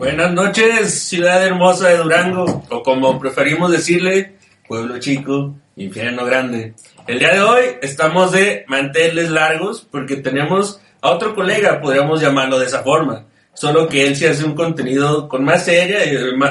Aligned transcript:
Buenas 0.00 0.32
noches, 0.32 1.08
ciudad 1.08 1.44
hermosa 1.44 1.90
de 1.90 1.98
Durango, 1.98 2.64
o 2.70 2.82
como 2.82 3.20
preferimos 3.20 3.70
decirle, 3.70 4.32
pueblo 4.66 4.98
chico, 4.98 5.54
infierno 5.76 6.24
grande. 6.24 6.72
El 7.06 7.18
día 7.18 7.34
de 7.34 7.42
hoy 7.42 7.64
estamos 7.82 8.32
de 8.32 8.64
manteles 8.66 9.28
largos 9.28 9.86
porque 9.90 10.16
tenemos 10.16 10.80
a 11.02 11.10
otro 11.10 11.34
colega, 11.34 11.82
podríamos 11.82 12.22
llamarlo 12.22 12.58
de 12.58 12.64
esa 12.64 12.82
forma, 12.82 13.26
solo 13.52 13.88
que 13.88 14.06
él 14.06 14.16
sí 14.16 14.24
hace 14.24 14.42
un 14.42 14.54
contenido 14.54 15.28
con 15.28 15.44
más 15.44 15.66
seria, 15.66 15.98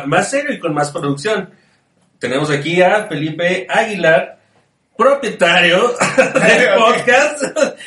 más 0.05 0.29
serio 0.29 0.54
y 0.54 0.59
con 0.59 0.75
más 0.75 0.91
producción. 0.91 1.50
Tenemos 2.20 2.52
aquí 2.52 2.84
a 2.84 3.07
Felipe 3.07 3.66
Aguilar, 3.68 4.39
propietario 5.00 5.93
del 6.18 6.68
podcast 6.77 7.41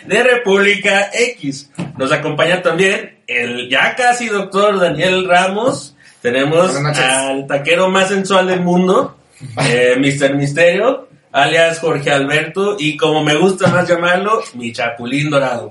de 0.06 0.22
República 0.22 1.10
X. 1.12 1.70
Nos 1.98 2.10
acompaña 2.10 2.62
también 2.62 3.18
el 3.26 3.68
ya 3.68 3.94
casi 3.94 4.28
doctor 4.28 4.80
Daniel 4.80 5.28
Ramos. 5.28 5.94
Tenemos 6.22 6.74
al 6.74 7.46
taquero 7.46 7.90
más 7.90 8.08
sensual 8.08 8.46
del 8.46 8.62
mundo, 8.62 9.18
eh, 9.60 9.94
Mr. 9.98 10.34
Misterio, 10.36 11.08
alias 11.32 11.78
Jorge 11.80 12.10
Alberto, 12.10 12.76
y 12.78 12.96
como 12.96 13.24
me 13.24 13.34
gusta 13.36 13.68
más 13.68 13.88
llamarlo, 13.88 14.42
mi 14.54 14.72
chapulín 14.72 15.30
dorado. 15.30 15.70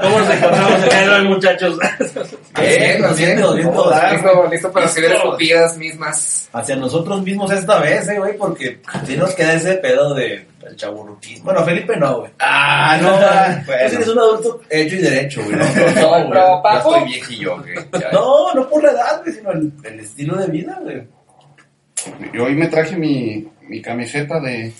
¿Cómo 0.00 0.18
nos 0.20 0.30
encontramos 0.34 0.80
de 0.82 1.08
hoy, 1.10 1.28
muchachos? 1.28 1.78
Bien, 2.58 3.00
Bien, 3.00 3.16
bien, 3.16 3.36
listo, 3.38 3.54
listo 4.50 4.72
para 4.72 4.86
Listo. 4.86 5.00
escupidas 5.00 5.76
mismas. 5.78 6.48
Hacia 6.52 6.76
nosotros 6.76 7.22
mismos 7.22 7.50
esta 7.50 7.78
vez, 7.78 8.08
eh, 8.08 8.18
güey, 8.18 8.36
porque 8.36 8.80
si 9.06 9.16
nos 9.16 9.34
queda 9.34 9.54
ese 9.54 9.74
pedo 9.76 10.14
de 10.14 10.46
el 10.66 10.76
chaburruquismo. 10.76 11.44
Bueno, 11.44 11.64
Felipe 11.64 11.96
no, 11.96 12.20
güey. 12.20 12.30
Ah, 12.38 12.98
no, 13.00 13.18
Ese 13.74 13.96
bueno. 13.96 14.00
es 14.00 14.08
un 14.08 14.18
adulto 14.18 14.60
hecho 14.70 14.94
y 14.96 14.98
derecho, 14.98 15.42
güey. 15.42 15.56
No, 15.56 15.64
no, 15.64 15.92
No, 15.94 16.28
no, 16.28 16.28
güey. 16.60 16.72
Ya 16.72 16.78
estoy 16.78 17.04
viejillo, 17.04 17.58
güey. 17.58 17.74
No, 18.12 18.54
no 18.54 18.68
por 18.68 18.82
la 18.82 18.90
edad, 18.92 19.22
güey, 19.22 19.34
sino 19.34 19.50
el, 19.52 19.72
el 19.84 20.00
estilo 20.00 20.36
de 20.36 20.46
vida, 20.48 20.78
güey. 20.82 21.02
Y 22.32 22.38
hoy 22.38 22.54
me 22.54 22.66
traje 22.68 22.96
mi, 22.96 23.48
mi 23.62 23.80
camiseta 23.80 24.38
de, 24.40 24.72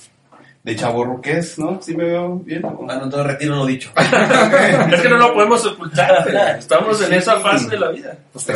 de 0.63 0.77
chaborruqués, 0.77 1.59
¿no? 1.59 1.81
¿Sí 1.83 1.97
me 1.97 2.05
veo 2.05 2.37
bien? 2.37 2.63
Ah, 2.65 2.71
no, 2.79 3.05
entonces 3.05 3.27
retiro 3.27 3.57
lo 3.57 3.67
dicho. 3.67 3.91
es 4.93 5.01
que 5.01 5.09
no 5.09 5.17
lo 5.17 5.35
podemos 5.35 5.67
ocultar, 5.67 6.23
güey. 6.25 6.37
estamos 6.59 7.03
en 7.03 7.15
esa 7.15 7.41
fase 7.41 7.69
de 7.69 7.79
la 7.79 7.91
vida. 7.91 8.17
Pues 8.33 8.47
te 8.47 8.53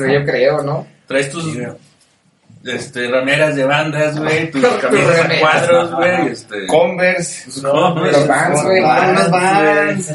güey, 0.00 0.14
yo 0.14 0.24
creo, 0.24 0.62
¿no? 0.62 0.86
Traes 1.06 1.30
tus 1.30 1.44
Sí, 1.44 1.60
este, 2.64 3.08
rameras 3.08 3.56
de 3.56 3.64
bandas, 3.64 4.18
güey, 4.18 4.50
tus 4.50 4.62
Tus 4.62 4.72
camisas 4.74 5.18
a 5.18 5.22
remeras. 5.22 5.40
cuadros, 5.40 5.94
güey, 5.94 6.26
este... 6.28 6.66
Converse. 6.66 7.62
No, 7.62 7.94
Los 7.94 8.26
Vans, 8.26 8.64
güey. 8.64 8.80
Unas 8.82 9.30
Vans. 9.30 10.14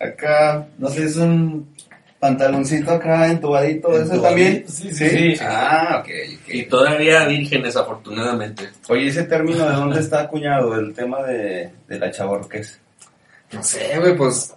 Acá, 0.00 0.66
no 0.78 0.88
sé, 0.88 1.04
es 1.04 1.16
un 1.16 1.68
pantaloncito 2.20 2.90
acá 2.92 3.28
entubadito. 3.28 3.88
¿Ese 3.92 4.02
Entubadito, 4.14 4.22
también? 4.22 4.64
sí, 4.68 4.92
sí, 4.92 5.08
sí. 5.10 5.34
Ah, 5.40 6.00
ok, 6.02 6.08
Y 6.48 6.62
todavía 6.64 7.26
vírgenes, 7.26 7.76
afortunadamente. 7.76 8.68
Oye, 8.88 9.08
ese 9.08 9.24
término, 9.24 9.68
¿de 9.68 9.74
dónde 9.76 10.00
está 10.00 10.20
acuñado? 10.22 10.74
El 10.78 10.92
tema 10.94 11.22
de, 11.22 11.70
de 11.86 11.98
la 11.98 12.10
chaborruqués. 12.10 12.78
No 13.52 13.62
sé, 13.62 13.98
güey, 13.98 14.16
pues. 14.16 14.54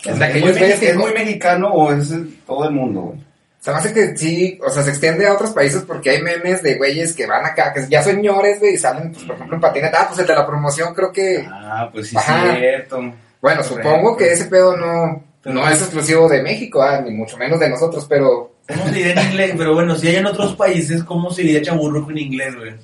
¿Es, 0.00 0.04
Desde 0.04 0.24
aquellos 0.24 0.50
muy, 0.50 0.58
güeyes 0.58 0.80
que- 0.80 0.88
¿Es 0.90 0.96
muy 0.96 1.12
mexicano 1.12 1.68
o 1.72 1.92
es 1.92 2.10
todo 2.46 2.64
el 2.64 2.70
mundo, 2.74 3.00
güey? 3.02 3.26
Se 3.60 3.72
me 3.72 3.78
hace 3.78 3.92
que 3.92 4.16
sí, 4.16 4.60
o 4.64 4.70
sea, 4.70 4.82
se 4.84 4.90
extiende 4.90 5.26
a 5.26 5.32
otros 5.34 5.50
países 5.50 5.82
porque 5.82 6.10
hay 6.10 6.22
memes 6.22 6.62
de 6.62 6.76
güeyes 6.76 7.14
que 7.16 7.26
van 7.26 7.44
acá, 7.44 7.72
que 7.72 7.84
ya 7.88 8.00
son 8.00 8.12
señores, 8.14 8.60
güey, 8.60 8.74
y 8.74 8.78
salen, 8.78 9.10
pues, 9.10 9.24
por 9.24 9.34
ejemplo, 9.34 9.56
en 9.56 9.60
patineta. 9.60 10.02
Ah, 10.02 10.06
pues 10.08 10.20
el 10.20 10.26
de 10.26 10.34
la 10.36 10.46
promoción 10.46 10.94
creo 10.94 11.10
que. 11.12 11.44
Ah, 11.50 11.88
pues 11.92 12.08
sí, 12.10 12.16
Ajá. 12.16 12.54
cierto. 12.56 12.96
Bueno, 13.42 13.62
Correcto. 13.62 13.74
supongo 13.90 14.16
que 14.16 14.32
ese 14.32 14.44
pedo 14.46 14.76
no, 14.76 15.24
no 15.46 15.68
es 15.68 15.80
exclusivo 15.80 16.28
de 16.28 16.42
México, 16.42 16.82
ah, 16.82 17.00
ni 17.00 17.10
mucho 17.12 17.36
menos 17.36 17.58
de 17.60 17.68
nosotros, 17.70 18.06
pero. 18.08 18.52
¿Cómo 18.68 18.84
se 18.86 18.92
diría 18.92 19.12
en 19.12 19.30
inglés? 19.30 19.54
Pero 19.56 19.74
bueno, 19.74 19.94
si 19.94 20.08
hay 20.08 20.16
en 20.16 20.26
otros 20.26 20.54
países, 20.54 21.04
¿cómo 21.04 21.30
se 21.30 21.42
diría 21.42 21.62
chaburruco 21.62 22.10
en 22.10 22.18
inglés, 22.18 22.56
güey? 22.56 22.74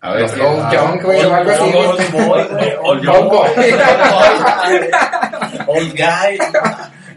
A 0.00 0.12
ver, 0.12 0.22
Los 0.22 0.32
¿qué- 0.32 0.40
Old 0.42 0.70
Young, 0.72 1.02
güey, 1.02 1.24
o 1.24 1.34
algo 1.34 1.50
así. 1.50 1.62
Old 1.62 2.12
boy, 2.12 2.44
güey. 2.50 2.72
Old 2.82 3.06
boy. 3.30 3.48
Old 5.66 5.92
guy. 5.96 6.34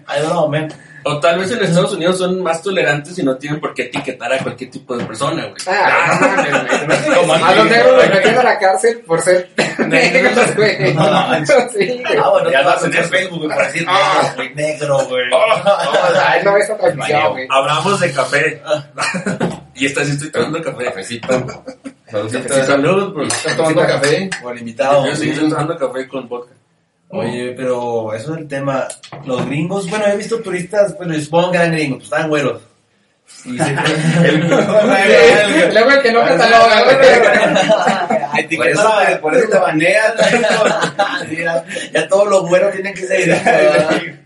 I 0.09 0.19
don't 0.21 0.31
know, 0.31 0.47
man. 0.47 0.69
O 1.09 1.19
tal 1.21 1.39
vez 1.39 1.49
en 1.51 1.63
Estados 1.63 1.93
Unidos 1.93 2.17
son 2.17 2.41
más 2.43 2.61
tolerantes 2.61 3.17
y 3.17 3.23
no 3.23 3.37
tienen 3.37 3.61
por 3.61 3.73
qué 3.73 3.83
etiquetar 3.83 4.33
a 4.33 4.39
cualquier 4.39 4.69
tipo 4.69 4.97
de 4.97 5.05
persona, 5.05 5.43
güey. 5.45 5.55
Ah, 5.65 6.19
no. 7.07 7.15
Como 7.15 7.33
A 7.33 7.55
los 7.55 7.69
negros 7.69 7.95
los 7.95 8.09
metían 8.09 8.37
a 8.39 8.43
la 8.43 8.59
cárcel 8.59 8.99
por 9.07 9.21
ser 9.21 9.49
negros, 9.87 10.55
güey. 10.55 10.93
No, 10.93 11.09
no, 11.09 11.45
Sí. 11.71 12.03
Ah, 12.21 12.29
bueno, 12.29 12.51
Ya 12.51 12.61
vas 12.61 12.83
a 12.83 12.87
en 12.87 12.93
Facebook, 13.05 13.37
güey, 13.39 13.49
para 13.49 13.67
decir 13.67 13.85
Ah. 13.87 14.21
negro, 14.21 14.35
güey, 14.35 14.53
negro, 14.55 14.97
güey. 15.07 15.23
Ay, 16.27 16.41
no 16.43 16.53
ves 16.53 16.63
esa 16.65 16.77
transmisión, 16.77 17.31
güey. 17.31 17.47
Hablamos 17.49 17.99
de 18.01 18.11
café. 18.11 18.61
y 19.75 19.85
esta 19.85 20.03
sí 20.03 20.11
estoy 20.11 20.29
tomando 20.31 20.61
café. 20.61 20.85
Cafecito. 20.85 21.63
Salud, 22.65 23.13
pues. 23.13 23.33
¿Estás 23.33 23.55
tomando 23.55 23.81
café? 23.85 24.29
Por 24.41 24.57
invitado. 24.57 25.05
Yo 25.07 25.15
sí 25.15 25.29
estoy 25.29 25.49
tomando 25.49 25.77
café 25.77 26.07
con 26.07 26.27
vodka. 26.27 26.53
Oye, 27.09 27.53
pero 27.55 28.13
eso 28.13 28.33
es 28.33 28.39
el 28.41 28.47
tema. 28.47 28.85
Los 29.25 29.45
gringos, 29.45 29.89
bueno, 29.89 30.05
he 30.07 30.17
visto 30.17 30.39
turistas, 30.41 30.95
bueno, 30.97 31.13
supongo 31.19 31.51
que 31.51 31.57
eran 31.57 31.71
gringos, 31.71 31.97
pues 31.99 32.05
estaban 32.05 32.29
güeros. 32.29 32.61
Y 33.45 33.57
se- 33.57 33.73
Luego 35.73 35.91
el 35.91 36.01
que 36.01 36.11
no 36.11 36.21
cataloga, 36.25 36.83
güey. 36.83 38.57
Por 38.57 38.67
eso, 38.67 38.91
por 39.21 39.35
eso 39.35 39.49
te 39.49 39.57
banean. 39.57 40.13
Ya, 41.37 41.63
ya 41.93 42.07
todos 42.07 42.27
los 42.29 42.47
güeros 42.47 42.71
tienen 42.73 42.93
que 42.93 43.01
ser. 43.05 44.17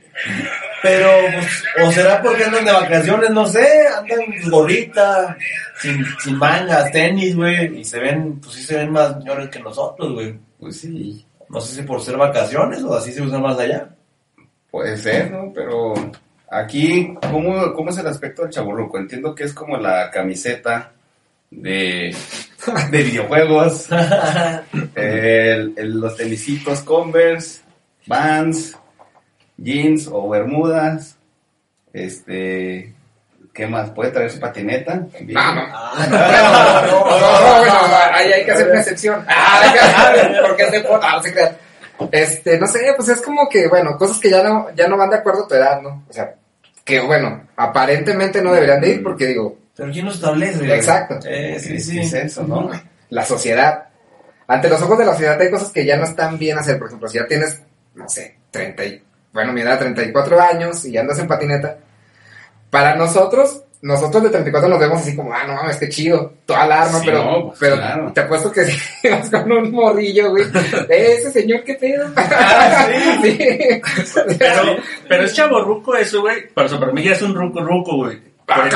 Pero, 0.84 1.09
pues, 1.34 1.64
o 1.88 1.91
será 1.91 2.22
porque 2.22 2.44
andan 2.46 2.66
de 2.66 2.72
vacaciones, 2.72 3.30
no 3.30 3.46
sé, 3.46 3.68
andan 3.96 4.20
gorrita, 4.50 5.38
sin, 5.80 6.03
sin 6.24 6.38
mangas, 6.38 6.91
tenis, 6.91 7.36
güey, 7.36 7.80
y 7.80 7.84
se 7.84 8.00
ven, 8.00 8.40
pues 8.40 8.56
sí 8.56 8.64
se 8.64 8.78
ven 8.78 8.91
más 8.91 9.14
señores 9.14 9.50
que 9.50 9.59
nosotros, 9.59 10.14
güey. 10.14 10.36
Pues 10.59 10.80
sí, 10.80 11.24
No 11.52 11.60
sé 11.60 11.76
si 11.76 11.82
por 11.84 12.02
ser 12.02 12.18
vacaciones 12.18 12.82
o 12.84 12.96
así 12.96 13.12
se 13.12 13.22
usa 13.22 13.40
más 13.40 13.60
allá. 13.60 13.90
puede 14.70 14.98
ser, 14.98 15.32
¿no? 15.32 15.52
Pero 15.54 15.94
aquí, 16.50 17.14
¿cómo, 17.30 17.74
cómo 17.74 17.90
es 17.90 17.98
el 17.98 18.08
aspecto 18.08 18.44
del 18.44 18.52
chaburruco? 18.52 18.98
Entiendo 18.98 19.36
que 19.36 19.44
es 19.44 19.54
como 19.54 19.78
la 19.78 20.10
camiseta 20.10 20.94
de, 21.50 22.16
de 22.92 23.04
videojuegos, 23.04 23.90
los 25.76 26.16
tenisitos 26.18 26.82
Converse, 26.82 27.62
Vans, 28.08 28.78
jeans 29.58 30.08
o 30.12 30.30
bermudas, 30.30 31.18
este... 31.94 32.94
¿Qué 33.54 33.68
más? 33.68 33.90
¿Puede 33.92 34.12
traer 34.12 34.32
su 34.32 34.40
patineta? 34.40 34.94
También. 35.12 35.34
No, 35.34 35.56
no. 35.56 35.62
Ah, 35.74 36.08
No, 36.88 37.20
no, 37.20 37.66
no, 37.66 37.80
bueno, 37.80 37.96
ahí 38.14 38.32
hay 38.32 38.46
que 38.46 38.52
hacer 38.52 38.70
una 38.70 38.80
excepción. 38.80 39.26
Ah, 39.28 40.14
porque 40.48 40.64
es 40.64 40.72
de 40.72 40.84
foto, 40.84 41.10
no 41.10 41.22
se 41.22 41.34
crean. 41.34 41.58
Este, 42.12 42.58
no 42.58 42.68
sé, 42.68 42.94
pues 42.96 43.10
es 43.10 43.22
como 43.22 43.48
que, 43.50 43.68
bueno, 43.68 43.98
cosas 43.98 44.20
que 44.20 44.30
ya 44.30 44.42
no, 44.42 44.70
ya 44.74 44.88
no 44.88 44.98
van 44.98 45.10
de 45.10 45.18
acuerdo 45.18 45.46
a 45.46 45.48
tu 45.48 45.56
edad, 45.56 45.82
¿no? 45.82 46.06
O 46.10 46.14
sea, 46.14 46.34
que 46.84 47.00
bueno, 47.02 47.48
aparentemente 47.56 48.42
no 48.42 48.54
deberían 48.54 48.82
de 48.82 48.90
ir 48.90 49.04
porque 49.04 49.28
digo, 49.28 49.58
Pero 49.76 49.92
¿quién 49.92 50.06
lo 50.06 50.12
establece? 50.12 50.74
Exacto. 50.74 51.20
Eh, 51.26 51.60
sí, 51.60 51.80
sí. 51.80 52.00
Es 52.00 52.14
eso, 52.14 52.44
¿no? 52.44 52.72
la 53.10 53.26
sociedad. 53.26 53.86
Ante 54.48 54.70
los 54.70 54.82
ojos 54.82 54.98
de 54.98 55.06
la 55.06 55.12
sociedad 55.12 55.40
hay 55.40 55.52
cosas 55.52 55.70
que 55.70 55.86
ya 55.86 55.98
no 55.98 56.06
están 56.06 56.38
bien 56.40 56.58
hacer. 56.58 56.80
Por 56.80 56.88
ejemplo, 56.88 57.08
si 57.08 57.18
ya 57.18 57.28
tienes, 57.28 57.62
no 57.96 58.08
sé, 58.10 58.38
30 58.50 58.86
y, 58.86 59.04
bueno, 59.32 59.54
mi 59.54 59.62
edad, 59.62 59.78
34 59.80 60.42
años 60.42 60.86
y 60.86 60.98
andas 60.98 61.20
en 61.20 61.28
patineta. 61.28 61.78
Para 62.72 62.96
nosotros, 62.96 63.62
nosotros 63.84 64.24
de 64.24 64.30
34 64.30 64.70
nos 64.70 64.80
vemos 64.80 65.02
así 65.02 65.16
como, 65.16 65.32
ah, 65.34 65.44
no 65.46 65.54
mames, 65.56 65.78
qué 65.78 65.90
chido, 65.90 66.34
toda 66.46 66.64
alarma, 66.64 67.00
Sí, 67.00 67.06
pero, 67.06 67.24
no, 67.24 67.48
pues, 67.48 67.59
pero 67.59 67.76
claro. 67.76 68.12
te 68.14 68.22
apuesto 68.22 68.52
que 68.52 68.66
si 69.02 69.09
vas 69.09 69.30
con 69.30 69.52
un 69.52 69.72
morrillo, 69.72 70.30
güey, 70.32 70.46
"Eh, 70.90 71.16
ese 71.20 71.32
señor, 71.32 71.64
qué 71.64 71.76
pedo. 71.76 72.08
sí. 73.22 73.38
Pero, 74.40 74.76
pero 75.08 75.24
es 75.26 75.34
chaborruco 75.34 75.96
eso, 75.96 76.22
güey. 76.22 76.44
Pero 76.54 76.80
para 76.80 76.92
mí 76.92 77.04
ya 77.04 77.12
es 77.12 77.22
un 77.22 77.35
ruco 77.35 77.62
ruco, 77.62 77.96
güey. 77.97 78.31
Por 78.46 78.58
Ah, 78.59 78.67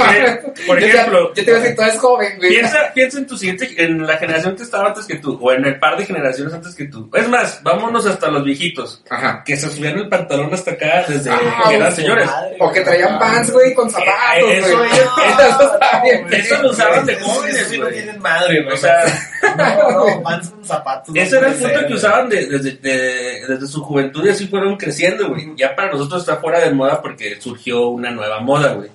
ejemplo, 0.00 0.54
Yo 0.66 0.74
te- 0.76 0.86
ejemplo, 0.86 1.34
yo 1.34 1.34
te 1.34 1.42
iba 1.50 1.56
a 1.56 1.60
decir, 1.60 1.76
tú 1.76 1.82
eres 1.82 1.98
joven, 1.98 2.36
güey. 2.38 2.50
piensa, 2.50 2.78
piensa 2.94 3.18
en 3.18 3.26
tu 3.26 3.36
siguiente, 3.36 3.74
en 3.76 4.06
la 4.06 4.16
generación 4.16 4.56
que 4.56 4.62
estaba 4.62 4.88
antes 4.88 5.04
que 5.06 5.16
tú, 5.16 5.38
o 5.40 5.52
en 5.52 5.64
el 5.66 5.78
par 5.78 5.96
de 5.98 6.06
generaciones 6.06 6.54
antes 6.54 6.74
que 6.74 6.86
tú. 6.86 7.10
Es 7.12 7.28
más, 7.28 7.60
vámonos 7.62 8.06
hasta 8.06 8.28
los 8.28 8.42
viejitos, 8.44 9.02
Ajá. 9.10 9.42
que 9.44 9.56
se 9.56 9.68
subían 9.70 9.98
el 9.98 10.08
pantalón 10.08 10.52
hasta 10.54 10.70
acá 10.72 11.04
desde 11.08 11.30
Ah, 11.30 11.64
que 11.68 11.74
eran 11.74 11.92
señores. 11.94 12.26
madre, 12.26 12.56
O 12.60 12.72
que 12.72 12.80
traían 12.80 13.18
pants, 13.18 13.50
güey, 13.52 13.74
con 13.74 13.90
zapatos, 13.90 14.14
Eh, 14.50 14.58
eso, 14.58 14.78
güey. 14.78 14.90
ellos- 14.90 15.10
Eso. 16.34 16.54
Eso 16.54 16.62
lo 16.62 16.70
usaban 16.70 17.06
de 17.06 17.16
jóvenes, 17.16 17.66
sí, 17.68 17.78
no 17.78 17.86
tienen 17.88 18.18
madre, 18.20 18.62
güey. 18.62 18.74
O 18.74 18.78
sea, 18.78 18.96
no, 19.56 19.90
no, 19.90 20.20
van 20.22 20.40
con 20.48 20.64
zapatos. 20.64 21.14
no 21.14 21.20
ese 21.20 21.36
era 21.38 21.48
el 21.48 21.54
punto 21.54 21.78
ser, 21.78 21.86
que 21.86 21.94
usaban 21.94 22.28
de- 22.28 22.46
desde, 22.46 22.70
de- 22.72 23.46
desde 23.48 23.66
su 23.66 23.82
juventud 23.82 24.24
y 24.24 24.30
así 24.30 24.46
fueron 24.46 24.76
creciendo, 24.76 25.28
güey. 25.28 25.52
Ya 25.56 25.74
para 25.74 25.92
nosotros 25.92 26.22
está 26.22 26.36
fuera 26.36 26.60
de 26.60 26.70
moda 26.72 27.00
porque 27.02 27.40
surgió 27.40 27.73
una 27.74 28.10
nueva 28.10 28.40
moda, 28.40 28.72
güey. 28.74 28.88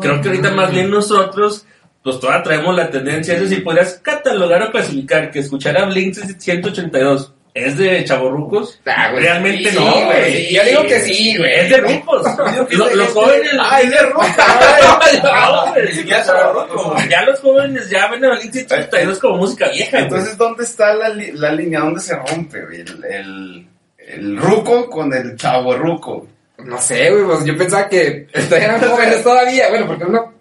Creo 0.00 0.20
que 0.22 0.28
ahorita 0.28 0.50
más 0.52 0.70
bien 0.70 0.90
nosotros, 0.90 1.66
pues 2.02 2.18
todavía 2.20 2.42
traemos 2.42 2.74
la 2.76 2.88
tendencia, 2.90 3.34
eso 3.36 3.46
sí 3.46 3.56
podrías 3.56 3.94
catalogar 4.02 4.62
o 4.62 4.70
clasificar 4.70 5.30
que 5.30 5.40
escuchar 5.40 5.76
a 5.76 5.84
Blink 5.86 6.14
182 6.38 7.32
es 7.52 7.78
de 7.78 8.04
chavorrucos. 8.04 8.80
Ah, 8.84 9.10
güey, 9.12 9.22
Realmente 9.24 9.70
sí, 9.70 9.76
no, 9.78 10.04
güey. 10.04 10.46
Sí, 10.48 10.54
yo 10.54 10.62
digo 10.64 10.82
que 10.82 11.00
sí, 11.00 11.36
güey. 11.38 11.52
Es 11.60 11.70
de 11.70 11.76
rucos. 11.78 12.22
Lo- 12.70 12.94
los 12.94 13.08
jóvenes. 13.08 13.50
Ah, 13.58 13.80
es 13.80 13.90
de 13.90 14.02
ruco. 14.02 14.22
No, 15.22 15.72
güey. 15.72 15.86
Ni 15.86 15.92
siquiera 15.92 16.22
chavorruco, 16.24 16.90
güey. 16.92 17.08
Ya 17.08 17.22
los 17.24 17.40
jóvenes 17.40 17.88
ya 17.90 18.08
ven 18.10 18.24
a 18.24 18.28
Valencia 18.28 18.62
82 18.66 19.18
como 19.18 19.38
música 19.38 19.68
vieja, 19.70 19.90
güey. 19.92 20.02
Entonces, 20.04 20.36
¿dónde 20.36 20.64
está 20.64 20.94
la, 20.94 21.08
la 21.08 21.52
línea? 21.52 21.80
¿Dónde 21.80 22.00
se 22.00 22.14
rompe, 22.16 22.62
güey? 22.64 22.80
El, 22.82 23.04
el, 23.04 23.66
el 23.98 24.36
ruco 24.36 24.88
con 24.90 25.12
el 25.14 25.34
chavo 25.36 25.74
ruco. 25.76 26.28
No 26.64 26.78
sé, 26.80 27.10
güey, 27.10 27.24
pues 27.24 27.44
yo 27.44 27.56
pensaba 27.56 27.88
que 27.88 28.26
eran 28.50 28.80
jóvenes 28.88 29.22
todavía, 29.22 29.68
bueno, 29.68 29.86
porque 29.86 30.04
uno... 30.04 30.32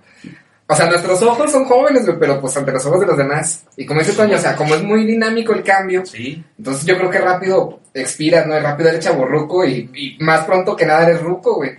O 0.67 0.75
sea, 0.75 0.87
nuestros 0.87 1.21
ojos 1.21 1.51
son 1.51 1.65
jóvenes, 1.65 2.07
güey, 2.07 2.17
pero 2.17 2.41
pues 2.41 2.57
ante 2.57 2.71
los 2.71 2.83
ojos 2.87 2.99
de 3.01 3.05
los 3.05 3.17
demás. 3.17 3.65
Y 3.77 3.85
como 3.85 3.99
dice 3.99 4.13
Toño, 4.13 4.35
o 4.35 4.39
sea, 4.39 4.55
como 4.55 4.73
es 4.73 4.81
muy 4.81 5.05
dinámico 5.05 5.53
el 5.53 5.61
cambio, 5.61 6.03
Sí. 6.07 6.43
entonces 6.57 6.85
yo 6.87 6.97
creo 6.97 7.11
que 7.11 7.19
rápido 7.19 7.81
expiras, 7.93 8.47
¿no? 8.47 8.59
Rápido 8.59 8.89
eres 8.89 9.05
chaborruco 9.05 9.63
y, 9.63 9.91
y 9.93 10.23
más 10.23 10.43
pronto 10.45 10.75
que 10.75 10.87
nada 10.87 11.03
eres 11.07 11.21
ruco, 11.21 11.57
güey. 11.57 11.73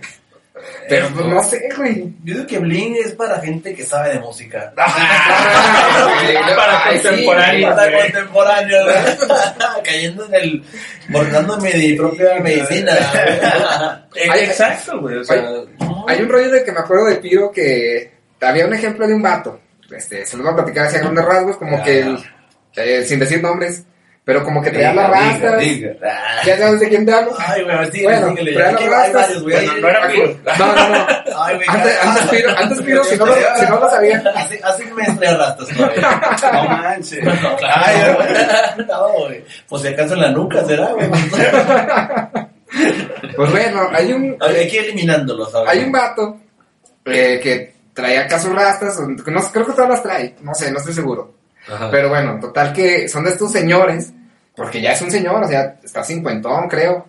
Pero 0.89 1.07
pues 1.09 1.25
no 1.25 1.43
sé, 1.43 1.69
güey. 1.75 2.03
Yo 2.23 2.35
digo 2.35 2.47
que 2.47 2.59
Bling 2.59 2.95
es 2.97 3.13
para 3.13 3.39
gente 3.41 3.73
que 3.73 3.83
sabe 3.83 4.13
de 4.13 4.19
música. 4.19 4.71
Para 6.55 6.85
Ay, 6.85 6.97
sí, 6.99 7.07
contemporáneos. 7.07 7.75
Para 7.75 7.91
güey. 7.91 8.11
contemporáneo, 8.11 8.77
güey. 8.83 8.95
Cayendo 9.83 10.25
en 10.25 10.33
el. 10.35 10.63
bordándome 11.09 11.71
de 11.71 11.77
mi 11.77 11.93
propia 11.95 12.39
medicina. 12.39 12.93
Eh, 14.15 14.43
Exacto, 14.43 14.99
güey. 15.01 15.17
O 15.17 15.23
sea, 15.23 15.43
Hay 16.07 16.21
un 16.21 16.29
rollo 16.29 16.51
de 16.51 16.63
que 16.63 16.71
me 16.71 16.79
acuerdo 16.79 17.05
de 17.05 17.15
Piro 17.17 17.51
que 17.51 18.11
había 18.41 18.65
un 18.65 18.73
ejemplo 18.73 19.07
de 19.07 19.13
un 19.13 19.21
vato. 19.21 19.59
Este, 19.91 20.25
se 20.25 20.35
los 20.37 20.45
voy 20.45 20.53
a 20.53 20.57
platicar 20.57 20.85
así 20.87 20.97
a 20.97 20.99
grandes 20.99 21.25
rasgos, 21.25 21.57
como 21.57 21.81
que, 21.83 22.01
el- 22.01 22.17
eh, 22.75 23.03
sin 23.05 23.19
decir 23.19 23.41
nombres, 23.41 23.83
pero 24.27 24.43
como 24.43 24.61
que 24.61 24.71
traía 24.71 24.93
la 24.93 25.07
rasta. 25.07 25.55
diga. 25.55 25.93
Ah, 26.03 26.41
Ya 26.45 26.57
sabes 26.57 26.81
de 26.81 26.89
quién 26.89 27.05
te 27.05 27.13
hablo. 27.13 27.31
Ay, 27.39 27.63
güey, 27.63 27.73
a 27.75 27.79
ver, 27.79 27.91
síguele, 27.93 28.07
Bueno, 28.19 28.29
síguele. 28.31 28.53
traía 28.55 28.69
Aquí 28.75 28.83
las 28.83 28.91
rastas. 28.91 29.21
varios, 29.21 29.43
güey. 29.43 29.55
Bueno, 29.55 29.81
no 29.81 29.87
era 29.87 30.07
Piro. 30.09 30.35
No, 30.59 30.65
no, 30.75 30.89
no. 30.89 31.07
Ay, 31.39 31.55
güey, 31.55 31.67
Antes, 31.69 31.97
antes 32.03 32.23
Piro, 32.27 32.49
antes 32.57 32.81
Piro, 32.81 33.03
si 33.05 33.15
no 33.17 33.25
lo, 33.25 33.33
si 33.35 33.65
no 33.69 33.79
lo 33.79 33.89
sabía. 33.89 34.23
Hace, 34.35 34.59
hace 34.61 34.83
un 34.83 34.95
mes 34.95 35.17
traía 35.17 35.37
rastas 35.37 35.67
todavía. 35.69 36.21
No 36.53 36.63
manches. 36.65 37.19
Ay, 37.73 37.95
güey. 38.15 38.85
No, 38.87 39.13
güey. 39.25 39.43
Pues 39.69 39.81
si 39.81 39.87
acaso 39.87 40.13
en 40.15 40.21
la 40.21 40.29
nuca 40.31 40.65
será, 40.65 40.89
güey. 40.91 41.09
Pues 43.35 43.51
bueno, 43.51 43.87
hay 43.93 44.11
un, 44.11 44.37
Hay 44.41 44.67
que 44.67 44.75
ir 44.77 44.83
eliminándolos, 44.83 45.51
¿sabes? 45.51 45.69
hay 45.69 45.79
un 45.85 45.91
vato 45.91 46.37
eh, 47.05 47.39
que 47.41 47.73
traía 47.93 48.21
acá 48.23 48.39
sus 48.39 48.53
rastas, 48.53 48.99
no, 48.99 49.41
sé, 49.41 49.49
creo 49.53 49.65
que 49.65 49.71
todas 49.71 49.89
las 49.89 50.03
trae, 50.03 50.35
no 50.41 50.53
sé, 50.53 50.69
no 50.71 50.77
estoy 50.79 50.93
seguro. 50.93 51.33
Ajá. 51.71 51.89
Pero 51.91 52.09
bueno, 52.09 52.37
total 52.41 52.73
que 52.73 53.07
son 53.07 53.23
de 53.23 53.31
estos 53.31 53.51
señores, 53.51 54.11
porque 54.57 54.81
ya 54.81 54.91
es 54.91 55.01
un 55.01 55.11
señor, 55.11 55.41
o 55.41 55.47
sea, 55.47 55.77
está 55.81 56.03
cincuentón, 56.03 56.67
creo. 56.67 57.05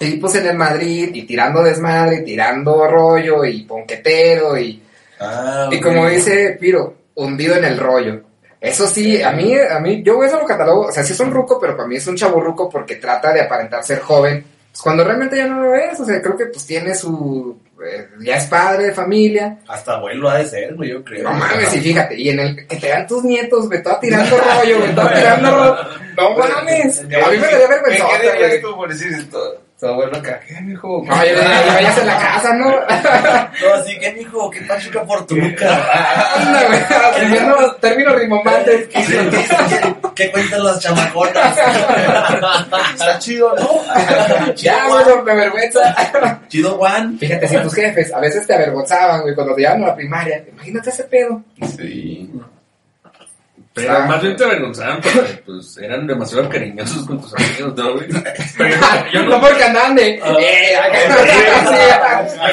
Y 0.00 0.16
pues 0.16 0.36
en 0.36 0.46
el 0.46 0.56
Madrid, 0.56 1.10
y 1.12 1.26
tirando 1.26 1.62
desmadre, 1.62 2.20
y 2.20 2.24
tirando 2.24 2.86
rollo, 2.86 3.44
y 3.44 3.64
ponquetero, 3.64 4.56
y, 4.56 4.82
Ah, 5.18 5.68
y 5.70 5.80
como 5.80 6.08
dice 6.08 6.56
Piro, 6.60 6.94
hundido 7.14 7.56
en 7.56 7.64
el 7.64 7.78
rollo. 7.78 8.22
Eso 8.60 8.86
sí, 8.86 9.22
a 9.22 9.32
mí, 9.32 9.54
a 9.56 9.78
mí, 9.78 10.02
yo 10.02 10.22
eso 10.24 10.40
lo 10.40 10.46
catalogo, 10.46 10.86
o 10.86 10.92
sea, 10.92 11.04
sí 11.04 11.12
es 11.12 11.20
un 11.20 11.30
ruco, 11.30 11.58
pero 11.60 11.76
para 11.76 11.88
mí 11.88 11.96
es 11.96 12.06
un 12.06 12.16
chavo 12.16 12.40
ruco 12.40 12.68
porque 12.68 12.96
trata 12.96 13.32
de 13.32 13.42
aparentar 13.42 13.84
ser 13.84 14.00
joven, 14.00 14.44
pues 14.70 14.82
cuando 14.82 15.04
realmente 15.04 15.36
ya 15.36 15.46
no 15.46 15.60
lo 15.60 15.74
es, 15.74 15.98
o 16.00 16.04
sea, 16.04 16.20
creo 16.20 16.36
que 16.36 16.46
pues 16.46 16.66
tiene 16.66 16.94
su, 16.94 17.56
ya 18.20 18.36
es 18.36 18.46
padre 18.46 18.86
de 18.86 18.92
familia, 18.92 19.58
Hasta 19.68 19.94
abuelo 19.94 20.28
ha 20.28 20.38
de 20.38 20.46
ser, 20.46 20.74
güey, 20.74 20.90
yo 20.90 21.04
creo. 21.04 21.24
no 21.24 21.32
mames, 21.32 21.74
y 21.74 21.80
fíjate, 21.80 22.18
y 22.20 22.30
en 22.30 22.40
el 22.40 22.66
que 22.66 22.76
te 22.76 22.88
dan 22.88 23.06
tus 23.06 23.22
nietos, 23.24 23.68
güey, 23.68 23.82
todo 23.82 23.98
tirando 24.00 24.36
rollo, 24.58 24.78
güey, 24.78 24.94
todo 24.94 25.08
tirando 25.08 25.50
rollo. 25.50 25.76
No 26.16 26.30
mames. 26.36 27.00
A 27.00 27.02
mí 27.04 27.38
me 27.38 27.48
¿Qué, 27.48 27.66
vergüenza, 27.68 28.06
qué 28.20 28.32
dirías 28.32 28.60
tú 28.62 28.76
por 28.76 28.88
decir 28.88 29.12
esto? 29.12 29.62
Tu 29.78 29.86
abuelo 29.86 30.16
acá, 30.16 30.40
¿qué, 30.46 30.58
mijo? 30.62 31.04
No, 31.06 31.16
yo 31.16 31.34
diría, 31.34 31.58
"Ay, 31.58 31.68
vayas 31.74 31.98
a 31.98 32.04
la 32.04 32.18
casa, 32.18 32.54
¿no? 32.54 32.64
No, 32.70 33.74
así 33.74 33.98
que, 33.98 34.12
mijo, 34.12 34.50
qué 34.50 34.62
pachuca 34.62 35.02
por 35.04 35.26
tu 35.26 35.36
nuca. 35.36 35.66
Anda, 36.36 36.66
güey, 36.66 36.80
término, 37.16 37.56
término 37.80 38.14
rimbombante. 38.14 38.88
¿Qué, 38.88 39.04
qué, 39.04 39.94
qué 40.14 40.30
cuentan 40.32 40.64
las 40.64 40.80
chamaconas? 40.80 41.58
Está 42.94 43.18
chido, 43.18 43.54
¿no? 43.54 44.54
Ya, 44.54 44.88
bueno, 44.88 45.22
me 45.22 45.32
avergüenza. 45.32 45.94
Chido, 46.48 46.76
Juan. 46.78 47.18
Fíjate, 47.18 47.46
si 47.46 47.58
tus 47.58 47.74
jefes 47.74 48.14
a 48.14 48.20
veces 48.20 48.46
te 48.46 48.54
avergonzaban, 48.54 49.22
güey, 49.22 49.34
cuando 49.34 49.54
te 49.54 49.60
llevaban 49.60 49.84
a 49.84 49.86
la 49.88 49.94
primaria, 49.96 50.42
imagínate 50.52 50.88
ese 50.88 51.04
pedo. 51.04 51.42
Sí. 51.76 52.30
Pero 53.76 53.92
Ah. 53.92 54.06
más 54.06 54.22
bien 54.22 54.34
te 54.34 54.42
avergonzaban 54.44 55.00
porque 55.02 55.42
pues, 55.44 55.76
eran 55.76 56.06
demasiado 56.06 56.48
cariñosos 56.48 57.06
con 57.06 57.20
tus 57.20 57.34
amigos, 57.34 57.74
¿no, 57.76 57.92
güey? 57.92 58.06
Pero 58.56 58.74
yo, 59.12 59.22
no 59.24 59.28
no, 59.32 59.40
porque 59.40 59.62
andan 59.64 59.94
de. 59.94 60.14
Eh, 60.14 60.20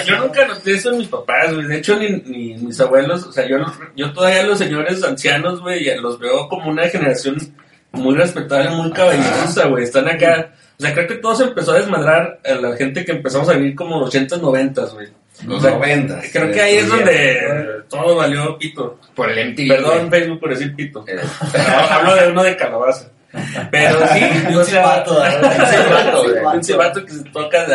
yo 0.05 0.17
nunca 0.19 0.45
noté 0.47 0.73
eso 0.73 0.91
en 0.91 0.97
mis 0.99 1.07
papás, 1.07 1.53
güey. 1.53 1.65
De 1.67 1.77
hecho, 1.77 1.95
ni, 1.97 2.09
ni 2.25 2.53
mis 2.55 2.79
abuelos, 2.81 3.23
o 3.25 3.31
sea, 3.31 3.47
yo, 3.47 3.57
los- 3.57 3.71
yo 3.95 4.11
todavía 4.13 4.41
a 4.41 4.45
los 4.47 4.57
señores 4.59 5.03
ancianos, 5.03 5.61
güey, 5.61 5.85
ya 5.85 5.95
los 5.97 6.19
veo 6.19 6.47
como 6.49 6.69
una 6.69 6.87
generación 6.89 7.37
muy 7.93 8.15
respetable, 8.15 8.69
muy 8.71 8.91
caballerosa, 8.91 9.67
güey. 9.67 9.83
Están 9.83 10.07
acá. 10.09 10.51
O 10.77 10.81
sea, 10.81 10.93
creo 10.93 11.07
que 11.07 11.15
todo 11.15 11.35
se 11.35 11.43
empezó 11.45 11.71
a 11.71 11.77
desmadrar 11.77 12.39
a 12.43 12.53
la 12.55 12.75
gente 12.75 13.05
que 13.05 13.11
empezamos 13.13 13.47
a 13.49 13.53
vivir 13.53 13.75
como 13.75 13.99
los 13.99 14.13
80s, 14.13 14.41
90s, 14.41 14.91
güey. 14.93 15.07
Los 15.45 15.61
noventas. 15.61 16.25
Creo 16.31 16.51
que 16.51 16.61
ahí 16.61 16.75
es 16.77 16.87
donde 16.87 17.83
todo 17.89 18.15
valió 18.15 18.57
pito. 18.57 18.99
Por 19.15 19.29
el 19.29 19.51
MTV. 19.51 19.67
Perdón, 19.67 20.09
Facebook, 20.09 20.39
por 20.39 20.49
decir 20.49 20.75
pito. 20.75 21.05
No, 21.05 21.79
hablo 21.89 22.15
de 22.15 22.27
uno 22.29 22.43
de 22.43 22.57
calabaza. 22.57 23.09
Pero 23.71 24.07
sí, 24.07 24.21
o 24.55 24.63
sea, 24.63 25.03
pinche 26.51 26.75
vato 26.75 27.03
que 27.05 27.11
se 27.11 27.23
toca. 27.25 27.65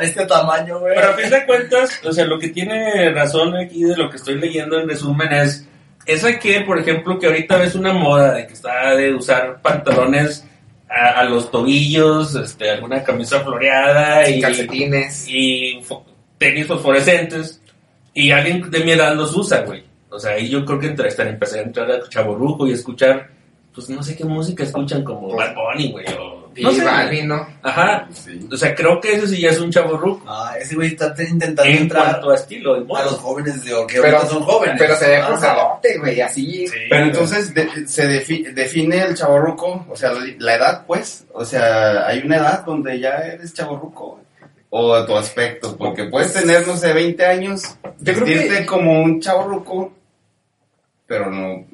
De 0.00 0.06
este 0.06 0.26
tamaño, 0.26 0.80
güey. 0.80 0.94
Pero 0.94 1.10
a 1.10 1.12
fin 1.12 1.30
de 1.30 1.46
cuentas, 1.46 2.00
o 2.04 2.12
sea, 2.12 2.24
lo 2.24 2.38
que 2.38 2.48
tiene 2.48 3.10
razón 3.12 3.56
aquí 3.56 3.84
de 3.84 3.96
lo 3.96 4.08
que 4.08 4.16
estoy 4.16 4.36
leyendo 4.36 4.80
en 4.80 4.88
resumen 4.88 5.32
es, 5.32 5.66
esa 6.06 6.38
que, 6.38 6.60
por 6.62 6.78
ejemplo, 6.78 7.18
que 7.18 7.26
ahorita 7.26 7.58
ves 7.58 7.74
una 7.74 7.92
moda 7.92 8.32
de 8.32 8.46
que 8.46 8.54
está 8.54 8.94
de 8.94 9.12
usar 9.12 9.60
pantalones 9.60 10.46
a, 10.88 11.20
a 11.20 11.24
los 11.24 11.50
tobillos, 11.50 12.34
este, 12.34 12.70
alguna 12.70 13.02
camisa 13.02 13.40
floreada 13.40 14.28
y, 14.28 14.40
Calcetines. 14.40 15.26
y 15.28 15.82
tenis 16.38 16.66
fosforescentes 16.66 17.60
y 18.14 18.30
alguien 18.30 18.70
de 18.70 18.80
mi 18.84 18.92
edad 18.92 19.14
los 19.14 19.34
usa, 19.36 19.60
güey. 19.62 19.84
O 20.10 20.18
sea, 20.18 20.32
ahí 20.32 20.48
yo 20.48 20.64
creo 20.64 20.78
que 20.78 20.86
entre, 20.86 21.08
hasta 21.08 21.28
empecé 21.28 21.58
a 21.58 21.62
entrar 21.62 21.90
a 21.90 22.08
chaborrujo 22.08 22.66
y 22.66 22.72
escuchar, 22.72 23.28
pues 23.74 23.90
no 23.90 24.02
sé 24.02 24.16
qué 24.16 24.24
música 24.24 24.62
escuchan 24.62 25.02
como 25.04 25.34
Bad 25.36 25.54
Bunny, 25.54 25.92
güey, 25.92 26.06
o... 26.18 26.46
No 26.58 26.70
sé. 26.72 26.82
Balvin, 26.82 27.28
¿no? 27.28 27.46
Ajá. 27.62 28.08
Sí. 28.14 28.48
O 28.50 28.56
sea, 28.56 28.74
creo 28.74 28.98
que 28.98 29.12
ese 29.12 29.28
sí 29.28 29.42
ya 29.42 29.50
es 29.50 29.60
un 29.60 29.70
chaborruco. 29.70 30.24
Ah, 30.26 30.54
ese 30.58 30.74
güey 30.74 30.88
está 30.88 31.08
intentando 31.22 31.64
En 31.70 31.76
entrar 31.82 32.04
cuanto 32.12 32.30
a 32.30 32.34
estilo, 32.34 32.74
a 32.96 33.02
los 33.02 33.12
jóvenes 33.18 33.62
de 33.62 33.72
que 33.86 34.00
Pero, 34.00 34.26
son 34.26 34.42
jóvenes. 34.42 34.76
pero 34.78 34.96
se 34.96 35.06
ve 35.06 35.22
forzadote, 35.22 35.98
güey, 35.98 36.18
así. 36.22 36.66
Sí, 36.66 36.72
Pero 36.88 37.02
güey. 37.04 37.10
entonces 37.10 37.52
de- 37.52 37.86
se 37.86 38.08
defi- 38.08 38.54
define 38.54 39.02
el 39.02 39.14
chaborruco, 39.14 39.84
o 39.86 39.94
sea, 39.94 40.12
la, 40.14 40.20
la 40.38 40.54
edad, 40.54 40.86
pues. 40.86 41.26
O 41.34 41.44
sea, 41.44 42.06
hay 42.06 42.20
una 42.20 42.36
edad 42.38 42.64
donde 42.64 42.98
ya 42.98 43.16
eres 43.18 43.52
chaborruco. 43.52 44.12
güey. 44.12 44.24
O 44.78 45.04
tu 45.06 45.16
aspecto, 45.16 45.74
porque 45.76 46.04
puedes 46.04 46.32
tener, 46.34 46.66
no 46.66 46.76
sé, 46.76 46.92
20 46.92 47.24
años, 47.24 47.62
Yo 47.98 48.12
vestirte 48.14 48.58
que- 48.58 48.66
como 48.66 49.02
un 49.02 49.20
chaborruco, 49.20 49.92
pero 51.06 51.30
no. 51.30 51.64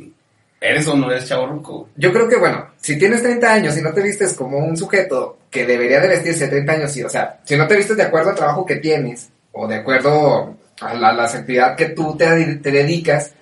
¿Eres 0.61 0.87
o 0.87 0.95
no 0.97 1.11
eres 1.11 1.27
chaborruco? 1.29 1.89
Yo 1.97 2.13
creo 2.13 2.29
que, 2.29 2.37
bueno, 2.37 2.69
si 2.81 2.97
tienes 2.97 3.21
30 3.23 3.53
años 3.53 3.77
y 3.77 3.83
no 3.83 3.93
te 3.93 4.03
vistes 4.03 4.35
como 4.35 4.59
un 4.59 4.77
sujeto 4.77 5.39
que 5.51 5.67
debería 5.67 5.99
de 6.01 6.07
vestirse 6.09 6.45
a 6.45 6.51
30 6.51 6.75
años, 6.75 6.93
sí, 6.93 7.03
o 7.03 7.09
sea, 7.09 7.41
si 7.45 7.57
no 7.57 7.67
te 7.67 7.77
vistes 7.77 7.97
de 7.97 8.05
acuerdo 8.05 8.31
al 8.31 8.37
trabajo 8.37 8.65
que 8.65 8.77
tienes, 8.77 9.31
o 9.51 9.67
de 9.67 9.77
acuerdo 9.77 10.55
a 10.81 10.95
la, 10.95 11.09
a 11.09 11.13
las 11.13 11.35
actividades 11.35 11.77
que 11.77 11.87
tú 11.95 12.17
te, 12.17 12.27
te 12.57 12.71
dedicas, 12.71 13.33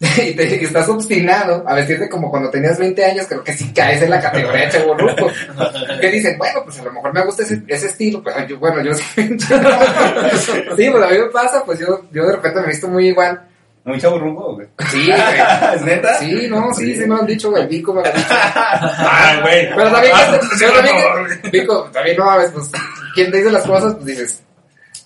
y 0.00 0.32
te, 0.34 0.56
y 0.60 0.64
estás 0.64 0.88
obstinado 0.88 1.64
a 1.66 1.74
vestirte 1.74 2.08
como 2.08 2.30
cuando 2.30 2.50
tenías 2.50 2.78
20 2.78 3.04
años, 3.04 3.26
creo 3.28 3.42
que 3.42 3.52
sí 3.52 3.72
caes 3.74 4.00
en 4.02 4.10
la 4.10 4.20
categoría 4.20 4.66
de 4.66 4.70
chavorruco. 4.70 5.28
que 6.00 6.10
dicen, 6.10 6.38
bueno, 6.38 6.60
pues 6.64 6.78
a 6.78 6.84
lo 6.84 6.92
mejor 6.92 7.12
me 7.12 7.24
gusta 7.24 7.42
ese, 7.42 7.62
ese 7.66 7.86
estilo, 7.86 8.22
pues 8.22 8.34
yo, 8.46 8.58
bueno, 8.58 8.80
yo 8.82 8.94
sí. 8.94 9.02
sí, 9.16 9.36
pues 9.36 11.04
a 11.04 11.08
mí 11.10 11.18
me 11.18 11.26
pasa, 11.32 11.64
pues 11.64 11.80
yo, 11.80 12.04
yo 12.12 12.26
de 12.26 12.32
repente 12.36 12.60
me 12.60 12.66
he 12.66 12.70
visto 12.70 12.88
muy 12.88 13.08
igual. 13.08 13.42
¿Muy 13.84 13.98
chaborruco, 13.98 14.54
güey? 14.54 14.68
Sí, 14.90 15.06
güey. 15.06 15.74
¿Es 15.74 15.82
neta? 15.82 16.14
Sí, 16.18 16.46
no, 16.50 16.72
sí, 16.74 16.94
sí 16.94 17.00
me 17.00 17.06
lo 17.08 17.16
han 17.20 17.26
dicho, 17.26 17.50
güey, 17.50 17.66
Vico 17.66 17.94
me 17.94 18.02
lo 18.02 18.06
ha 18.08 18.10
dicho. 18.12 18.26
Ay, 18.30 19.40
güey. 19.40 19.68
Pero 19.74 19.90
también, 19.90 20.12
Ah, 20.14 20.38
que- 20.38 20.46
sí, 20.46 20.50
pero 20.60 20.72
también, 20.74 20.96
favor. 21.02 21.40
que- 21.40 21.50
Vico, 21.50 21.90
también 21.92 22.16
no 22.18 22.24
mames, 22.26 22.50
pues, 22.50 22.70
¿quién 23.14 23.30
te 23.30 23.38
dice 23.38 23.50
las 23.50 23.64
cosas? 23.64 23.94
Pues 23.94 24.04
dices, 24.06 24.42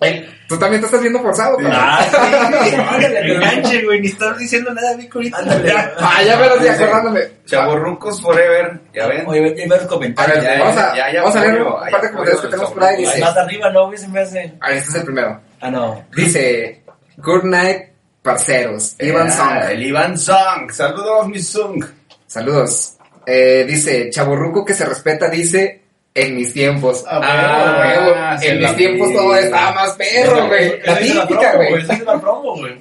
"Ey, 0.03 0.29
tú 0.49 0.59
también 0.59 0.81
te 0.81 0.87
estás 0.87 1.01
viendo 1.01 1.21
forzado, 1.21 1.57
cabrón". 1.57 1.73
Ah, 1.75 2.05
sí, 2.65 2.75
ándale, 2.89 3.35
enganche, 3.35 3.83
güey, 3.85 4.01
ni 4.01 4.09
estás 4.09 4.39
diciendo 4.39 4.73
nada, 4.75 4.95
Vico, 4.97 5.19
ahorita. 5.19 5.39
Ándale. 5.39 5.69
Ya. 5.69 5.95
Ah, 5.99 6.23
ya 6.25 6.37
me 6.37 6.47
lo 6.49 6.55
estoy 6.57 6.69
acordándome. 6.69 7.21
Chaborrucos 7.47 8.21
forever, 8.23 8.81
ya 8.95 9.07
ven. 9.07 9.25
Oye, 9.27 9.41
hay 9.63 9.69
varios 9.69 9.87
A 9.87 9.89
comentarios. 9.89 10.45
ver, 10.45 10.59
Ya, 10.59 10.65
vamos 10.65 10.79
a, 10.81 10.97
ya, 10.97 11.13
ya 11.13 11.21
vamos 11.23 11.37
a 11.37 11.41
leer 11.41 11.63
un 11.63 11.69
ya 11.85 11.91
par 11.91 12.01
de 12.03 12.11
comentarios 12.11 12.41
que 12.43 12.49
tenemos 12.49 12.73
por 12.73 12.85
ahí. 12.85 12.97
Dice, 12.97 13.21
Más 13.21 13.37
arriba, 13.37 13.71
¿no, 13.71 13.87
güey? 13.87 13.99
Se 13.99 14.09
me 14.09 14.21
hace. 14.21 14.55
ah, 14.61 14.73
este 14.73 14.89
es 14.91 14.95
el 14.97 15.05
primero. 15.05 15.41
Ah, 15.61 15.71
no. 15.71 16.05
Dice, 16.17 16.83
Good 17.19 17.45
night, 17.45 17.83
parceros. 18.23 18.97
Iván 18.99 19.29
Ah, 19.29 19.31
Song. 19.31 19.71
El 19.71 19.83
Iván 19.87 20.19
Song. 20.19 20.71
Saludos, 20.73 21.29
mi 21.29 21.41
Song. 21.41 21.85
Saludos. 22.27 22.95
Eh, 23.27 23.65
dice, 23.69 24.11
chaborruco 24.11 24.65
que 24.65 24.75
se 24.75 24.85
respeta, 24.85 25.29
dice, 25.29 25.82
en 26.15 26.37
mis 26.37 26.53
tiempos. 26.53 27.05
Ah, 27.09 27.21
Ah, 27.23 27.75
bueno. 27.77 28.13
Ah, 28.17 28.39
sí, 28.39 28.49
en 28.49 28.59
mis 28.61 28.77
tiempos 28.77 29.09
vi. 29.09 29.15
todo 29.15 29.37
estaba 29.37 29.73
más 29.73 29.91
perro, 29.93 30.47
güey. 30.49 30.81
La 30.85 30.99
típica, 30.99 31.57
güey. 31.57 31.75
Esa 31.83 31.93
es 31.95 32.03
la 32.05 32.21
promo, 32.21 32.57
güey. 32.57 32.75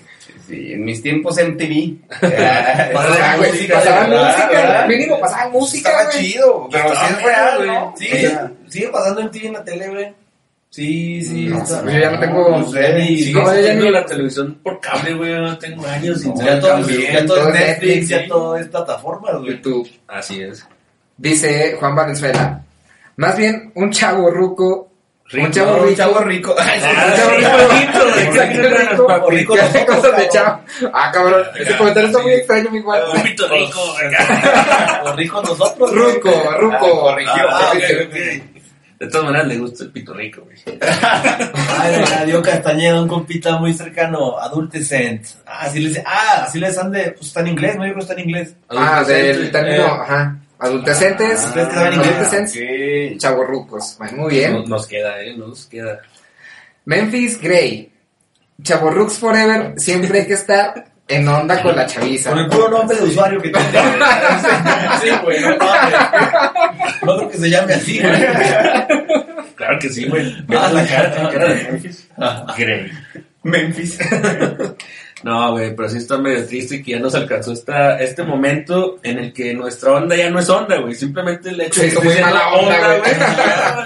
Sí, 0.47 0.73
en 0.73 0.83
mis 0.83 1.01
tiempos 1.01 1.37
MTV. 1.37 1.95
Güey, 2.21 3.51
música, 3.51 3.75
pasaban 3.75 4.09
música, 4.09 4.85
mínimo 4.87 5.19
pasaban 5.19 5.51
música, 5.51 5.89
Estaba 5.89 6.11
güey. 6.11 6.25
chido, 6.25 6.67
pero 6.71 6.89
sí 6.95 7.01
es 7.09 7.23
real, 7.23 7.57
güey. 7.57 7.67
¿no? 7.69 7.93
Sí, 7.97 8.07
sigue 8.67 8.87
pasando 8.89 9.21
en 9.21 9.31
ti 9.31 9.47
en 9.47 9.53
la 9.53 9.63
tele, 9.63 9.87
güey. 9.89 10.13
Sí, 10.69 11.21
sí. 11.23 11.45
No, 11.47 11.57
está- 11.63 11.83
yo 11.85 11.91
ya 11.99 12.11
no 12.11 12.19
tengo- 12.19 12.49
No 12.49 12.71
sé, 12.71 12.93
ni- 12.95 13.17
Sigo 13.19 13.41
No, 13.41 13.47
yo 13.47 13.55
ya 13.55 13.61
viendo 13.61 13.85
ni- 13.85 13.91
la 13.91 14.05
televisión 14.05 14.59
por 14.63 14.79
cable, 14.81 15.13
güey. 15.13 15.33
No 15.35 15.57
tengo 15.57 15.85
años 15.87 16.21
sin 16.21 16.35
Ya 16.37 16.59
todo, 16.59 16.79
ya 16.79 17.25
todo 17.25 17.47
es 17.47 17.53
Netflix, 17.53 17.53
Netflix, 17.53 18.09
ya 18.09 18.19
sí. 18.23 18.27
todo 18.27 18.57
es 18.57 18.67
plataformas, 18.67 19.35
güey. 19.39 19.51
YouTube. 19.51 19.89
Así 20.07 20.41
es. 20.41 20.65
Dice 21.17 21.75
Juan 21.79 21.95
Valenzuela. 21.95 22.61
Más 23.21 23.37
bien 23.37 23.71
un 23.75 23.91
chavo 23.91 24.29
ruco. 24.31 24.87
Rico. 25.29 25.45
Un 25.47 25.51
chavo 25.53 25.77
No, 25.77 25.83
rico. 25.85 25.89
un 25.89 25.95
chavo 25.95 26.19
rico. 26.23 26.55
Ah, 26.57 26.73
rico. 26.75 28.19
Exacto, 28.19 29.29
rico. 29.29 29.55
rico 29.55 29.85
cosas 29.85 30.17
de 30.17 30.29
chavo. 30.29 30.61
Ah, 30.93 31.09
cabrón. 31.13 31.43
Ese 31.57 31.77
comentario 31.77 32.09
está 32.09 32.21
muy 32.21 32.33
extraño, 32.33 32.71
mi 32.71 32.81
Juan. 32.81 33.01
Un 33.15 33.21
pito 33.21 33.47
rico, 33.47 33.79
ricos 35.15 35.43
nosotros. 35.49 35.91
Ruco, 35.93 36.31
ruco. 36.59 37.09
Ah. 37.27 37.45
Ah. 37.49 37.73
De 38.99 39.07
todas 39.07 39.25
maneras 39.25 39.47
le 39.47 39.57
gusta 39.57 39.83
el 39.85 39.91
pito 39.91 40.13
rico, 40.13 40.41
güey. 40.43 40.57
Ay, 41.79 41.95
mira, 42.03 42.25
Dio 42.25 42.41
Castañeda, 42.41 43.01
un 43.01 43.07
compita 43.07 43.57
muy 43.57 43.73
cercano, 43.73 44.37
Adultescent. 44.37 45.25
Ah, 45.45 45.61
así 45.61 45.79
les, 45.79 45.97
ah, 46.05 46.43
así 46.45 46.59
les 46.59 46.77
han 46.77 46.91
de, 46.91 47.11
pues 47.11 47.27
está 47.27 47.39
en 47.39 47.47
inglés, 47.47 47.75
no, 47.77 47.85
yo 47.85 47.93
creo 47.93 47.95
que 47.95 48.01
está 48.01 48.13
en 48.13 48.19
inglés. 48.19 48.53
Ah, 48.69 49.03
del 49.03 49.49
término, 49.51 49.85
Eh. 49.85 49.99
ajá. 50.01 50.35
Adultecentes. 50.61 51.43
inglés. 51.47 51.67
Adultecentes. 51.75 53.17
Chavorrucos. 53.17 53.95
Bueno, 53.97 54.17
muy 54.23 54.31
bien. 54.31 54.53
No- 54.53 54.65
Nos 54.67 54.87
queda, 54.87 55.21
eh, 55.23 55.35
nos 55.35 55.65
queda. 55.65 55.99
Memphis 56.85 57.41
Gray. 57.41 57.91
Chavorrucos 58.61 59.17
Forever. 59.17 59.73
Siempre 59.77 60.19
hay 60.21 60.27
que 60.27 60.33
estar 60.33 60.85
en 61.07 61.27
onda 61.27 61.61
con 61.61 61.75
la 61.75 61.85
chaviza. 61.87 62.29
Con 62.29 62.39
el 62.39 62.47
puro 62.47 62.69
nombre 62.69 62.95
de 62.97 63.03
usuario 63.03 63.41
que 63.41 63.49
tiene. 63.49 63.67
Sí, 65.01 65.09
güey, 65.23 65.41
no 65.41 65.57
mames. 65.57 65.93
No 67.01 67.17
creo 67.17 67.29
que 67.31 67.37
se 67.37 67.49
llame 67.49 67.73
así, 67.73 67.99
güey. 67.99 68.13
Claro 69.55 69.79
que 69.79 69.89
sí, 69.89 70.05
güey. 70.07 70.35
Mira 70.47 70.71
la 70.71 70.85
cara, 70.87 71.23
la 71.23 71.29
cara 71.31 71.53
de 71.53 71.63
Memphis. 71.71 72.07
Grey. 72.57 72.91
Memphis. 73.43 73.97
No, 75.23 75.51
güey, 75.51 75.75
pero 75.75 75.89
sí 75.89 75.97
está 75.97 76.17
medio 76.17 76.45
triste 76.45 76.81
que 76.81 76.91
ya 76.91 76.99
nos 76.99 77.15
alcanzó 77.15 77.53
esta, 77.53 77.99
este 77.99 78.23
momento 78.23 78.99
en 79.03 79.19
el 79.19 79.33
que 79.33 79.53
nuestra 79.53 79.93
onda 79.93 80.15
ya 80.15 80.29
no 80.29 80.39
es 80.39 80.49
onda, 80.49 80.79
güey. 80.79 80.95
Simplemente 80.95 81.49
el 81.49 81.61
hecho 81.61 81.81
de 81.81 81.89
que 81.89 81.99
muy 81.99 82.21
mala 82.21 82.53
onda, 82.53 82.97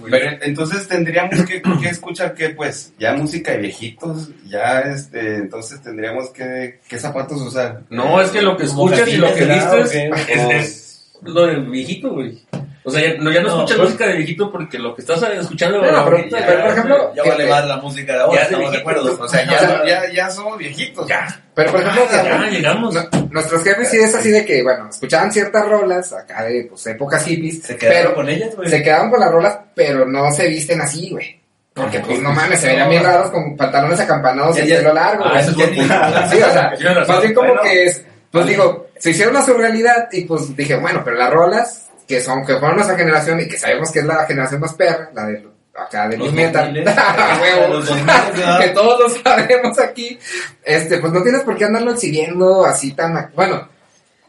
güey. 0.00 0.10
Pero 0.10 0.38
entonces 0.42 0.88
tendríamos 0.88 1.42
que, 1.42 1.62
que 1.62 1.88
escuchar 1.88 2.34
que, 2.34 2.50
pues, 2.50 2.92
ya 2.98 3.14
música 3.14 3.52
de 3.52 3.58
viejitos, 3.58 4.30
ya, 4.46 4.80
este, 4.80 5.36
entonces 5.36 5.80
tendríamos 5.82 6.30
que, 6.30 6.80
¿qué 6.88 6.98
zapatos 6.98 7.40
usar? 7.40 7.82
No, 7.90 8.20
es 8.20 8.30
que 8.30 8.42
lo 8.42 8.56
que 8.56 8.64
escuchas 8.64 9.08
y 9.08 9.16
lo 9.16 9.32
que 9.34 9.44
vistes 9.44 9.94
es, 9.94 10.50
es 10.50 11.12
lo 11.22 11.46
del 11.46 11.66
viejito, 11.66 12.10
güey. 12.10 12.42
O 12.84 12.90
sea, 12.90 13.00
ya 13.00 13.14
no, 13.20 13.30
ya 13.30 13.40
no, 13.40 13.48
No, 13.48 13.54
escuchas 13.54 13.76
pues- 13.76 13.88
música 13.90 14.06
de 14.08 14.16
viejito 14.16 14.50
porque 14.50 14.78
lo 14.78 14.94
que 14.94 15.02
estás 15.02 15.22
escuchando 15.22 15.78
No, 15.78 15.84
pero- 15.84 15.96
ahorita 15.98 16.36
pero, 16.38 16.58
ya- 16.58 16.62
por 16.64 16.72
ejemplo, 16.72 17.12
Ya 17.14 17.22
vale 17.24 17.46
más 17.46 17.64
la 17.66 17.76
música 17.76 18.12
de 18.14 18.20
ahora, 18.20 18.34
Ya 18.34 18.42
es 18.42 18.48
de 18.48 18.54
estamos 18.54 18.72
de 18.72 18.78
viejito. 18.78 18.90
acuerdo. 19.02 19.24
O 19.24 19.28
sea, 19.28 19.40
O 19.42 19.48
sea, 19.58 19.84
ya, 19.84 20.02
ya, 20.06 20.12
ya 20.12 20.30
somos 20.30 20.58
viejitos. 20.58 21.06
Ya, 21.06 21.40
Pero 21.54 21.70
por 21.72 21.80
ejemplo, 21.80 22.02
ya 22.10 22.50
llegamos. 22.50 22.94
no- 22.94 23.08
nuestros 23.30 23.62
jefes 23.62 23.88
sí 23.88 23.98
es 23.98 24.14
así 24.14 24.30
de 24.30 24.44
que, 24.44 24.62
bueno, 24.62 24.88
escuchaban 24.90 25.30
ciertas 25.32 25.68
rolas 25.68 26.12
acá 26.12 26.42
de 26.44 26.64
pues 26.68 26.86
épocas 26.88 27.24
hippies, 27.24 27.62
Se 27.62 27.76
quedaron 27.76 28.02
pero 28.02 28.14
con 28.16 28.28
ellas, 28.28 28.56
güey. 28.56 28.68
se 28.68 28.82
quedaban 28.82 29.10
con 29.10 29.20
las 29.20 29.30
rolas, 29.30 29.58
pero 29.74 30.04
no 30.04 30.32
se 30.32 30.48
visten 30.48 30.80
así, 30.80 31.10
güey. 31.10 31.40
Porque 31.74 32.00
pues 32.00 32.20
no 32.20 32.32
mames, 32.32 32.60
se 32.60 32.66
verían 32.66 32.90
bien 32.90 33.02
raros 33.04 33.30
con 33.30 33.56
pantalones 33.56 33.98
acampanados 34.00 34.56
y 34.56 34.58
Ya, 34.58 34.64
el 34.64 34.70
ya. 34.70 34.76
pelo 34.78 34.92
largo. 34.94 35.24
Ah, 35.24 35.40
eso 35.40 35.50
es. 35.52 35.56
Sí, 36.30 36.42
o 36.42 36.50
sea, 36.52 36.74
más 37.08 37.20
bien 37.22 37.32
como 37.32 37.58
que 37.62 37.84
es, 37.84 38.04
pues 38.30 38.44
digo, 38.46 38.88
se 38.98 39.10
hicieron 39.10 39.36
a 39.36 39.42
su 39.44 39.54
realidad 39.54 40.08
y 40.12 40.22
pues 40.26 40.54
dije, 40.54 40.76
bueno, 40.76 41.00
pero 41.04 41.16
las 41.16 41.30
rolas 41.32 41.88
que 42.06 42.20
son, 42.20 42.44
que 42.44 42.56
fueron 42.58 42.76
nuestra 42.76 42.96
generación 42.96 43.40
y 43.40 43.48
que 43.48 43.58
sabemos 43.58 43.90
que 43.90 44.00
es 44.00 44.04
la 44.04 44.24
generación 44.26 44.60
más 44.60 44.74
perra, 44.74 45.10
la 45.14 45.26
de 45.26 45.46
acá 45.74 46.08
de 46.08 46.18
Los 46.18 46.32
Metal, 46.32 46.66
2000, 46.66 46.88
A 46.98 47.38
huevo. 47.40 47.74
los 47.74 47.86
2000, 47.88 48.06
¿verdad? 48.06 48.60
que 48.60 48.68
todos 48.68 49.00
lo 49.00 49.22
sabemos 49.22 49.78
aquí, 49.78 50.18
este, 50.62 50.98
pues 50.98 51.12
no 51.12 51.22
tienes 51.22 51.42
por 51.42 51.56
qué 51.56 51.64
andarlo 51.64 51.92
exhibiendo 51.92 52.64
así 52.64 52.92
tan, 52.92 53.30
bueno, 53.34 53.68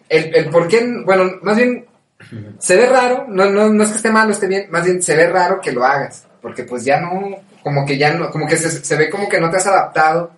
el, 0.08 0.36
el 0.36 0.50
por 0.50 0.68
qué, 0.68 0.86
bueno, 1.06 1.32
más 1.42 1.58
bien, 1.58 1.86
se 2.60 2.78
ve 2.78 2.86
raro, 2.86 3.26
no, 3.28 3.50
no, 3.50 3.70
no 3.70 3.84
es 3.84 3.90
que 3.90 3.98
esté 3.98 4.10
mal 4.10 4.30
o 4.30 4.32
esté 4.32 4.48
bien, 4.48 4.68
más 4.70 4.86
bien 4.86 5.02
se 5.02 5.16
ve 5.16 5.28
raro 5.28 5.60
que 5.62 5.74
lo 5.74 5.84
hagas, 5.84 6.26
porque 6.42 6.64
pues 6.64 6.86
ya 6.86 7.00
no, 7.02 7.38
como 7.62 7.86
que 7.86 7.98
ya 7.98 8.14
no, 8.14 8.30
como 8.30 8.48
que 8.48 8.56
se, 8.56 8.70
se 8.70 8.96
ve 8.96 9.10
como 9.10 9.28
que 9.28 9.40
no 9.42 9.50
te 9.50 9.58
has 9.58 9.68
adaptado, 9.68 10.32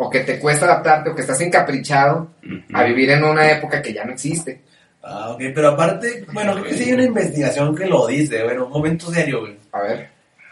o 0.00 0.08
que 0.08 0.20
te 0.20 0.38
cuesta 0.38 0.64
adaptarte, 0.64 1.10
o 1.10 1.14
que 1.14 1.22
estás 1.22 1.40
encaprichado 1.40 2.30
a 2.72 2.84
vivir 2.84 3.10
en 3.10 3.24
una 3.24 3.50
época 3.50 3.82
que 3.82 3.92
ya 3.92 4.04
no 4.04 4.12
existe. 4.12 4.62
Ah, 5.02 5.30
ok, 5.30 5.40
pero 5.54 5.68
aparte, 5.70 6.26
bueno, 6.32 6.52
creo 6.52 6.64
que 6.64 6.74
sí 6.74 6.84
hay 6.84 6.92
una 6.92 7.04
investigación 7.04 7.74
que 7.74 7.86
lo 7.86 8.06
dice, 8.06 8.42
bueno, 8.44 8.66
un 8.66 8.72
momento 8.72 9.10
serio, 9.12 9.40
güey. 9.40 9.56
A 9.72 9.80
ver. 9.82 10.08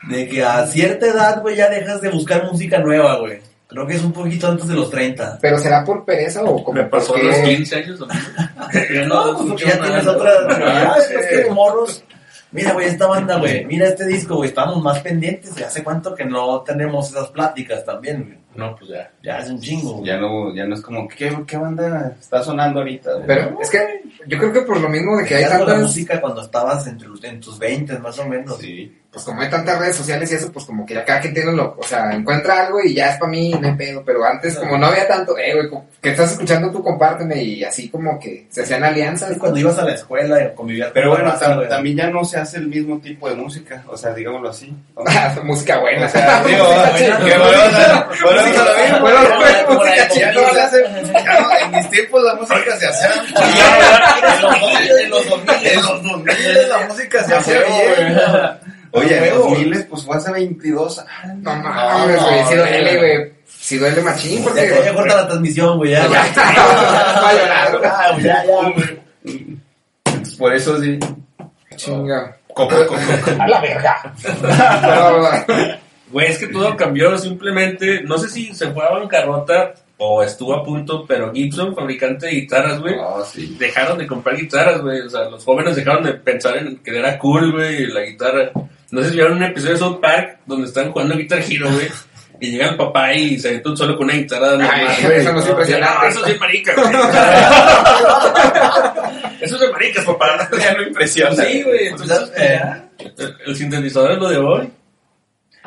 De 0.09 0.29
que 0.29 0.45
a 0.45 0.67
cierta 0.67 1.07
edad, 1.07 1.41
güey, 1.43 1.57
ya 1.57 1.69
dejas 1.69 2.01
de 2.01 2.11
buscar 2.11 2.45
música 2.45 2.79
nueva, 2.79 3.19
güey. 3.19 3.41
Creo 3.69 3.85
que 3.87 3.95
es 3.95 4.05
un 4.05 4.13
poquito 4.13 4.47
antes 4.49 4.69
de 4.69 4.75
los 4.75 4.89
30. 4.91 5.39
¿Pero 5.43 5.59
será 5.59 5.85
por 5.85 6.05
pereza 6.05 6.43
o 6.45 6.63
como 6.63 6.81
Me 6.81 6.85
pasó 6.89 7.17
a 7.17 7.19
porque- 7.19 7.27
los 7.27 7.39
15 7.41 7.77
años, 7.77 8.01
¿no? 8.01 8.07
Ya 8.73 9.05
No, 9.07 9.37
pues 9.37 9.49
porque 9.49 9.65
ya 9.67 9.81
tienes 9.83 10.07
otra... 10.07 10.31
Ah, 10.49 10.97
es 10.99 11.27
que 11.27 11.37
de 11.39 11.51
morros... 11.51 12.05
Mira, 12.53 12.73
güey, 12.73 12.87
esta 12.87 13.09
banda, 13.09 13.39
güey, 13.39 13.65
mira 13.67 13.89
este 13.89 14.07
disco, 14.07 14.37
güey, 14.37 14.49
estamos 14.49 14.81
más 14.81 15.01
pendientes. 15.01 15.53
¿Y 15.59 15.65
hace 15.65 15.83
cuánto 15.83 16.15
que 16.15 16.25
no 16.25 16.61
tenemos 16.63 17.11
esas 17.11 17.29
pláticas 17.31 17.85
también, 17.85 18.23
güey? 18.25 18.39
No, 18.57 18.75
pues 18.77 18.91
ya. 18.91 19.11
Ya 19.23 19.39
es 19.39 19.49
un 19.51 19.61
chingo, 19.61 19.93
güey. 19.95 20.07
Ya 20.07 20.17
no, 20.19 20.55
ya 20.55 20.65
no 20.67 20.75
es 20.75 20.81
como, 20.81 21.07
¿qué, 21.09 21.35
qué 21.47 21.57
banda 21.57 22.13
está 22.21 22.43
sonando 22.43 22.81
ahorita? 22.81 23.13
güey? 23.15 23.27
Pero 23.27 23.59
es 23.61 23.71
que 23.71 24.03
yo 24.27 24.39
creo 24.39 24.53
que 24.53 24.63
por 24.63 24.81
lo 24.81 24.89
mismo 24.89 25.17
de 25.17 25.25
que 25.25 25.37
hay 25.37 25.45
Hacías 25.45 25.61
la 25.61 25.67
tantas, 25.67 25.83
música 25.83 26.21
cuando 26.21 26.43
estabas 26.43 26.87
entre 26.87 27.07
en 27.23 27.41
tus 27.41 27.59
20 27.59 27.99
más 27.99 28.19
o 28.19 28.27
menos. 28.27 28.59
Sí. 28.59 28.95
pues 29.11 29.25
como 29.25 29.41
hay 29.41 29.49
tantas 29.49 29.79
redes 29.79 29.97
sociales 29.97 30.31
y 30.31 30.35
eso, 30.35 30.53
pues 30.53 30.67
como 30.67 30.85
que 30.85 30.93
ya 30.93 31.03
cada 31.05 31.21
quien 31.21 31.33
tiene 31.33 31.51
lo, 31.53 31.75
o 31.79 31.83
sea, 31.83 32.13
encuentra 32.13 32.67
algo 32.67 32.81
y 32.85 32.93
ya 32.95 33.13
es 33.13 33.19
para 33.19 33.31
mí, 33.31 33.51
no 33.59 33.67
hay 33.67 33.75
pedo, 33.75 34.03
pero 34.05 34.23
antes 34.25 34.59
como 34.59 34.77
no 34.77 34.87
había 34.89 35.09
tanto, 35.09 35.39
eh, 35.39 35.55
güey, 35.55 35.83
que 36.03 36.11
estás 36.11 36.33
escuchando 36.33 36.71
tú, 36.71 36.83
compárteme 36.83 37.43
y 37.43 37.65
así 37.65 37.89
como 37.89 38.19
que 38.21 38.47
se 38.51 38.63
hacían 38.63 38.85
alianzas. 38.85 39.39
Cuando 39.39 39.59
ibas 39.59 39.79
a 39.79 39.85
la 39.85 39.95
escuela 39.95 40.43
y 40.45 40.55
convivías 40.55 40.91
Pero 40.93 41.13
con 41.15 41.25
la 41.25 41.35
bueno, 41.39 41.63
tam- 41.63 41.69
también 41.69 41.97
ya 41.97 42.11
no 42.11 42.25
se 42.27 42.37
hace 42.39 42.59
el 42.59 42.67
mismo 42.69 42.99
tipo 43.01 43.27
de 43.29 43.37
música, 43.37 43.83
o 43.89 43.97
sea, 43.97 44.13
digámoslo 44.13 44.51
así. 44.51 44.75
¿no? 44.95 45.03
música 45.45 45.79
buena. 45.81 46.07
O 46.07 46.09
sea, 46.11 46.45
digo, 46.45 46.65
Música. 48.51 48.99
Bueno, 49.01 49.23
la- 49.23 49.67
música 49.69 50.09
se 50.11 50.25
hace, 50.61 50.85
en 51.65 51.71
mis 51.73 51.91
tiempos 51.91 52.23
la 52.23 52.35
música 52.35 52.77
se 52.79 52.87
hacía. 52.87 53.11
En 53.39 54.31
los 54.31 54.43
2000, 54.43 54.99
en 55.01 55.11
los 55.11 55.29
2000. 55.31 55.67
En 55.67 55.77
los 55.83 56.03
2000 56.03 56.69
la 56.69 56.79
música 56.89 57.25
se 57.25 57.35
hacía 57.35 57.59
bien. 57.63 58.21
Oye, 58.93 59.29
en 59.29 59.35
los 59.35 59.51
2000 59.51 59.87
pues 59.87 60.05
fue 60.05 60.17
hace 60.17 60.33
22 60.33 60.99
años. 61.23 61.37
No 61.43 61.57
mames, 61.57 62.23
güey, 62.23 62.45
sí 62.49 62.55
duele, 62.55 62.97
güey. 62.97 63.33
Sí 63.47 63.79
duele 63.79 64.01
machín 64.03 64.39
Ya, 64.39 64.45
porque... 64.45 64.81
ya, 64.85 64.95
corta 64.95 65.17
la 65.17 65.27
transmisión, 65.29 65.77
güey. 65.79 65.91
Ya, 65.91 66.07
Ya, 66.09 66.23
va 67.23 67.29
a 67.29 67.33
llorar, 67.33 67.79
güey. 67.79 67.91
Ah, 67.93 68.17
ya, 68.19 68.45
ya, 68.45 68.71
güey. 68.71 69.01
Entonces, 70.07 70.35
por 70.37 70.55
eso 70.55 70.81
sí. 70.81 70.99
Chinga. 71.77 72.37
Coco, 72.55 72.75
coco. 72.87 72.97
A 73.39 73.47
la 73.49 73.61
verga. 73.61 73.97
Güey, 76.11 76.29
es 76.29 76.39
que 76.39 76.49
todo 76.49 76.77
cambió 76.77 77.17
simplemente. 77.19 78.03
No 78.03 78.19
sé 78.19 78.29
si 78.29 78.55
se 78.55 78.71
fue 78.71 78.85
a 78.85 78.91
bancarrota 78.91 79.75
o 79.99 80.23
estuvo 80.23 80.55
a 80.55 80.63
punto, 80.63 81.05
pero 81.07 81.33
Gibson, 81.33 81.75
fabricante 81.75 82.27
de 82.27 82.33
guitarras, 82.33 82.81
güey, 82.81 82.95
Oh, 83.01 83.25
sí. 83.25 83.57
dejaron 83.59 83.97
de 83.99 84.07
comprar 84.07 84.37
guitarras, 84.37 84.81
güey. 84.83 85.01
O 85.01 85.09
sea, 85.11 85.25
los 85.31 85.43
jóvenes 85.45 85.75
dejaron 85.75 86.05
de 86.05 86.13
pensar 86.15 86.59
en 86.59 86.77
que 86.79 86.97
era 86.99 87.19
cool, 87.19 87.53
güey, 87.53 87.87
la 87.87 88.03
guitarra. 88.03 88.51
No 88.91 89.03
sé 89.03 89.09
si 89.11 89.15
vieron 89.17 89.39
un 89.39 89.43
episodio 89.45 89.73
de 89.73 89.79
South 89.79 89.99
Park 90.01 90.41
donde 90.47 90.67
están 90.69 90.93
jugando 90.93 91.17
Guitar 91.17 91.41
Hero, 91.49 91.71
güey. 91.73 91.89
Y 92.39 92.51
llega 92.51 92.69
el 92.69 92.77
papá 92.77 93.15
y 93.15 93.39
se 93.39 93.49
avienta 93.49 93.71
un 93.71 93.79
solo 93.79 93.97
con 93.97 94.05
una 94.09 94.15
guitarra 94.19 94.49
normal, 94.51 94.71
Ay, 94.75 95.05
güey. 95.07 95.21
eso 95.21 95.33
no 95.33 95.41
es 95.41 95.49
impresionante. 95.49 96.09
Eso 96.09 96.23
sí 96.27 96.33
es 96.33 96.39
marica, 96.41 96.75
güey. 96.75 96.89
eso 99.41 99.55
es 99.55 99.61
de 99.61 99.71
maricas, 99.73 100.05
papá. 100.05 100.49
Ya 100.61 100.75
no 100.75 100.83
impresiona. 100.83 101.35
Sí, 101.45 101.63
güey. 101.63 101.87
Entonces, 101.89 102.33
Eh, 102.37 102.61
el, 103.19 103.37
el 103.47 103.57
sintetizador 103.57 104.13
es 104.13 104.19
lo 104.19 104.29
de 104.29 104.37
hoy. 104.37 104.71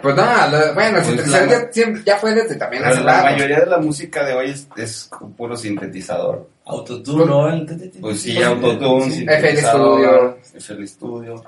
Pues 0.02 0.16
no, 0.16 0.24
lo- 0.24 0.74
bueno, 0.74 0.98
el 0.98 1.04
Pues 1.04 1.08
sintetizador 1.08 1.48
la- 1.48 1.54
ya, 1.66 1.72
siempre- 1.72 2.02
ya 2.06 2.18
fue 2.18 2.34
desde 2.34 2.56
también 2.56 2.84
hace 2.86 3.02
la 3.02 3.14
rato. 3.14 3.24
mayoría 3.26 3.60
de 3.62 3.66
la 3.66 3.78
música 3.78 4.26
de 4.26 4.34
hoy 4.34 4.50
es, 4.52 4.68
es 4.78 5.10
puro 5.38 5.56
sintetizador. 5.58 6.48
Autotune, 6.66 7.26
¿no? 7.26 7.50
El- 7.50 7.92
Pues 8.02 8.22
sí, 8.22 8.42
autotune, 8.42 9.06
FL 9.06 9.14
sintetizador, 9.14 10.40
FL 10.54 10.88
Studio. 10.88 11.44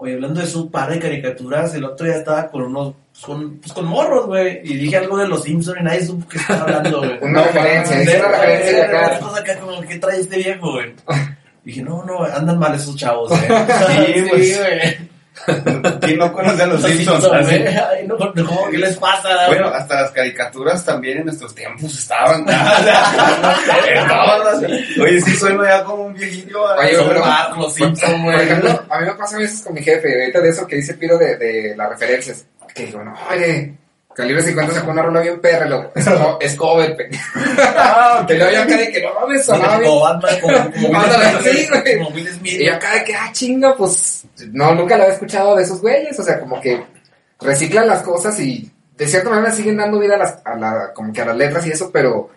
Oye, 0.00 0.14
hablando 0.14 0.40
de 0.40 0.46
su 0.46 0.70
par 0.70 0.90
de 0.90 1.00
caricaturas, 1.00 1.74
el 1.74 1.84
otro 1.84 2.06
día 2.06 2.16
estaba 2.18 2.48
con 2.48 2.62
unos, 2.62 2.94
con, 3.20 3.56
pues 3.58 3.72
con 3.72 3.84
morros, 3.86 4.26
güey, 4.26 4.60
y 4.62 4.76
dije 4.76 4.96
algo 4.96 5.16
de 5.18 5.26
los 5.26 5.42
Simpsons 5.42 5.78
y 5.80 5.82
nadie 5.82 6.04
supo 6.06 6.28
qué 6.28 6.38
estaba 6.38 6.60
hablando, 6.62 6.98
güey. 6.98 7.18
Una 7.22 7.42
referencia, 7.42 7.96
Sí, 8.04 8.16
una 8.16 8.28
referencia 8.28 8.72
de 8.76 8.82
acá. 8.84 9.16
acá 9.36 9.58
como, 9.58 9.80
¿qué 9.82 9.98
trae 9.98 10.20
este 10.20 10.36
viejo, 10.36 10.70
güey? 10.72 10.94
Dije, 11.64 11.82
no, 11.82 12.04
no, 12.04 12.22
andan 12.22 12.58
mal 12.60 12.74
esos 12.76 12.94
chavos, 12.94 13.32
eh. 13.32 13.48
Sí, 13.48 14.24
pues. 14.30 14.58
güey. 14.58 15.08
¿Quién 16.00 16.18
no 16.18 16.32
conoce 16.32 16.62
a 16.62 16.66
los 16.66 16.82
Los 16.82 16.90
Simpsons? 16.90 17.22
Simpsons, 17.24 17.46
Así. 17.48 17.58
güey. 17.58 17.76
Ay, 17.76 18.06
no, 18.06 18.16
no, 18.16 18.70
¿qué 18.70 18.78
les 18.78 18.96
pasa? 18.96 19.46
Bueno, 19.48 19.68
hasta 19.68 20.02
las 20.02 20.10
caricaturas 20.10 20.84
también 20.84 21.18
en 21.18 21.24
nuestros 21.26 21.54
tiempos 21.54 21.96
estaban. 21.98 22.44
Oye, 25.00 25.20
sí 25.20 25.36
sueno 25.36 25.64
ya 25.64 25.84
como 25.84 26.04
un 26.04 26.14
viejillo. 26.14 26.62
Oye, 26.64 26.96
pero- 27.08 27.24
los 27.56 27.74
Simpsons, 27.74 28.12
Por 28.12 28.22
güey. 28.22 28.40
ejemplo, 28.42 28.84
a 28.90 29.00
mí 29.00 29.06
me 29.06 29.14
pasa 29.14 29.36
a 29.36 29.40
veces 29.40 29.60
con 29.62 29.74
mi 29.74 29.82
jefe, 29.82 30.20
ahorita 30.20 30.40
de 30.40 30.48
eso 30.50 30.66
que 30.66 30.76
dice 30.76 30.94
Piro 30.94 31.18
de, 31.18 31.36
de 31.36 31.74
las 31.76 31.88
referencias. 31.90 32.44
Que 32.74 32.86
digo, 32.86 33.02
no, 33.02 33.14
oye, 33.30 33.74
Calibre 34.18 34.42
50 34.42 34.74
sacó 34.74 34.90
una 34.90 35.02
rola 35.02 35.20
bien 35.20 35.40
perra, 35.40 35.66
lo, 35.66 35.92
es, 35.94 36.04
co- 36.08 36.38
es 36.40 36.54
cover, 36.56 36.96
pe. 36.96 37.08
Que 38.26 38.34
luego 38.34 38.50
yo 38.52 38.62
acá 38.62 38.76
de 38.76 38.90
que 38.90 39.00
no 39.02 39.14
mames, 39.14 39.44
sonaba 39.46 39.78
bien. 39.78 39.90
Como 39.90 40.00
Batman, 40.02 40.40
como, 40.40 40.56
como 40.88 41.42
sí, 41.42 41.68
güey. 41.70 41.98
como 41.98 42.10
Will 42.10 42.28
Smith. 42.28 42.60
Y 42.60 42.66
yo 42.66 42.74
acá 42.74 42.94
de 42.94 43.04
que, 43.04 43.14
ah, 43.14 43.28
chinga, 43.32 43.76
pues, 43.76 44.24
no, 44.52 44.74
nunca 44.74 44.96
lo 44.96 45.04
había 45.04 45.14
escuchado 45.14 45.54
de 45.54 45.62
esos 45.62 45.80
güeyes, 45.80 46.18
o 46.18 46.22
sea, 46.24 46.40
como 46.40 46.60
que 46.60 46.82
reciclan 47.40 47.86
las 47.86 48.02
cosas 48.02 48.38
y 48.40 48.68
de 48.96 49.06
cierta 49.06 49.30
manera 49.30 49.52
siguen 49.52 49.76
dando 49.76 50.00
vida 50.00 50.16
a 50.16 50.18
las, 50.18 50.38
a 50.44 50.56
la, 50.56 50.92
como 50.92 51.12
que 51.12 51.20
a 51.22 51.26
las 51.26 51.36
letras 51.36 51.64
y 51.66 51.70
eso, 51.70 51.90
pero, 51.92 52.28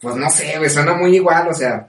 pues 0.00 0.14
no 0.14 0.30
sé, 0.30 0.56
güey, 0.58 0.70
suena 0.70 0.94
muy 0.94 1.16
igual, 1.16 1.48
o 1.48 1.54
sea, 1.54 1.88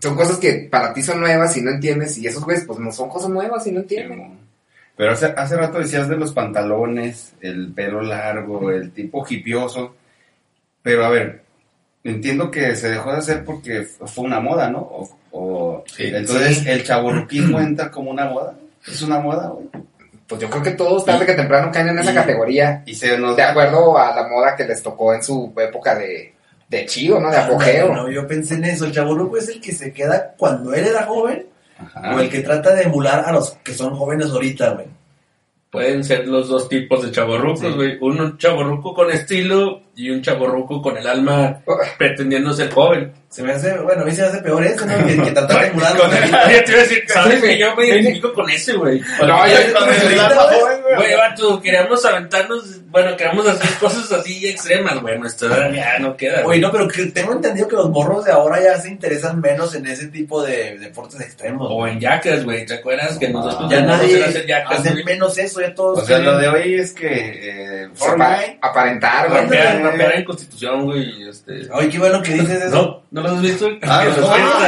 son 0.00 0.16
cosas 0.16 0.38
que 0.38 0.68
para 0.68 0.92
ti 0.92 1.00
son 1.02 1.20
nuevas 1.20 1.56
y 1.56 1.62
no 1.62 1.70
entiendes, 1.70 2.18
y 2.18 2.26
esos 2.26 2.44
güeyes, 2.44 2.64
pues 2.64 2.80
no 2.80 2.90
son 2.90 3.08
cosas 3.08 3.30
nuevas 3.30 3.64
y 3.68 3.70
no 3.70 3.80
entienden. 3.82 4.47
Pero 4.98 5.12
hace, 5.12 5.26
hace 5.26 5.56
rato 5.56 5.78
decías 5.78 6.08
de 6.08 6.16
los 6.16 6.32
pantalones, 6.34 7.32
el 7.40 7.72
pelo 7.72 8.02
largo, 8.02 8.70
el 8.70 8.90
tipo 8.90 9.24
hipioso. 9.26 9.94
Pero 10.82 11.04
a 11.06 11.08
ver, 11.08 11.42
entiendo 12.04 12.50
que 12.50 12.74
se 12.76 12.90
dejó 12.90 13.12
de 13.12 13.18
hacer 13.18 13.44
porque 13.44 13.82
fue 13.84 14.24
una 14.24 14.40
moda, 14.40 14.68
¿no? 14.68 14.80
O, 14.80 15.08
o- 15.30 15.84
Sí. 15.86 16.04
entonces, 16.12 16.66
¿el 16.66 16.82
chaborruquismo 16.84 17.60
entra 17.60 17.90
como 17.90 18.10
una 18.10 18.26
moda? 18.26 18.54
¿Es 18.86 19.00
una 19.02 19.20
moda, 19.20 19.48
güey? 19.48 19.68
Pues 20.26 20.40
yo 20.42 20.50
creo 20.50 20.62
que 20.62 20.72
todos 20.72 21.04
tarde 21.06 21.24
que 21.24 21.34
temprano 21.34 21.70
caen 21.72 21.88
en 21.90 21.98
esa 22.00 22.12
y- 22.12 22.14
categoría, 22.14 22.82
Y 22.84 22.94
se 22.94 23.16
nos 23.16 23.36
de 23.36 23.42
acuerdo 23.44 23.96
a 23.96 24.14
la 24.14 24.28
moda 24.28 24.56
que 24.56 24.64
les 24.64 24.82
tocó 24.82 25.14
en 25.14 25.22
su 25.22 25.52
época 25.56 25.94
de, 25.94 26.34
de 26.68 26.86
chido, 26.86 27.18
¿no? 27.20 27.30
De 27.30 27.36
apogeo. 27.38 27.94
No, 27.94 28.10
yo 28.10 28.26
pensé 28.26 28.54
en 28.56 28.64
eso. 28.64 28.84
El 28.84 28.92
chaburruco 28.92 29.38
es 29.38 29.48
el 29.48 29.60
que 29.60 29.72
se 29.72 29.92
queda 29.92 30.34
cuando 30.36 30.74
él 30.74 30.86
era 30.86 31.04
joven 31.06 31.46
Ajá. 31.78 32.16
o 32.16 32.20
el 32.20 32.28
que 32.28 32.40
trata 32.40 32.74
de 32.74 32.82
emular 32.84 33.24
a 33.26 33.32
los 33.32 33.50
que 33.64 33.72
son 33.74 33.94
jóvenes 33.94 34.30
ahorita, 34.30 34.70
güey. 34.70 34.86
Pueden 35.70 36.02
ser 36.02 36.26
los 36.26 36.48
dos 36.48 36.66
tipos 36.66 37.02
de 37.04 37.10
chaborrucos, 37.12 37.60
Sí. 37.60 37.68
güey. 37.74 37.98
Un 38.00 38.38
chaborruco 38.38 38.94
con 38.94 39.10
estilo 39.10 39.82
y 39.94 40.08
un 40.08 40.22
chaborruco 40.22 40.80
con 40.80 40.96
el 40.96 41.06
alma 41.06 41.60
pretendiendo 41.98 42.54
ser 42.54 42.70
joven. 42.72 43.12
Se 43.28 43.42
me 43.42 43.52
hace, 43.52 43.76
bueno, 43.78 44.00
a 44.00 44.04
mí 44.06 44.12
se 44.12 44.22
me 44.22 44.28
hace 44.28 44.38
peor 44.38 44.64
ese, 44.64 44.86
¿no? 44.86 45.06
Que, 45.06 45.22
que 45.22 45.30
tratar 45.32 45.60
de 45.60 45.66
emular 45.68 45.90
a 45.92 45.94
los 45.94 46.02
Con 46.06 46.16
el- 46.16 46.22
ahorita. 46.34 46.52
Ya 46.52 46.64
te 46.64 46.70
iba 46.72 46.80
a 46.80 46.82
decir, 46.84 47.04
¿sabes 47.08 47.40
Sí, 47.42 47.46
que 47.48 47.58
yo 47.58 47.76
me 47.76 47.86
identifico 47.86 48.32
con 48.32 48.48
ese, 48.48 48.72
güey? 48.76 48.98
No, 49.20 49.46
yo- 49.46 49.78
Con 49.78 49.88
el 50.12 50.18
alma 50.20 50.42
joven, 50.42 50.80
güey. 50.82 50.87
Vato, 51.30 51.60
queríamos 51.60 52.04
aventarnos, 52.04 52.86
bueno, 52.90 53.16
queríamos 53.16 53.46
hacer 53.46 53.70
cosas 53.78 54.10
así 54.12 54.46
extremas, 54.46 55.00
güey. 55.00 55.18
Nuestra 55.18 55.48
edad 55.48 55.72
ya 55.72 55.98
no 55.98 56.16
queda, 56.16 56.42
güey. 56.42 56.60
no, 56.60 56.70
pero 56.72 56.88
que 56.88 57.06
tengo 57.06 57.32
entendido 57.32 57.68
que 57.68 57.76
los 57.76 57.90
morros 57.90 58.24
de 58.24 58.32
ahora 58.32 58.62
ya 58.62 58.78
se 58.80 58.88
interesan 58.88 59.40
menos 59.40 59.74
en 59.74 59.86
ese 59.86 60.08
tipo 60.08 60.42
de 60.42 60.78
deportes 60.78 61.20
extremos. 61.20 61.68
O 61.70 61.86
en 61.86 62.00
yacas, 62.00 62.44
güey. 62.44 62.64
¿Te 62.66 62.74
acuerdas 62.74 63.18
que 63.18 63.28
nosotros 63.28 63.70
ya 63.70 63.78
íbamos 63.80 63.94
a 63.94 64.02
nadie 64.02 64.24
hacer 64.24 64.46
yacas, 64.46 64.80
hace 64.80 64.90
güey? 64.92 65.04
menos 65.04 65.36
eso, 65.38 65.60
ya 65.60 65.74
todos. 65.74 65.98
O 66.02 66.04
sea, 66.06 66.16
tienen- 66.18 66.34
lo 66.34 66.38
de 66.38 66.48
hoy 66.48 66.74
es 66.74 66.92
que 66.92 67.08
eh, 67.08 67.88
Fortnite, 67.94 68.58
aparentar, 68.62 69.28
güey. 69.28 69.42
Rapear, 69.42 69.82
rapear 69.82 70.14
en 70.16 70.24
Constitución, 70.24 70.84
güey. 70.84 71.28
Este... 71.28 71.68
Oye, 71.72 71.88
qué 71.88 71.98
bueno 71.98 72.22
que 72.22 72.32
dices 72.34 72.62
eso. 72.62 73.02
No, 73.10 73.22
¿no 73.22 73.28
lo 73.28 73.34
has 73.36 73.42
visto? 73.42 73.68
Ah, 73.82 74.04
los 74.04 74.16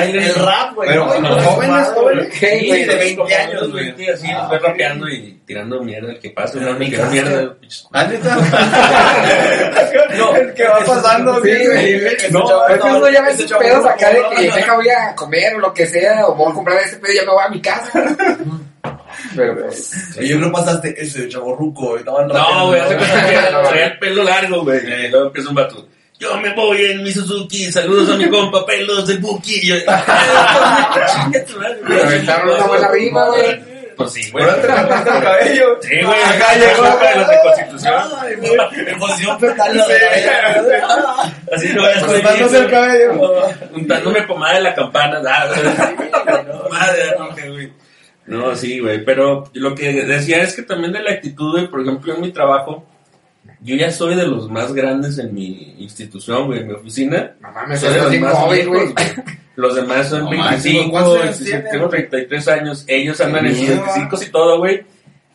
el 0.05 0.35
rap, 0.35 0.75
güey. 0.75 0.88
Pero, 0.88 1.11
Ay, 1.12 1.21
los 1.23 1.37
no, 1.37 1.43
jóvenes, 1.43 1.88
jóvenes. 1.95 2.40
De 2.40 2.97
20 2.97 3.35
años, 3.35 3.71
güey. 3.71 3.90
Así, 4.09 4.26
Ah, 4.31 4.49
rapeando 4.61 5.09
y 5.09 5.40
tirando 5.45 5.83
mierda 5.83 6.12
el 6.12 6.19
que 6.19 6.31
pasa. 6.31 6.50
Que 6.52 7.02
mierda. 7.11 7.54
pinches- 7.61 7.87
¿Ah, 7.92 8.04
neta? 8.04 8.37
No, 10.16 10.33
¿Qué 10.54 10.64
va 10.66 10.85
pasando? 10.85 11.42
Sí, 11.42 11.50
güey. 11.66 12.00
No, 12.30 12.69
Es 12.69 12.80
que 12.80 12.89
uno 12.89 13.08
ya 13.10 13.23
ve 13.23 13.36
sus 13.36 13.52
pedos 13.52 13.86
acá 13.86 14.10
de 14.10 14.23
que 14.36 14.43
deja 14.50 14.75
voy 14.75 14.89
a 14.89 15.15
comer 15.15 15.54
o 15.54 15.58
lo 15.60 15.73
que 15.75 15.86
sea, 15.86 16.26
o 16.26 16.34
voy 16.34 16.50
a 16.50 16.54
comprar 16.54 16.78
este 16.80 16.97
pedo 16.97 17.13
y 17.13 17.17
ya 17.17 17.23
me 17.23 17.32
voy 17.32 17.43
a 17.45 17.49
mi 17.49 17.60
casa. 17.63 17.91
Pero 19.36 19.54
pues, 19.60 19.86
Sí, 20.15 20.28
Yo 20.28 20.36
creo 20.39 20.49
que 20.49 20.52
pasaste 20.52 20.95
ese 21.02 21.28
chaborruco, 21.28 21.97
estaban 21.99 22.28
No, 22.28 22.69
güey, 22.69 22.80
hace 22.80 22.97
cuenta 22.97 23.28
que 23.28 23.52
No, 23.52 23.63
traía 23.69 23.86
el 23.86 23.99
pelo 23.99 24.25
largo, 24.25 24.63
güey. 24.63 24.78
Y 24.78 25.08
luego 25.08 25.26
empieza 25.26 25.49
un 25.50 25.54
vato. 25.54 25.86
Yo 26.19 26.36
me 26.36 26.54
voy 26.54 26.84
en 26.84 27.02
mi 27.02 27.10
Suzuki, 27.13 27.73
saludos 27.73 28.10
a 28.10 28.17
mi 28.17 28.28
compa, 28.28 28.65
pelos 28.67 29.06
del 29.06 29.19
Buki. 29.19 29.54
Y 29.63 29.67
yo, 29.69 29.76
Chinga 29.76 31.45
tu 31.47 31.58
madre, 31.58 31.78
güey. 31.86 31.97
Me 31.97 32.02
aventaron 32.02 32.50
una 32.50 32.67
buena 32.67 32.89
rima, 32.89 33.26
güey. 33.28 33.70
Pues 34.00 34.13
sí, 34.13 34.30
güey. 34.30 34.47
Pero 34.47 34.56
te 34.63 34.67
cortaste 34.67 35.10
el 35.10 35.23
cabello. 35.23 35.78
Sí, 35.82 36.02
güey. 36.02 36.23
Acá 36.23 36.54
llegó. 36.54 36.82
los 37.19 37.28
de 37.28 37.36
Constitución. 37.43 38.02
En 38.86 38.99
posición 38.99 39.39
fetal. 39.39 39.84
Así 41.52 41.69
no 41.75 41.82
voy 41.82 41.91
a 41.91 42.00
Cortándose 42.00 42.58
el 42.58 42.71
cabello. 42.71 43.43
Untándome 43.75 44.23
pomada 44.23 44.54
de 44.54 44.60
la 44.63 44.75
campana. 44.75 45.21
Madre, 46.71 47.02
no, 47.19 47.28
güey. 47.52 47.73
No, 48.26 48.56
sí, 48.56 48.78
güey. 48.78 49.04
Pero 49.04 49.45
lo 49.52 49.75
que 49.75 49.93
decía 49.93 50.43
es 50.43 50.56
que 50.56 50.63
también 50.63 50.95
de 50.95 51.02
la 51.02 51.10
actitud, 51.10 51.52
güey. 51.52 51.69
Por 51.69 51.82
ejemplo, 51.82 52.15
en 52.15 52.23
mi 52.23 52.32
trabajo, 52.32 52.86
yo 53.60 53.76
ya 53.76 53.93
soy 53.93 54.17
de 54.17 54.26
los 54.26 54.49
más 54.49 54.73
grandes 54.73 55.19
en 55.19 55.34
mi 55.34 55.75
institución, 55.78 56.47
güey. 56.47 56.60
En 56.60 56.69
mi 56.69 56.73
oficina. 56.73 57.34
no 57.39 57.52
mames, 57.52 57.80
Soy 57.80 57.93
de 57.93 58.00
los 58.00 58.19
más 58.19 58.47
güey. 58.47 58.95
Los 59.61 59.75
demás 59.75 60.09
son 60.09 60.25
No 60.25 60.31
25, 60.31 60.43
manches, 60.43 60.91
¿cuántos 60.91 61.13
años 61.15 61.25
26, 61.25 61.51
tienes, 61.51 61.71
tengo 61.71 61.87
güey? 61.89 62.09
33 62.09 62.49
años. 62.49 62.85
Ellos 62.87 63.21
andan 63.21 63.47
en 63.47 63.57
sus 63.57 63.69
Mierda. 63.69 63.85
25 63.95 64.23
y 64.23 64.27
todo, 64.31 64.59
güey. 64.59 64.83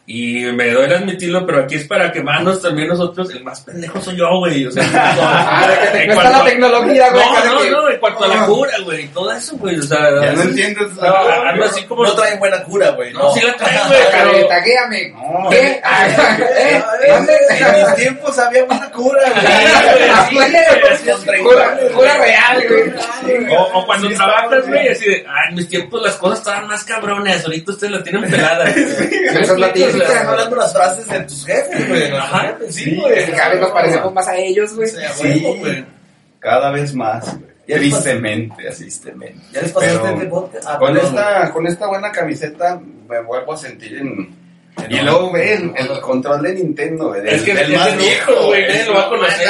Y 0.08 0.44
me 0.54 0.70
doy 0.70 0.92
a 0.94 0.98
admitirlo, 0.98 1.48
pero 1.48 1.64
aquí 1.64 1.76
es 1.76 1.88
para 1.88 2.12
quemarnos 2.12 2.62
también 2.62 2.88
nosotros. 2.90 3.32
El 3.32 3.44
más 3.44 3.62
pendejo 3.62 4.00
soy 4.00 4.16
yo, 4.16 4.38
güey. 4.38 4.64
O 4.68 4.72
sea, 4.72 4.84
Ah, 4.94 5.68
cuesta 6.06 6.14
cuanto- 6.14 6.38
la 6.38 6.46
tecnología, 6.46 7.10
güey. 7.10 7.26
no, 7.26 7.44
no, 7.72 7.72
no, 7.82 7.90
en 7.90 8.00
cuanto 8.00 8.24
a 8.24 8.28
la 8.28 8.46
cura, 8.46 8.74
güey, 8.84 9.08
todo 9.08 9.32
eso, 9.32 9.58
güey, 9.58 9.80
o 9.80 9.82
sea, 9.84 9.98
Ya 10.12 10.32
no 10.34 10.40
así- 10.42 10.50
entiendes. 10.50 10.94
no, 10.94 11.16
ando 11.16 11.66
así 11.66 11.84
como... 11.86 12.04
No 12.06 12.14
traen 12.14 12.38
buena 12.38 12.64
cura, 12.64 12.92
güey. 12.92 13.14
No, 13.14 13.34
sí 13.34 13.42
la 13.42 13.56
traen, 13.58 13.80
güey, 13.88 14.00
Pero 14.12 14.48
taguéame. 14.48 15.10
No, 15.10 15.50
¿Qué? 15.50 15.82
Ah, 15.84 16.08
¿Eh? 16.40 16.84
¿Dónde? 17.10 17.34
En 17.50 17.76
mis 17.88 17.96
tiempos 17.96 18.38
había 18.38 18.64
buena 18.66 18.92
cura, 18.92 19.22
Ah, 19.36 20.30
güey. 20.32 21.44
Cura 21.44 21.78
cura 21.96 22.18
real, 22.18 22.64
güey. 22.70 23.56
O, 23.58 23.62
o 23.80 23.86
cuando 23.86 24.10
trabajas, 24.10 24.68
güey, 24.68 24.88
así 24.90 25.06
de, 25.06 25.26
ah, 25.28 25.50
en 25.50 25.56
mis 25.56 25.68
tiempos 25.68 26.02
las 26.04 26.16
cosas 26.18 26.40
estaban 26.40 26.68
más 26.68 26.84
cabrones, 26.84 27.44
ahorita 27.44 27.72
ustedes 27.72 27.92
la 27.94 28.04
tienen 28.04 28.30
pelada. 28.30 28.66
Esa 28.70 29.40
es 29.42 29.95
Están 30.04 30.24
¿no? 30.26 30.32
hablando 30.32 30.56
las 30.56 30.74
frases 30.74 31.08
de 31.08 31.20
tus 31.22 31.46
jefes, 31.46 31.88
güey. 31.88 32.12
Ajá. 32.12 32.56
Sí, 32.70 32.96
güey. 32.96 33.32
Cada 33.32 33.50
vez 33.50 33.60
nos 33.62 33.72
parecemos 33.72 34.14
más 34.14 34.28
a 34.28 34.38
ellos, 34.38 34.76
güey. 34.76 34.88
Sí, 34.90 35.56
güey. 35.60 35.86
Cada 36.40 36.72
vez 36.72 36.94
más, 36.94 37.26
güey. 37.38 37.56
Tristemente, 37.68 38.68
así. 38.68 38.84
Tristemente. 38.84 39.42
¿Ya 39.52 39.62
les 39.62 39.72
pasaste 39.72 40.08
este 40.14 40.26
podcast? 40.28 40.68
Ah, 40.70 40.78
Con 40.78 40.96
esta, 40.98 41.52
con 41.52 41.68
esta 41.68 41.88
buena 41.88 42.12
camiseta 42.12 42.80
me 43.08 43.22
vuelvo 43.22 43.54
a 43.54 43.58
sentir 43.58 43.98
en... 43.98 44.46
Y 44.90 45.00
luego 45.00 45.32
ve 45.32 45.54
el, 45.56 45.74
el 45.76 46.00
control 46.02 46.44
de 46.44 46.54
Nintendo, 46.54 47.08
güey. 47.08 47.22
Es 47.28 47.42
que 47.44 47.52
el 47.54 47.68
viejo, 47.98 48.46
güey, 48.48 48.68
nadie 48.68 48.86
lo 48.86 48.94
va 48.94 49.04
a 49.06 49.10
conocer. 49.10 49.48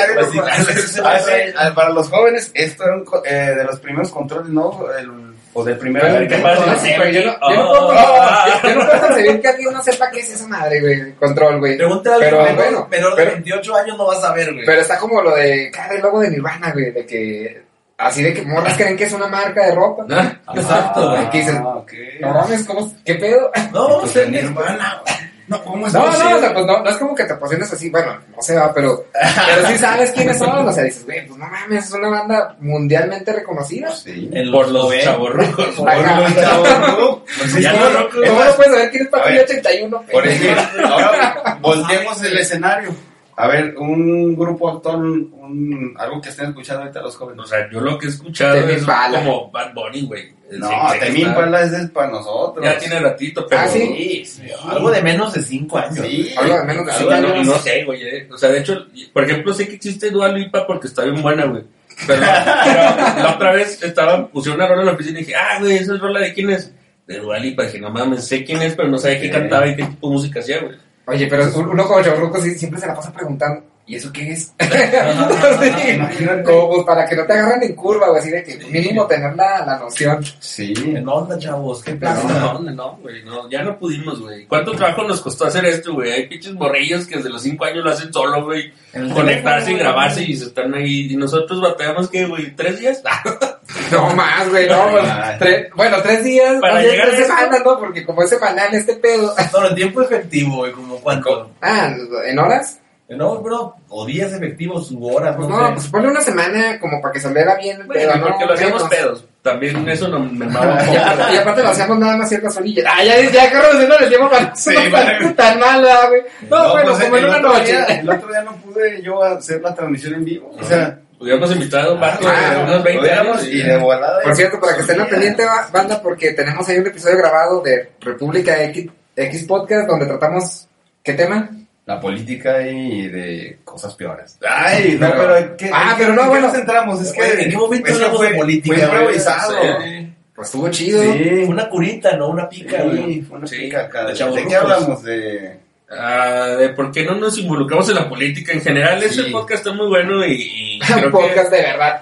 Ah, 1.03 1.19
sí, 1.19 1.31
ah, 1.57 1.71
para 1.75 1.89
los 1.89 2.09
jóvenes, 2.09 2.51
esto 2.53 2.83
era 2.85 2.95
un 2.95 3.03
co- 3.03 3.23
eh, 3.25 3.33
de 3.57 3.63
los 3.63 3.79
primeros 3.79 4.11
controles, 4.11 4.49
¿no? 4.49 4.85
El, 4.97 5.34
o 5.55 5.63
del 5.63 5.77
primer 5.77 6.05
A 6.05 6.09
ver, 6.13 6.27
¿qué 6.27 6.35
Nintendo, 6.35 6.65
pasa? 6.65 6.87
yo 6.87 7.25
no, 7.25 7.49
yo 7.49 7.55
no 7.55 7.69
puedo, 7.69 7.93
yo, 7.93 8.69
yo 8.69 8.75
no 8.75 8.85
puedo 8.85 9.01
concebir 9.07 9.41
que 9.41 9.47
alguien 9.47 9.73
no 9.73 9.81
sepa 9.83 10.11
qué 10.11 10.19
es 10.19 10.29
esa 10.31 10.47
madre, 10.47 10.79
güey. 10.81 11.13
Control, 11.15 11.59
güey. 11.59 11.77
Pregúntale 11.77 12.15
a 12.15 12.19
Pero 12.19 12.39
alguien 12.41 12.55
menor, 12.57 12.71
bueno, 12.73 12.87
menor 12.91 13.15
de 13.15 13.23
pero- 13.23 13.31
28 13.35 13.75
años 13.75 13.97
no 13.97 14.05
vas 14.07 14.23
a 14.23 14.33
ver, 14.33 14.53
güey. 14.53 14.65
Pero 14.65 14.81
está 14.81 14.97
como 14.99 15.21
lo 15.21 15.35
de 15.35 15.71
cada 15.71 15.95
el 15.95 16.01
logo 16.01 16.19
de 16.19 16.29
Nirvana, 16.29 16.71
güey, 16.73 16.91
de 16.91 17.05
que 17.05 17.61
así 17.97 18.21
de 18.21 18.33
que 18.33 18.41
morras 18.41 18.75
creen 18.75 18.97
que 18.97 19.05
es 19.05 19.13
una 19.13 19.27
marca 19.27 19.65
de 19.65 19.73
ropa. 19.75 20.05
¿Ah? 20.11 20.33
Exacto, 20.53 21.09
güey. 21.11 21.23
Ah, 21.23 21.29
¿qué 21.31 21.37
dices? 21.39 21.55
ok. 21.63 21.91
No 22.19 22.33
mames, 22.33 22.63
¿cómo? 22.65 22.93
¿Qué 23.05 23.15
pedo? 23.15 23.51
No, 23.73 23.99
Pues 24.01 24.11
ser 24.11 24.27
mi 24.29 24.37
hermana. 24.39 25.01
No, 25.47 25.63
¿cómo 25.63 25.85
es 25.85 25.93
No, 25.93 25.99
no, 25.99 26.05
posible? 26.07 26.33
o 26.33 26.39
sea, 26.39 26.53
pues 26.53 26.65
no, 26.65 26.81
no 26.81 26.89
es 26.89 26.97
como 26.97 27.15
que 27.15 27.23
te 27.25 27.35
posiciones 27.35 27.71
así, 27.71 27.89
bueno, 27.89 28.17
no 28.35 28.41
se 28.41 28.55
va, 28.55 28.73
pero, 28.73 29.05
pero 29.13 29.67
sí 29.67 29.77
sabes 29.77 30.11
quiénes 30.11 30.39
son, 30.39 30.67
o 30.67 30.73
sea, 30.73 30.83
dices, 30.83 31.05
güey, 31.05 31.27
pues 31.27 31.37
no 31.39 31.45
mames, 31.45 31.85
es 31.85 31.91
una 31.91 32.09
banda 32.09 32.55
mundialmente 32.59 33.31
reconocida. 33.31 33.91
Sí. 33.91 34.29
En 34.33 34.51
Por 34.51 34.69
los 34.69 34.91
chavorrucos. 35.03 35.75
Por 35.75 35.85
los 35.85 36.35
chavos, 36.35 37.19
Pues 37.37 37.53
ya 37.61 37.73
¿Cómo, 37.73 37.85
no, 37.85 37.99
no, 37.99 38.09
¿Cómo 38.09 38.43
no 38.43 38.55
puedes 38.55 38.71
saber 38.73 38.91
quién 38.91 39.03
es 39.03 39.09
Patrulla 39.09 39.35
A 39.35 39.45
ver, 39.45 39.49
81? 39.49 40.03
Por 40.11 40.27
ejemplo, 40.27 40.87
ahora 40.87 41.57
volteemos 41.61 42.23
el 42.23 42.37
escenario. 42.37 42.89
A 43.37 43.47
ver, 43.49 43.75
un 43.77 44.33
grupo 44.35 44.69
actual, 44.69 44.95
un, 45.03 45.93
algo 45.97 46.21
que 46.21 46.29
estén 46.29 46.47
escuchando 46.47 46.83
ahorita 46.83 47.01
los 47.01 47.17
jóvenes. 47.17 47.43
O 47.43 47.47
sea, 47.47 47.69
yo 47.69 47.81
lo 47.81 47.97
que 47.97 48.05
he 48.05 48.09
escuchado 48.09 48.55
es 48.55 48.85
como 48.85 49.51
Bad 49.51 49.73
Bunny, 49.73 50.03
güey. 50.05 50.33
No, 50.51 50.69
está- 50.93 51.35
Pala 51.35 51.63
ese 51.63 51.81
es 51.81 51.89
para 51.89 52.11
nosotros. 52.11 52.63
Ya 52.63 52.77
tiene 52.77 52.99
ratito, 52.99 53.45
pero... 53.49 53.61
Ah, 53.63 53.67
sí. 53.67 54.23
Algo 54.69 54.89
de 54.89 55.01
menos 55.01 55.33
de 55.33 55.41
5 55.41 55.77
años. 55.77 56.05
Sí. 56.05 56.33
Hablo 56.37 56.57
de 56.59 56.63
menos 56.63 56.85
de 56.85 56.91
Sí, 56.93 56.97
cinco 56.99 57.11
no, 57.11 57.17
años. 57.33 57.47
no 57.47 57.57
sé, 57.59 57.83
güey. 57.83 58.03
eh. 58.03 58.29
O 58.31 58.37
sea, 58.37 58.49
de 58.49 58.59
hecho, 58.59 58.85
por 59.11 59.23
ejemplo, 59.23 59.53
sé 59.53 59.67
que 59.67 59.75
existe 59.75 60.11
Dua 60.11 60.29
Lipa 60.29 60.65
porque 60.65 60.87
está 60.87 61.03
bien 61.03 61.21
buena, 61.21 61.45
güey. 61.45 61.63
Pero, 62.07 62.21
pero 62.21 63.23
la 63.23 63.33
otra 63.35 63.51
vez 63.53 63.81
estaba, 63.83 64.27
pusieron 64.27 64.59
una 64.61 64.67
rola 64.69 64.81
en 64.81 64.87
la 64.87 64.93
oficina 64.93 65.19
y 65.19 65.23
dije, 65.23 65.35
ah, 65.35 65.57
güey, 65.59 65.77
esa 65.77 65.93
es 65.95 65.99
rola 65.99 66.19
de 66.21 66.33
quién 66.33 66.49
es. 66.51 66.71
De 67.07 67.19
Dua 67.19 67.37
Lipa. 67.39 67.63
Dije, 67.63 67.79
no 67.79 67.89
mames, 67.89 68.25
sé 68.27 68.43
quién 68.45 68.61
es, 68.61 68.75
pero 68.75 68.87
no 68.87 68.97
sabía 68.97 69.19
qué 69.19 69.29
cantaba 69.29 69.67
y 69.67 69.75
qué 69.75 69.83
tipo 69.83 70.07
de 70.07 70.13
música 70.13 70.39
hacía, 70.39 70.61
güey. 70.61 70.75
Oye, 71.07 71.27
pero 71.27 71.45
uno 71.55 71.85
como 71.85 72.01
chaburruco 72.01 72.41
sí, 72.41 72.55
siempre 72.55 72.79
se 72.79 72.87
la 72.87 72.95
pasa 72.95 73.13
preguntando, 73.13 73.63
¿y 73.85 73.95
eso 73.95 74.11
qué 74.11 74.31
es? 74.31 74.53
Imagínate. 75.95 76.43
como 76.43 76.69
pues, 76.69 76.83
para 76.85 77.05
que 77.07 77.15
no 77.15 77.25
te 77.25 77.33
agarren 77.33 77.63
en 77.63 77.75
curva, 77.75 78.09
o 78.09 78.15
así 78.15 78.31
de 78.31 78.43
que 78.43 78.57
mínimo 78.71 79.05
tener 79.05 79.35
la, 79.35 79.63
la 79.65 79.77
noción. 79.77 80.23
Sí. 80.39 80.73
En 80.75 81.07
onda, 81.07 81.37
chavos, 81.37 81.83
qué 81.83 81.93
pasa. 81.93 82.27
no, 82.27 82.59
no, 82.59 82.97
güey, 83.01 83.23
no, 83.23 83.47
ya 83.49 83.61
no 83.61 83.77
pudimos, 83.77 84.19
güey. 84.19 84.47
¿Cuánto 84.47 84.71
trabajo 84.71 85.03
nos 85.03 85.21
costó 85.21 85.45
hacer 85.45 85.65
esto, 85.65 85.93
güey? 85.93 86.11
Hay 86.11 86.27
pinches 86.27 86.53
morrillos 86.53 87.05
que 87.05 87.17
desde 87.17 87.29
los 87.29 87.43
5 87.43 87.63
años 87.65 87.83
lo 87.83 87.91
hacen 87.91 88.11
solo, 88.11 88.43
güey. 88.43 88.73
Conectarse 89.13 89.73
y 89.73 89.77
grabarse 89.77 90.23
y 90.23 90.35
se 90.35 90.45
están 90.45 90.73
ahí. 90.73 91.11
Y 91.11 91.17
nosotros 91.17 91.61
batallamos, 91.61 92.09
¿qué, 92.09 92.25
güey? 92.25 92.55
¿Tres 92.55 92.79
días? 92.79 93.03
No 93.91 94.09
más, 94.15 94.49
güey, 94.49 94.67
no. 94.69 94.89
pues, 94.91 95.03
tres- 95.39 95.67
bueno, 95.75 95.97
tres 96.01 96.23
días, 96.23 96.55
Para 96.61 96.81
llegar 96.81 97.09
tres 97.09 97.29
a 97.29 97.37
semanas, 97.37 97.61
¿no? 97.65 97.79
Porque 97.79 98.05
como 98.05 98.23
es 98.23 98.29
semanal 98.29 98.73
este 98.73 98.95
pedo. 98.95 99.33
Solo 99.51 99.69
en 99.69 99.75
tiempo 99.75 100.01
efectivo, 100.01 100.57
güey, 100.57 100.71
como 100.71 100.97
cuánto. 100.97 101.51
Ah, 101.61 101.91
¿en 102.25 102.39
horas? 102.39 102.79
No, 103.07 103.39
bro, 103.39 103.75
o 103.89 104.03
días 104.07 104.33
efectivos 104.33 104.89
u 104.91 105.05
horas, 105.13 105.35
Pues 105.35 105.47
no, 105.47 105.59
no, 105.59 105.67
sé. 105.67 105.73
pues 105.75 105.87
ponle 105.89 106.07
una 106.09 106.21
semana 106.21 106.79
como 106.79 106.99
para 106.99 107.13
que 107.13 107.19
saliera 107.19 107.53
bien 107.55 107.79
el 107.81 107.85
Bueno, 107.85 108.01
pedo, 108.01 108.15
¿no? 108.15 108.27
porque 108.29 108.45
lo 108.47 108.53
hacíamos 108.53 108.83
Menos. 108.83 108.89
pedos. 108.89 109.25
También 109.43 109.87
eso 109.89 110.07
no 110.07 110.17
me 110.21 110.43
mama 110.47 110.79
un 110.87 110.91
Y 110.91 110.97
aparte, 110.97 111.21
y 111.21 111.27
poco. 111.27 111.41
aparte 111.41 111.61
lo 111.61 111.69
hacíamos 111.69 111.99
nada 111.99 112.17
más 112.17 112.29
ciertas 112.29 112.57
orillas. 112.57 112.85
Ah, 112.89 113.03
ya, 113.03 113.21
ya 113.29 113.51
Carlos 113.51 113.87
no 113.87 113.95
el 113.99 114.09
tiempo 114.09 114.27
para 114.27 114.55
Sí, 114.55 114.71
no 114.73 114.89
vale. 114.91 115.19
tan, 115.19 115.35
tan 115.35 115.59
mala, 115.59 116.07
güey. 116.07 116.21
No, 116.49 116.71
bueno, 116.71 116.91
pues, 116.93 117.03
como 117.03 117.17
en 117.17 117.25
una 117.25 117.39
noche. 117.41 117.63
día- 117.65 117.83
el 117.85 118.09
otro 118.09 118.27
día 118.27 118.41
no 118.41 118.55
pude 118.55 119.01
yo 119.03 119.21
hacer 119.23 119.61
la 119.61 119.75
transmisión 119.75 120.15
en 120.15 120.25
vivo. 120.25 120.51
O 120.59 120.63
sea, 120.63 120.97
Hubiéramos 121.19 121.51
invitado 121.51 121.91
a 121.91 121.93
un 121.93 121.99
vato 122.01 122.27
Ah, 122.27 122.55
de 122.55 122.63
unos 122.63 122.83
20 122.83 123.01
hubiéramos 123.01 123.37
años. 123.37 123.47
y 123.53 123.61
de 123.63 123.77
volada. 123.77 124.21
Por 124.21 124.35
cierto, 124.35 124.59
para 124.59 124.75
que 124.75 124.81
estén 124.81 124.99
al 125.01 125.07
pendiente, 125.07 125.45
ba- 125.45 125.69
banda, 125.71 126.01
porque 126.01 126.31
tenemos 126.33 126.67
ahí 126.67 126.77
un 126.77 126.87
episodio 126.87 127.17
grabado 127.17 127.61
de 127.61 127.91
República 128.01 128.61
X, 128.65 128.87
X 129.15 129.43
Podcast 129.45 129.87
donde 129.87 130.05
tratamos. 130.05 130.67
¿Qué 131.03 131.13
tema? 131.13 131.49
La 131.85 131.99
política 131.99 132.61
y 132.63 133.07
de 133.07 133.59
cosas 133.63 133.93
peores. 133.95 134.37
Ay, 134.47 134.97
no, 134.99 135.07
Pero- 135.11 135.27
pero. 135.35 135.57
¿qué- 135.57 135.69
Ah, 135.73 135.91
en 135.91 135.97
pero 135.99 136.09
qué- 136.15 136.15
no, 136.21 136.27
bueno. 136.29 136.47
nos 136.47 136.55
centramos? 136.55 137.01
Es 137.01 137.13
que. 137.13 137.43
¿en 137.43 137.49
qué 137.51 137.57
momento 137.57 137.87
es 137.89 137.97
que 137.97 138.03
hablamos 138.03 138.21
de 138.21 138.27
fue- 138.29 138.37
política, 138.37 138.75
Fue 138.75 138.85
improvisado. 138.85 139.53
Sí. 139.83 140.13
Pues 140.35 140.47
estuvo 140.49 140.69
chido. 140.69 141.01
Fue 141.01 141.45
una 141.47 141.69
curita, 141.69 142.17
no 142.17 142.27
una 142.29 142.49
pica, 142.49 142.81
güey. 142.83 142.97
Sí, 143.05 143.21
fue 143.21 143.37
una 143.37 143.47
Sí, 143.47 143.55
pica 143.57 143.81
acá. 143.83 144.05
de 144.05 144.13
¿De, 144.13 144.45
qué 144.47 144.55
hablamos? 144.55 145.03
De. 145.03 145.59
Ah, 145.87 146.55
de 146.57 146.69
por 146.69 146.91
qué 146.91 147.03
no 147.05 147.13
nos 147.15 147.37
involucramos 147.37 147.87
en 147.89 147.95
la 147.95 148.09
política 148.09 148.53
en 148.53 148.61
general. 148.61 149.01
Ese 149.03 149.25
podcast 149.25 149.65
está 149.65 149.71
muy 149.77 149.87
bueno 149.87 150.25
y, 150.25 150.77
y 150.77 150.79
creo 150.79 151.11
podcast 151.11 151.51
de 151.51 151.61
verdad. 151.61 152.01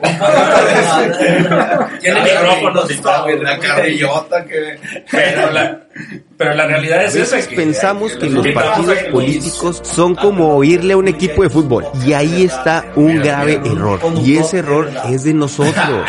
tiene 2.02 2.22
micrófonos 2.22 2.90
y 2.92 2.96
todo. 2.98 3.28
La 3.42 3.60
carrillota 3.60 4.46
que. 4.46 4.80
Pero 5.12 5.52
la, 5.52 5.82
pero 6.38 6.54
la 6.54 6.66
realidad 6.66 7.00
A 7.00 7.04
es 7.04 7.16
esa. 7.16 7.46
que- 7.48 7.56
pensamos 7.56 8.16
que 8.16 8.30
los 8.30 8.48
partidos 8.48 8.98
políticos 9.12 9.82
son 9.84 10.16
como 10.16 10.56
oírle 10.56 10.94
a 10.94 10.98
un 10.98 11.08
equipo 11.10 11.44
de 11.44 11.50
fútbol. 11.50 11.86
Y 12.06 12.14
ahí 12.14 12.46
está 12.46 12.86
un 12.96 13.22
grave 13.22 13.60
error. 13.66 14.00
Y 14.24 14.38
ese 14.38 14.60
error 14.60 14.90
es 15.10 15.24
de 15.26 15.34
nosotros, 15.34 15.76
no 15.88 16.04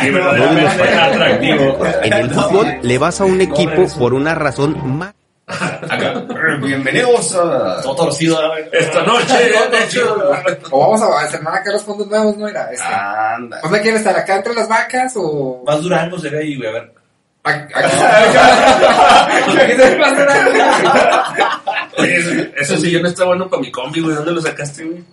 de 0.54 0.62
los 0.62 0.74
partidos. 0.74 1.96
En 2.02 2.12
el 2.12 2.30
fútbol 2.30 2.66
le 2.82 2.98
vas 2.98 3.20
a 3.20 3.24
un 3.24 3.40
equipo 3.40 3.87
por 3.98 4.14
una 4.14 4.34
razón 4.34 4.96
más. 4.96 5.12
Acá. 5.46 6.24
Bienvenidos 6.62 7.35
a. 7.35 7.83
Todo 7.83 7.96
torcido. 7.96 8.38
Esta 8.72 9.02
noche, 9.02 9.52
O 10.70 10.80
vamos 10.80 11.02
a 11.02 11.24
estrenar 11.24 11.54
acá 11.57 11.70
los 11.72 11.83
fondos 11.83 12.07
nuevos, 12.07 12.37
¿no? 12.38 12.48
Era 12.48 12.70
este. 12.72 12.85
Anda. 12.85 13.61
¿Dónde 13.62 13.80
quieren 13.83 13.98
estar? 13.98 14.16
¿Acá 14.16 14.37
entre 14.37 14.54
las 14.54 14.68
vacas 14.68 15.12
o.? 15.16 15.62
Más 15.66 15.83
Durango 15.83 16.18
se 16.18 16.30
ve 16.30 16.38
ahí, 16.38 16.57
güey, 16.57 16.68
a 16.68 16.72
ver. 16.72 16.94
Aquí 17.46 17.74
aquí 17.74 17.90
se 19.72 19.76
ve 19.90 19.98
más 19.98 20.16
grande. 20.16 20.62
Oye, 21.98 22.52
ese 22.57 22.78
sillón 22.78 23.04
está 23.04 23.24
bueno 23.24 23.46
para 23.50 23.61
mi 23.61 23.70
combi, 23.70 24.00
güey. 24.00 24.14
¿Dónde 24.16 24.33
lo 24.33 24.40
sacaste, 24.40 24.85
güey? 24.85 25.04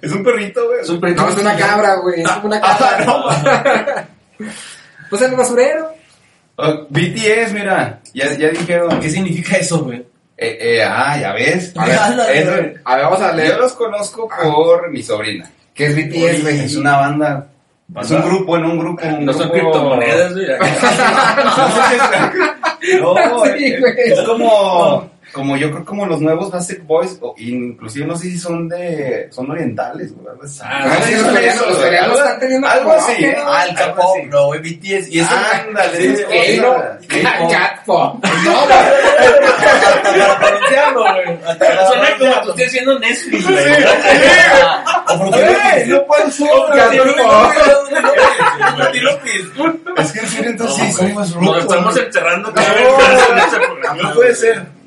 Es 0.00 0.12
un 0.12 0.22
perrito, 0.22 0.66
güey. 0.68 0.82
Es 0.82 0.88
un 0.88 1.00
perrito. 1.00 1.22
No, 1.22 1.28
es 1.30 1.36
una 1.36 1.56
cabra, 1.56 1.96
güey. 1.96 2.22
Es 2.22 2.30
como 2.30 2.46
una 2.46 2.60
cabra. 2.60 4.06
Pues 5.10 5.22
en 5.22 5.30
el 5.32 5.36
basurero. 5.36 5.99
Oh, 6.56 6.86
BTS, 6.90 7.52
mira. 7.54 8.00
Ya, 8.14 8.32
ya 8.36 8.48
dijeron. 8.50 9.00
¿Qué 9.00 9.08
significa 9.10 9.56
eso, 9.56 9.82
güey? 9.84 9.98
Eh, 10.36 10.58
eh, 10.60 10.82
ah, 10.82 11.18
ya 11.20 11.32
ves. 11.32 11.72
A 11.76 11.86
ver, 11.86 11.98
Eso- 12.34 12.50
güey. 12.52 12.74
A 12.84 12.96
ver, 12.96 13.04
vamos 13.04 13.20
a 13.20 13.30
yo 13.30 13.36
leer. 13.36 13.58
los 13.58 13.72
conozco 13.72 14.28
por 14.28 14.90
mi 14.90 15.02
sobrina. 15.02 15.50
¿Qué 15.74 15.86
es 15.86 15.96
BTS, 15.96 16.42
güey? 16.42 16.60
Es 16.60 16.76
una 16.76 16.96
banda. 16.98 17.46
Es 18.00 18.10
un 18.10 18.22
grupo, 18.22 18.56
en 18.56 18.64
un 18.66 18.78
grupo. 18.78 19.04
Un 19.06 19.24
No 19.24 19.32
son 19.32 19.48
grupo- 19.50 19.70
criptomonedas, 19.72 20.32
güey. 20.34 20.46
No, 23.00 23.14
Sí, 23.44 23.64
es, 23.74 24.18
es 24.18 24.20
como, 24.22 25.09
como 25.32 25.56
yo 25.56 25.70
creo 25.70 25.84
como 25.84 26.06
los 26.06 26.20
nuevos 26.20 26.50
Basic 26.50 26.84
Boys, 26.86 27.18
o 27.20 27.34
inclusive 27.38 28.06
no 28.06 28.16
sé 28.16 28.24
si 28.30 28.38
son 28.38 28.68
de, 28.68 29.28
son 29.30 29.50
orientales, 29.50 30.12
güey, 30.14 30.28
algo 30.28 30.44
así. 30.44 30.60
Ah, 30.62 30.98
sí, 31.04 31.14
los 31.14 31.24
coreanos, 31.28 31.66
los 31.68 31.76
coreanos 31.78 32.10
algo- 32.10 32.24
están 32.24 32.40
teniendo 32.40 32.68
algo 32.68 32.90
como 32.90 33.02
así, 33.02 33.24
¿eh? 33.24 33.36
¿no? 33.38 33.50
K-pop, 33.74 34.16
güey, 34.46 34.60
BTS. 34.60 35.08
Y 35.08 35.20
eso 35.20 35.30
Ándale. 35.68 36.26
K-pop. 37.08 38.24
No, 38.44 38.66
para 38.66 40.38
pronunciarlo, 40.40 41.00
güey. 41.02 41.38
Suena 41.86 42.08
como 42.18 42.34
haciendo 42.64 42.98
Netflix, 42.98 43.44
güey. 43.48 43.64
No 45.86 46.06
puede 46.06 46.30
ser. 46.30 46.50
Es 49.96 50.12
que 50.12 50.20
en 50.20 50.26
serio, 50.28 50.50
entonces 50.50 50.76
sí, 50.86 50.92
somos 50.92 51.30
Nos 51.36 51.46
rucos. 51.46 51.58
estamos 51.58 51.96
vez 51.96 52.52
No. 52.54 53.40
este 53.44 53.60
programa. 53.60 54.12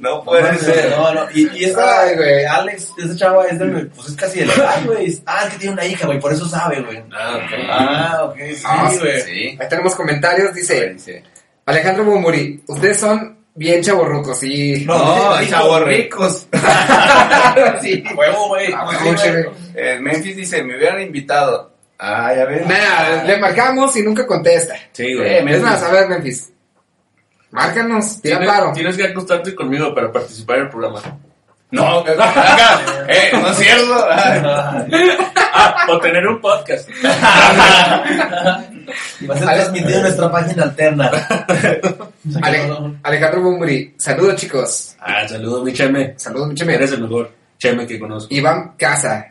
No 0.04 0.24
puede 0.24 0.58
ser. 0.58 0.68
No 0.68 0.74
ser. 0.74 0.90
No, 0.92 1.14
no, 1.14 1.28
y, 1.34 1.50
y 1.58 1.64
esta, 1.66 2.02
Ay, 2.02 2.16
güey. 2.16 2.46
Alex, 2.46 2.90
esa 3.04 3.16
chava 3.16 3.48
es 3.48 3.58
de, 3.60 3.66
pues 3.96 4.10
es 4.10 4.16
casi 4.16 4.40
de 4.40 4.46
la 4.48 4.54
edad, 4.54 4.86
güey. 4.86 5.22
Ah, 5.26 5.44
es 5.46 5.54
que 5.54 5.60
tiene 5.60 5.74
una 5.74 5.86
hija, 5.86 6.06
güey, 6.06 6.20
por 6.20 6.34
eso 6.34 6.46
sabe, 6.48 6.82
güey. 6.82 7.02
Ah, 7.12 7.36
ok. 7.38 7.52
Ah, 7.70 8.20
ok, 8.26 8.36
sí, 8.56 8.64
Ah, 8.66 8.92
güey. 9.00 9.22
Sí. 9.22 9.58
Ahí 9.60 9.68
tenemos 9.70 9.96
comentarios. 9.96 10.54
Dice 10.54 10.90
Dice. 10.94 11.24
Alejandro 11.66 12.04
Bumburi. 12.04 12.62
Ustedes 12.68 13.00
son 13.00 13.38
bien 13.56 13.82
chavorrucos 13.82 14.44
y. 14.44 14.84
No, 14.86 14.98
No, 14.98 15.38
ricos, 15.38 15.50
chavos 15.50 15.82
güey. 15.84 15.98
ricos. 16.04 16.48
sí. 17.82 18.04
Huevo, 18.16 18.48
güey. 18.50 18.74
Ah, 18.76 18.90
Sí, 19.18 19.30
güey. 19.30 19.46
Eh, 19.76 19.98
Memphis 20.00 20.36
dice, 20.36 20.64
me 20.64 20.78
hubieran 20.78 21.02
invitado. 21.02 21.72
Ah, 22.00 22.34
ya 22.36 22.46
ves. 22.46 22.66
Nada, 22.68 23.24
le 23.24 23.38
marcamos 23.38 23.96
y 23.96 24.02
nunca 24.04 24.28
contesta. 24.28 24.76
Sí, 24.92 25.14
güey. 25.16 25.38
Es 25.54 25.62
más, 25.62 25.82
a 25.82 25.92
ver, 25.92 26.08
Memphis. 26.10 26.52
Márcanos, 27.54 28.22
tira 28.22 28.40
Tienes, 28.40 28.56
paro. 28.56 28.72
tienes 28.74 28.98
que 28.98 29.04
acostarte 29.06 29.56
conmigo 29.56 29.94
para 29.96 30.12
participar 30.12 30.58
en 30.58 30.64
el 30.64 30.70
programa. 30.70 31.00
No. 31.72 32.04
Eh, 33.08 33.30
no 33.34 33.48
es 33.50 33.58
cierto. 33.58 34.08
Ah, 35.56 35.86
o 35.88 36.00
tener 36.00 36.26
un 36.28 36.42
podcast. 36.42 36.90
Va 37.06 38.64
a 39.36 39.38
ser 39.38 39.48
transmitido 39.48 39.98
en 39.98 40.02
nuestra 40.02 40.32
página 40.32 40.64
alterna. 40.64 41.12
Ale- 42.42 42.72
Alejandro 43.04 43.42
Bumburi. 43.42 43.94
Saludos, 43.98 44.36
chicos. 44.38 44.96
Ah, 45.00 45.28
saludos, 45.28 45.64
mi 45.64 45.72
Cheme. 45.74 46.14
Saludos, 46.18 46.48
mi 46.50 46.56
cheme. 46.56 46.74
Eres 46.74 46.92
el 46.94 47.02
mejor 47.02 47.32
Cheme 47.60 47.86
que 47.86 48.00
conozco. 48.00 48.34
Iván 48.34 48.74
Casa. 48.78 49.28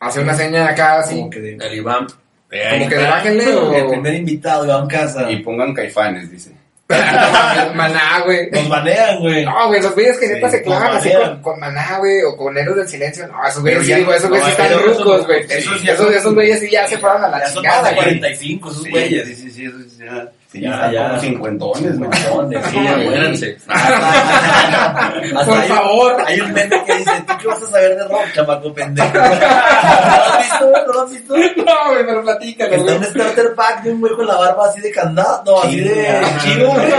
Hace 0.00 0.20
una 0.20 0.34
seña 0.34 0.68
acá 0.68 1.00
así. 1.00 1.16
Como 1.16 1.28
que 1.30 1.40
de, 1.40 1.56
El 1.56 1.74
Iván. 1.74 2.06
Eh, 2.52 2.68
Como 2.78 2.88
que 2.88 2.94
está. 2.94 3.10
bájenle 3.10 3.54
o. 3.56 3.72
el 3.74 3.86
primer 3.88 4.14
invitado, 4.14 4.64
Iván 4.64 4.86
Casa. 4.86 5.28
Y 5.30 5.42
pongan 5.42 5.74
caifanes, 5.74 6.30
dice. 6.30 6.52
Maná, 6.88 8.22
güey. 8.24 8.50
Nos 8.50 8.68
banean, 8.68 9.18
güey. 9.20 9.44
No, 9.44 9.68
güey, 9.68 9.82
los 9.82 9.94
güeyes 9.94 10.16
que 10.18 10.26
neta 10.28 10.50
Sí, 10.50 10.56
se 10.56 10.62
clavan 10.62 10.96
así 10.96 11.10
con, 11.12 11.42
con 11.42 11.60
Maná, 11.60 11.98
güey, 11.98 12.22
o 12.22 12.36
con 12.36 12.56
Héroes 12.56 12.76
del 12.78 12.88
Silencio. 12.88 13.26
No, 13.28 13.46
esos 13.46 13.60
güeyes 13.62 13.82
sí, 13.82 13.88
ya- 13.88 13.96
digo, 13.98 14.12
esos 14.14 14.28
güeyes 14.30 14.46
no, 14.48 14.54
sí 14.54 14.62
están 14.62 14.80
esos 14.80 14.98
rucos, 14.98 15.26
güey. 15.26 15.42
sí, 15.48 15.54
Esos, 15.54 15.84
esos, 15.88 16.14
esos 16.14 16.34
güeyes 16.34 16.60
sí 16.60 16.70
ya 16.70 16.86
se 16.86 16.98
fueron 16.98 17.24
a 17.24 17.28
la 17.28 17.38
Ya 17.40 17.52
chingada, 17.52 17.82
güey. 17.92 17.94
45 17.96 18.70
esos 18.70 18.88
güeyes. 18.90 19.26
Sí, 19.28 19.34
sí, 19.34 19.50
sí, 19.50 19.64
eso 19.66 19.76
sí, 19.88 20.04
ya. 20.04 20.32
Sí, 20.50 20.62
Ya, 20.62 20.70
están 20.76 20.92
ya. 20.92 21.08
como 21.08 21.20
cincuentones, 21.20 21.98
¿no? 21.98 22.10
Cincuentones, 22.10 22.66
Sí, 22.70 22.76
güey. 22.78 23.04
muéranse. 23.04 23.56
Hasta 23.68 25.44
Por 25.44 25.58
hay- 25.58 25.68
favor. 25.68 26.16
Hay 26.26 26.40
un 26.40 26.52
meme 26.54 26.84
que 26.86 26.94
dice, 26.98 27.10
¿tú 27.26 27.34
qué 27.40 27.46
vas 27.48 27.62
a 27.62 27.66
saber 27.66 27.96
de 27.96 28.04
rock, 28.04 28.22
chamaco 28.34 28.72
pendejo? 28.72 29.08
¿No 29.12 29.20
lo 29.24 29.32
has 29.34 30.38
visto? 30.40 30.70
¿No 30.86 30.92
lo 30.92 31.02
has 31.02 31.10
visto? 31.10 31.36
No, 31.36 31.90
güey, 31.92 32.06
pero 32.06 32.22
platícalo, 32.22 32.74
está 32.76 32.94
un 32.96 33.04
starter 33.04 33.54
pack 33.54 33.82
de 33.82 33.90
un 33.92 34.00
güey 34.00 34.14
con 34.14 34.26
la 34.26 34.36
barba 34.36 34.68
así 34.68 34.80
de 34.80 34.90
candado, 34.90 35.42
no, 35.44 35.60
así 35.62 35.80
de 35.80 36.18
chido, 36.42 36.70
güey. 36.70 36.92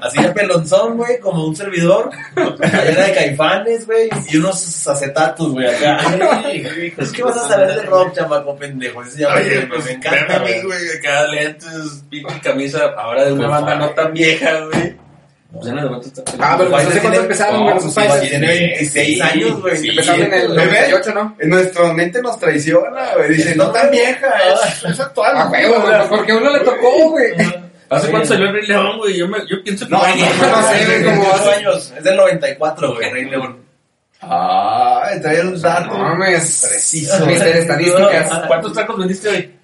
Así 0.00 0.22
de 0.22 0.28
pelonzón, 0.30 0.96
güey, 0.98 1.18
como 1.18 1.46
un 1.46 1.56
servidor. 1.56 2.10
Allá 2.36 3.04
de 3.06 3.14
caifanes, 3.14 3.86
güey, 3.86 4.10
y 4.30 4.36
unos 4.36 4.86
acetatos, 4.86 5.52
güey, 5.52 5.66
acá. 5.66 5.98
Es 6.98 7.12
que 7.12 7.22
vas 7.22 7.36
a 7.38 7.48
saber 7.48 7.74
de 7.74 7.82
rock, 7.82 8.14
chamaco 8.14 8.54
pendejo. 8.56 9.02
Ese 9.02 9.12
se 9.12 9.18
llama 9.22 9.36
Oye, 9.36 9.62
pues 9.62 9.84
me 9.86 9.92
encanta, 9.92 10.36
a 10.36 10.38
mí, 10.40 10.50
güey. 10.50 10.62
güey, 10.62 10.98
acá 10.98 11.26
lentes, 11.28 12.04
pinche 12.10 12.49
camisa, 12.50 12.84
ahora 12.96 13.24
de 13.24 13.32
una 13.32 13.42
Por 13.44 13.50
banda 13.52 13.74
no 13.76 13.88
tan 13.90 14.12
vieja, 14.12 14.60
güey. 14.72 14.96
Pues 15.52 15.66
ya 15.66 15.72
no 15.72 15.82
levanta 15.82 16.06
esta 16.06 16.22
Ah, 16.38 16.54
pero 16.56 16.70
pues 16.70 16.84
no 16.84 16.90
sé 16.92 17.00
cuándo 17.00 17.20
empezaron, 17.20 17.62
güey, 17.64 17.74
los 17.74 17.94
países. 17.94 18.30
Tiene 18.30 18.46
26 18.46 19.20
años, 19.20 19.60
güey. 19.60 19.88
Empezaron 19.88 20.22
en 20.22 20.32
el 20.34 20.48
¿Bebé? 20.50 20.64
98, 20.88 21.12
¿no? 21.14 21.36
En 21.40 21.48
nuestra 21.50 21.92
mente 21.92 22.22
nos 22.22 22.38
traiciona, 22.38 23.14
güey. 23.16 23.30
Dice, 23.30 23.56
no 23.56 23.70
tan 23.72 23.90
vieja, 23.90 24.28
es, 24.48 24.84
es 24.84 25.00
actual. 25.00 25.32
Ah, 25.34 25.48
huevo, 25.50 25.80
güey, 25.80 26.08
porque 26.08 26.32
a 26.32 26.36
uno 26.36 26.50
le 26.50 26.60
tocó, 26.60 27.10
güey. 27.10 27.32
¿Hace 27.88 28.08
cuánto 28.12 28.28
salió 28.28 28.46
el 28.46 28.52
Rey 28.54 28.66
León, 28.68 28.98
güey? 28.98 29.16
Yo, 29.18 29.26
me, 29.26 29.38
yo 29.48 29.60
pienso 29.64 29.84
que... 29.84 29.90
No, 29.90 29.98
no, 29.98 30.06
no 30.06 30.62
sé, 30.68 30.84
güey, 30.86 31.04
como 31.04 31.22
28 31.22 31.34
hace- 31.34 31.50
años. 31.54 31.94
Es 31.98 32.04
del 32.04 32.16
94, 32.16 32.94
güey, 32.94 33.10
Rey 33.10 33.24
León. 33.24 33.58
Ah, 34.22 35.10
trae 35.20 35.40
un 35.40 35.60
dato. 35.60 35.88
No 35.98 35.98
mames. 35.98 36.66
Preciso. 36.70 37.26
Mister 37.26 37.56
Estadísticas. 37.56 38.42
¿Cuántos 38.46 38.72
tacos 38.74 38.98
vendiste 38.98 39.28
hoy? 39.28 39.54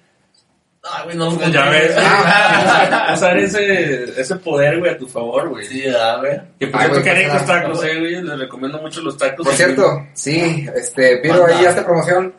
Ay, 0.91 1.03
güey, 1.05 1.17
no 1.17 1.35
Pues 1.35 1.51
ya 1.51 1.69
ves. 1.69 1.95
Ah. 1.97 3.13
Usar 3.15 3.37
ese, 3.37 4.19
ese 4.19 4.35
poder, 4.37 4.79
güey, 4.79 4.91
a 4.91 4.97
tu 4.97 5.07
favor, 5.07 5.49
güey. 5.49 5.65
Sí, 5.65 5.87
a 5.87 6.17
ver. 6.17 6.43
Que 6.59 6.67
por 6.67 6.81
Ay, 6.81 6.87
cierto, 6.87 7.03
que 7.03 7.13
ricos 7.13 7.45
tacos, 7.45 7.83
eh, 7.83 7.99
güey. 7.99 8.21
Les 8.21 8.39
recomiendo 8.39 8.79
mucho 8.79 9.01
los 9.01 9.17
tacos. 9.17 9.45
Por 9.45 9.55
cierto, 9.55 10.05
sí, 10.13 10.67
este, 10.75 11.17
pido 11.17 11.45
ahí 11.45 11.65
esta 11.65 11.83
promoción. 11.85 12.33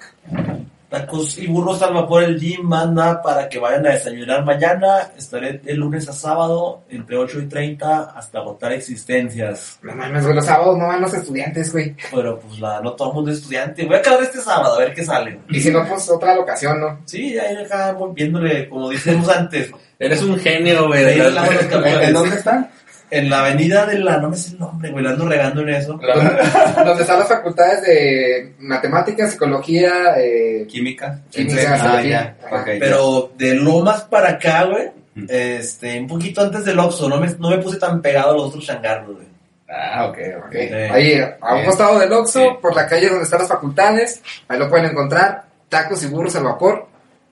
Tacos 0.88 1.36
y 1.38 1.46
burros 1.46 1.82
al 1.82 1.92
vapor 1.92 2.24
el 2.24 2.40
gym 2.40 2.62
manda 2.62 3.20
para 3.20 3.48
que 3.48 3.58
vayan 3.58 3.86
a 3.86 3.90
desayunar 3.90 4.44
mañana. 4.44 5.10
Estaré 5.16 5.58
de 5.58 5.74
lunes 5.74 6.08
a 6.08 6.12
sábado 6.12 6.82
entre 6.88 7.16
8 7.16 7.40
y 7.40 7.46
30 7.46 8.12
hasta 8.16 8.38
agotar 8.38 8.72
existencias. 8.72 9.78
No 9.82 9.94
mames, 9.94 10.24
güey, 10.24 10.34
los 10.34 10.46
sábados 10.46 10.78
no 10.78 10.86
van 10.86 11.00
los 11.02 11.12
estudiantes, 11.12 11.72
güey. 11.72 11.94
Pero 12.10 12.40
pues 12.40 12.58
la, 12.58 12.80
no 12.80 12.92
todo 12.94 13.10
el 13.10 13.14
mundo 13.16 13.30
es 13.30 13.38
estudiante. 13.38 13.84
Voy 13.84 13.96
a 13.96 14.02
quedar 14.02 14.22
este 14.22 14.40
sábado 14.40 14.76
a 14.76 14.78
ver 14.78 14.94
qué 14.94 15.04
sale. 15.04 15.40
Y 15.50 15.60
si 15.60 15.70
no, 15.70 15.86
pues 15.86 16.08
otra 16.08 16.34
locación, 16.34 16.80
¿no? 16.80 17.00
Sí, 17.04 17.38
ahí 17.38 17.56
acá 17.56 17.94
viéndole, 18.14 18.68
como 18.68 18.88
dijimos 18.88 19.28
antes, 19.28 19.70
Eres 19.98 20.22
un 20.22 20.38
genio, 20.38 20.86
güey. 20.86 21.20
¿En 21.20 22.12
dónde 22.12 22.36
están? 22.36 22.70
En 23.10 23.30
la 23.30 23.40
avenida 23.40 23.86
de 23.86 23.98
la, 23.98 24.18
no 24.18 24.30
me 24.30 24.36
sé 24.36 24.52
el 24.52 24.58
nombre, 24.58 24.90
güey, 24.90 25.02
la 25.04 25.10
ando 25.10 25.26
regando 25.28 25.62
en 25.62 25.70
eso. 25.70 25.92
Donde 26.84 27.02
están 27.02 27.18
las 27.18 27.28
facultades 27.28 27.82
de 27.82 28.54
matemáticas, 28.58 29.32
psicología, 29.32 30.14
eh, 30.18 30.66
Química. 30.68 31.20
Química, 31.30 31.78
Ah, 31.80 32.02
ya. 32.02 32.36
Ok, 32.50 32.66
ya. 32.66 32.76
Pero 32.78 33.32
de 33.36 33.54
Lomas 33.54 34.02
para 34.02 34.30
acá, 34.30 34.64
güey, 34.64 34.90
este, 35.28 35.98
un 36.00 36.06
poquito 36.06 36.42
antes 36.42 36.64
del 36.64 36.78
Oxxo, 36.78 37.08
no 37.08 37.18
me, 37.18 37.28
no 37.38 37.50
me 37.50 37.58
puse 37.58 37.78
tan 37.78 38.00
pegado 38.02 38.30
a 38.32 38.34
los 38.34 38.46
otros 38.48 38.64
changarros, 38.66 39.14
güey. 39.16 39.26
Ah, 39.70 40.06
ok, 40.06 40.18
ok. 40.46 40.52
Sí. 40.52 40.58
Ahí, 40.72 41.20
a 41.40 41.54
un 41.56 41.64
costado 41.64 41.98
del 41.98 42.12
Oxxo, 42.12 42.40
Sí. 42.40 42.46
por 42.62 42.74
la 42.74 42.86
calle 42.86 43.08
donde 43.08 43.24
están 43.24 43.40
las 43.40 43.48
facultades, 43.48 44.22
ahí 44.48 44.58
lo 44.58 44.68
pueden 44.70 44.86
encontrar, 44.86 45.44
tacos 45.68 46.02
y 46.04 46.06
burros 46.06 46.36
al 46.36 46.44
vapor, 46.44 46.86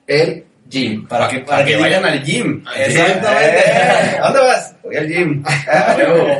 el 0.05 0.45
gym. 0.69 1.07
Para 1.07 1.27
que, 1.27 1.39
Para 1.39 1.63
que 1.65 1.77
vayan 1.77 2.05
al 2.05 2.23
gym. 2.23 2.63
Exactamente. 2.75 3.59
Eh, 3.59 4.17
¿A 4.21 4.23
dónde 4.27 4.39
vas? 4.41 4.75
Voy 4.83 4.95
al 4.97 5.07
gym. 5.07 5.43
Ah. 5.69 5.95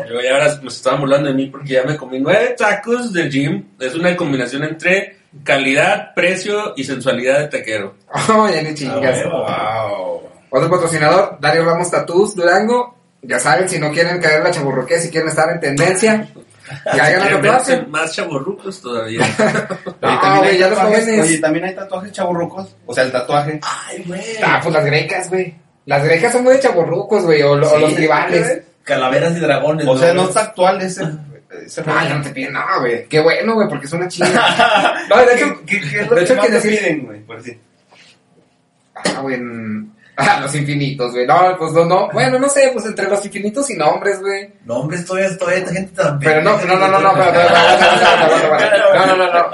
Yo 0.09 0.21
ya 0.21 0.33
ahora 0.33 0.59
me 0.61 0.67
estaban 0.69 0.99
burlando 1.01 1.29
de 1.29 1.35
mí 1.35 1.47
porque 1.47 1.73
ya 1.73 1.83
me 1.83 1.95
comí 1.97 2.19
nueve 2.19 2.55
tacos 2.57 3.11
del 3.13 3.29
gym. 3.29 3.63
Es 3.79 3.93
una 3.95 4.15
combinación 4.15 4.63
entre 4.63 5.17
calidad, 5.43 6.13
precio 6.15 6.73
y 6.75 6.83
sensualidad 6.83 7.39
de 7.39 7.47
taquero. 7.47 7.95
Oh, 8.29 8.47
ya 8.49 8.61
ni 8.61 8.73
chingas. 8.73 9.19
Ah, 9.25 9.87
Wow. 9.91 10.21
Otro 10.49 10.69
patrocinador, 10.69 11.37
Dario 11.41 11.65
Ramos 11.65 11.91
Tatús 11.91 12.35
Durango. 12.35 12.95
Ya 13.21 13.39
saben, 13.39 13.67
si 13.67 13.79
no 13.79 13.91
quieren 13.91 14.21
caer 14.21 14.37
en 14.37 14.43
la 14.45 14.51
chaburroquía, 14.51 14.99
si 14.99 15.09
quieren 15.09 15.27
estar 15.29 15.49
en 15.49 15.59
tendencia, 15.59 16.27
a 16.85 16.91
Quieren 16.91 17.19
tatuarse. 17.21 17.75
verse 17.75 17.87
más 17.87 18.13
chaborrucos 18.13 18.81
todavía. 18.81 19.21
También 20.01 20.37
güey, 20.37 20.49
hay 20.51 20.57
ya 20.57 20.67
los 20.69 20.77
tatuajes- 20.79 20.99
jóvenes. 21.05 21.25
Oye, 21.25 21.37
también 21.39 21.65
hay 21.65 21.75
tatuajes 21.75 22.11
chaburrucos. 22.11 22.75
O 22.85 22.93
sea, 22.93 23.03
el 23.03 23.11
tatuaje. 23.11 23.59
Ay, 23.63 24.03
güey. 24.05 24.21
Ah, 24.43 24.59
pues 24.61 24.73
las 24.75 24.85
grecas, 24.85 25.29
güey. 25.29 25.55
Las 25.85 26.03
grecas 26.03 26.33
son 26.33 26.43
muy 26.43 26.53
de 26.53 26.59
chaburrucos, 26.59 27.23
güey, 27.23 27.41
o, 27.43 27.55
lo- 27.55 27.77
los 27.79 27.95
tribales. 27.95 28.61
Calaveras 28.83 29.35
y 29.37 29.39
dragones. 29.39 29.87
O 29.87 29.97
sea, 29.97 30.13
no 30.13 30.23
está 30.27 30.41
actual 30.41 30.81
ese. 30.81 31.03
ese 31.65 31.81
Ah, 31.85 32.05
ya 32.07 32.15
no 32.15 32.23
te 32.23 32.29
piden 32.29 32.53
nada, 32.53 32.77
güey. 32.79 33.05
Qué 33.07 33.19
bueno, 33.21 33.53
güey, 33.55 33.67
porque 33.67 33.85
es 33.85 33.93
una 33.93 34.07
chinga. 34.07 34.97
No, 35.09 35.17
de 35.25 35.33
hecho, 35.35 35.61
¿Qué, 35.65 35.79
qué, 35.79 35.89
qué 35.89 35.99
es 36.01 36.07
lo 36.09 36.15
de 36.15 36.21
hecho, 36.23 36.33
que 36.33 36.39
más 36.39 36.47
que 36.47 36.53
te 36.59 36.67
piden, 36.69 37.05
güey? 37.05 37.19
Por 37.21 37.37
decir. 37.37 37.59
Ah, 38.95 39.19
güey. 39.21 39.39
Ah, 40.19 40.39
los 40.41 40.55
infinitos, 40.55 41.11
güey. 41.11 41.27
No, 41.27 41.55
pues 41.59 41.73
no, 41.73 41.85
no. 41.85 42.09
Bueno, 42.11 42.39
no 42.39 42.49
sé, 42.49 42.71
pues 42.73 42.85
entre 42.87 43.07
los 43.07 43.23
infinitos 43.23 43.69
y 43.69 43.75
nombres, 43.75 44.19
güey. 44.19 44.49
No, 44.65 44.77
hombre, 44.79 44.97
estoy, 44.97 45.21
estoy, 45.21 45.53
esta 45.55 45.71
gente 45.71 45.91
tan 45.93 46.17
Pero 46.17 46.41
no, 46.41 46.57
no, 46.57 46.75
no, 46.75 46.87
no, 46.87 46.99
no, 46.99 47.13
pero, 47.13 47.31
no, 48.95 49.05
no, 49.05 49.15
no, 49.15 49.27
no. 49.27 49.49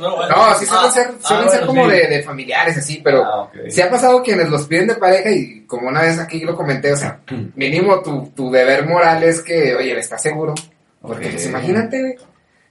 ¿no? 0.00 0.28
No, 0.28 0.54
sí 0.58 0.66
suelen 0.66 0.92
ser, 0.92 1.10
suelen 1.22 1.48
Ah, 1.48 1.50
ser 1.50 1.66
como 1.66 1.86
de, 1.88 2.06
de 2.08 2.22
familiares, 2.22 2.76
así, 2.76 3.00
pero 3.02 3.24
Ah, 3.24 3.50
sí 3.68 3.80
ha 3.80 3.90
pasado 3.90 4.22
quienes 4.22 4.48
los 4.50 4.66
piden 4.66 4.88
de 4.88 4.94
pareja 4.96 5.30
y 5.30 5.64
como 5.66 5.88
una 5.88 6.02
vez 6.02 6.18
aquí 6.18 6.40
lo 6.40 6.54
comenté, 6.56 6.92
o 6.92 6.96
sea, 6.96 7.20
mínimo 7.54 8.00
tu, 8.02 8.30
tu 8.36 8.50
deber 8.50 8.86
moral 8.86 9.22
es 9.22 9.40
que, 9.40 9.74
oye, 9.74 9.98
¿estás 9.98 10.22
seguro? 10.22 10.54
Porque, 11.00 11.28
pues, 11.28 11.46
imagínate, 11.46 12.00
güey. 12.00 12.14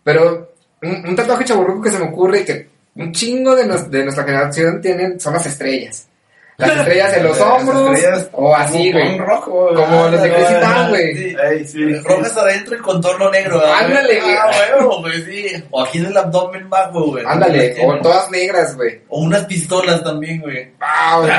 Pero 0.03 0.53
un, 0.83 1.07
un 1.07 1.15
tatuaje 1.15 1.45
chaburruco 1.45 1.81
que 1.81 1.91
se 1.91 1.99
me 1.99 2.05
ocurre 2.05 2.41
y 2.41 2.45
que 2.45 2.69
un 2.95 3.11
chingo 3.13 3.55
de, 3.55 3.65
nos- 3.65 3.89
de 3.89 4.03
nuestra 4.03 4.23
generación 4.23 4.81
tienen 4.81 5.19
son 5.19 5.33
las 5.33 5.45
estrellas. 5.45 6.07
Las 6.57 6.75
estrellas 6.75 7.15
en 7.17 7.23
los 7.23 7.39
hombros 7.39 8.29
o 8.31 8.55
así, 8.55 8.91
güey. 8.91 9.15
con 9.15 9.27
rojo. 9.27 9.69
Como 9.75 10.07
los 10.07 10.19
de 10.23 10.33
Crazy 10.33 10.53
Town, 10.59 10.89
güey. 10.89 11.65
Sí. 11.67 11.95
Rojas 12.03 12.35
adentro 12.35 12.75
y 12.75 12.79
contorno 12.79 13.29
negro. 13.29 13.61
Ándale, 13.63 14.19
güey. 14.19 14.35
Ah, 14.35 14.51
güey, 14.99 15.21
sí. 15.21 15.63
O 15.69 15.83
aquí 15.83 15.99
en 15.99 16.07
el 16.07 16.17
abdomen 16.17 16.67
bajo, 16.67 17.11
güey. 17.11 17.23
Ándale, 17.27 17.77
o 17.85 17.95
todas 17.99 18.31
negras, 18.31 18.75
güey. 18.75 19.01
O 19.07 19.19
unas 19.19 19.45
pistolas 19.45 20.03
también, 20.03 20.41
güey. 20.41 20.71
Ah, 20.79 21.19
güey. 21.19 21.31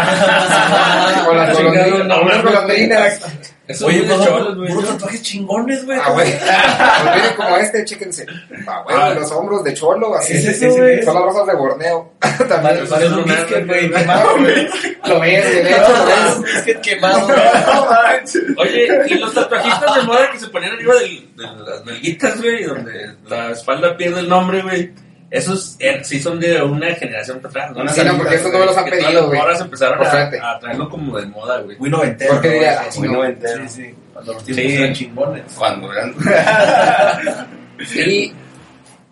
O 1.28 1.35
las 2.28 2.42
golondrinas, 2.44 3.20
Eso 3.68 3.87
Oye, 3.87 4.02
pues, 4.02 4.24
cholos, 4.24 4.57
güey. 4.57 4.72
¿no? 4.72 4.81
tatuajes 4.83 5.22
chingones, 5.22 5.85
güey. 5.85 5.98
Ah, 6.02 6.11
güey. 6.12 6.33
Pues 6.38 7.14
miren 7.16 7.37
como 7.37 7.57
este, 7.59 7.85
chéquense. 7.85 8.26
Ah, 8.66 8.81
güey, 8.83 8.96
Ah. 8.98 9.11
los 9.14 9.31
hombros 9.31 9.62
de 9.62 9.74
cholo, 9.74 10.14
así. 10.16 10.33
Es 10.33 10.42
Sí, 10.42 10.48
eso, 10.64 10.74
sí, 10.74 10.81
güey. 10.81 11.02
Son 11.02 11.14
las 11.14 11.22
rosas 11.24 11.46
de 11.46 11.54
Borneo. 11.54 12.12
También. 12.48 12.76
Eso 12.78 12.90
vale, 12.94 13.07
es 13.07 13.12
un 13.12 13.20
lunar, 13.20 13.46
biscuit, 13.46 13.66
güey. 13.66 13.90
quemado, 13.90 14.38
güey. 14.38 14.68
Lo 15.07 15.20
ves, 15.20 15.44
de 15.64 15.70
hecho 15.70 15.96
lo 15.96 16.04
ves. 16.07 16.37
Un 16.38 16.42
biscuit 16.44 16.81
quemado, 16.81 17.26
güey. 17.26 17.38
No 17.66 17.85
manches. 17.87 18.42
Oye, 18.57 18.88
y 19.09 19.14
los 19.14 19.35
tatuajitos 19.35 19.94
de 19.96 20.02
moda 20.02 20.31
que 20.33 20.38
se 20.40 20.46
ponían 20.48 20.72
arriba 20.72 20.94
del- 20.94 21.37
de 21.37 21.42
las 21.70 21.85
nalguitas, 21.85 22.40
güey, 22.40 22.64
donde 22.64 23.14
la 23.28 23.50
espalda 23.52 23.96
pierde 23.96 24.20
el 24.20 24.28
nombre, 24.31 24.62
güey. 24.62 24.92
Esos 25.30 25.76
eh, 25.78 26.00
sí 26.04 26.20
son 26.20 26.40
de 26.40 26.62
una 26.62 26.94
generación 26.94 27.38
para 27.40 27.66
atrás, 27.66 27.76
¿no? 27.84 27.88
Sí, 27.92 28.00
no, 28.04 28.16
porque 28.16 28.36
estos 28.36 28.50
no 28.50 28.58
me 28.60 28.64
los 28.66 28.76
han 28.78 28.84
pedido, 28.86 29.26
güey. 29.26 29.38
morras 29.38 29.60
empezaron 29.60 29.98
Por 29.98 30.06
a, 30.06 30.52
a 30.52 30.58
traerlo 30.58 30.88
como 30.88 31.18
de 31.18 31.26
moda, 31.26 31.60
güey. 31.60 31.76
Muy 31.78 31.90
noventero. 31.90 32.32
Porque 32.32 32.48
¿no? 32.48 32.54
diría, 32.54 32.82
Eso, 32.88 33.04
noventero. 33.04 33.68
Sí, 33.68 33.82
sí. 33.84 33.94
Cuando 34.14 34.32
los 34.32 34.44
tiempos 34.44 34.64
Sí. 34.64 34.76
eran 34.76 34.92
chingones. 34.94 35.42
Cuando 35.56 35.92
eran. 35.92 36.14
Y 37.94 38.32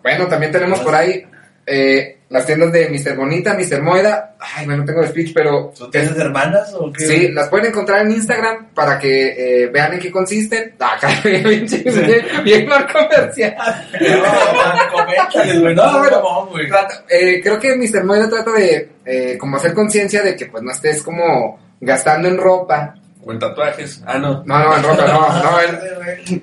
bueno, 0.03 0.27
también 0.27 0.51
tenemos 0.51 0.79
por 0.81 0.93
ahí 0.93 1.25
eh, 1.65 2.16
las 2.29 2.45
tiendas 2.45 2.73
de 2.73 2.89
Mr. 2.89 3.15
Bonita, 3.15 3.53
Mr. 3.53 3.81
Moida. 3.81 4.35
Ay, 4.39 4.65
bueno, 4.65 4.81
no 4.81 4.85
tengo 4.85 5.01
el 5.01 5.07
speech, 5.07 5.31
pero 5.33 5.71
¿Tú 5.77 5.89
tienes 5.89 6.15
hermanas 6.17 6.73
o 6.73 6.91
qué? 6.91 7.05
sí, 7.05 7.27
las 7.29 7.47
pueden 7.47 7.67
encontrar 7.67 8.01
en 8.01 8.11
Instagram 8.11 8.67
para 8.73 8.99
que 8.99 9.63
eh, 9.63 9.67
vean 9.67 9.93
en 9.93 9.99
qué 9.99 10.11
consisten. 10.11 10.73
Ah, 10.79 10.97
caray, 10.99 11.43
bien, 11.43 11.65
bien, 11.65 12.43
bien 12.43 12.67
mal 12.67 12.85
comercial. 12.91 13.55
No. 14.01 15.73
No, 15.73 15.73
No, 15.73 15.99
bueno, 15.99 16.47
güey. 16.51 16.67
Eh, 17.09 17.39
creo 17.41 17.59
que 17.59 17.75
Mr. 17.75 18.03
Moida 18.03 18.29
trata 18.29 18.51
de 18.51 18.89
eh, 19.05 19.37
como 19.37 19.57
hacer 19.57 19.73
conciencia 19.73 20.21
de 20.21 20.35
que 20.35 20.47
pues 20.47 20.63
no 20.63 20.71
estés 20.71 21.01
como 21.03 21.59
gastando 21.79 22.27
en 22.27 22.37
ropa. 22.37 22.95
O 23.23 23.31
en 23.31 23.39
tatuajes. 23.39 24.03
Ah, 24.05 24.17
no. 24.17 24.43
No, 24.45 24.59
no, 24.59 24.75
en 24.75 24.83
ropa, 24.83 25.07
no, 25.07 25.43
no, 25.51 25.61
en, 25.61 26.41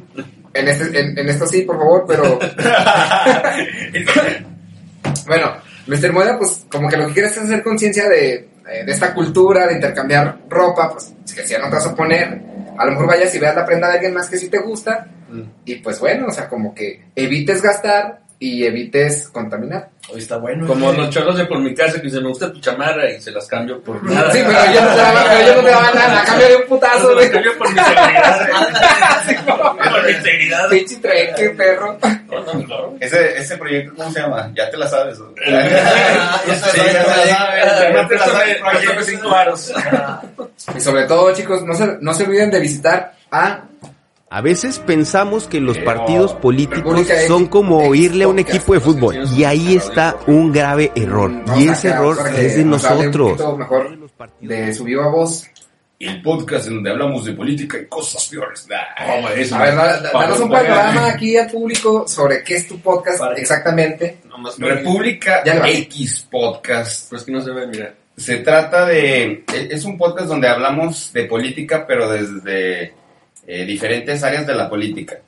en, 0.55 0.68
este, 0.68 0.99
en, 1.01 1.18
en 1.18 1.29
esto 1.29 1.47
sí, 1.47 1.62
por 1.62 1.77
favor, 1.77 2.05
pero... 2.07 2.38
bueno, 5.27 5.53
Mr. 5.87 6.12
Moida 6.12 6.38
pues 6.38 6.64
como 6.70 6.88
que 6.88 6.97
lo 6.97 7.07
que 7.09 7.14
quiere 7.14 7.29
es 7.29 7.38
hacer 7.38 7.62
conciencia 7.62 8.09
de, 8.09 8.35
eh, 8.35 8.85
de 8.85 8.92
esta 8.92 9.14
cultura, 9.14 9.66
de 9.66 9.75
intercambiar 9.75 10.38
ropa, 10.49 10.90
pues 10.92 11.14
que 11.35 11.42
si 11.42 11.53
ya 11.53 11.59
no 11.59 11.68
te 11.68 11.77
vas 11.77 11.87
a 11.87 11.94
poner, 11.94 12.40
a 12.77 12.85
lo 12.85 12.92
mejor 12.92 13.07
vayas 13.07 13.35
y 13.35 13.38
veas 13.38 13.55
la 13.55 13.66
prenda 13.66 13.88
de 13.88 13.94
alguien 13.94 14.14
más 14.14 14.29
que 14.29 14.38
sí 14.38 14.49
te 14.49 14.59
gusta, 14.59 15.07
y 15.64 15.77
pues 15.77 15.99
bueno, 15.99 16.27
o 16.29 16.31
sea, 16.31 16.49
como 16.49 16.75
que 16.75 17.07
evites 17.14 17.61
gastar 17.61 18.20
y 18.38 18.64
evites 18.64 19.29
contaminar. 19.29 19.88
Hoy 20.12 20.18
está 20.20 20.37
bueno. 20.37 20.66
Como 20.66 20.87
güey. 20.87 20.99
los 20.99 21.11
cholos 21.11 21.38
de 21.38 21.47
por 21.47 21.59
mi 21.61 21.75
casa 21.75 21.94
que 21.97 22.03
dicen, 22.03 22.23
me 22.23 22.29
gusta 22.29 22.53
tu 22.53 22.61
chamarra 22.61 23.11
y 23.11 23.20
se 23.23 23.31
las 23.31 23.47
cambio 23.47 23.81
por 23.83 24.03
nada. 24.05 24.31
Sí, 24.33 24.40
pero 24.44 24.59
yo 24.75 24.81
no 24.83 24.90
te 24.90 24.97
daba, 24.97 25.25
pero 25.31 25.47
yo 25.47 25.55
no 25.57 25.62
te 25.62 25.70
daba 25.70 25.90
nada, 25.94 26.20
a 26.20 26.25
cambio 26.25 26.49
de 26.49 26.57
un 26.57 26.62
putazo, 26.64 27.09
Se 27.09 27.14
güey. 27.14 27.31
cambio 27.31 27.59
por 27.59 27.68
mi 27.73 27.79
seguridad. 27.81 28.49
por 29.47 30.07
mi 30.07 30.12
seguridad. 30.12 30.68
Pinche 30.68 31.01
qué 31.37 31.51
perro. 31.57 31.99
No, 32.29 32.53
no, 32.55 32.64
claro. 32.66 32.97
Ese, 33.01 33.38
ese 33.38 33.57
proyecto, 33.57 33.94
¿cómo 33.97 34.11
se 34.12 34.20
llama? 34.20 34.53
Ya 34.55 34.70
te 34.70 34.77
la 34.77 34.88
sabes. 34.88 35.18
¿o? 35.20 35.33
Ya 35.47 35.53
te 35.53 35.70
la 35.70 36.57
Sí, 36.57 36.81
ya 36.85 36.85
te 36.85 36.92
la 36.92 37.05
sabes. 37.05 37.29
Ya 37.29 37.92
Ya 37.94 38.09
te 38.09 38.14
la 38.16 38.25
sabes. 38.27 38.59
Préstame- 38.61 38.70
préstame 38.70 39.05
cinco 39.05 39.31
varos. 39.31 39.73
Y 40.77 40.81
sobre 40.81 41.05
todo, 41.05 41.33
chicos, 41.33 41.62
no 41.64 41.75
se, 41.75 41.97
no 42.01 42.12
se 42.12 42.25
olviden 42.25 42.51
de 42.51 42.61
visitar 42.61 43.14
a 43.31 43.62
A 44.35 44.40
veces 44.40 44.81
pensamos 44.81 45.47
que 45.47 45.61
los 45.61 45.79
partidos 45.79 46.33
políticos 46.35 47.07
son 47.29 47.47
como 47.47 47.79
oírle 47.87 48.25
a 48.25 48.29
un 48.29 48.40
equipo 48.40 48.75
de 48.75 48.81
fútbol. 48.81 49.16
Y 49.37 49.44
ahí 49.44 49.77
está 49.77 50.16
un 50.27 50.51
grave 50.51 50.90
error. 50.97 51.31
Y 51.57 51.68
a 51.68 51.73
ese 51.73 51.90
error 51.90 52.16
es 52.37 52.57
de 52.57 52.64
nosotros. 52.64 53.38
de 54.40 54.75
su 54.75 54.83
viva 54.83 55.07
voz. 55.09 55.44
el 56.01 56.20
podcast 56.20 56.66
en 56.66 56.75
donde 56.75 56.90
hablamos 56.90 57.25
de 57.25 57.33
política 57.35 57.79
y 57.79 57.87
cosas 57.87 58.27
peores. 58.27 58.66
Nah. 58.68 59.07
Como 59.14 59.29
eso, 59.29 59.55
A 59.55 59.62
ver, 59.62 59.75
da- 59.77 60.01
da- 60.01 60.11
danos 60.12 60.40
un 60.40 60.51
panorama 60.51 61.07
aquí 61.07 61.37
al 61.37 61.49
público 61.49 62.07
sobre 62.09 62.42
qué 62.42 62.57
es 62.57 62.66
tu 62.66 62.81
podcast 62.81 63.20
Para- 63.20 63.37
exactamente. 63.37 64.18
Nomás 64.29 64.59
República 64.59 65.42
Ya. 65.44 65.62
X 65.68 66.27
Podcast. 66.29 67.09
Pues 67.09 67.23
que 67.23 67.31
no 67.31 67.40
se 67.40 67.53
ve, 67.53 67.68
mira. 67.68 67.94
Se 68.16 68.38
trata 68.38 68.85
de... 68.87 69.44
e- 69.53 69.68
Es 69.70 69.85
un 69.85 69.97
podcast 69.97 70.27
donde 70.27 70.49
hablamos 70.49 71.12
de 71.12 71.25
política, 71.25 71.87
pero 71.87 72.11
desde 72.11 72.92
eh, 73.46 73.64
diferentes 73.64 74.22
áreas 74.22 74.46
de 74.46 74.54
la 74.54 74.68
política. 74.68 75.18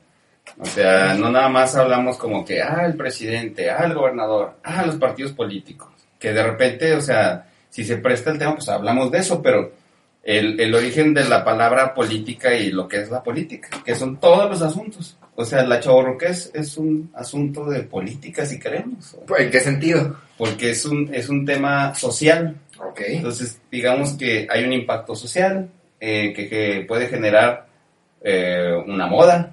O 0.59 0.65
sea, 0.65 1.15
no 1.15 1.31
nada 1.31 1.49
más 1.49 1.75
hablamos 1.77 2.17
como 2.17 2.45
que, 2.45 2.63
ah, 2.63 2.85
el 2.87 2.95
presidente, 2.95 3.71
ah, 3.71 3.85
el 3.85 3.95
gobernador, 3.95 4.55
ah, 4.63 4.85
los 4.87 4.97
partidos 4.97 5.33
políticos. 5.33 5.89
Que 6.19 6.33
de 6.33 6.43
repente, 6.43 6.95
o 6.95 7.01
sea, 7.01 7.47
si 7.69 7.85
se 7.85 7.99
presta 7.99 8.31
el 8.31 8.39
tema, 8.39 8.55
pues 8.55 8.69
hablamos 8.69 9.11
de 9.11 9.19
eso, 9.19 9.43
pero 9.43 9.73
el, 10.23 10.59
el 10.59 10.75
origen 10.75 11.13
de 11.13 11.25
la 11.25 11.45
palabra 11.45 11.93
política 11.93 12.55
y 12.55 12.71
lo 12.71 12.89
que 12.89 13.03
es 13.03 13.11
la 13.11 13.23
política, 13.23 13.69
que 13.85 13.95
son 13.95 14.19
todos 14.19 14.49
los 14.49 14.63
asuntos. 14.63 15.17
O 15.35 15.45
sea, 15.45 15.63
la 15.65 15.79
chavorruqués 15.79 16.51
es 16.55 16.79
un 16.79 17.11
asunto 17.15 17.67
de 17.67 17.83
política, 17.83 18.47
si 18.47 18.59
queremos. 18.59 19.17
¿En 19.39 19.51
qué 19.51 19.61
sentido? 19.61 20.17
Porque 20.39 20.71
es 20.71 20.87
un, 20.87 21.13
es 21.15 21.29
un 21.29 21.45
tema 21.45 21.95
social. 21.95 22.57
Ok. 22.79 23.03
Entonces, 23.07 23.61
digamos 23.71 24.15
que 24.15 24.49
hay 24.51 24.65
un 24.65 24.73
impacto 24.73 25.15
social 25.15 25.69
eh, 26.01 26.33
que, 26.35 26.49
que 26.49 26.85
puede 26.89 27.09
generar 27.09 27.66
eh, 28.29 28.73
una 28.87 29.07
moda. 29.07 29.53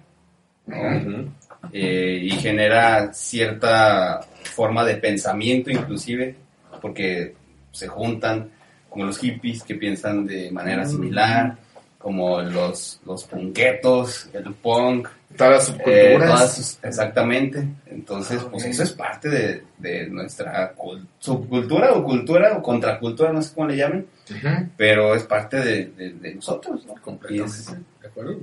Eh, 1.72 2.20
y 2.24 2.30
genera 2.32 3.14
cierta 3.14 4.22
forma 4.44 4.84
de 4.84 4.96
pensamiento 4.96 5.70
inclusive, 5.72 6.36
porque 6.82 7.34
se 7.72 7.88
juntan 7.88 8.50
como 8.90 9.06
los 9.06 9.18
hippies 9.18 9.64
que 9.64 9.76
piensan 9.76 10.26
de 10.26 10.52
manera 10.52 10.86
similar, 10.86 11.56
como 11.98 12.42
los, 12.42 13.00
los 13.06 13.24
punquetos, 13.24 14.30
el 14.34 14.54
punk, 14.56 15.08
Todas 15.38 15.52
las 15.52 15.64
eh, 15.64 15.72
subculturas. 15.72 16.30
todas 16.32 16.56
sus- 16.56 16.80
exactamente. 16.84 17.68
Entonces, 17.88 18.44
pues 18.52 18.66
eso 18.66 18.84
es 18.84 18.92
parte 18.92 19.30
de, 19.30 19.64
de 19.80 20.08
nuestra 20.10 20.76
cul- 20.76 21.08
subcultura 21.18 21.94
o 21.94 22.04
cultura 22.04 22.56
o 22.56 22.62
contracultura, 22.62 23.32
no 23.34 23.42
sé 23.42 23.56
cómo 23.56 23.68
le 23.68 23.78
llamen, 23.78 24.06
pero 24.78 25.16
es 25.16 25.24
parte 25.24 25.58
de, 25.58 25.86
de- 25.86 26.14
de 26.14 26.36
nosotros, 26.36 26.86
Completamente. 27.02 27.46
es- 27.58 27.72
¿De 28.02 28.08
acuerdo? 28.08 28.38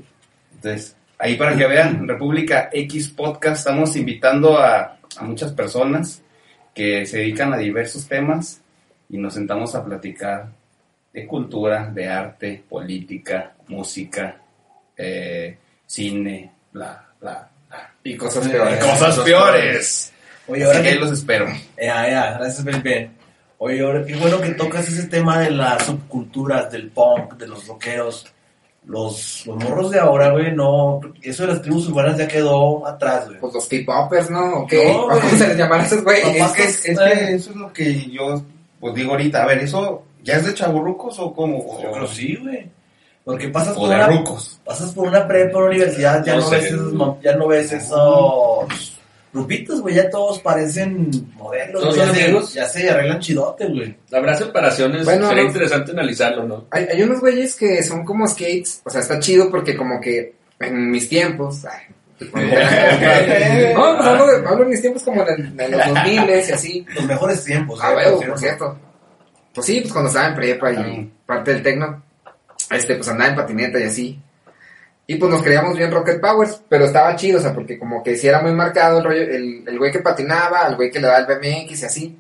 Entonces, 0.63 0.95
ahí 1.19 1.37
para 1.37 1.57
que 1.57 1.67
vean, 1.67 2.07
República 2.07 2.69
X 2.71 3.09
Podcast, 3.09 3.59
estamos 3.59 3.97
invitando 3.97 4.59
a, 4.59 4.99
a 5.17 5.23
muchas 5.23 5.53
personas 5.53 6.23
que 6.75 7.07
se 7.07 7.19
dedican 7.19 7.53
a 7.55 7.57
diversos 7.57 8.07
temas 8.07 8.61
y 9.09 9.17
nos 9.17 9.35
sentamos 9.35 9.75
a 9.75 9.85
platicar 9.85 10.49
de 11.13 11.27
cultura, 11.27 11.91
de 11.93 12.09
arte, 12.09 12.63
política, 12.69 13.55
música, 13.69 14.37
eh, 14.97 15.57
cine, 15.87 16.53
bla, 16.73 17.09
bla, 17.21 17.49
bla. 17.69 17.95
Y 18.05 18.17
cosas 18.17 18.47
peores. 18.47 18.79
Cosas 18.85 19.19
peores. 19.21 20.13
Oye, 20.47 20.63
Así 20.63 20.71
ahora 20.71 20.83
que 20.83 20.95
que... 20.95 21.01
los 21.01 21.13
espero. 21.13 21.47
Ya, 21.77 22.09
ya, 22.09 22.39
gracias 22.39 22.65
Felipe. 22.65 23.11
Oye, 23.59 23.81
ahora 23.81 24.05
qué 24.05 24.17
bueno 24.17 24.41
que 24.41 24.51
tocas 24.51 24.89
ese 24.89 25.09
tema 25.09 25.41
de 25.41 25.51
las 25.51 25.85
subculturas, 25.85 26.71
del 26.71 26.91
punk, 26.91 27.35
de 27.35 27.47
los 27.47 27.67
rockeros. 27.67 28.27
Los, 28.91 29.47
los 29.47 29.57
morros 29.57 29.91
de 29.93 30.01
ahora, 30.01 30.31
güey, 30.33 30.53
no... 30.53 30.99
Eso 31.23 31.45
de 31.45 31.53
las 31.53 31.63
tribus 31.63 31.87
urbanas 31.89 32.19
ya 32.19 32.27
quedó 32.27 32.85
atrás, 32.85 33.27
güey. 33.29 33.39
Pues 33.39 33.55
los 33.55 33.69
K-popers, 33.69 34.31
¿no? 34.31 34.63
¿O 34.63 34.67
qué? 34.67 34.93
No, 34.93 35.05
¿O 35.05 35.07
güey. 35.07 35.21
¿Cómo 35.21 35.37
se 35.37 35.47
les 35.47 35.57
llamará 35.57 35.83
a 35.85 35.87
esos 35.87 36.03
güey? 36.03 36.21
Es 36.23 36.53
que, 36.53 36.65
es 36.65 36.81
que 36.99 37.35
eso 37.35 37.51
es 37.51 37.57
lo 37.57 37.73
que 37.73 38.11
yo 38.11 38.43
pues, 38.81 38.95
digo 38.97 39.13
ahorita. 39.13 39.45
A 39.45 39.47
ver, 39.47 39.59
¿eso 39.61 40.03
ya 40.25 40.35
es 40.39 40.47
de 40.47 40.55
chaburrucos 40.55 41.21
o 41.21 41.33
cómo? 41.33 41.81
Yo 41.81 41.93
creo 41.93 42.07
sí, 42.09 42.37
güey. 42.43 42.69
Porque 43.25 43.49
pasas 43.49 43.77
O 43.77 43.81
por 43.81 43.89
una, 43.91 44.09
rucos. 44.09 44.61
pasas 44.65 44.93
por 44.93 45.07
una 45.07 45.29
prepa, 45.29 45.59
una 45.59 45.69
universidad, 45.69 46.25
ya 46.25 46.35
No 46.35 46.41
no, 46.41 46.49
sé. 46.49 46.57
ves 46.57 46.65
esos, 46.73 46.93
ya 47.23 47.37
no 47.37 47.47
ves 47.47 47.73
esos 47.73 48.90
grupitos, 49.33 49.81
güey, 49.81 49.95
ya 49.95 50.11
todos 50.11 50.41
parecen 50.41 51.11
modelos, 51.37 51.83
¿Todos 51.83 51.97
ya, 51.97 52.07
son 52.07 52.15
se, 52.17 52.23
amigos? 52.25 52.55
ya 52.55 52.65
se 52.67 52.91
arreglan 52.91 53.21
chidote, 53.21 53.67
güey. 53.67 53.97
Habrá 54.13 54.37
separaciones, 54.37 55.05
Bueno, 55.05 55.29
sería 55.29 55.43
no. 55.45 55.49
interesante 55.49 55.93
analizarlo, 55.93 56.45
¿no? 56.47 56.67
Hay, 56.71 56.85
hay 56.93 57.03
unos 57.03 57.21
güeyes 57.21 57.55
que 57.57 57.83
son 57.83 58.05
como 58.05 58.27
skates, 58.27 58.83
o 58.85 58.91
sea, 58.91 59.01
está 59.01 59.21
chido 59.21 59.51
porque 59.51 59.77
como 59.77 60.01
que 60.01 60.35
en 60.59 60.91
mis 60.91 61.09
tiempos... 61.09 61.65
ay, 61.65 61.95
no, 62.21 63.97
pues 63.97 64.07
hablo, 64.09 64.27
de- 64.27 64.47
hablo 64.47 64.63
en 64.65 64.69
mis 64.71 64.81
tiempos 64.81 65.03
como 65.05 65.27
en, 65.27 65.59
en 65.59 65.71
los 65.71 65.87
2000 65.87 66.13
y 66.29 66.53
así. 66.53 66.87
Los 66.95 67.05
mejores 67.07 67.45
tiempos, 67.45 67.81
Ah, 67.83 67.93
güey, 67.93 68.07
huevo, 68.07 68.19
por 68.21 68.29
por 68.31 68.39
cierto. 68.39 68.79
Pues 69.55 69.67
sí, 69.67 69.81
pues 69.81 69.93
cuando 69.93 70.09
estaba 70.09 70.29
en 70.29 70.35
prepa 70.35 70.73
y 70.73 71.11
parte 71.27 71.55
del 71.55 71.63
tecno, 71.63 72.03
este, 72.71 72.97
pues 72.97 73.09
andaba 73.09 73.31
en 73.31 73.37
patineta 73.37 73.81
y 73.81 73.85
así. 73.85 74.21
Y 75.11 75.17
pues 75.17 75.29
nos 75.29 75.43
creíamos 75.43 75.77
bien 75.77 75.91
Rocket 75.91 76.21
Powers, 76.21 76.63
pero 76.69 76.85
estaba 76.85 77.17
chido, 77.17 77.39
o 77.41 77.43
sea, 77.43 77.53
porque 77.53 77.77
como 77.79 78.01
que 78.01 78.17
sí 78.17 78.29
era 78.29 78.41
muy 78.43 78.53
marcado 78.53 78.99
el 78.99 79.05
rollo, 79.05 79.23
el, 79.23 79.65
el 79.67 79.77
güey 79.79 79.91
que 79.91 79.99
patinaba, 79.99 80.69
el 80.69 80.77
güey 80.77 80.89
que 80.89 81.01
le 81.01 81.09
daba 81.09 81.19
el 81.19 81.27
BMX 81.27 81.83
y 81.83 81.85
así. 81.85 82.19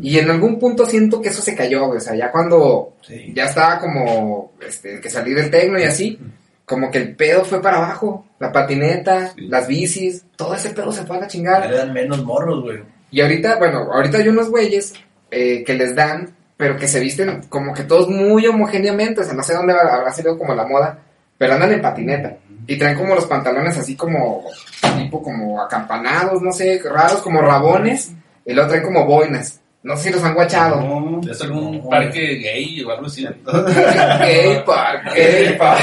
Y 0.00 0.18
en 0.18 0.30
algún 0.30 0.58
punto 0.58 0.86
siento 0.86 1.20
que 1.20 1.28
eso 1.28 1.42
se 1.42 1.54
cayó, 1.54 1.84
güey, 1.86 1.98
o 1.98 2.00
sea, 2.00 2.14
ya 2.14 2.30
cuando 2.32 2.94
Sí. 3.02 3.32
ya 3.34 3.44
estaba 3.44 3.78
como, 3.78 4.52
este, 4.66 5.00
que 5.02 5.10
salí 5.10 5.34
del 5.34 5.50
tecno 5.50 5.78
y 5.78 5.82
así, 5.84 6.18
como 6.64 6.90
que 6.90 6.96
el 6.96 7.14
pedo 7.14 7.44
fue 7.44 7.60
para 7.60 7.76
abajo, 7.76 8.26
la 8.40 8.52
patineta, 8.52 9.32
Sí. 9.34 9.46
las 9.48 9.66
bicis, 9.68 10.24
todo 10.34 10.54
ese 10.54 10.70
pedo 10.70 10.90
se 10.92 11.04
fue 11.04 11.18
a 11.18 11.20
la 11.20 11.26
chingada. 11.26 11.66
le 11.66 11.76
dan 11.76 11.92
menos 11.92 12.24
morros, 12.24 12.62
güey. 12.62 12.78
Y 13.10 13.20
ahorita, 13.20 13.56
bueno, 13.56 13.92
ahorita 13.92 14.16
hay 14.16 14.28
unos 14.28 14.48
güeyes 14.48 14.94
eh, 15.30 15.62
que 15.62 15.74
les 15.74 15.94
dan, 15.94 16.34
pero 16.56 16.78
que 16.78 16.88
se 16.88 17.00
visten 17.00 17.42
como 17.50 17.74
que 17.74 17.82
todos 17.84 18.08
muy 18.08 18.46
homogéneamente, 18.46 19.20
o 19.20 19.24
sea, 19.24 19.34
no 19.34 19.42
sé 19.42 19.52
dónde 19.52 19.74
habrá 19.74 19.94
habrá 19.94 20.10
sido 20.12 20.38
como 20.38 20.54
la 20.54 20.66
moda, 20.66 21.00
pero 21.38 21.54
andan 21.54 21.72
en 21.72 21.80
patineta. 21.80 22.36
Y 22.66 22.76
traen 22.76 22.98
como 22.98 23.14
los 23.14 23.24
pantalones 23.24 23.78
así 23.78 23.96
como, 23.96 24.44
tipo 24.98 25.22
como 25.22 25.62
acampanados, 25.62 26.42
no 26.42 26.52
sé, 26.52 26.82
raros, 26.84 27.22
como 27.22 27.40
rabones, 27.40 28.12
y 28.44 28.52
luego 28.52 28.68
traen 28.68 28.84
como 28.84 29.06
boinas. 29.06 29.60
No 29.88 29.96
sé 29.96 30.02
si 30.02 30.10
los 30.10 30.22
han 30.22 30.34
guachado. 30.34 30.82
No. 30.82 31.20
¿Es 31.32 31.40
algún 31.40 31.78
No, 31.78 31.88
parque 31.88 32.20
gay 32.20 32.84
o 32.84 32.90
algo 32.90 33.06
así? 33.06 33.24
Gay 33.24 34.62
park, 34.66 35.14
gay 35.14 35.56
park. 35.56 35.80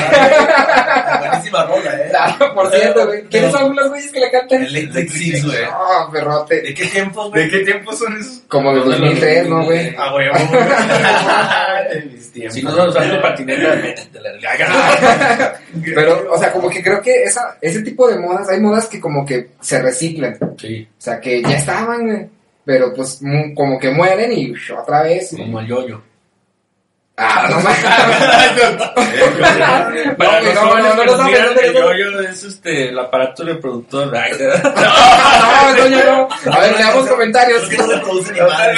Buenísima 1.21 1.65
rola, 1.65 1.91
eh. 1.95 2.07
Claro, 2.11 2.53
por 2.53 2.69
cierto, 2.71 3.07
güey. 3.07 3.23
¿Quiénes 3.23 3.51
son 3.51 3.75
los 3.75 3.89
güeyes 3.89 4.11
que 4.11 4.19
le 4.19 4.29
cantan? 4.29 4.63
Electric 4.63 5.09
Six, 5.09 5.45
güey. 5.45 5.57
Oh, 5.75 6.11
perrote. 6.11 6.61
¿De 6.61 6.73
qué 6.75 6.85
tiempos, 6.85 7.31
güey? 7.31 7.45
¿De 7.45 7.49
qué 7.49 7.65
tiempo 7.65 7.93
son 7.93 8.15
esos? 8.15 8.43
Como 8.47 8.75
de 8.75 8.79
No, 8.81 8.83
de 8.85 8.91
los 8.91 8.99
2003, 9.01 9.49
¿no, 9.49 9.55
2000, 9.55 9.65
güey? 9.65 9.95
A 9.95 10.13
huevo, 10.13 10.35
En 11.91 12.13
mis 12.13 12.31
tiempos. 12.31 12.53
Si 12.53 12.61
no 12.61 12.69
estás 12.69 12.87
usando 12.89 13.21
patineta, 13.23 13.75
métete 13.75 14.21
la 14.21 14.31
verga. 14.33 15.61
Pero, 15.95 16.31
o 16.31 16.37
sea, 16.37 16.51
como 16.51 16.69
que 16.69 16.83
creo 16.83 17.01
que 17.01 17.23
esa, 17.23 17.57
ese 17.59 17.81
tipo 17.81 18.07
de 18.07 18.19
modas, 18.19 18.47
hay 18.49 18.59
modas 18.59 18.85
que 18.85 19.01
como 19.01 19.25
que 19.25 19.49
se 19.59 19.81
reciclan. 19.81 20.37
Sí, 20.59 20.87
O 20.91 21.01
sea, 21.01 21.19
que 21.19 21.41
ya 21.41 21.57
estaban, 21.57 22.05
güey. 22.05 22.34
Pero 22.65 22.93
pues 22.93 23.19
como 23.55 23.79
que 23.79 23.89
mueren 23.91 24.31
y 24.31 24.53
otra 24.77 25.03
vez. 25.03 25.33
y- 25.33 25.37
como 25.37 25.59
el 25.59 25.67
yoyo. 25.67 26.01
Ah, 27.17 27.47
no 27.49 27.59
mames. 27.61 27.79
Para 30.17 30.41
no, 30.41 30.53
no, 30.53 30.75
no 30.75 30.95
no, 30.95 31.01
el 31.03 31.07
no, 31.07 31.17
no. 31.81 31.97
yoyo 31.97 32.19
es 32.21 32.43
este, 32.43 32.89
el 32.89 32.99
aparato 32.99 33.43
reproductor. 33.45 34.13
Ay, 34.17 34.33
No, 34.37 35.75
no, 35.77 35.87
ya 35.87 36.03
no. 36.05 36.27
A 36.51 36.59
ver, 36.59 36.75
leamos 36.75 37.07
comentarios. 37.07 37.69
Que 37.69 37.77
no 37.77 37.87
se 37.87 37.97
producen 37.99 38.33
ni 38.35 38.41
madre. 38.41 38.75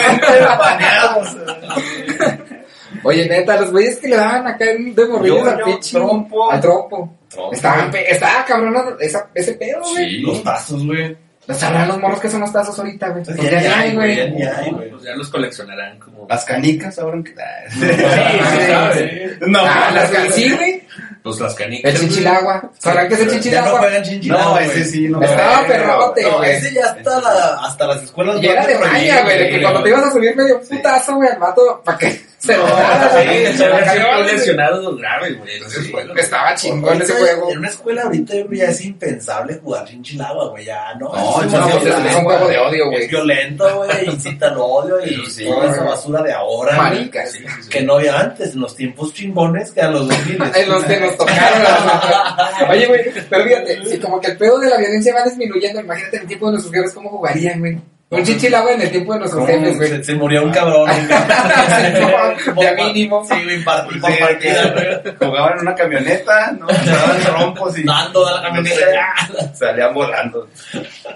Oye, 3.03 3.27
neta, 3.27 3.59
los 3.61 3.71
güeyes 3.71 3.97
que 3.97 4.07
le 4.07 4.15
daban 4.17 4.45
acá 4.47 4.65
en- 4.65 4.93
de 4.93 5.05
morrillos 5.07 5.43
Yo, 5.43 5.49
al 5.49 5.57
yo, 5.59 5.65
pinche. 5.65 5.97
trompo. 5.97 6.51
Al 6.51 6.61
trompo. 6.61 7.09
Estaban, 7.51 7.91
estaba 7.95 8.45
cabrón 8.45 8.97
esa, 8.99 9.29
ese 9.33 9.53
pedo, 9.53 9.81
güey. 9.81 10.09
Sí. 10.09 10.17
Los 10.21 10.43
tazos, 10.43 10.85
güey. 10.85 11.17
Los 11.47 11.57
sabrán 11.57 11.87
los 11.87 11.99
morros 11.99 12.19
que 12.19 12.29
son 12.29 12.41
los 12.41 12.51
tazos 12.51 12.77
ahorita, 12.77 13.07
güey. 13.09 13.23
Pues 13.23 13.37
Pues 13.37 13.49
ya 13.51 13.61
ya 13.61 13.69
ni 13.69 13.73
hay, 13.89 13.95
güey, 13.95 14.15
ya 14.17 14.25
ni 14.27 14.43
hay, 14.43 14.71
güey. 14.71 14.89
Pues 14.91 15.03
ya 15.03 15.15
los 15.15 15.29
coleccionarán 15.29 15.97
como. 15.99 16.27
Las 16.29 16.43
canicas 16.43 16.99
ahora 16.99 17.17
que. 17.23 17.33
Sí, 17.71 17.79
sí, 17.79 18.67
sabe. 18.67 19.37
No, 19.47 19.59
Ah, 19.61 19.91
las 19.93 20.11
que 20.11 20.31
sí, 20.31 20.51
güey. 20.53 20.83
Pues 21.23 21.39
las 21.39 21.55
canicas. 21.55 21.93
El 21.93 21.99
chinchilagua. 22.01 22.71
¿Sabrán 22.79 23.07
qué 23.07 23.13
es 23.15 23.19
el 23.21 23.25
Ya 23.27 23.31
no 23.33 23.41
chinchilagua? 23.41 23.79
juegan 23.79 24.03
chinchilagua, 24.03 24.45
No, 24.45 24.51
güey. 24.51 24.65
ese 24.65 24.83
sí, 24.85 25.07
no. 25.09 25.21
Estaba 25.21 25.67
perrote, 25.67 26.21
No, 26.23 26.37
güey. 26.37 26.51
ese 26.51 26.73
ya 26.73 26.85
hasta, 26.85 27.21
la, 27.21 27.59
hasta 27.65 27.87
las 27.87 28.03
escuelas. 28.03 28.41
Y 28.41 28.47
era 28.47 28.67
de 28.67 28.79
maña, 28.79 29.21
güey, 29.23 29.39
de 29.39 29.49
que 29.49 29.61
cuando 29.61 29.83
te 29.83 29.89
ibas 29.89 30.03
a 30.03 30.11
subir 30.11 30.35
medio 30.35 30.61
putazo, 30.61 31.15
güey, 31.15 31.29
al 31.29 31.39
vato, 31.39 31.81
para 31.83 31.97
que 31.97 32.26
se 32.39 32.55
lo 32.55 32.67
Sí, 32.67 33.57
se 33.57 34.23
lesionado 34.31 34.95
grave, 34.95 35.33
güey. 35.33 35.57
en 35.57 35.63
ese 35.65 35.81
Sí, 35.83 35.91
juego. 35.91 36.15
Estaba 36.15 36.53
chingón 36.55 37.01
ese 37.01 37.13
juego. 37.13 37.51
En 37.51 37.57
una 37.59 37.67
escuela 37.69 38.03
ahorita 38.03 38.33
ya 38.51 38.65
es 38.65 38.85
impensable 38.85 39.55
jugar 39.55 39.85
chinchilagua, 39.85 40.49
güey. 40.49 40.65
Ya 40.65 40.93
no. 40.99 41.11
No, 41.13 41.41
es, 41.41 41.47
pues 41.53 41.85
es, 41.85 42.05
es 42.05 42.15
un 42.15 42.23
juego 42.25 42.47
de 42.47 42.57
odio, 42.59 42.83
es 42.85 42.89
güey. 42.91 43.07
violento, 43.07 43.75
güey. 43.77 44.05
Incita 44.09 44.49
al 44.49 44.57
odio 44.57 45.03
y 45.05 45.25
Sí, 45.29 45.45
toda 45.45 45.71
esa 45.71 45.83
basura 45.83 46.21
de 46.21 46.31
ahora. 46.33 46.93
sí. 47.27 47.43
Que 47.69 47.81
no 47.81 47.95
había 47.95 48.19
antes, 48.19 48.53
en 48.53 48.59
los 48.61 48.75
tiempos 48.75 49.13
chingones 49.13 49.71
que 49.71 49.81
a 49.81 49.89
los 49.89 50.07
2000. 50.07 50.41
En 50.55 50.69
los 50.69 50.83
que 50.85 50.99
nos 50.99 51.17
tocaron. 51.17 51.63
las- 51.63 52.69
Oye, 52.69 52.85
güey, 52.85 53.01
pero 53.29 53.43
fíjate, 53.45 53.85
si 53.85 53.97
como 53.99 54.19
que 54.21 54.27
el 54.31 54.37
pedo 54.37 54.59
de 54.59 54.69
la 54.69 54.77
violencia 54.77 55.13
va 55.13 55.23
disminuyendo, 55.23 55.79
imagínate 55.81 56.17
en 56.17 56.21
el 56.23 56.27
tiempo 56.27 56.45
de 56.47 56.51
nuestros 56.53 56.71
guerreros 56.71 56.93
cómo 56.93 57.09
jugarían, 57.09 57.59
güey. 57.59 57.77
Un 58.09 58.23
chichilagua 58.23 58.71
en 58.71 58.81
el 58.81 58.89
tiempo 58.91 59.11
de 59.13 59.19
nuestros 59.19 59.43
¿Cómo? 59.45 59.53
jefes, 59.53 59.75
güey. 59.77 59.89
Se, 59.89 60.03
se 60.03 60.15
murió 60.15 60.43
un 60.45 60.51
cabrón. 60.51 60.89
Ya 61.09 62.73
mínimo. 62.77 63.25
Sí, 63.27 63.43
güey, 63.43 63.63
por 63.65 63.99
partida, 64.19 64.71
güey. 65.03 65.15
Jugaban 65.19 65.53
en 65.55 65.59
una 65.59 65.75
camioneta, 65.75 66.51
¿no? 66.53 66.69
Se 66.83 66.89
daban 66.89 67.19
trompos 67.21 67.77
y 67.77 67.83
Dando 67.83 68.25
a 68.25 68.31
la 68.35 68.41
camioneta. 68.43 69.53
salían 69.53 69.93
volando. 69.93 70.47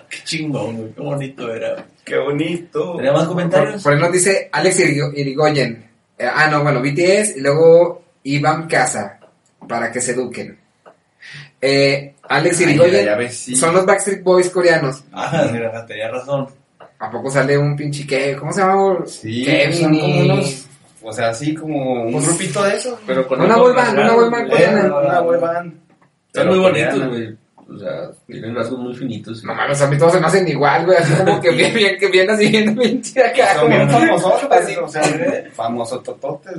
Qué 0.10 0.18
chingón, 0.26 0.76
güey. 0.78 0.92
Qué 0.94 1.02
bonito 1.02 1.54
era. 1.54 1.86
Qué 2.04 2.18
bonito. 2.18 2.96
¿Tenía 2.98 3.14
más 3.14 3.26
comentarios? 3.28 3.82
por 3.84 3.94
ahí 3.94 4.00
nos 4.00 4.12
dice 4.12 4.50
Alex 4.52 4.80
Irigo- 4.82 5.14
Irigoyen. 5.16 5.90
Eh, 6.18 6.28
ah, 6.34 6.48
no, 6.52 6.62
bueno, 6.62 6.82
BTS 6.82 7.38
y 7.38 7.40
luego 7.42 8.04
Iván 8.24 8.68
Casa 8.68 9.18
para 9.68 9.92
que 9.92 10.02
se 10.02 10.12
eduquen. 10.12 10.60
Eh, 11.62 12.16
Alex 12.28 12.60
Ay, 12.60 12.64
Irigoyen 12.66 13.06
ya 13.06 13.16
ves, 13.16 13.38
sí. 13.38 13.56
son 13.56 13.74
los 13.76 13.86
Backstreet 13.86 14.24
Boys 14.24 14.50
coreanos. 14.50 15.04
Ah, 15.14 15.48
mira, 15.52 15.86
tenía 15.86 16.10
razón. 16.10 16.48
¿A 17.02 17.10
poco 17.12 17.30
sale 17.32 17.58
un 17.58 17.76
pinche 17.76 18.06
que 18.06 18.36
¿Cómo 18.36 18.54
se 18.54 18.62
llama? 18.62 19.00
Sí, 19.06 19.44
Kevin 19.44 19.74
son 19.78 19.96
y- 19.96 20.00
como 20.02 20.20
unos, 20.36 20.66
o 21.04 21.12
sea, 21.12 21.30
así 21.30 21.54
como 21.56 22.04
un 22.06 22.12
Pues, 22.14 22.28
grupito 22.28 22.64
de 22.64 22.76
esos. 22.76 23.00
Pero 23.08 23.28
con 23.28 23.42
Una 23.42 23.58
boy 23.58 23.74
band, 23.74 23.98
una 24.00 24.14
boy 24.14 24.30
band 24.30 24.48
güey. 24.50 24.64
coreana. 24.64 24.96
Una 24.98 25.20
boy 25.22 25.40
band. 25.40 25.74
Están 26.28 26.32
Pero 26.32 26.50
muy 26.52 26.60
bonitos, 26.60 27.08
güey. 27.10 27.36
O 27.74 27.80
sea, 27.80 28.12
tienen 28.28 28.54
rasgos 28.54 28.80
muy 28.80 28.94
finitos. 28.94 29.44
No 29.46 29.56
mames, 29.56 29.82
a 29.82 29.88
mí 29.88 29.98
todos 29.98 30.14
se 30.14 30.20
me 30.20 30.28
hacen 30.28 30.48
igual, 30.48 30.86
güey. 30.86 30.98
Así 30.98 31.14
como 31.16 31.40
que 31.42 31.52
bien, 31.52 31.74
bien, 31.74 31.98
que 31.98 32.08
bien 32.10 32.30
así 32.30 32.48
bien 32.50 32.76
pinche 32.78 33.24
acá. 33.26 33.56
Son 33.56 33.70
bien 33.70 33.90
famosos, 33.90 34.44
así. 34.52 34.76
o 34.76 34.88
sea, 34.88 35.02
famosos 35.54 36.04
tototes. 36.04 36.54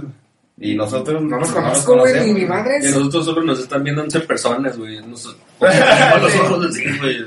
Y 0.58 0.74
nosotros 0.76 1.22
No 1.22 1.38
los 1.38 1.48
no 1.48 1.54
conozco, 1.56 1.98
güey, 1.98 2.20
ni 2.26 2.32
mi 2.34 2.44
madre. 2.44 2.78
Y 2.82 2.86
nosotros 2.88 3.24
solo 3.24 3.42
nos 3.42 3.58
están 3.60 3.82
viendo 3.82 4.02
11 4.02 4.20
personas, 4.20 4.76
güey. 4.78 5.00
Nos 5.06 5.36
ponemos 5.58 6.22
los 6.22 6.34
ojos 6.36 6.66
así, 6.66 6.84
güey. 6.98 7.26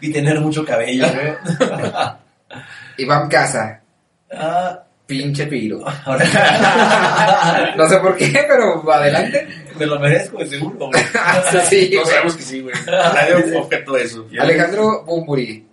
Y 0.00 0.12
tener 0.12 0.40
mucho 0.40 0.64
cabello, 0.64 1.06
güey. 1.12 1.34
Iván 2.98 3.28
Casa, 3.28 3.80
Ah, 4.36 4.82
pinche 5.06 5.46
piro. 5.46 5.84
ahora 6.04 6.24
No 7.76 7.88
sé 7.88 7.98
por 7.98 8.16
qué, 8.16 8.32
pero 8.48 8.90
adelante. 8.92 9.46
me 9.78 9.86
lo 9.86 9.98
merezco, 10.00 10.38
de 10.38 10.46
seguro, 10.46 10.86
güey. 10.88 11.02
Sí, 11.68 11.92
No 11.94 12.04
sabemos 12.06 12.36
que 12.36 12.42
sí, 12.42 12.60
güey. 12.62 12.74
Nadie 12.86 13.34
eso. 14.02 14.26
Alejandro 14.40 15.04
Bumburi 15.04 15.66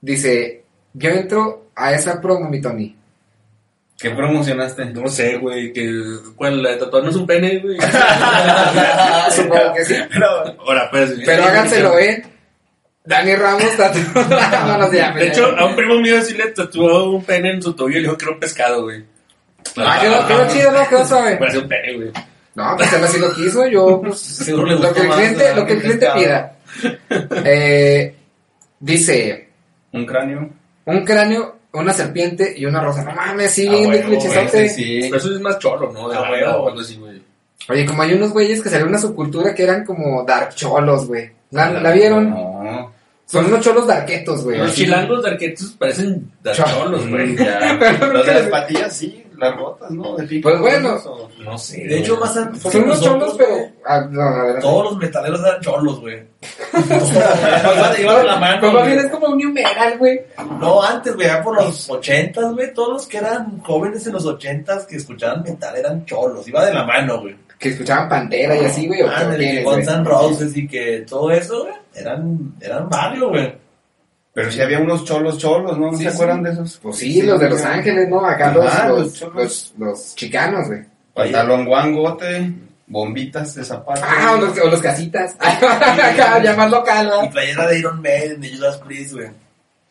dice: 0.00 0.64
Yo 0.94 1.10
entro 1.10 1.70
a 1.74 1.92
esa 1.92 2.20
promo, 2.20 2.48
mi 2.48 2.60
Tony. 2.60 2.96
¿Qué 4.00 4.10
promocionaste? 4.10 4.86
No 4.86 5.08
sé, 5.08 5.36
güey. 5.36 5.72
Que, 5.72 5.92
¿Cuál? 6.34 6.62
¿La 6.62 6.70
de 6.70 6.76
tatuarnos 6.76 7.16
un 7.16 7.26
pene, 7.26 7.58
güey? 7.58 7.76
Supongo 9.30 9.74
que 9.74 9.84
sí. 9.84 9.94
Ahora, 10.58 10.88
pues. 10.90 11.14
Pero 11.26 11.44
háganselo, 11.44 11.98
¿eh? 11.98 12.24
Dani 13.04 13.34
Ramos 13.34 13.76
tatuó. 13.76 14.00
no 14.66 14.78
nos 14.78 14.92
llamen. 14.92 15.18
De 15.18 15.28
hecho, 15.28 15.54
a 15.56 15.66
un 15.66 15.76
primo 15.76 15.96
mío 16.00 16.22
sí 16.22 16.34
le 16.34 16.46
tatuó 16.46 17.10
un 17.10 17.24
pene 17.24 17.50
en 17.50 17.62
su 17.62 17.74
tobillo 17.74 17.98
y 17.98 18.02
le 18.02 18.08
dijo 18.08 18.16
que 18.16 18.24
era 18.24 18.34
un 18.34 18.40
pescado, 18.40 18.82
güey. 18.84 19.04
Ah, 19.76 19.98
quedó, 20.00 20.26
quedó 20.26 20.48
chido, 20.48 20.72
¿no? 20.72 20.88
Quedó 20.88 21.06
suave. 21.06 21.36
Parece 21.36 21.58
un 21.58 21.68
pene, 21.68 21.94
güey. 21.96 22.10
No, 22.54 22.76
pues 22.76 22.92
él 22.92 23.04
así 23.04 23.18
lo 23.18 23.34
quiso. 23.34 23.66
Yo, 23.66 24.00
pues. 24.00 24.18
Seguro 24.20 24.66
le 24.66 24.76
lo 24.76 24.94
que 24.94 25.00
el 25.00 25.10
cliente, 25.10 25.54
lo 25.54 25.66
que 25.66 25.72
el 25.74 25.80
cliente 25.80 26.08
pida. 26.14 26.56
Eh, 27.44 28.14
dice: 28.78 29.48
Un 29.92 30.06
cráneo. 30.06 30.50
Un 30.86 31.04
cráneo, 31.04 31.59
una 31.72 31.92
serpiente 31.92 32.52
y 32.56 32.64
una 32.66 32.80
rosa. 32.82 33.02
No 33.04 33.12
mames, 33.14 33.50
sí, 33.52 33.66
Ah, 33.68 33.88
bien 33.90 34.02
clichesote. 34.02 34.64
ese 34.66 34.68
sí. 34.74 34.98
Pero 35.02 35.16
eso 35.16 35.34
es 35.34 35.40
más 35.40 35.58
cholo, 35.58 35.90
¿no? 35.92 36.08
De 36.08 36.16
Ah, 36.16 36.30
huevo. 36.30 36.52
o 36.64 36.68
algo 36.68 36.80
así, 36.80 36.96
güey. 36.96 37.22
Oye, 37.68 37.86
como 37.86 38.02
hay 38.02 38.12
unos 38.14 38.32
güeyes 38.32 38.62
que 38.62 38.68
salió 38.70 38.86
una 38.86 38.98
subcultura 38.98 39.54
que 39.54 39.62
eran 39.62 39.84
como 39.84 40.24
dark 40.24 40.54
cholos, 40.54 41.06
güey. 41.06 41.30
¿La, 41.50 41.70
la 41.70 41.92
vieron? 41.92 42.30
No. 42.30 42.92
Son 43.26 43.44
unos 43.46 43.60
cholos 43.60 43.86
darquetos, 43.86 44.42
güey. 44.42 44.58
Los 44.58 44.74
chilangos 44.74 45.22
de 45.22 45.30
arquetos 45.30 45.76
parecen 45.78 46.32
Cholo. 46.42 46.68
cholos, 46.68 47.08
güey. 47.08 47.36
Los 48.12 48.26
de 48.26 48.34
las 48.34 48.46
patillas 48.48 48.96
sí, 48.96 49.24
las 49.40 49.56
rotas, 49.56 49.90
¿no? 49.90 50.16
De 50.16 50.24
pico. 50.26 50.48
Pues 50.50 50.60
bueno. 50.60 50.94
O- 51.06 51.28
No 51.42 51.58
sé. 51.58 51.84
De 51.86 51.98
hecho, 51.98 52.16
más 52.18 52.36
antes. 52.36 52.62
Son 52.62 52.82
unos 52.84 53.00
cholos, 53.00 53.34
pero. 53.38 53.56
Ah, 53.86 54.06
no, 54.10 54.20
a 54.22 54.44
ver. 54.44 54.60
Todos 54.60 54.84
los 54.84 54.96
metaleros 54.98 55.40
eran 55.40 55.60
cholos, 55.60 56.00
güey. 56.00 56.22
Iban 56.74 58.00
iban 58.00 58.16
de 58.18 58.24
la 58.24 58.36
mano. 58.38 58.60
Pues 58.60 58.72
más 58.72 58.82
güey. 58.82 58.94
bien 58.94 59.06
es 59.06 59.10
como 59.12 59.26
un 59.28 59.36
new 59.38 59.52
metal, 59.52 59.98
güey. 59.98 60.20
No, 60.60 60.82
antes, 60.82 61.14
güey, 61.14 61.26
ya 61.26 61.42
por 61.42 61.56
los 61.56 61.88
ochentas, 61.90 62.52
güey, 62.52 62.72
todos 62.74 62.88
los 62.92 63.06
que 63.06 63.18
eran 63.18 63.60
jóvenes 63.60 64.06
en 64.06 64.12
los 64.12 64.26
ochentas 64.26 64.86
que 64.86 64.96
escuchaban 64.96 65.42
metal 65.42 65.76
eran 65.76 66.04
cholos, 66.04 66.46
iba 66.48 66.64
de 66.64 66.74
la 66.74 66.84
mano, 66.84 67.20
güey. 67.20 67.36
Que 67.58 67.70
escuchaban 67.70 68.08
Pantera 68.08 68.56
y 68.56 68.64
así, 68.64 68.86
güey. 68.86 69.02
güey. 69.02 69.62
Guns 69.64 69.88
N' 69.88 70.04
Roses 70.04 70.56
y 70.56 70.66
que 70.66 71.04
todo 71.08 71.30
eso, 71.30 71.62
güey, 71.64 71.74
eran, 71.94 72.54
eran 72.60 72.88
barrio, 72.88 73.28
güey. 73.30 73.54
Pero 74.32 74.50
sí 74.52 74.60
había 74.62 74.78
unos 74.78 75.04
cholos 75.04 75.38
cholos, 75.38 75.76
¿no? 75.78 75.90
¿No 75.90 75.98
Sí, 75.98 76.04
se 76.04 76.10
sí. 76.10 76.14
acuerdan 76.14 76.42
de 76.44 76.52
esos? 76.52 76.78
Pues 76.82 76.96
sí, 76.98 77.22
los 77.22 77.40
de 77.40 77.50
Los 77.50 77.62
Ángeles, 77.62 78.08
¿no? 78.08 78.24
Acá 78.24 78.52
los, 78.52 78.66
Ajá, 78.66 78.88
los, 78.88 79.20
los 79.20 79.34
los, 79.34 79.74
los 79.78 80.14
chicanos, 80.14 80.68
güey. 80.68 80.80
Pantalón 81.14 81.64
guangote, 81.66 82.52
bombitas 82.86 83.54
de 83.56 83.64
zapato. 83.64 84.00
Ah, 84.04 84.34
o 84.36 84.40
los, 84.40 84.58
o 84.58 84.68
los 84.70 84.80
casitas. 84.80 85.34
Acá, 85.40 86.40
ya 86.42 86.54
más 86.56 86.70
local, 86.70 87.06
Y 87.06 87.26
¿no? 87.26 87.30
playera 87.30 87.66
de 87.66 87.78
Iron 87.80 88.00
Maiden, 88.00 88.40
de 88.40 88.54
Judas 88.56 88.76
Priest, 88.78 89.14
güey. 89.14 89.28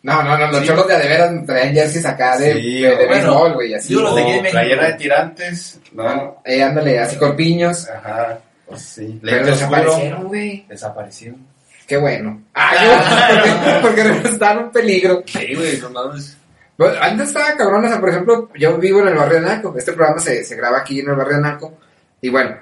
No, 0.02 0.24
no, 0.24 0.38
no, 0.38 0.48
los 0.48 0.62
Sí. 0.62 0.68
cholos 0.68 0.88
de 0.88 0.96
adeveras 0.96 1.46
traían 1.46 1.74
jerseys 1.74 2.06
acá 2.06 2.38
de, 2.38 2.54
Sí, 2.54 2.82
de, 2.82 2.90
de 2.90 2.96
bueno, 2.96 3.10
béisbol, 3.12 3.54
güey, 3.56 3.74
así. 3.74 3.94
yo 3.94 4.00
los 4.02 4.16
de 4.16 4.24
México. 4.24 4.48
playera 4.52 4.88
de 4.88 4.94
tirantes, 4.94 5.80
¿no? 5.92 6.42
Eh, 6.46 6.64
ándale, 6.64 6.98
así 7.00 7.18
corpiños. 7.18 7.90
Ajá, 7.90 8.40
pues 8.66 8.82
sí. 8.82 9.20
Pero 9.22 9.46
desaparecieron, 9.46 10.24
güey. 10.30 10.66
Desaparecieron. 10.70 11.46
Qué 11.90 11.98
bueno. 11.98 12.44
Ah, 12.54 13.80
porque, 13.82 14.04
representaron 14.04 14.66
un 14.66 14.72
peligro. 14.72 15.24
Sí, 15.26 15.56
güey, 15.56 15.80
no 15.82 15.90
mames. 15.90 16.38
Bueno, 16.78 16.94
antes 17.02 17.30
estaba 17.30 17.58
cabrón, 17.58 17.84
o 17.84 17.88
sea, 17.88 18.00
por 18.00 18.10
ejemplo, 18.10 18.52
yo 18.54 18.78
vivo 18.78 19.02
en 19.02 19.08
el 19.08 19.16
barrio 19.16 19.42
de 19.42 19.48
Naco. 19.48 19.74
Este 19.76 19.94
programa 19.94 20.20
se, 20.20 20.44
se 20.44 20.56
graba 20.56 20.78
aquí 20.78 21.00
en 21.00 21.10
el 21.10 21.16
barrio 21.16 21.38
de 21.38 21.42
Naco. 21.42 21.80
Y 22.22 22.30
bueno, 22.30 22.56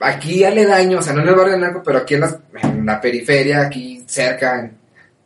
aquí 0.00 0.42
aledaño, 0.42 0.98
o 0.98 1.02
sea, 1.02 1.12
no 1.12 1.22
en 1.22 1.28
el 1.28 1.34
barrio 1.36 1.52
de 1.52 1.60
Naco, 1.60 1.80
pero 1.84 1.98
aquí 1.98 2.14
en, 2.14 2.22
las, 2.22 2.36
en 2.60 2.84
la 2.84 3.00
periferia, 3.00 3.62
aquí 3.62 4.02
cerca, 4.04 4.68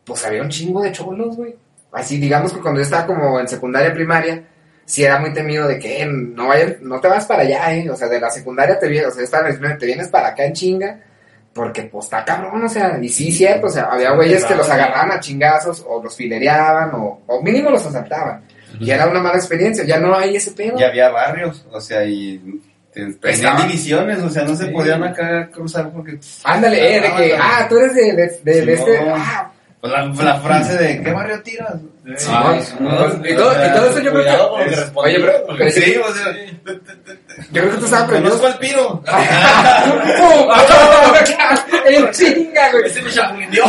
pues 0.05 0.27
había 0.27 0.43
un 0.43 0.51
chingo 0.51 0.83
de 0.83 0.93
cholos, 0.93 1.37
güey. 1.37 1.57
Así, 1.93 2.19
digamos 2.19 2.53
que 2.53 2.61
cuando 2.61 2.81
yo 2.81 2.85
estaba 2.85 3.07
como 3.07 3.41
en 3.41 3.49
secundaria 3.49 3.95
primaria, 3.95 4.45
sí 4.85 5.03
era 5.03 5.19
muy 5.19 5.33
temido 5.33 5.67
de 5.67 5.79
que 5.79 6.03
eh, 6.03 6.07
no 6.07 6.49
vayas, 6.49 6.83
no 6.83 7.01
te 7.01 7.09
vas 7.09 7.25
para 7.25 7.41
allá, 7.41 7.75
eh. 7.75 7.89
O 7.89 7.97
sea, 7.97 8.07
de 8.09 8.21
la 8.21 8.31
secundaria 8.31 8.79
te 8.79 8.87
vienes, 8.87 9.17
o 9.17 9.27
sea, 9.27 9.41
primaria, 9.41 9.79
te 9.79 9.87
vienes 9.87 10.09
para 10.09 10.29
acá 10.29 10.45
en 10.45 10.53
chinga. 10.53 11.01
Porque 11.57 11.83
pues 11.85 12.05
está 12.05 12.23
cabrón, 12.25 12.63
o 12.63 12.69
sea, 12.69 12.99
y 13.01 13.09
sí, 13.09 13.33
cierto, 13.33 13.67
o 13.69 13.71
sea, 13.71 13.85
había 13.85 14.11
güeyes 14.13 14.45
que 14.45 14.55
los 14.55 14.69
agarraban 14.69 15.11
a 15.13 15.21
chingazos, 15.21 15.83
o 15.89 16.03
los 16.03 16.15
filereaban, 16.15 16.91
o, 16.95 17.23
o 17.27 17.43
mínimo 17.43 17.71
los 17.71 17.85
asaltaban. 17.87 18.43
Y 18.79 18.91
era 18.91 19.09
una 19.09 19.21
mala 19.21 19.37
experiencia, 19.39 19.83
ya 19.85 19.99
no 19.99 20.15
hay 20.15 20.37
ese 20.37 20.51
pedo. 20.53 20.79
Y 20.79 20.85
había 20.85 21.09
barrios, 21.09 21.65
o 21.73 21.81
sea, 21.81 22.05
y 22.05 22.61
te- 22.93 23.15
tenían 23.15 23.57
divisiones, 23.67 24.19
o 24.23 24.29
sea, 24.29 24.43
no 24.45 24.55
se 24.55 24.67
podían 24.67 25.03
acá 25.03 25.49
cruzar 25.51 25.91
porque... 25.91 26.19
Ándale, 26.45 26.97
eh, 26.97 27.01
de 27.01 27.15
que, 27.15 27.37
Ah, 27.41 27.67
tú 27.69 27.79
eres 27.79 27.95
de, 27.95 28.13
de, 28.13 28.41
de, 28.45 28.67
de 28.67 28.73
este, 28.75 28.99
ah, 29.11 29.51
Pues 29.51 29.56
la, 29.87 30.05
la 30.07 30.41
frase 30.41 30.77
de 30.77 31.03
¿qué 31.03 31.13
barrio 31.13 31.43
tiras? 31.43 31.75
Simón, 32.17 32.63
Simón. 32.63 33.23
y, 33.29 33.35
todo, 33.35 33.53
y 33.53 33.73
todo 33.73 33.91
eso 33.91 34.01
yo 34.01 34.13
creo 34.13 34.25
que, 34.25 34.91
oye, 34.95 35.17
pero, 35.21 35.33
pero 35.59 35.71
sí, 35.71 35.81
Sí, 35.83 35.97
o 35.97 36.15
sea, 36.15 36.33
yo 37.53 37.63
creo 37.63 37.71
que 37.73 37.79
tú 37.79 37.85
estabas 37.85 38.05
aprendiendo. 38.05 38.39
conozco 38.39 38.47
al 38.47 38.59
piro. 38.59 39.03
¡Pum! 40.19 40.49
¡El 41.87 42.11
chinga, 42.13 42.71
güey! 42.73 42.85
Ese 42.87 43.03
me 43.03 43.11
chapulineó. 43.11 43.65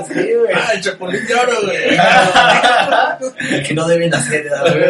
Así, 0.00 0.14
güey. 0.34 0.54
Ah, 0.54 0.70
el 0.74 0.80
chapulín 0.80 1.26
de 1.26 1.34
oro, 1.34 1.52
güey. 1.64 3.62
Que 3.66 3.74
no 3.74 3.86
deben 3.86 4.14
hacer, 4.14 4.48
güey. 4.48 4.84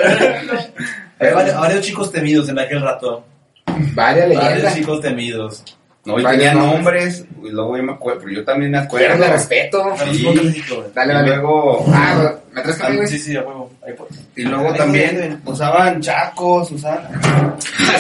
Había 1.19 1.35
varios, 1.35 1.57
varios 1.61 1.81
chicos 1.85 2.13
temidos 2.13 2.49
en 2.49 2.59
aquel 2.59 2.81
rato. 2.83 3.25
Varias 3.67 4.29
Varios 4.29 4.29
leyendas. 4.29 4.75
chicos 4.75 5.01
temidos. 5.01 5.65
No, 6.05 6.19
y 6.19 6.25
tenían 6.25 6.57
nombres. 6.59 7.21
nombres, 7.21 7.25
y 7.45 7.49
luego 7.51 7.77
yo 7.77 7.83
me 7.83 7.93
acuerdo, 7.93 8.21
pero 8.21 8.33
yo 8.33 8.45
también 8.45 8.71
me 8.73 8.79
acuerdo. 8.79 9.05
Eran 9.07 9.21
de 9.21 9.29
respeto. 9.29 9.95
Sí. 10.11 10.25
Güey. 10.25 10.65
Dale, 10.95 11.13
Y 11.13 11.17
dale. 11.17 11.29
luego, 11.29 11.85
Ah, 11.93 12.15
güey, 12.17 12.29
¿me 12.53 12.63
traes 12.63 12.77
café, 12.79 12.97
güey? 12.97 13.07
Sí, 13.09 13.19
sí, 13.19 13.37
a 13.37 13.41
huevo. 13.43 13.71
Ahí 13.87 13.93
pues. 13.97 14.11
y 14.37 14.43
luego 14.45 14.71
Ay, 14.73 14.79
también 14.79 15.17
güey. 15.17 15.55
usaban 15.55 16.01
chacos, 16.01 16.71
usaban... 16.73 17.07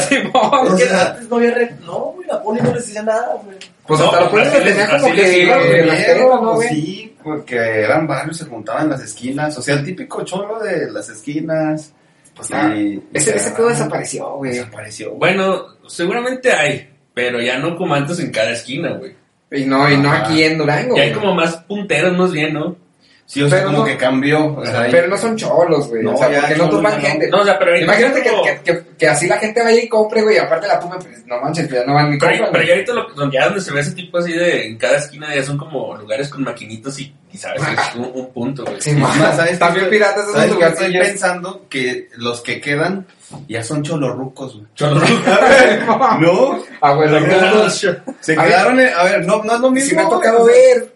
Simón. 0.08 0.78
Es 0.78 0.84
que 0.88 0.94
antes 0.94 1.28
no 1.28 1.36
había 1.36 1.50
re... 1.52 1.74
No, 1.84 1.98
güey, 2.14 2.26
la 2.28 2.42
poli 2.42 2.60
no 2.62 2.72
les 2.74 2.86
decía 2.86 3.02
nada, 3.02 3.34
güey. 3.44 3.56
Pues 3.86 4.00
No, 4.00 4.06
hasta 4.06 4.20
los 4.20 4.34
así 4.46 4.64
les- 4.64 4.64
tenía 4.64 4.86
como 4.90 5.06
así 5.06 5.12
que 5.16 5.42
iba, 5.42 5.58
que 5.58 5.68
güey. 5.68 5.86
la 5.86 5.96
tierra, 5.96 6.20
¿no, 6.22 6.40
pues, 6.40 6.54
güey? 6.54 6.68
Sí, 6.68 7.16
porque 7.22 7.56
eran 7.56 8.06
barrios, 8.06 8.36
se 8.38 8.44
juntaban 8.46 8.84
en 8.84 8.90
las 8.90 9.02
esquinas, 9.02 9.58
o 9.58 9.62
sea, 9.62 9.74
el 9.74 9.84
típico 9.84 10.22
cholo 10.24 10.58
de 10.60 10.90
las 10.90 11.08
esquinas. 11.10 11.92
Pues 12.34 12.48
nada, 12.50 12.74
ese, 13.12 13.36
ese 13.36 13.48
ah, 13.50 13.54
todo 13.56 13.68
desapareció, 13.68 14.36
güey. 14.36 14.52
Desapareció. 14.52 15.12
Bueno, 15.12 15.64
seguramente 15.86 16.50
hay, 16.52 16.89
pero 17.14 17.40
ya 17.40 17.58
no 17.58 17.76
como 17.76 17.94
antes 17.94 18.18
en 18.20 18.30
cada 18.30 18.52
esquina, 18.52 18.90
güey. 18.90 19.12
Y 19.52 19.64
no, 19.64 19.90
y 19.90 19.96
no 19.96 20.10
Ajá. 20.10 20.24
aquí 20.26 20.42
en 20.42 20.58
Durango. 20.58 20.96
Ya 20.96 21.02
hay 21.02 21.10
güey. 21.10 21.20
como 21.20 21.34
más 21.34 21.56
punteros, 21.58 22.16
más 22.16 22.32
bien, 22.32 22.54
¿no? 22.54 22.76
Sí, 23.30 23.40
o 23.44 23.48
sea, 23.48 23.58
Pero 23.58 23.68
como 23.70 23.78
no- 23.78 23.84
que 23.84 23.96
cambió. 23.96 24.56
O 24.56 24.66
sea, 24.66 24.88
Pero 24.90 25.06
no 25.06 25.16
son 25.16 25.36
cholos, 25.36 25.86
güey. 25.88 26.02
No, 26.02 26.14
o 26.14 26.16
sea, 26.16 26.32
ya 26.32 26.40
porque 26.40 26.56
no 26.56 26.68
toman 26.68 26.94
no. 26.94 27.00
gente. 27.00 27.28
No, 27.28 27.38
o 27.42 27.44
sea, 27.44 27.56
pero 27.60 27.78
Imagínate 27.78 28.22
que, 28.24 28.28
como- 28.30 28.42
que, 28.42 28.60
que, 28.64 28.82
que 28.98 29.08
así 29.08 29.28
la 29.28 29.38
gente 29.38 29.62
vaya 29.62 29.80
y 29.80 29.86
compre, 29.88 30.20
güey, 30.22 30.34
y 30.34 30.38
aparte 30.40 30.66
la 30.66 30.80
tome, 30.80 30.96
pues 30.96 31.24
no 31.26 31.40
manches, 31.40 31.68
ya 31.70 31.84
no 31.84 31.94
van 31.94 32.10
ni 32.10 32.18
Pero, 32.18 32.32
compran. 32.32 32.50
pero 32.50 32.64
güey. 32.64 32.66
ya 32.66 32.72
ahorita 32.74 32.92
lo, 32.92 33.14
donde- 33.14 33.36
ya 33.38 33.44
donde 33.44 33.60
se 33.60 33.72
ve 33.72 33.80
ese 33.82 33.92
tipo 33.92 34.18
así 34.18 34.32
de 34.32 34.66
en 34.66 34.78
cada 34.78 34.96
esquina 34.96 35.32
ya 35.32 35.44
son 35.44 35.56
como 35.58 35.96
lugares 35.96 36.28
con 36.28 36.42
maquinitos 36.42 36.98
y, 36.98 37.14
y 37.32 37.38
sabes, 37.38 37.62
es 37.62 37.94
un, 37.94 38.10
un 38.12 38.32
punto, 38.32 38.64
güey. 38.64 38.80
Sí, 38.80 38.94
más, 38.94 39.16
¿sabes 39.36 39.60
También 39.60 39.88
piratas 39.88 40.24
esos 40.24 40.32
¿Sabes 40.34 40.50
lugares. 40.50 40.80
estoy 40.80 40.98
pensando? 40.98 41.66
Que 41.70 42.08
los 42.16 42.40
que 42.40 42.60
quedan 42.60 43.06
ya 43.46 43.62
son 43.62 43.84
cholorrucos, 43.84 44.54
güey. 44.56 44.66
no. 44.80 46.18
No, 46.18 46.58
Abuelos 46.80 47.74
se 48.20 48.32
A 48.36 48.42
ver. 48.42 48.48
quedaron, 48.50 48.80
en- 48.80 48.92
a 48.92 49.04
ver, 49.04 49.24
no, 49.24 49.40
no 49.44 49.54
es 49.54 49.60
lo 49.60 49.70
mismo. 49.70 49.88
Sí 49.90 49.94
me 49.94 50.02
ha 50.02 50.04
güey, 50.06 50.16
tocado 50.18 50.44
ver. 50.46 50.92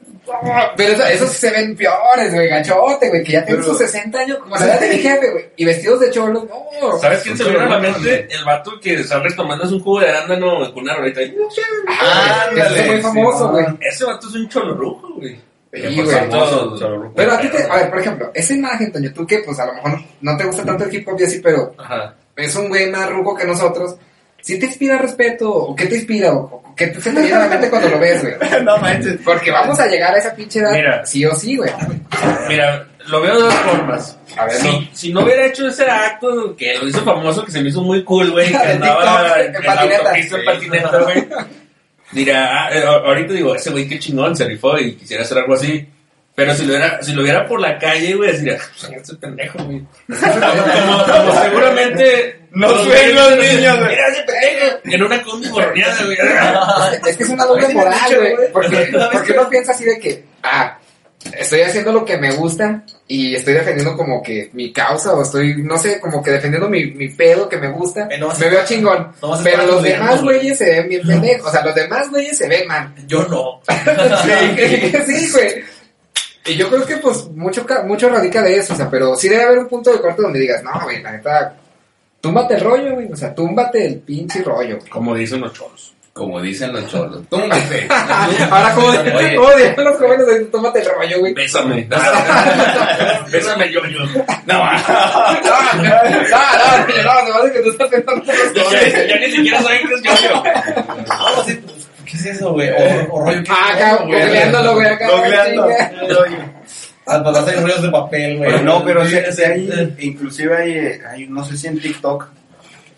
Pero 0.77 0.93
eso- 0.95 1.07
esos 1.07 1.31
se 1.31 1.51
ven 1.51 1.77
peores, 1.77 2.33
güey, 2.35 2.49
gachote, 2.49 3.09
güey, 3.09 3.23
que 3.25 3.33
ya 3.33 3.45
tienen 3.45 3.63
sus 3.65 3.79
60 3.79 4.19
años, 4.21 4.39
como 4.39 4.57
la 4.57 4.65
edad 4.65 4.81
de 4.81 4.89
mi 4.89 4.99
jefe, 4.99 5.31
güey, 5.31 5.45
y 5.57 5.65
vestidos 5.65 6.01
de 6.01 6.11
cholos, 6.11 6.45
no. 6.81 6.99
¿Sabes 6.99 7.23
quién 7.23 7.37
se 7.37 7.45
viene 7.45 7.61
a 7.65 7.69
la 7.69 7.79
mente? 7.79 8.29
El 8.31 8.45
vato 8.45 8.73
que 8.81 8.95
está 8.95 9.19
retomando 9.21 9.65
un 9.65 9.81
jugo 9.81 10.01
de 10.01 10.09
arándano 10.11 10.73
con 10.73 10.83
una 10.83 10.97
rolita. 10.97 11.21
Ese 11.23 12.81
es 12.81 12.87
muy 12.87 13.01
famoso, 13.03 13.47
sí, 13.47 13.51
güey. 13.53 13.67
Ese 13.81 14.05
vato 14.05 14.29
es 14.29 14.35
un 14.35 14.49
cholorujo, 14.49 15.15
güey. 15.17 15.41
Sí, 15.73 15.81
güey. 16.03 16.07
famoso, 16.17 16.77
Cholo- 16.79 17.13
Pero 17.17 17.33
a 17.33 17.41
ti 17.41 17.49
te, 17.49 17.63
a 17.65 17.77
ver, 17.77 17.91
por 17.91 17.99
ejemplo, 17.99 18.31
esa 18.33 18.55
imagen, 18.55 18.93
Toño, 18.93 19.13
tú 19.13 19.27
que 19.27 19.39
pues 19.39 19.59
a 19.59 19.67
lo 19.67 19.75
mejor 19.75 19.99
no 20.21 20.37
te 20.37 20.45
gusta 20.45 20.65
tanto 20.65 20.85
el 20.85 20.95
hip 20.95 21.09
hop 21.09 21.17
y 21.21 21.25
así, 21.25 21.41
pero 21.41 21.75
Ajá. 21.77 22.15
es 22.37 22.55
un 22.55 22.69
güey 22.69 22.89
más 22.91 23.11
ruco 23.11 23.35
que 23.35 23.45
nosotros, 23.45 23.97
¿sí 24.45 24.59
te 24.59 24.67
inspira 24.67 24.99
respeto? 24.99 25.51
¿O 25.53 25.75
qué 25.75 25.87
te 25.87 25.97
inspira? 25.97 26.33
¿O, 26.35 26.63
o 26.63 26.75
qué 26.77 26.89
te 26.89 27.01
se 27.01 27.11
te 27.13 27.21
viene 27.21 27.35
a 27.37 27.39
la 27.41 27.47
mente 27.49 27.71
cuando 27.71 27.89
lo 27.89 27.99
ves, 27.99 28.21
güey? 28.23 28.35
no 28.63 28.77
manches. 28.79 29.19
Porque 29.25 29.51
vamos 29.51 29.81
a 29.81 29.87
llegar 29.87 30.15
a 30.15 30.19
esa 30.19 30.35
pinche 30.35 30.59
edad, 30.61 30.73
Mira. 30.73 31.07
sí 31.07 31.25
o 31.25 31.35
sí, 31.35 31.57
güey. 31.57 31.71
Mira, 32.49 32.87
lo 33.07 33.21
veo 33.23 33.37
de 33.37 33.43
dos 33.43 33.55
formas. 33.55 34.19
A 34.37 34.45
ver, 34.47 34.55
si, 34.57 34.69
no. 34.69 34.89
si 34.93 35.13
no 35.13 35.21
hubiera 35.25 35.47
hecho 35.47 35.67
ese 35.69 35.85
acto 35.91 36.55
que 36.57 36.75
lo 36.79 36.87
hizo 36.89 37.03
famoso, 37.03 37.45
que 37.45 37.53
se 37.53 37.63
me 37.63 37.69
hizo 37.71 37.81
muy 37.83 38.05
cool, 38.05 38.31
güey, 38.33 38.49
que 38.51 38.57
andaba 38.73 39.41
en, 39.41 39.55
en 39.57 39.63
patineta. 39.63 40.19
en 40.19 40.29
Sí. 40.29 40.35
patineta, 40.45 40.99
güey. 41.03 41.29
Dirá, 42.13 42.67
ah, 42.67 42.71
eh, 42.73 42.85
ahorita 42.85 43.33
digo, 43.33 43.55
ese 43.57 43.71
güey 43.71 43.89
qué 43.89 43.99
chingón 43.99 44.37
se 44.37 44.45
rifó 44.45 44.79
y 44.79 44.95
quisiera 44.95 45.23
hacer 45.25 45.39
algo 45.39 45.55
así. 45.55 45.87
Pero 46.35 46.55
si 46.55 46.65
lo 46.65 46.71
hubiera, 46.71 47.03
si 47.03 47.13
lo 47.13 47.23
hubiera 47.23 47.47
por 47.47 47.61
la 47.61 47.79
calle, 47.79 48.15
güey, 48.15 48.37
diría, 48.37 48.59
ese 48.93 49.15
pendejo, 49.17 49.63
güey. 49.65 49.83
como, 50.09 51.05
como 51.05 51.43
seguramente 51.43 52.41
Nos 52.51 52.89
ven 52.89 53.15
los 53.15 53.31
niños, 53.39 53.79
güey. 53.79 53.89
Mira 53.91 54.09
ese 54.09 54.23
pendejo. 54.23 54.79
En 54.85 55.03
una 55.03 55.23
combi 55.23 55.49
borroneada, 55.49 56.05
güey. 56.05 56.19
Es 57.09 57.17
que 57.17 57.23
es 57.23 57.29
una 57.29 57.45
doble 57.45 57.69
moral, 57.69 58.17
güey. 58.19 58.53
Porque, 58.53 58.93
porque 59.13 59.33
uno 59.33 59.49
piensa 59.49 59.73
así 59.73 59.85
de 59.85 59.99
que, 60.01 60.25
ah, 60.43 60.77
estoy 61.39 61.61
haciendo 61.63 61.93
lo 61.93 62.05
que 62.05 62.19
me 62.19 62.33
gusta 62.33 62.83
y 63.07 63.35
estoy 63.35 63.55
defendiendo 63.55 63.97
como 63.97 64.23
que 64.23 64.51
mi 64.53 64.73
causa 64.73 65.15
o 65.15 65.23
estoy, 65.23 65.63
no 65.63 65.79
sé, 65.79 66.01
como 66.01 66.23
que 66.23 66.33
defendiendo 66.33 66.69
mi, 66.69 66.87
mi 66.87 67.09
pedo 67.11 67.49
que 67.49 67.59
me 67.59 67.69
gusta. 67.71 68.09
No 68.19 68.33
me 68.35 68.51
veo 68.51 68.65
chingón. 68.65 69.13
no 69.23 69.39
Pero 69.43 69.67
los 69.67 69.83
demás 69.83 70.23
güey. 70.23 70.39
güeyes 70.39 70.59
se 70.59 70.65
ven 70.65 70.89
bien 70.89 71.07
pendejos. 71.07 71.49
O 71.49 71.53
sea, 71.53 71.65
los 71.65 71.75
demás 71.75 72.11
güeyes 72.11 72.37
se 72.37 72.49
ven 72.49 72.67
mal. 72.67 72.93
Yo 73.07 73.25
no. 73.29 73.61
sí, 75.07 75.31
güey. 75.33 75.65
Y 76.47 76.57
yo 76.57 76.69
creo 76.69 76.85
que 76.87 76.97
pues 76.99 77.27
mucho, 77.31 77.65
ca- 77.65 77.83
mucho 77.85 78.09
radica 78.11 78.43
de 78.43 78.57
eso, 78.59 78.75
o 78.75 78.77
sea, 78.77 78.91
pero 78.91 79.17
sí 79.17 79.29
debe 79.29 79.45
haber 79.45 79.59
un 79.61 79.69
punto 79.69 79.91
de 79.93 80.01
corte 80.01 80.21
donde 80.23 80.41
digas, 80.41 80.63
no, 80.63 80.73
güey, 80.83 81.01
la 81.03 81.13
neta, 81.13 81.55
túmbate 82.21 82.55
el 82.55 82.61
rollo, 82.61 82.93
güey, 82.95 83.11
o 83.11 83.17
sea, 83.17 83.35
túmbate 83.35 83.87
el 83.87 83.99
pinche 84.01 84.43
rollo. 84.43 84.77
güey. 84.79 84.89
Como 84.91 85.15
dicen 85.15 85.41
los 85.41 85.53
cholos. 85.55 85.93
Como 86.13 86.41
dicen 86.41 86.73
los 86.73 86.87
cholos. 86.89 87.23
Túmbate. 87.29 87.89
Ahora, 88.51 88.73
como 88.75 88.93
dirían 88.93 89.75
los 89.79 89.97
jóvenes, 89.97 90.27
de, 90.27 90.45
túmbate 90.45 90.81
el 90.81 90.87
rollo, 90.95 91.19
güey. 91.21 91.35
Bésame. 91.35 91.89
Bésame 93.33 93.73
yo, 93.73 93.81
yo. 93.87 94.01
No, 94.47 94.55
no, 94.55 94.65
no, 95.43 95.83
no, 95.83 96.03
no, 97.03 97.29
no, 97.29 97.47
no, 97.47 97.53
que 97.53 97.61
tú 97.61 97.71
estás 97.71 97.89
pensando 97.89 98.23
en 98.23 98.31
otras 98.31 98.55
Ya, 98.55 98.63
cosas. 98.65 98.93
ya- 98.93 99.07
ya 99.09 99.17
ni 99.19 99.33
siquiera 99.33 99.63
saben 99.63 99.89
que 99.89 99.95
es 99.95 100.03
yo, 100.03 100.13
yo. 100.29 100.43
No, 101.09 101.45
sí, 101.45 101.61
pues, 101.67 101.84
¿Qué 102.05 102.17
es 102.17 102.27
eso, 102.27 102.53
güey? 102.53 102.71
O, 102.71 103.15
o 103.15 103.25
rollo 103.25 103.43
que. 103.43 103.51
Ah, 103.51 103.73
acá, 103.75 103.97
güey. 104.05 104.21
googleándolo, 104.21 104.75
güey. 104.75 104.89
Googleando. 104.97 105.69
Al 107.07 107.23
hay 107.49 107.57
rollos 107.57 107.83
de 107.83 107.91
papel, 107.91 108.39
güey. 108.39 108.63
No, 108.63 108.83
pero 108.85 109.05
sí, 109.07 109.17
Sí, 109.31 109.43
hay, 109.45 109.95
inclusive 109.99 110.57
hay, 110.57 110.73
eh, 110.73 111.01
hay, 111.09 111.27
no 111.29 111.45
sé 111.45 111.57
si 111.57 111.67
en 111.67 111.79
TikTok, 111.79 112.27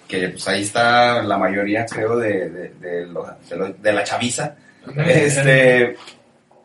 que 0.07 0.29
pues 0.29 0.47
ahí 0.47 0.63
está 0.63 1.23
la 1.25 1.37
mayoría, 1.39 1.85
creo, 1.87 2.17
de, 2.17 2.49
de, 2.49 2.69
de, 2.81 3.07
lo- 3.07 3.27
de, 3.49 3.57
lo- 3.57 3.69
de 3.73 3.93
la 3.93 4.05
chaviza. 4.05 4.55
Este, 5.07 5.97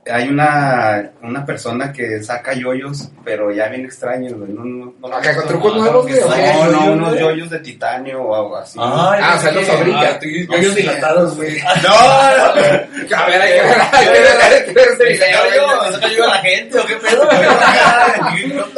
hay 0.10 0.30
una, 0.30 1.12
una 1.22 1.46
persona 1.46 1.94
que 1.94 2.24
saca 2.24 2.54
yoyos, 2.54 3.10
pero 3.24 3.52
ya 3.52 3.68
bien 3.68 3.86
extraños, 3.86 4.34
güey. 4.34 4.52
No, 4.52 4.66
no, 4.66 4.94
no, 5.00 5.16
Acá 5.16 5.36
con 5.36 5.44
no, 5.44 5.50
trucos 5.50 5.76
no, 5.76 5.82
nuevos, 5.84 6.06
que 6.08 6.14
güey, 6.20 6.24
¿o 6.24 6.34
qué? 6.34 6.42
no, 6.54 6.66
no, 6.66 6.72
yoyos, 6.72 6.88
unos 6.96 7.20
yoyos 7.20 7.50
de 7.52 7.60
titanio 7.60 8.22
o 8.22 8.36
algo 8.36 8.58
así. 8.58 8.80
Ay, 8.82 9.20
Ah, 9.24 9.36
o 9.38 9.42
sea, 9.42 9.52
los 9.52 9.66
fabrica. 9.68 10.00
Ah, 10.02 10.20
yoyos 10.22 10.76
dilatados, 10.76 11.36
güey. 11.36 11.58
No, 11.84 11.90
no, 11.90 13.18
A 13.18 13.26
ver, 13.28 13.42
hay 13.42 13.54
que 13.54 13.62
ver, 13.62 13.78
hay 13.92 14.06
que 14.06 14.12
ver, 14.12 14.42
hay 14.42 14.66
que 14.66 14.72
ver 14.74 14.88
ese 14.94 15.04
video, 15.06 15.40
¿Yo, 15.56 15.66
güey. 15.68 15.92
yo, 15.92 15.94
¿Saca 15.94 16.08
yo 16.08 16.24
a 16.24 16.28
la 16.28 16.38
gente 16.40 16.80
o 16.80 16.86
qué 16.86 16.96
pedo? 16.96 17.30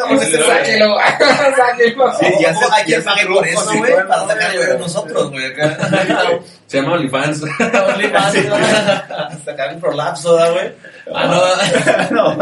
Sáquelo, 0.03 0.97
sáquelo. 1.57 2.13
Sí, 2.19 2.25
ya 2.41 2.53
se- 2.53 2.65
Hay 2.73 2.85
que 2.85 3.01
pagar 3.01 3.27
por 3.27 3.47
eso, 3.47 3.77
güey, 3.77 3.93
para 4.07 4.27
sacar 4.27 4.51
yo 4.53 4.59
güey. 4.59 4.71
de 4.73 4.79
nosotros, 4.79 5.31
güey. 5.31 5.53
Se 6.67 6.77
llama 6.81 6.93
OnlyFans. 6.93 7.43
OnlyFans, 7.43 8.49
güey. 8.49 8.63
Sacar 9.45 9.69
el 9.73 9.77
prolapso, 9.79 10.35
¿da, 10.35 10.49
güey? 10.51 10.71
Ah, 11.13 12.07
no. 12.11 12.37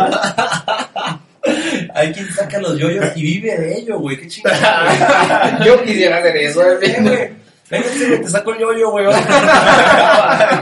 Hay 1.95 2.11
quien 2.13 2.31
saca 2.31 2.59
los 2.59 2.77
yoyos 2.77 3.05
y 3.15 3.23
vive 3.23 3.57
de 3.57 3.77
ello, 3.79 3.99
güey. 3.99 4.17
Qué 4.17 4.27
chingada. 4.27 5.59
Yo 5.65 5.81
quisiera 5.83 6.17
hacer 6.17 6.37
eso, 6.37 6.61
güey. 6.61 6.77
güey. 6.77 7.01
güey. 7.01 7.41
Güey, 7.71 8.21
te 8.21 8.27
saco 8.27 8.51
el 8.53 8.59
yoyo, 8.59 8.91
güey. 8.91 9.05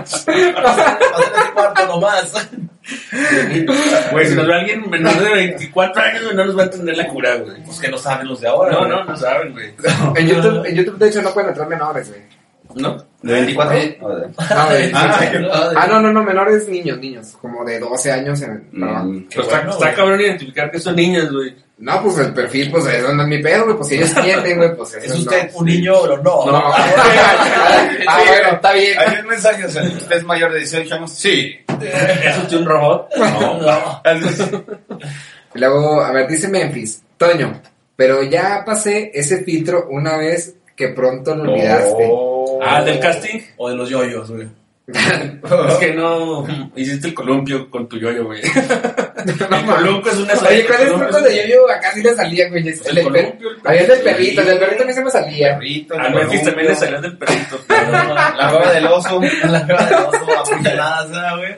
Pásale 0.03 0.37
cuarto 1.55 1.87
nomás. 1.87 2.31
Güey, 4.11 4.27
si 4.27 4.35
nos 4.35 4.47
ve 4.47 4.53
alguien 4.53 4.87
menor 4.89 5.19
de 5.19 5.29
24 5.29 6.03
años, 6.03 6.33
no 6.35 6.45
nos 6.45 6.55
va 6.57 6.61
a 6.61 6.65
entender 6.65 6.95
la 6.97 7.07
cura, 7.07 7.35
güey. 7.37 7.63
Pues 7.63 7.79
que 7.79 7.89
no 7.89 7.97
saben 7.97 8.27
los 8.27 8.41
de 8.41 8.47
ahora. 8.47 8.73
No, 8.73 8.87
no, 8.87 9.03
no 9.05 9.17
saben, 9.17 9.53
güey. 9.53 9.73
En 10.15 10.27
YouTube, 10.27 10.65
en 10.65 10.75
YouTube, 10.75 10.99
de 10.99 11.09
hecho, 11.09 11.23
no 11.23 11.33
pueden 11.33 11.49
entrar 11.49 11.67
menores, 11.67 12.09
güey. 12.09 12.21
¿No? 12.75 12.97
¿De 13.21 13.33
24? 13.33 13.77
Eh, 13.77 13.79
de- 13.89 13.97
No, 13.99 14.67
güey. 14.67 14.91
Ah, 14.93 15.71
Ah, 15.75 15.87
no, 15.87 15.99
no, 15.99 16.13
no, 16.13 16.23
menores 16.23 16.67
niños, 16.69 16.97
niños. 16.99 17.35
Como 17.41 17.65
de 17.65 17.79
12 17.79 18.11
años 18.11 18.41
en. 18.41 18.67
No, 18.71 19.03
Mm, 19.03 19.25
Pues 19.33 19.45
está, 19.47 19.57
bueno, 19.57 19.71
está 19.73 19.93
cabrón 19.93 20.21
identificar 20.21 20.69
que 20.71 20.79
son 20.79 20.95
niñas, 20.95 21.31
güey. 21.31 21.55
no, 21.79 22.03
pues 22.03 22.17
el 22.19 22.33
perfil, 22.33 22.69
pues 22.71 22.85
eso 22.85 23.13
no 23.13 23.23
es 23.23 23.27
mi 23.27 23.41
pedo, 23.41 23.63
güey. 23.65 23.75
Pues 23.77 23.87
si 23.89 23.95
ellos 23.95 24.13
tienen, 24.13 24.57
güey, 24.57 24.75
pues 24.75 24.93
eso 24.93 25.13
¿Es 25.13 25.19
usted 25.19 25.51
no. 25.51 25.57
un 25.59 25.65
niño 25.65 25.93
o 25.97 26.17
no? 26.17 26.45
No. 26.45 26.71
ah, 28.07 28.19
bueno, 28.27 28.49
está 28.53 28.73
bien. 28.73 28.99
Hay 28.99 29.19
un 29.21 29.27
mensaje, 29.27 29.65
o 29.65 29.69
sea, 29.69 29.83
¿usted 29.83 30.15
es 30.17 30.23
mayor 30.23 30.51
de 30.53 30.59
18 30.59 30.95
años? 30.95 31.11
Sí. 31.11 31.55
¿Es 31.81 32.37
usted 32.37 32.57
un 32.57 32.65
robot? 32.65 33.09
No. 33.17 34.01
Y 35.55 35.59
Luego, 35.59 36.01
a 36.01 36.11
ver, 36.11 36.27
dice 36.27 36.47
Memphis, 36.47 37.01
Toño, 37.17 37.61
pero 37.95 38.23
ya 38.23 38.63
pasé 38.65 39.11
ese 39.13 39.43
filtro 39.43 39.87
una 39.89 40.17
vez 40.17 40.55
que 40.75 40.89
pronto 40.89 41.35
lo 41.35 41.51
olvidaste. 41.51 42.07
Oh. 42.11 42.28
Ah, 42.61 42.81
del 42.83 42.99
casting. 42.99 43.39
O 43.57 43.69
de 43.69 43.75
los 43.75 43.89
yoyos, 43.89 44.29
güey. 44.31 44.47
Es 45.69 45.75
que 45.75 45.93
no 45.93 46.43
hiciste 46.75 47.09
el 47.09 47.13
columpio 47.13 47.69
con 47.69 47.87
tu 47.87 47.97
yoyo, 47.97 48.25
güey. 48.25 48.41
El 49.19 49.49
mames. 49.49 49.75
columpio 49.75 50.11
es 50.13 50.17
una 50.19 50.33
Oye, 50.33 50.65
¿cuál 50.65 50.79
es 50.81 50.87
el 50.87 50.93
truco 50.97 51.21
de 51.21 51.35
yo-yo? 51.35 51.69
Acá 51.69 51.91
sí 51.93 52.01
le 52.01 52.15
salía, 52.15 52.47
güey. 52.49 52.61
El 52.61 52.73
El 52.73 52.95
del 52.95 53.03
per- 53.11 53.23
columpio, 53.25 53.49
el 53.51 53.57
Había 53.65 53.81
el 53.81 53.87
del 53.89 53.99
perrito, 54.01 54.41
el 54.41 54.47
del 54.47 54.59
perrito 54.59 54.83
a 54.83 54.85
mí 54.87 54.93
se 54.93 55.03
me 55.03 55.11
salía. 55.11 55.53
Perrito, 55.55 55.93
el 55.93 55.99
A 55.99 56.09
Memphis 56.09 56.43
también 56.43 56.67
le 56.69 56.75
salió 56.75 57.01
del 57.01 57.17
perrito. 57.17 57.59
La 57.67 58.49
baba 58.51 58.71
del 58.71 58.87
oso. 58.87 59.21
La 59.43 59.67
cara 59.67 59.85
de 59.85 59.95
oso 59.95 60.39
apuñaladas, 60.39 61.11
¿verdad, 61.11 61.37
güey? 61.37 61.55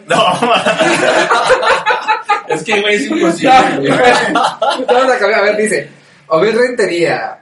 Es 2.47 2.63
que, 2.63 2.81
güey, 2.81 2.95
es 2.95 3.07
imposible. 3.07 3.53
güey. 3.77 3.89
Vamos 3.93 5.11
a 5.13 5.19
cambiar, 5.19 5.39
a 5.39 5.41
ver, 5.43 5.57
dice, 5.57 5.89
Obed 6.27 6.55
Rentería, 6.57 7.40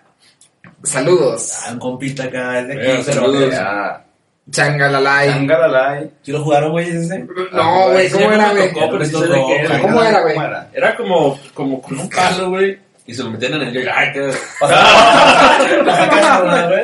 saludos, 0.84 1.54
Ah, 1.68 1.72
un 1.74 1.80
compita 1.80 2.24
acá, 2.26 2.60
es 2.60 2.68
de 2.68 2.74
Eh, 2.76 2.94
aquí, 2.94 3.04
saludos. 3.04 3.52
Ya. 3.54 4.06
Changalalay. 4.52 5.30
Changalalay. 5.30 6.12
¿Sí 6.24 6.32
lo 6.32 6.44
jugaron, 6.44 6.72
güey, 6.72 6.90
ese? 6.90 7.20
No, 7.52 7.90
güey, 7.92 8.10
¿cómo 8.10 8.32
era, 8.32 8.50
güey? 8.52 8.74
tocó, 8.74 8.90
pero 8.92 9.06
sí 9.06 9.16
era. 9.60 9.80
¿Cómo 9.82 10.04
era, 10.04 10.22
güey? 10.22 10.36
Era 10.74 10.96
como, 10.98 11.40
como 11.54 11.82
con 11.82 12.00
un 12.00 12.10
palo, 12.10 12.50
güey. 12.50 12.80
Y 13.06 13.14
se 13.16 13.24
lo 13.24 13.32
metían 13.32 13.54
en 13.56 13.62
el 13.64 13.74
yoyo. 13.74 13.90
Ay, 13.92 14.10
qué... 14.14 14.32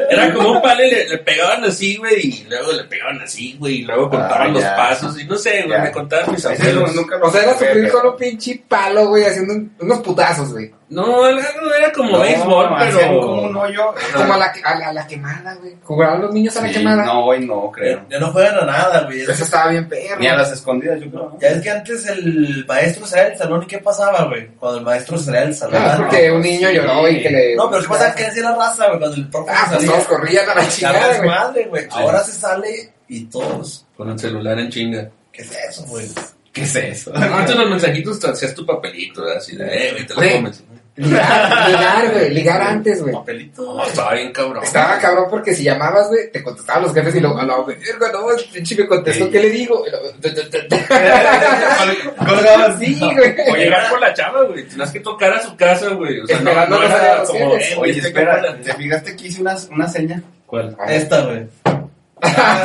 Era 0.10 0.34
como 0.34 0.54
un 0.54 0.62
palo 0.62 0.84
y 0.84 0.90
le, 0.92 1.08
le 1.10 1.18
pegaban 1.20 1.64
así, 1.66 1.98
güey. 1.98 2.28
Y 2.28 2.46
luego 2.50 2.72
le 2.72 2.84
pegaban 2.86 3.22
así, 3.22 3.56
güey. 3.60 3.76
Y 3.76 3.82
luego 3.84 4.10
contaban 4.10 4.50
Ah, 4.50 4.52
los 4.52 4.62
ya. 4.62 4.76
pasos. 4.76 5.20
Y 5.22 5.26
no 5.26 5.36
sé, 5.38 5.64
güey, 5.68 5.80
me 5.82 5.92
contaban 5.92 6.32
mis 6.32 6.46
abuelos. 6.46 6.92
O 7.22 7.32
sea, 7.32 7.44
era 7.44 7.54
pero- 7.60 7.92
con 7.92 8.08
un 8.12 8.18
pinche 8.18 8.64
palo, 8.68 9.08
güey, 9.10 9.24
haciendo 9.24 9.54
un- 9.54 9.72
unos 9.80 10.00
putazos, 10.00 10.52
güey. 10.52 10.72
No, 10.88 11.26
el 11.28 11.38
gallo 11.38 11.76
era 11.80 11.92
como 11.92 12.12
No, 12.12 12.20
béisbol, 12.20 12.70
pero. 12.78 13.20
como 13.22 13.42
un 13.42 13.56
hoyo. 13.58 13.94
Como 14.16 14.34
a 14.34 14.38
la, 14.38 14.54
a 14.64 14.76
la, 14.80 14.88
a 14.90 14.94
la 14.94 15.08
quemada, 15.08 15.56
güey. 15.56 15.76
Jugaban 15.84 16.22
los 16.22 16.32
niños 16.32 16.56
a 16.58 16.62
la 16.62 16.68
Sí, 16.68 16.76
quemada. 16.76 17.04
no, 17.06 17.26
hoy 17.26 17.44
no, 17.44 17.72
creo. 17.72 18.06
Ya 18.08 18.20
no 18.20 18.32
juegan 18.32 18.56
a 18.60 18.66
nada, 18.66 19.02
güey. 19.06 19.22
Es- 19.22 19.30
Eso 19.30 19.46
estaba 19.46 19.72
bien 19.72 19.90
perro. 19.90 20.20
Ni 20.20 20.28
a 20.28 20.36
las 20.36 20.52
escondidas, 20.52 21.00
yo 21.02 21.10
creo. 21.10 21.24
¿no? 21.34 21.40
Ya 21.40 21.48
es 21.50 21.62
que 21.64 21.70
antes 21.72 22.06
el 22.08 22.66
maestro 22.68 23.08
salía 23.08 23.30
del 23.30 23.38
salón 23.38 23.64
y 23.64 23.66
¿qué 23.66 23.80
pasaba, 23.80 24.26
güey? 24.26 24.48
Cuando 24.60 24.78
el 24.80 24.86
maestro 24.86 25.18
salía 25.18 25.42
del 25.42 25.56
salón. 25.56 25.82
Ah, 25.84 25.96
porque 25.98 26.32
un 26.32 26.42
niño 26.42 26.70
lloró 26.70 27.10
y 27.10 27.20
que 27.24 27.30
le. 27.32 27.56
No, 27.56 27.68
pero 27.70 27.82
¿qué 27.82 27.88
pasaba? 27.90 28.14
¿Qué 28.16 28.26
hacía 28.28 28.44
la 28.44 28.56
raza, 28.56 28.86
güey? 28.88 29.00
Cuando 29.00 29.18
el 29.18 29.28
profe 29.30 29.52
Ah, 29.52 29.66
pues 29.68 29.78
salía. 29.80 29.92
todos 29.92 30.06
corrían 30.08 30.50
a 30.50 30.56
la 30.56 30.68
chingada, 30.68 31.18
güey. 31.18 31.30
madre, 31.30 31.66
güey. 31.66 31.88
Ahora 31.90 32.20
se 32.24 32.32
sale 32.34 32.94
y 33.08 33.26
todos. 33.26 33.88
Con 33.98 34.10
el 34.12 34.20
celular 34.20 34.60
en 34.60 34.70
chinga. 34.70 35.10
¿Qué 35.32 35.42
es 35.42 35.52
eso, 35.70 35.84
güey? 35.88 36.06
¿Qué 36.54 36.62
es 36.62 36.76
eso? 36.76 37.12
Antes 37.14 37.56
los 37.56 37.70
mensajitos 37.70 38.18
te 38.20 38.30
hacías 38.30 38.54
tu 38.54 38.66
papelito, 38.66 39.24
así 39.36 39.58
de, 39.58 39.66
eh, 39.66 39.92
güey, 39.92 40.06
te 40.08 40.14
lo 40.14 40.22
comes. 40.22 40.64
Ligar, 40.98 41.70
ligar, 41.70 42.12
güey. 42.14 42.34
Ligar 42.34 42.62
antes, 42.62 43.02
güey. 43.02 43.14
Papelito. 43.14 43.64
No, 43.76 43.86
estaba 43.86 44.14
bien 44.14 44.32
cabrón. 44.32 44.64
Estaba 44.64 44.98
cabrón 44.98 45.26
porque 45.30 45.54
si 45.54 45.64
llamabas, 45.66 46.08
güey, 46.08 46.32
te 46.32 46.42
contestaban 46.42 46.84
los 46.84 46.94
jefes 46.94 47.16
y 47.16 47.20
luego, 47.20 47.38
a 47.38 47.44
la 47.46 47.58
verga, 47.64 48.12
no, 48.14 48.32
el 48.32 48.46
pinche 48.46 48.76
me 48.76 48.88
contestó, 48.88 49.26
Sí. 49.26 49.32
¿qué 49.32 49.40
le 49.42 49.50
digo? 49.50 49.84
Y 49.86 49.92
luego, 49.92 50.06
Colgabas 52.26 52.80
Sí, 52.80 53.00
güey. 53.00 53.36
O 53.52 53.56
llegar 53.56 53.90
por 53.90 54.00
la 54.00 54.14
chava, 54.14 54.44
güey. 54.44 54.64
Tenías 54.68 54.92
que 54.92 55.00
tocar 55.00 55.34
a 55.34 55.42
su 55.42 55.56
casa, 55.56 55.90
güey. 55.90 56.20
O 56.22 56.28
sea, 56.28 56.40
no, 56.40 56.50
Esperando 56.52 56.80
no 56.80 56.86
era 56.86 57.24
como, 57.24 57.56
eh, 57.58 57.76
Oye, 57.78 58.00
espera. 58.00 58.58
¿te 58.64 58.74
fijaste 58.74 59.16
que 59.16 59.28
hice 59.28 59.42
una, 59.42 59.56
una 59.72 59.88
seña? 59.88 60.22
¿Cuál? 60.46 60.76
Esta, 60.88 61.22
güey. 61.26 61.46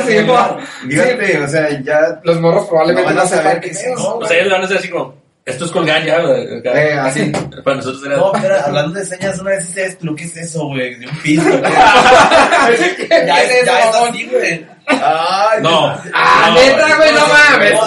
Sí, 0.07 0.19
mo- 0.25 0.57
Fíjate, 0.87 1.43
o 1.43 1.47
sea, 1.47 1.69
ya 1.81 2.19
Los 2.23 2.39
morros 2.39 2.67
probablemente 2.67 3.09
No 3.11 3.15
no, 3.15 3.21
van 3.21 3.27
a 3.27 3.29
saber 3.29 3.45
sepan 3.55 3.61
qué 3.61 3.69
es. 3.71 3.85
O 3.97 4.25
sea, 4.25 4.37
ellos 4.37 4.47
le 4.47 4.53
van 4.53 4.61
a 4.61 4.67
decir 4.67 4.77
así 4.77 4.89
como, 4.89 5.15
esto 5.51 5.65
es 5.65 5.71
colgar 5.71 6.03
ya, 6.03 6.19
güey. 6.21 6.61
Eh, 6.63 6.93
así. 6.99 7.31
Para 7.63 7.77
nosotros 7.77 8.03
era... 8.05 8.17
No, 8.17 8.33
espera, 8.35 8.63
hablando 8.65 8.99
de 8.99 9.05
señas, 9.05 9.39
una 9.39 9.51
vez 9.51 9.69
hice 9.69 9.85
esto, 9.85 10.15
¿qué 10.15 10.23
es 10.25 10.37
eso, 10.37 10.65
güey? 10.67 10.95
De 10.95 11.07
un 11.07 11.15
piso, 11.17 11.43
güey. 11.43 11.61
¿Qué 11.61 13.07
ya 13.27 13.41
es 13.43 13.49
es, 13.51 13.55
eso, 13.57 13.65
ya 13.65 13.79
es 13.89 13.95
así, 13.95 14.25
güey. 14.27 14.65
Ay, 14.87 15.61
No. 15.61 15.87
Ah, 16.13 16.49
No, 16.49 16.55
neta, 16.55 16.95
güey, 16.97 17.13
no 17.13 17.27
mames. 17.27 17.73
no. 17.73 17.81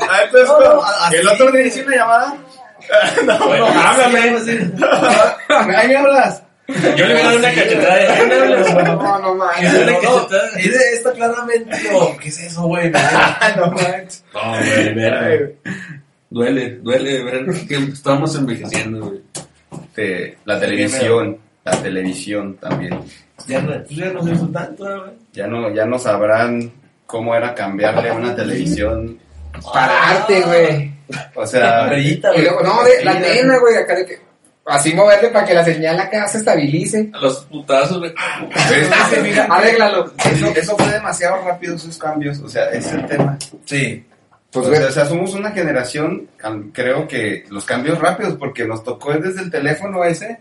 Ah, 0.00 0.20
No, 0.32 0.58
no. 0.60 0.82
¿el 1.12 1.28
otro 1.28 1.50
día 1.52 1.66
hice 1.66 1.84
una 1.84 1.96
llamada? 1.96 2.34
Bueno, 3.46 3.66
háblame. 3.66 4.18
Ahí 5.76 5.88
me 5.88 5.96
hablas. 5.96 6.42
Yo 6.68 7.06
le 7.06 7.14
voy 7.14 7.22
a 7.22 7.24
dar 7.26 7.36
una 7.38 7.54
cachetada 7.54 7.96
de... 7.96 8.06
"Ay, 8.08 8.28
no, 8.28 8.44
no, 8.44 8.56
no". 8.84 9.02
No, 9.02 9.18
no 9.20 9.34
mames. 9.36 9.72
Dale 9.72 9.92
No, 9.92 10.02
no, 10.02 10.26
cachetada. 10.26 10.50
dice 10.56 10.78
esto 10.94 11.12
claramente, 11.14 11.76
¿qué 12.20 12.28
es 12.28 12.42
eso, 12.42 12.62
güey? 12.66 12.90
no 13.56 13.70
manches. 13.72 14.24
No, 14.34 14.40
güey, 14.50 14.94
verga. 14.94 15.50
Duele, 16.30 16.70
duele 16.82 17.24
ver 17.24 17.46
que 17.66 17.76
estamos 17.76 18.34
envejeciendo, 18.36 19.06
güey. 19.06 19.22
La 20.44 20.60
televisión, 20.60 21.38
la 21.64 21.72
televisión 21.82 22.56
también. 22.58 23.00
Ya 23.46 23.60
no, 23.62 23.72
pues 23.82 23.90
ya 23.96 24.10
no 24.12 24.22
se 24.22 24.46
tanto, 24.52 24.84
güey. 24.84 25.12
Ya 25.32 25.46
no, 25.46 25.74
ya 25.74 25.86
no 25.86 25.98
sabrán 25.98 26.70
cómo 27.06 27.34
era 27.34 27.54
cambiarle 27.54 28.10
una 28.12 28.34
televisión. 28.36 29.18
Pararte, 29.72 30.42
güey. 30.42 30.92
O 31.34 31.46
sea, 31.46 31.86
luego, 31.86 32.60
no, 32.62 32.84
de 32.84 33.04
la 33.04 33.12
antena, 33.12 33.58
güey, 33.58 33.76
acá 33.76 33.94
de 33.96 34.04
que. 34.06 34.27
Así 34.68 34.92
moverle 34.94 35.28
para 35.30 35.46
que 35.46 35.54
la 35.54 35.64
señal 35.64 35.98
acá 35.98 36.28
se 36.28 36.38
estabilice. 36.38 37.10
A 37.14 37.18
los 37.18 37.38
putazos, 37.46 38.00
fija- 39.22 39.46
Arréglalo. 39.50 40.12
eso, 40.30 40.46
eso 40.54 40.76
fue 40.76 40.92
demasiado 40.92 41.42
rápido 41.44 41.74
esos 41.76 41.96
cambios. 41.98 42.38
O 42.40 42.48
sea, 42.48 42.66
ese 42.70 42.88
es 42.88 42.92
el 42.94 43.06
tema. 43.06 43.38
Sí. 43.64 44.04
Pues, 44.50 44.66
o, 44.66 44.68
güey, 44.70 44.80
sea, 44.80 44.88
o 44.88 44.92
sea, 44.92 45.04
somos 45.06 45.34
una 45.34 45.50
generación, 45.50 46.28
creo 46.72 47.06
que 47.06 47.44
los 47.50 47.64
cambios 47.66 47.98
rápidos, 47.98 48.34
porque 48.38 48.64
nos 48.66 48.82
tocó 48.82 49.12
desde 49.12 49.42
el 49.42 49.50
teléfono 49.50 50.02
ese 50.04 50.38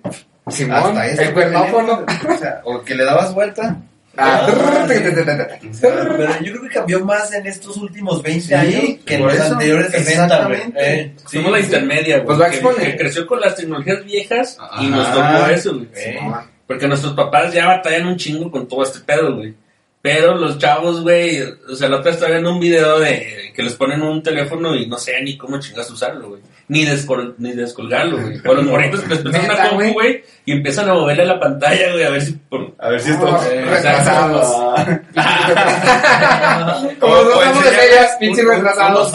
Simón, 0.49 0.77
hasta 0.77 1.07
ese 1.07 1.23
el 1.25 1.33
cuernófono. 1.33 2.05
teléfono. 2.05 2.33
O, 2.33 2.37
sea, 2.37 2.61
o 2.63 2.81
que 2.83 2.95
le 2.95 3.03
dabas 3.03 3.33
vuelta. 3.33 3.75
Ah, 4.17 4.47
Ah, 4.47 4.85
Pero 5.81 6.39
yo 6.41 6.51
creo 6.53 6.61
que 6.63 6.69
cambió 6.69 7.05
más 7.05 7.31
en 7.33 7.45
estos 7.47 7.77
últimos 7.77 8.21
20 8.23 8.41
Sí, 8.47 8.53
años 8.53 8.83
que 9.05 9.15
en 9.15 9.23
los 9.23 9.33
eso. 9.33 9.43
anteriores 9.53 9.91
60, 9.91 10.45
güey. 10.45 10.57
Exactamente. 10.57 11.01
Eh, 11.01 11.13
sí, 11.27 11.37
Somos 11.37 11.51
la 11.51 11.59
intermedia, 11.59 12.15
güey. 12.17 12.25
Pues 12.25 12.39
va 12.41 12.45
a 12.45 12.49
que, 12.49 12.55
exponer. 12.57 12.91
que 12.91 12.97
creció 12.97 13.27
con 13.27 13.39
las 13.41 13.55
tecnologías 13.55 14.03
viejas 14.03 14.57
y 14.81 14.87
nos 14.87 15.13
tocó 15.13 15.47
eso, 15.51 15.73
güey. 15.75 15.87
Porque 16.65 16.87
nuestros 16.87 17.13
papás 17.13 17.53
ya 17.53 17.67
batallan 17.67 18.07
un 18.07 18.17
chingo 18.17 18.51
con 18.51 18.67
todo 18.67 18.83
este 18.83 18.99
pedo, 18.99 19.35
güey. 19.35 19.53
Pero 20.01 20.35
los 20.35 20.57
chavos, 20.57 21.01
güey, 21.01 21.41
o 21.41 21.75
sea, 21.75 21.89
la 21.89 21.97
otra 21.97 22.07
vez 22.11 22.15
estaba 22.15 22.31
viendo 22.31 22.51
un 22.51 22.59
video 22.59 22.99
de 22.99 23.51
que 23.53 23.63
les 23.63 23.73
ponen 23.73 24.01
un 24.01 24.21
teléfono 24.23 24.75
y 24.75 24.87
no 24.87 24.97
sé 24.97 25.21
ni 25.21 25.37
cómo 25.37 25.59
chingas 25.59 25.89
usarlo, 25.89 26.29
güey. 26.29 26.41
Ni, 26.69 26.85
descol- 26.85 27.35
ni 27.37 27.53
descolgarlo, 27.53 28.17
güey. 28.21 28.41
O 28.45 28.53
los 28.53 28.65
morritos 28.65 28.99
que 29.01 29.09
les 29.09 29.19
prestan 29.19 29.45
una 29.45 29.69
compu, 29.69 29.93
güey. 29.93 30.21
y 30.45 30.51
empiezan 30.51 30.89
a 30.89 30.93
moverle 30.95 31.25
la 31.25 31.39
pantalla, 31.39 31.91
güey, 31.93 32.03
a 32.03 32.09
ver 32.09 32.21
si... 32.21 32.33
Por... 32.33 32.73
A 32.77 32.89
ver 32.89 32.99
si 32.99 33.11
esto. 33.11 33.25
eh, 33.49 33.63
retrasados. 33.65 34.47
Como 36.99 37.13
o 37.13 37.39
vamos 37.39 37.63
de 37.63 37.69
ellas, 37.69 38.15
pinches 38.19 38.43
un- 38.45 38.51
retrasados. 38.51 39.13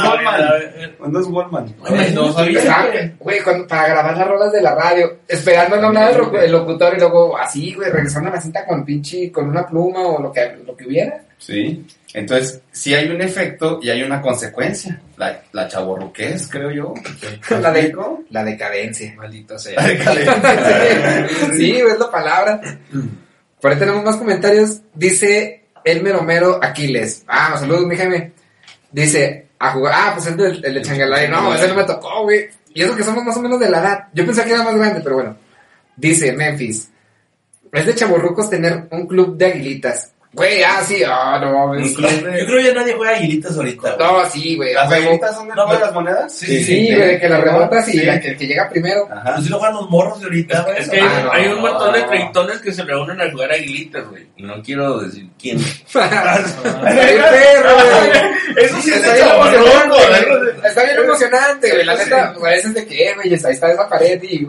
Wallman. 1.81 2.15
No 2.15 2.33
sabía. 2.33 3.13
Güey, 3.19 3.41
cuando- 3.43 3.67
para 3.67 3.89
grabar 3.89 4.17
las 4.17 4.29
rolas 4.29 4.53
de 4.53 4.63
la 4.63 4.75
radio, 4.75 5.19
esperando 5.29 5.77
hablar 5.87 6.11
el, 6.11 6.17
ro- 6.19 6.41
el 6.41 6.53
locutor 6.53 6.95
y 6.97 7.01
luego 7.01 7.37
así, 7.37 7.75
güey, 7.75 7.91
regresando 7.91 8.31
a 8.31 8.33
la 8.35 8.41
cinta 8.41 8.65
con 8.67 8.85
pinche, 8.85 9.31
con 9.31 9.49
una 9.49 9.67
pluma 9.67 10.01
o 10.07 10.23
lo 10.23 10.33
que, 10.33 10.57
lo 10.67 10.77
que 10.77 10.87
hubiera. 10.87 11.23
Sí. 11.39 11.85
Entonces, 12.15 12.61
sí 12.71 12.95
hay 12.95 13.09
un 13.09 13.23
efecto 13.23 13.79
y 13.83 13.89
hay 13.89 14.03
una 14.03 14.21
consecuencia. 14.21 15.01
La, 15.17 15.43
la 15.53 15.67
chaborruquez, 15.67 16.49
creo 16.49 16.71
yo. 16.71 16.95
La 17.49 17.73
de, 17.73 17.95
la 18.31 18.45
decadencia. 18.45 19.15
Maldita 19.17 19.59
sea. 19.59 19.81
sí, 21.55 21.77
es 21.77 21.99
la 21.99 22.11
palabra. 22.11 22.61
Por 23.61 23.73
ahí 23.73 23.79
tenemos 23.79 24.05
más 24.05 24.17
comentarios. 24.17 24.81
Dice 24.95 25.65
Elmer 25.85 26.17
Homero 26.17 26.59
Aquiles. 26.63 27.25
Ah, 27.27 27.57
saludos, 27.59 27.87
mi 27.87 27.97
Jaime. 27.97 28.33
Dice, 28.91 29.47
a 29.59 29.71
jugar. 29.71 29.95
Ah, 29.97 30.11
pues 30.15 30.27
el 30.27 30.37
de, 30.37 30.69
el 30.69 30.75
de 30.75 30.83
Changalay. 30.83 31.29
No, 31.31 31.55
ese 31.55 31.69
no 31.69 31.75
me 31.77 31.85
tocó, 31.85 32.25
güey. 32.25 32.49
Y 32.75 32.83
eso 32.83 32.97
que 32.97 33.05
somos 33.05 33.25
más 33.25 33.37
o 33.37 33.41
menos 33.41 33.59
de 33.59 33.71
la 33.71 33.81
edad. 33.81 34.09
Yo 34.13 34.27
pensaba 34.27 34.47
que 34.47 34.55
era 34.55 34.65
más 34.65 34.77
grande, 34.77 35.01
pero 35.03 35.17
bueno. 35.17 35.37
Dice 35.97 36.33
Memphis. 36.33 36.91
Es 37.73 37.87
de 37.87 37.95
chaborrucos 37.95 38.51
tener 38.51 38.87
un 38.91 39.07
club 39.07 39.37
de 39.37 39.47
aguilitas. 39.47 40.13
Güey, 40.35 40.63
ah, 40.63 40.81
sí. 40.87 41.03
Ah, 41.07 41.39
no, 41.43 41.67
mames. 41.69 41.95
Yo 41.95 42.09
de... 42.09 42.47
creo 42.47 42.57
que 42.59 42.65
ya 42.65 42.73
nadie 42.73 42.95
juega 42.95 43.17
aguilitas 43.17 43.55
ahorita, 43.55 43.95
güey. 43.97 44.09
No, 44.13 44.31
sí, 44.31 44.57
güey. 44.57 44.75
a 44.75 44.85
¿Las 44.85 44.93
aguilitas 44.93 45.35
son 45.35 45.49
de 45.49 45.55
No, 45.55 45.73
las 45.79 45.93
monedas? 45.93 46.33
Sí, 46.35 46.65
Sí, 46.65 46.87
güey, 46.95 47.09
de 47.09 47.21
que 47.21 47.29
la 47.29 47.37
rebotas 47.43 47.89
y 47.89 47.93
Sí. 47.93 48.03
la 48.07 48.19
que, 48.19 48.29
el 48.29 48.37
que 48.39 48.47
llega 48.47 48.69
primero. 48.71 49.07
Ajá. 49.13 49.35
Pues 49.35 49.45
sí 49.45 49.51
lo 49.51 49.59
juegan 49.59 49.77
los 49.77 49.91
morros 49.91 50.19
de 50.21 50.25
ahorita, 50.25 50.63
güey. 50.63 50.79
Es 50.79 50.89
que 50.89 50.97
hay, 51.01 51.07
Ah, 51.07 51.21
no. 51.25 51.33
hay 51.33 51.47
un 51.49 51.61
montón 51.61 51.93
de 51.93 52.03
treintones 52.05 52.59
que 52.61 52.73
se 52.73 52.83
reúnen 52.83 53.21
a 53.21 53.31
jugar 53.31 53.53
aguilitas, 53.53 54.09
güey. 54.09 54.27
Y 54.37 54.43
no 54.43 54.63
quiero 54.63 55.01
decir 55.01 55.27
quién. 55.39 55.59
¡Ay, 55.95 57.19
perro, 57.31 57.75
güey! 57.75 58.65
Eso 58.65 58.77
sí 58.83 58.91
es 58.91 58.97
Está 58.97 59.13
de 59.13 59.17
bien 59.23 59.29
emocionante, 59.35 60.67
está 60.69 60.85
bien 60.85 60.99
emocionante, 60.99 61.71
güey. 61.73 61.85
La 61.85 61.97
Sí. 61.97 62.05
neta, 62.05 62.35
parece 62.41 62.69
de 62.71 62.87
que, 62.87 63.09
eh, 63.09 63.15
güey, 63.15 63.29
ahí 63.29 63.35
está 63.35 63.71
esa 63.71 63.89
pared 63.89 64.23
y. 64.23 64.47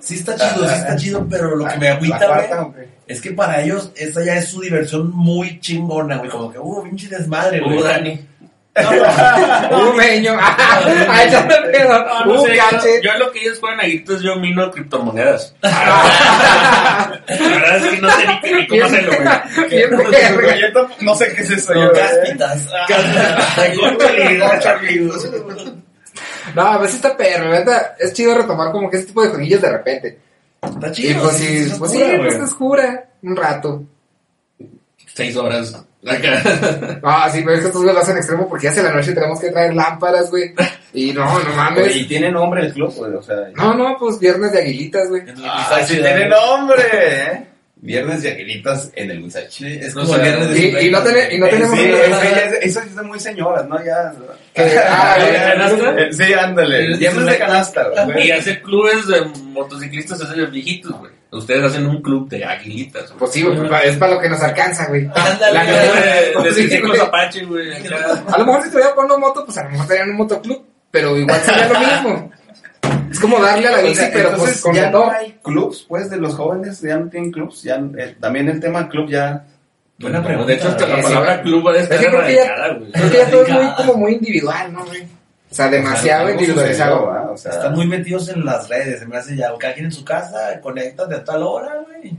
Sí 0.00 0.14
está 0.16 0.34
chido, 0.34 0.68
sí 0.68 0.74
está 0.74 0.96
chido, 0.96 1.26
pero 1.30 1.56
lo 1.56 1.66
que 1.66 1.76
me 1.78 1.88
agüita, 1.88 2.16
güey, 2.18 2.28
cuarta, 2.28 2.62
¿o 2.62 2.74
qué? 2.74 2.88
Es 3.06 3.20
que 3.20 3.32
para 3.32 3.62
ellos 3.62 3.92
esa 3.96 4.24
ya 4.24 4.36
es 4.36 4.48
su 4.48 4.60
diversión 4.60 5.10
muy 5.10 5.60
chingona, 5.60 6.16
güey. 6.18 6.30
Como 6.30 6.52
que, 6.52 6.58
uh, 6.58 6.82
pinche 6.84 7.08
desmadre, 7.08 7.60
güey. 7.60 7.78
Uh, 7.78 7.82
Dani. 7.82 8.20
No, 8.74 8.90
no, 8.90 9.90
Un 9.90 9.96
meño. 9.96 10.36
¡Ay, 10.36 11.30
pedo! 11.70 11.96
No, 11.96 12.24
no 12.24 12.42
¡Un 12.42 12.48
sé, 12.48 12.56
yo, 12.56 13.02
yo 13.02 13.18
lo 13.20 13.30
que 13.30 13.42
ellos 13.42 13.60
juegan 13.60 13.78
aguilitas, 13.78 14.20
yo 14.20 14.34
mino 14.34 14.68
criptomonedas. 14.72 15.54
La 15.62 17.22
verdad 17.28 17.76
es 17.76 17.86
que 17.86 18.00
no 18.00 18.10
sé 18.10 18.26
ni, 18.42 18.52
ni 18.52 18.66
cómo 18.66 18.84
hacerlo, 18.84 19.12
güey. 19.14 20.60
No 21.02 21.14
sé 21.14 21.32
qué 21.34 21.42
es 21.42 21.50
eso. 21.50 21.72
no, 21.72 21.84
yo, 21.84 21.92
cáspitas. 21.92 22.68
No, 26.56 26.62
a 26.62 26.78
veces 26.78 26.96
está 26.96 27.16
perro. 27.16 27.54
Es 27.98 28.12
chido 28.12 28.34
retomar 28.34 28.72
como 28.72 28.90
que 28.90 28.96
ese 28.96 29.06
tipo 29.06 29.22
de 29.22 29.28
jueguillos 29.28 29.62
de 29.62 29.70
repente. 29.70 30.18
Está 30.64 30.92
Y 31.00 31.14
pues 31.14 31.36
sí, 31.36 31.64
sí, 31.68 31.74
pues 31.78 31.90
sí, 31.92 31.98
güey. 31.98 32.18
pues 32.18 32.36
te 32.38 32.42
oscura. 32.44 33.08
Un 33.22 33.36
rato. 33.36 33.82
Seis 35.14 35.36
horas. 35.36 35.84
Acá. 36.06 36.42
Ah, 37.02 37.30
sí, 37.30 37.40
pero 37.42 37.54
es 37.54 37.60
que 37.60 37.66
estos 37.66 37.80
güeyes 37.82 37.94
lo 37.96 38.02
hacen 38.02 38.16
extremo 38.16 38.48
porque 38.48 38.68
hace 38.68 38.82
la 38.82 38.92
noche 38.92 39.12
tenemos 39.12 39.40
que 39.40 39.50
traer 39.50 39.74
lámparas, 39.74 40.30
güey. 40.30 40.54
Y 40.92 41.12
no, 41.12 41.24
no 41.24 41.34
Oye, 41.36 41.56
mames. 41.56 41.96
y 41.96 42.04
tiene 42.06 42.30
nombre 42.30 42.66
el 42.66 42.72
club, 42.72 42.92
güey, 42.94 43.12
o 43.14 43.22
sea... 43.22 43.36
No, 43.56 43.74
no, 43.74 43.96
pues 43.98 44.18
viernes 44.18 44.52
de 44.52 44.60
aguilitas, 44.60 45.08
güey. 45.08 45.22
Ah, 45.44 45.80
sí 45.86 45.96
tiene 45.96 46.28
nombre, 46.28 46.82
¿eh? 46.92 47.46
Viernes 47.86 48.22
de 48.22 48.30
aguilitas 48.30 48.90
en 48.94 49.10
el 49.10 49.20
Musachi. 49.20 49.64
Sí, 49.64 49.78
es 49.78 49.94
No 49.94 50.02
como 50.04 50.14
sé, 50.14 50.20
el 50.20 50.26
viernes 50.26 50.50
de 50.50 50.58
Y, 50.82 50.86
y 50.86 50.90
no, 50.90 51.02
ten- 51.02 51.32
y 51.32 51.38
no 51.38 51.46
Eh, 51.46 51.50
tenemos. 51.50 51.78
Sí, 51.78 51.84
que- 51.84 52.00
es 52.00 52.16
que 52.18 52.30
ya 52.30 52.36
es- 52.46 52.58
eso 52.62 52.80
es 52.80 52.94
muy 53.04 53.20
señoras, 53.20 53.68
¿no? 53.68 53.84
Ya... 53.84 54.10
ah, 54.88 55.16
¿De 55.18 55.34
canasta? 55.34 55.94
Eh, 56.00 56.12
Sí, 56.12 56.32
ándale. 56.32 56.96
Viernes 56.96 57.26
de 57.26 57.36
canasta, 57.38 57.86
Y 58.08 58.12
güey. 58.12 58.30
hacer 58.30 58.62
clubes 58.62 59.06
de 59.06 59.20
motociclistas 59.52 60.18
es 60.20 60.30
de 60.30 60.36
los 60.36 60.50
viejitos, 60.50 60.92
güey. 60.98 61.12
Ustedes 61.32 61.64
hacen 61.64 61.86
un 61.86 62.00
club 62.00 62.28
de 62.28 62.44
aguilitas. 62.44 63.12
Pues 63.18 63.32
sí, 63.32 63.42
güey, 63.42 63.58
es 63.84 63.96
para 63.96 64.14
lo 64.14 64.20
que 64.20 64.28
nos 64.30 64.40
alcanza, 64.40 64.86
güey. 64.86 65.06
Ándale, 65.14 65.60
De, 66.32 66.80
güey. 66.80 67.00
Apache, 67.00 67.44
güey. 67.44 67.70
A 68.32 68.38
lo 68.38 68.46
mejor 68.46 68.60
si 68.62 68.66
estuviera 68.68 68.94
con 68.94 69.04
una 69.06 69.18
moto, 69.18 69.44
pues 69.44 69.58
a 69.58 69.64
lo 69.64 69.70
mejor 69.70 69.82
estarían 69.84 70.10
un 70.10 70.16
motoclub, 70.16 70.64
pero 70.90 71.16
igual 71.18 71.40
sería 71.40 71.68
lo 71.68 71.80
mismo. 71.80 72.32
Como 73.20 73.40
darle 73.40 73.68
a 73.68 73.72
la 73.72 73.78
O 73.78 73.82
bici, 73.82 73.94
sea, 73.96 74.10
pero 74.12 74.28
pues 74.30 74.38
entonces 74.40 74.62
con 74.62 74.74
ya 74.74 74.90
no 74.90 75.10
hay 75.10 75.38
clubs, 75.42 75.84
pues, 75.88 76.10
de 76.10 76.16
los 76.18 76.34
jóvenes, 76.34 76.80
ya 76.80 76.96
no 76.98 77.08
tienen 77.08 77.30
clubs, 77.32 77.62
ya, 77.62 77.76
eh, 77.98 78.16
también 78.20 78.48
el 78.48 78.60
tema 78.60 78.88
club 78.88 79.08
ya, 79.10 79.44
Buena 79.96 80.18
No, 80.18 80.24
pregunta. 80.26 80.48
de 80.50 80.54
hecho, 80.58 80.68
hasta 80.68 80.88
la 80.88 81.00
palabra 81.02 81.36
sí. 81.36 81.42
club 81.42 81.66
va 81.66 81.70
a 81.72 81.76
estar 81.76 81.98
Es 81.98 82.04
que 82.04 82.10
creo 82.10 82.26
que 82.26 82.34
ya- 82.34 82.42
erradicada, 82.44 82.74
güey. 82.78 82.92
Creo 82.92 83.10
que 83.10 83.16
ya 83.18 83.30
todo 83.30 83.42
es 83.42 83.48
muy, 83.50 83.74
como 83.76 83.94
muy 83.94 84.12
individual, 84.14 84.72
¿no, 84.72 84.84
güey? 84.86 85.02
O 85.02 85.54
sea, 85.54 85.68
demasiado 85.68 86.30
individualizado. 86.30 86.96
sucedió, 86.96 87.12
¿verdad? 87.12 87.30
O 87.30 87.36
sea, 87.36 87.52
Están 87.52 87.74
muy 87.74 87.86
metidos 87.86 88.28
en 88.28 88.44
las 88.44 88.68
redes, 88.68 88.98
se 88.98 89.06
me 89.06 89.16
hace 89.16 89.36
ya. 89.36 89.52
Cada 89.56 89.72
quien 89.72 89.86
en 89.86 89.92
su 89.92 90.04
casa, 90.04 90.60
conectan 90.60 91.08
de 91.08 91.18
tal 91.20 91.44
hora, 91.44 91.74
güey. 91.86 92.12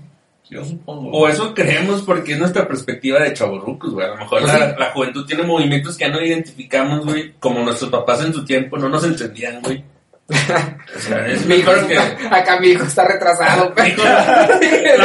Yo 0.49 0.63
supongo. 0.63 1.09
O 1.11 1.27
eso 1.27 1.53
creemos 1.53 2.01
porque 2.03 2.31
es 2.33 2.39
nuestra 2.39 2.65
perspectiva 2.65 3.19
de 3.19 3.33
chavorrucos, 3.33 3.91
güey. 3.93 4.05
A 4.05 4.09
lo 4.11 4.17
mejor 4.17 4.39
Pues 4.41 4.53
la, 4.57 4.67
la 4.77 4.91
juventud 4.91 5.25
tiene 5.25 5.43
movimientos 5.43 5.97
que 5.97 6.05
ya 6.05 6.11
no 6.11 6.21
identificamos, 6.21 7.03
güey. 7.05 7.33
Como 7.39 7.59
nuestros 7.61 7.91
papás 7.91 8.23
en 8.23 8.31
su 8.33 8.45
tiempo 8.45 8.77
no 8.77 8.87
nos 8.87 9.03
entendían, 9.03 9.59
güey. 9.61 9.83
O 10.27 10.33
sea, 10.99 11.27
es 11.27 11.45
Mi 11.45 11.55
hijo, 11.55 11.71
que... 11.87 11.95
acá 11.99 12.59
mi 12.59 12.69
hijo 12.69 12.83
está 12.83 13.05
retrasado. 13.05 13.71
Hijo, 13.85 14.03
la, 14.03 14.47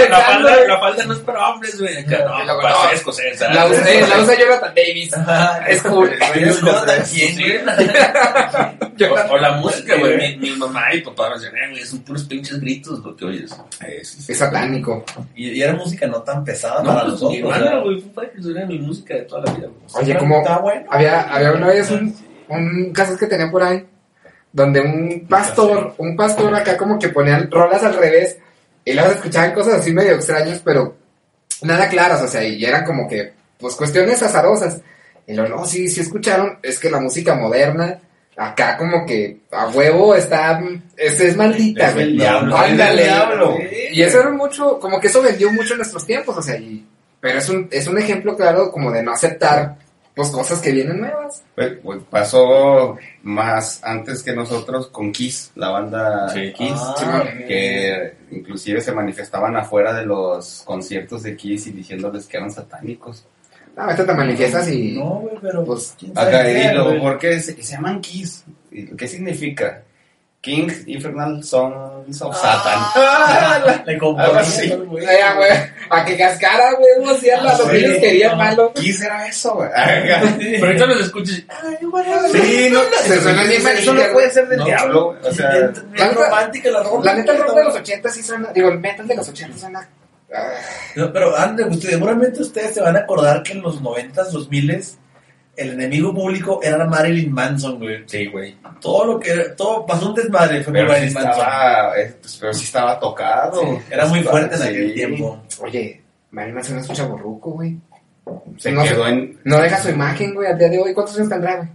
la 0.08 0.18
falda, 0.24 0.66
la 0.66 0.80
falda 0.80 1.04
no 1.04 1.12
es 1.12 1.18
para 1.20 1.48
hombres, 1.50 1.78
güey. 1.78 1.98
Acá 1.98 2.24
no, 2.24 2.42
luego, 2.44 2.62
para 2.62 2.74
no. 2.74 3.12
ser. 3.12 3.34
La 3.52 3.66
usa, 3.66 3.84
la 4.08 4.22
usa 4.22 4.38
Jonathan 4.38 4.74
Davis. 4.74 5.14
Ajá, 5.14 5.66
Es 5.68 5.82
cool. 5.82 6.10
Jonathan 6.62 7.02
quién. 7.12 7.68
O, 9.10 9.32
o 9.34 9.38
la 9.38 9.52
música, 9.58 9.96
güey. 9.98 10.16
Mi, 10.16 10.50
mi 10.50 10.56
mamá 10.56 10.94
y 10.94 11.02
papá 11.02 11.28
me 11.28 11.34
decían, 11.34 11.54
eh, 11.56 11.70
güey, 11.70 11.84
son 11.84 11.98
puros 12.00 12.24
pinches 12.24 12.58
gritos 12.60 13.00
lo 13.00 13.14
que 13.14 13.24
oyes. 13.26 13.50
eh, 13.86 14.00
sí, 14.02 14.22
sí. 14.22 14.32
Es 14.32 14.38
satánico. 14.38 15.04
Y, 15.34 15.50
y 15.50 15.62
era 15.62 15.74
música 15.74 16.06
no 16.06 16.22
tan 16.22 16.42
pesada 16.44 16.82
No, 16.82 16.88
para 16.88 17.00
pues 17.02 17.12
nosotros. 17.12 17.32
mi 17.32 17.38
hermana, 17.40 17.78
güey, 17.80 18.00
fue 18.00 18.26
para 18.26 18.66
mi 18.66 18.78
música 18.78 19.14
de 19.14 19.22
toda 19.22 19.42
la 19.44 19.52
vida. 19.52 19.68
Oye, 19.94 20.16
como 20.16 20.42
había, 20.88 21.20
había 21.22 21.52
una 21.52 21.66
vez 21.66 21.90
un, 21.90 22.16
un 22.48 22.92
caso 22.92 23.18
que 23.18 23.26
tenía 23.26 23.50
por 23.50 23.62
ahí, 23.62 23.84
donde 24.52 24.80
un 24.80 25.26
pastor, 25.28 25.94
un 25.98 26.16
pastor 26.16 26.54
acá 26.54 26.76
como 26.76 26.98
que 26.98 27.08
ponían 27.08 27.50
rolas 27.50 27.82
al 27.82 27.96
revés, 27.96 28.38
y 28.84 28.92
luego 28.92 29.12
escuchaban 29.12 29.52
cosas 29.52 29.74
así 29.74 29.92
medio 29.92 30.14
extrañas, 30.14 30.60
pero 30.64 30.96
nada 31.62 31.88
claras, 31.88 32.22
o 32.22 32.28
sea, 32.28 32.44
y 32.44 32.64
eran 32.64 32.84
como 32.84 33.08
que, 33.08 33.32
pues 33.58 33.74
cuestiones 33.74 34.22
azarosas. 34.22 34.80
Y 35.26 35.34
luego, 35.34 35.56
no, 35.56 35.66
sí, 35.66 35.88
sí 35.88 36.00
escucharon, 36.00 36.58
es 36.62 36.78
que 36.78 36.90
la 36.90 37.00
música 37.00 37.34
moderna, 37.34 38.00
acá 38.36 38.76
como 38.76 39.04
que 39.06 39.40
a 39.52 39.68
huevo 39.68 40.14
está, 40.14 40.60
es, 40.96 41.20
es 41.20 41.36
maldita, 41.36 41.90
Es 41.90 41.96
el 41.96 42.16
diablo. 42.16 42.56
Ándale. 42.56 43.02
Es 43.02 43.08
el 43.08 43.14
diablo. 43.14 43.58
Y 43.92 44.02
eso 44.02 44.20
era 44.20 44.30
mucho, 44.30 44.78
como 44.80 44.98
que 44.98 45.08
eso 45.08 45.22
vendió 45.22 45.52
mucho 45.52 45.74
en 45.74 45.78
nuestros 45.78 46.06
tiempos, 46.06 46.36
o 46.36 46.42
sea, 46.42 46.56
y, 46.56 46.84
pero 47.20 47.38
es 47.38 47.48
un, 47.48 47.68
es 47.70 47.86
un 47.86 47.98
ejemplo 47.98 48.36
claro 48.36 48.72
como 48.72 48.90
de 48.90 49.02
no 49.02 49.12
aceptar, 49.12 49.76
pues, 50.14 50.30
cosas 50.30 50.60
que 50.60 50.72
vienen 50.72 51.00
nuevas. 51.00 51.42
Pues, 51.54 51.72
pues, 51.82 52.02
pasó 52.10 52.96
más 53.22 53.80
antes 53.84 54.22
que 54.22 54.32
nosotros 54.34 54.88
con 54.88 55.12
Kiss, 55.12 55.52
la 55.54 55.70
banda 55.70 56.28
Sí. 56.30 56.52
Kiss, 56.52 56.72
Ah, 56.76 57.24
que 57.46 58.14
inclusive 58.30 58.80
se 58.80 58.92
manifestaban 58.92 59.56
afuera 59.56 59.92
de 59.94 60.04
los 60.06 60.62
conciertos 60.64 61.22
de 61.22 61.36
Kiss 61.36 61.66
y 61.68 61.72
diciéndoles 61.72 62.26
que 62.26 62.36
eran 62.36 62.50
satánicos. 62.50 63.26
No, 63.76 63.84
ahorita 63.84 64.04
te 64.06 64.14
manifiestas 64.14 64.68
y, 64.68 64.92
No, 64.98 65.20
güey, 65.20 65.36
pero 65.40 65.64
Pues, 65.64 65.94
¿quién 65.98 66.14
sabe 66.14 66.28
Acá, 66.28 66.44
qué, 66.44 66.96
y? 66.96 67.00
¿por 67.00 67.18
qué 67.18 67.40
se, 67.40 67.62
se 67.62 67.72
llaman 67.72 68.00
Kiss? 68.00 68.44
¿Y 68.70 68.86
¿Qué 68.96 69.06
significa? 69.06 69.82
Kings 70.42 70.88
Infernal 70.88 71.44
Sons 71.44 72.22
of 72.22 72.34
Satan. 72.34 72.78
Ah, 72.94 73.60
Le 73.86 73.92
Algo 73.92 74.06
componían, 74.16 74.36
así. 74.38 74.72
ah, 75.06 75.66
a 75.90 76.04
que 76.06 76.16
cascara, 76.16 76.72
güey, 76.72 76.92
no 77.04 77.10
hacían 77.10 77.40
Ah, 77.46 77.56
los 77.58 77.68
sí. 77.68 77.76
niños 77.76 77.96
querían 77.98 78.32
Ah. 78.32 78.36
malo. 78.36 78.72
Kiss 78.72 79.02
era 79.02 79.26
eso, 79.26 79.54
güey. 79.54 79.68
Pero 80.38 80.66
ahorita 80.66 80.86
los 80.86 81.00
escuchas 81.00 81.38
y, 81.38 81.46
ay, 81.48 81.84
güey, 81.84 82.04
Sí, 82.32 82.68
no, 82.70 82.80
Se 83.02 83.20
suena 83.20 83.44
bien 83.44 83.66
eso 83.66 83.92
no 83.92 84.02
puede 84.12 84.30
ser 84.30 84.48
del 84.48 84.64
diablo. 84.64 85.14
O 85.22 85.32
sea, 85.32 85.50
bien 85.50 86.14
romántica 86.14 86.70
la 86.70 86.82
ropa. 86.84 87.04
La 87.04 87.14
neta, 87.14 87.32
el 87.32 87.38
rock 87.42 87.56
de 87.56 87.64
los 87.64 87.74
80 87.74 88.08
sí 88.08 88.22
suena, 88.22 88.48
digo, 88.54 88.68
el 88.70 88.78
metal 88.80 89.06
de 89.06 89.16
los 89.16 89.28
80 89.28 89.58
suena... 89.58 89.88
ah, 90.34 90.52
No, 90.96 91.12
pero 91.12 91.36
antes, 91.36 91.66
ustedes, 91.68 91.94
seguramente 91.94 92.40
ustedes 92.40 92.72
se 92.74 92.80
van 92.80 92.96
a 92.96 93.00
acordar 93.00 93.42
que 93.42 93.52
en 93.52 93.60
los 93.60 93.82
90s, 93.82 94.30
2000s, 94.30 94.94
el 95.56 95.70
enemigo 95.72 96.14
público 96.14 96.60
era 96.62 96.84
Marilyn 96.86 97.32
Manson, 97.32 97.78
güey. 97.78 98.02
Sí, 98.06 98.26
güey. 98.26 98.56
Todo 98.80 99.04
lo 99.04 99.20
que 99.20 99.30
era, 99.30 99.54
todo 99.56 99.84
pasó 99.84 100.08
un 100.10 100.14
desmadre 100.14 100.62
fue 100.64 100.72
pero 100.72 100.86
sí 100.86 100.92
Marilyn 100.92 101.14
Manson. 101.14 101.30
estaba, 101.32 101.98
eh, 102.00 102.16
pues, 102.20 102.36
pero 102.40 102.54
sí 102.54 102.64
estaba 102.64 102.98
tocado. 103.00 103.60
Sí, 103.62 103.68
era 103.90 104.06
muy 104.06 104.22
fuerte 104.22 104.54
en 104.56 104.60
Sí. 104.62 104.68
aquel 104.68 104.94
tiempo. 104.94 105.42
Oye, 105.62 106.02
Marilyn 106.30 106.54
Manson 106.54 106.78
es 106.78 106.88
un 106.88 106.94
chaborruco, 106.94 107.50
güey. 107.52 107.76
Se 108.58 108.70
No, 108.72 108.82
quedó 108.84 109.06
en. 109.08 109.38
No 109.44 109.58
deja 109.58 109.76
su 109.78 109.90
imagen, 109.90 110.34
güey, 110.34 110.48
al 110.50 110.58
día 110.58 110.68
de 110.68 110.78
hoy. 110.78 110.94
¿Cuántos 110.94 111.16
años 111.16 111.28
tendrá, 111.28 111.56
güey? 111.56 111.68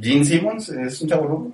Gene 0.00 0.24
Simmons 0.24 0.68
es 0.68 1.00
un 1.00 1.08
chaburruco. 1.08 1.52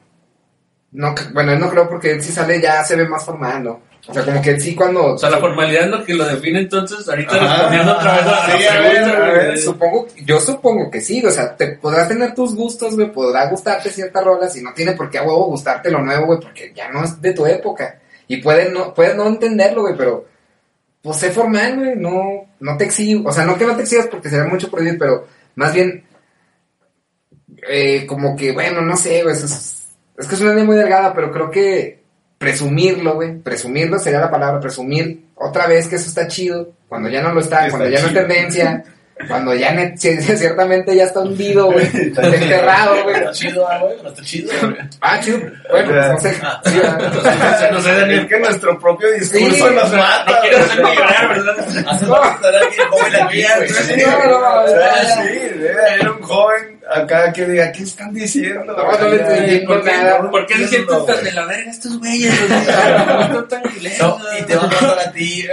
No, 0.92 1.14
bueno, 1.34 1.52
él 1.52 1.60
no 1.60 1.68
creo 1.70 1.88
porque 1.88 2.12
él 2.12 2.22
sí 2.22 2.32
sale, 2.32 2.60
ya 2.60 2.82
se 2.84 2.96
ve 2.96 3.06
más 3.08 3.24
formal, 3.24 3.62
¿no? 3.62 3.80
O 4.08 4.14
sea, 4.14 4.24
como 4.24 4.40
que 4.40 4.58
sí 4.58 4.74
cuando... 4.74 5.14
O 5.14 5.18
sea, 5.18 5.28
la 5.28 5.38
formalidad 5.38 5.84
es 5.84 5.90
lo 5.90 6.02
que 6.04 6.14
lo 6.14 6.24
define 6.24 6.60
entonces. 6.60 7.06
Ahorita 7.06 7.36
Ajá. 7.36 7.54
respondiendo 7.56 7.92
otra 7.92 8.12
vez 8.16 8.22
a 8.22 8.30
la 8.30 8.46
Sí, 8.58 8.66
a 8.66 8.80
ver, 8.80 8.90
pregunta, 8.92 9.16
a 9.16 9.20
güey. 9.20 9.32
ver, 9.38 9.58
Supongo, 9.58 10.06
yo 10.24 10.40
supongo 10.40 10.90
que 10.90 11.00
sí, 11.02 11.22
o 11.24 11.30
sea, 11.30 11.54
te 11.54 11.68
podrás 11.76 12.08
tener 12.08 12.34
tus 12.34 12.54
gustos, 12.54 12.94
güey, 12.96 13.12
podrá 13.12 13.50
gustarte 13.50 13.90
ciertas 13.90 14.24
rolas 14.24 14.56
y 14.56 14.62
no 14.62 14.72
tiene 14.72 14.92
por 14.92 15.10
qué 15.10 15.18
a 15.18 15.22
huevo 15.24 15.44
gustarte 15.46 15.90
lo 15.90 16.00
nuevo, 16.02 16.24
güey, 16.26 16.40
porque 16.40 16.72
ya 16.74 16.90
no 16.90 17.04
es 17.04 17.20
de 17.20 17.34
tu 17.34 17.44
época. 17.46 18.00
Y 18.26 18.38
puedes 18.38 18.72
no, 18.72 18.94
puedes 18.94 19.14
no 19.14 19.26
entenderlo, 19.26 19.82
güey, 19.82 19.94
pero 19.96 20.26
pues 21.02 21.18
sé 21.18 21.30
formal, 21.30 21.76
güey, 21.76 21.94
no, 21.96 22.46
no 22.60 22.76
te 22.78 22.84
exijo, 22.86 23.28
o 23.28 23.32
sea, 23.32 23.44
no 23.44 23.58
que 23.58 23.66
no 23.66 23.76
te 23.76 23.82
exijas 23.82 24.06
porque 24.06 24.30
sería 24.30 24.46
mucho 24.46 24.70
prohibir, 24.70 24.98
pero 24.98 25.26
más 25.54 25.72
bien, 25.74 26.04
eh, 27.68 28.06
como 28.06 28.36
que, 28.36 28.52
bueno, 28.52 28.80
no 28.80 28.96
sé, 28.96 29.22
güey, 29.22 29.34
es, 29.34 29.42
es 30.16 30.26
que 30.26 30.34
es 30.34 30.40
una 30.40 30.50
línea 30.50 30.64
muy 30.64 30.76
delgada, 30.76 31.12
pero 31.14 31.30
creo 31.30 31.50
que 31.50 31.97
presumirlo, 32.38 33.14
güey, 33.14 33.38
presumirlo 33.38 33.98
sería 33.98 34.20
la 34.20 34.30
palabra, 34.30 34.60
presumir 34.60 35.24
otra 35.34 35.66
vez 35.66 35.88
que 35.88 35.96
eso 35.96 36.08
está 36.08 36.26
chido, 36.28 36.72
cuando 36.88 37.08
ya 37.08 37.20
no 37.20 37.32
lo 37.32 37.40
está, 37.40 37.68
cuando 37.68 37.88
ya 37.88 38.00
no 38.00 38.08
es 38.08 38.14
tendencia, 38.14 38.84
cuando 39.26 39.52
ya 39.54 39.74
ciertamente 39.96 40.94
ya 40.94 41.04
está 41.04 41.20
hundido, 41.20 41.72
güey, 41.72 41.86
enterrado, 41.92 43.02
güey. 43.02 43.16
Está 43.16 43.32
chido, 43.32 43.68
ah, 43.68 43.78
güey, 43.80 43.96
pero 43.96 44.08
está 44.10 44.22
chido, 44.22 44.52
güey. 44.62 44.76
Ah, 45.00 45.20
chido, 45.20 45.38
bueno, 45.70 45.90
pues 45.90 46.08
no 46.08 46.20
sé. 46.20 46.34
Sí, 46.34 46.78
¿verdad? 46.78 47.70
No 47.72 47.80
sé, 47.82 47.92
Daniel. 47.94 48.20
Es 48.20 48.26
que 48.26 48.38
nuestro 48.38 48.78
propio 48.78 49.12
discurso 49.12 49.68
Sí, 49.68 49.74
nos 49.74 49.90
No 49.90 49.98
mata. 49.98 50.40
quiero 50.40 50.64
ser 50.66 50.84
millonario, 50.84 51.28
¿verdad? 51.30 51.84
Hace 51.88 52.06
falta 52.06 52.34
estar 52.34 52.54
alguien 52.54 52.88
joven 52.88 53.14
aquí, 53.16 53.44
güey. 53.56 53.68
Sí, 53.68 54.02
No, 54.06 54.18
no, 54.18 54.40
no, 54.40 54.62
no, 54.62 54.68
sí, 54.68 55.66
haber 55.92 56.10
un 56.10 56.22
joven 56.22 56.77
acá 56.90 57.32
que 57.32 57.44
diga, 57.46 57.70
¿qué 57.72 57.82
están 57.82 58.12
diciendo? 58.14 58.64
No, 58.64 58.76
no 58.98 59.08
le 59.08 59.16
estoy 59.16 59.40
diciendo 59.40 59.74
¿Por 59.74 59.84
qué, 59.84 59.90
nada. 59.92 60.30
¿Por 60.30 60.46
qué 60.46 60.54
No, 60.88 60.96
tan 61.04 61.14
güey. 61.16 61.24
de 61.24 61.32
la 61.32 61.46
verga 61.46 61.70
estos 61.70 61.98
güeyes? 61.98 62.34
No 63.30 63.40
están 63.40 63.62
No, 63.62 64.38
y 64.38 64.42
te 64.46 64.56
van 64.56 64.70
a 64.72 65.00
a 65.08 65.12
ti. 65.12 65.44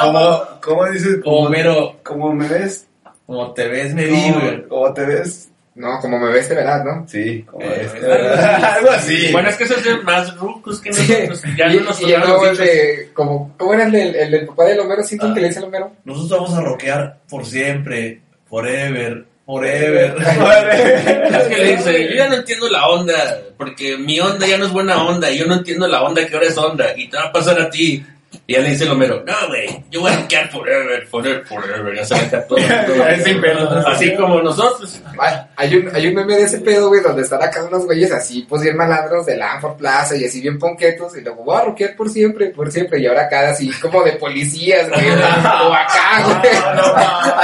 Como, 0.00 0.42
¿Cómo 0.62 0.84
dices? 0.90 1.16
Como 1.22 1.48
mero, 1.48 1.96
Como 2.02 2.32
me 2.32 2.48
ves, 2.48 2.86
como 3.26 3.52
te 3.52 3.68
ves, 3.68 3.94
me 3.94 4.04
vi, 4.04 4.30
güey. 4.32 4.68
como, 4.68 4.92
te 4.92 5.04
ves. 5.04 5.48
No, 5.76 5.98
como 6.00 6.20
me 6.20 6.30
ves, 6.32 6.46
te 6.48 6.54
verás, 6.54 6.84
¿no? 6.84 7.04
Sí, 7.08 7.42
como 7.50 7.64
Eh, 7.64 7.82
este. 7.86 8.06
Algo 8.12 8.90
así. 8.90 9.32
Bueno, 9.32 9.48
es 9.48 9.56
que 9.56 9.64
esos 9.64 9.82
de 9.82 9.96
más 10.02 10.36
rucos 10.36 10.80
que 10.80 10.92
Sí. 10.92 11.12
nosotros. 11.28 11.42
Ya 11.56 11.68
no 11.68 11.80
nos 11.80 12.00
y 12.00 12.12
el 12.12 12.56
de, 12.58 13.10
como, 13.12 13.52
¿cómo 13.58 13.74
era 13.74 13.86
el 13.86 13.90
del, 13.92 14.14
el 14.14 14.30
del 14.30 14.46
papá 14.46 14.66
del 14.66 14.78
Homero 14.78 15.02
Simpson 15.02 15.32
Ah. 15.32 15.34
que 15.34 15.40
le 15.40 15.48
dice 15.48 15.58
al 15.58 15.64
Homero? 15.64 15.90
Nosotros 16.04 16.30
vamos 16.30 16.54
a 16.54 16.60
rockear 16.60 17.18
por 17.28 17.44
siempre, 17.44 18.20
forever, 18.48 19.24
forever. 19.46 20.16
Es 20.18 21.48
que 21.48 21.56
le 21.56 21.76
dice, 21.76 22.08
yo 22.08 22.16
ya 22.16 22.28
no 22.28 22.36
entiendo 22.36 22.68
la 22.68 22.88
onda, 22.88 23.42
porque 23.56 23.96
mi 23.96 24.18
onda 24.20 24.46
ya 24.46 24.56
no 24.56 24.66
es 24.66 24.72
buena 24.72 25.04
onda, 25.04 25.30
y 25.30 25.38
yo 25.38 25.46
no 25.46 25.54
entiendo 25.54 25.86
la 25.86 26.02
onda 26.02 26.26
que 26.26 26.34
ahora 26.34 26.48
es 26.48 26.56
onda, 26.56 26.96
y 26.96 27.08
te 27.08 27.16
va 27.16 27.24
a 27.24 27.32
pasar 27.32 27.60
a 27.60 27.70
ti. 27.70 28.04
Y 28.46 28.52
ya 28.52 28.60
le 28.60 28.70
dice 28.70 28.84
el 28.84 28.90
Homero, 28.90 29.22
no, 29.26 29.32
güey, 29.48 29.82
yo 29.90 30.00
voy 30.02 30.12
a 30.12 30.16
rockear 30.16 30.50
forever, 30.50 31.06
forever, 31.06 31.46
forever, 31.46 31.96
ya 31.96 32.04
se 32.04 32.14
deja 32.14 32.46
todo. 32.46 32.58
todo. 32.58 33.24
Sin 33.24 33.40
pelos. 33.40 33.86
Así 33.86 34.14
como 34.16 34.42
nosotros. 34.42 35.00
Ay, 35.18 35.34
Hay 35.56 35.76
un, 35.76 35.96
hay 35.96 36.08
un 36.08 36.14
meme 36.14 36.36
de 36.36 36.42
ese 36.42 36.58
pedo, 36.58 36.88
güey, 36.88 37.00
donde 37.00 37.22
están 37.22 37.42
acá 37.42 37.64
unos 37.64 37.86
güeyes 37.86 38.12
así, 38.12 38.44
pues 38.46 38.60
bien 38.60 38.76
malandros 38.76 39.24
de 39.24 39.36
Lanford 39.38 39.76
Plaza 39.78 40.14
y 40.16 40.26
así 40.26 40.42
bien 40.42 40.58
ponquetos, 40.58 41.16
y 41.16 41.22
luego 41.22 41.42
voy 41.42 41.56
a 41.56 41.64
rockear 41.64 41.96
por 41.96 42.10
siempre, 42.10 42.48
por 42.50 42.70
siempre, 42.70 43.00
y 43.00 43.06
ahora 43.06 43.22
acá 43.22 43.48
así 43.48 43.70
como 43.80 44.02
de 44.02 44.12
policías, 44.12 44.90
güey, 44.90 45.08
o 45.10 45.72
acá, 45.74 46.22
güey, 46.42 46.54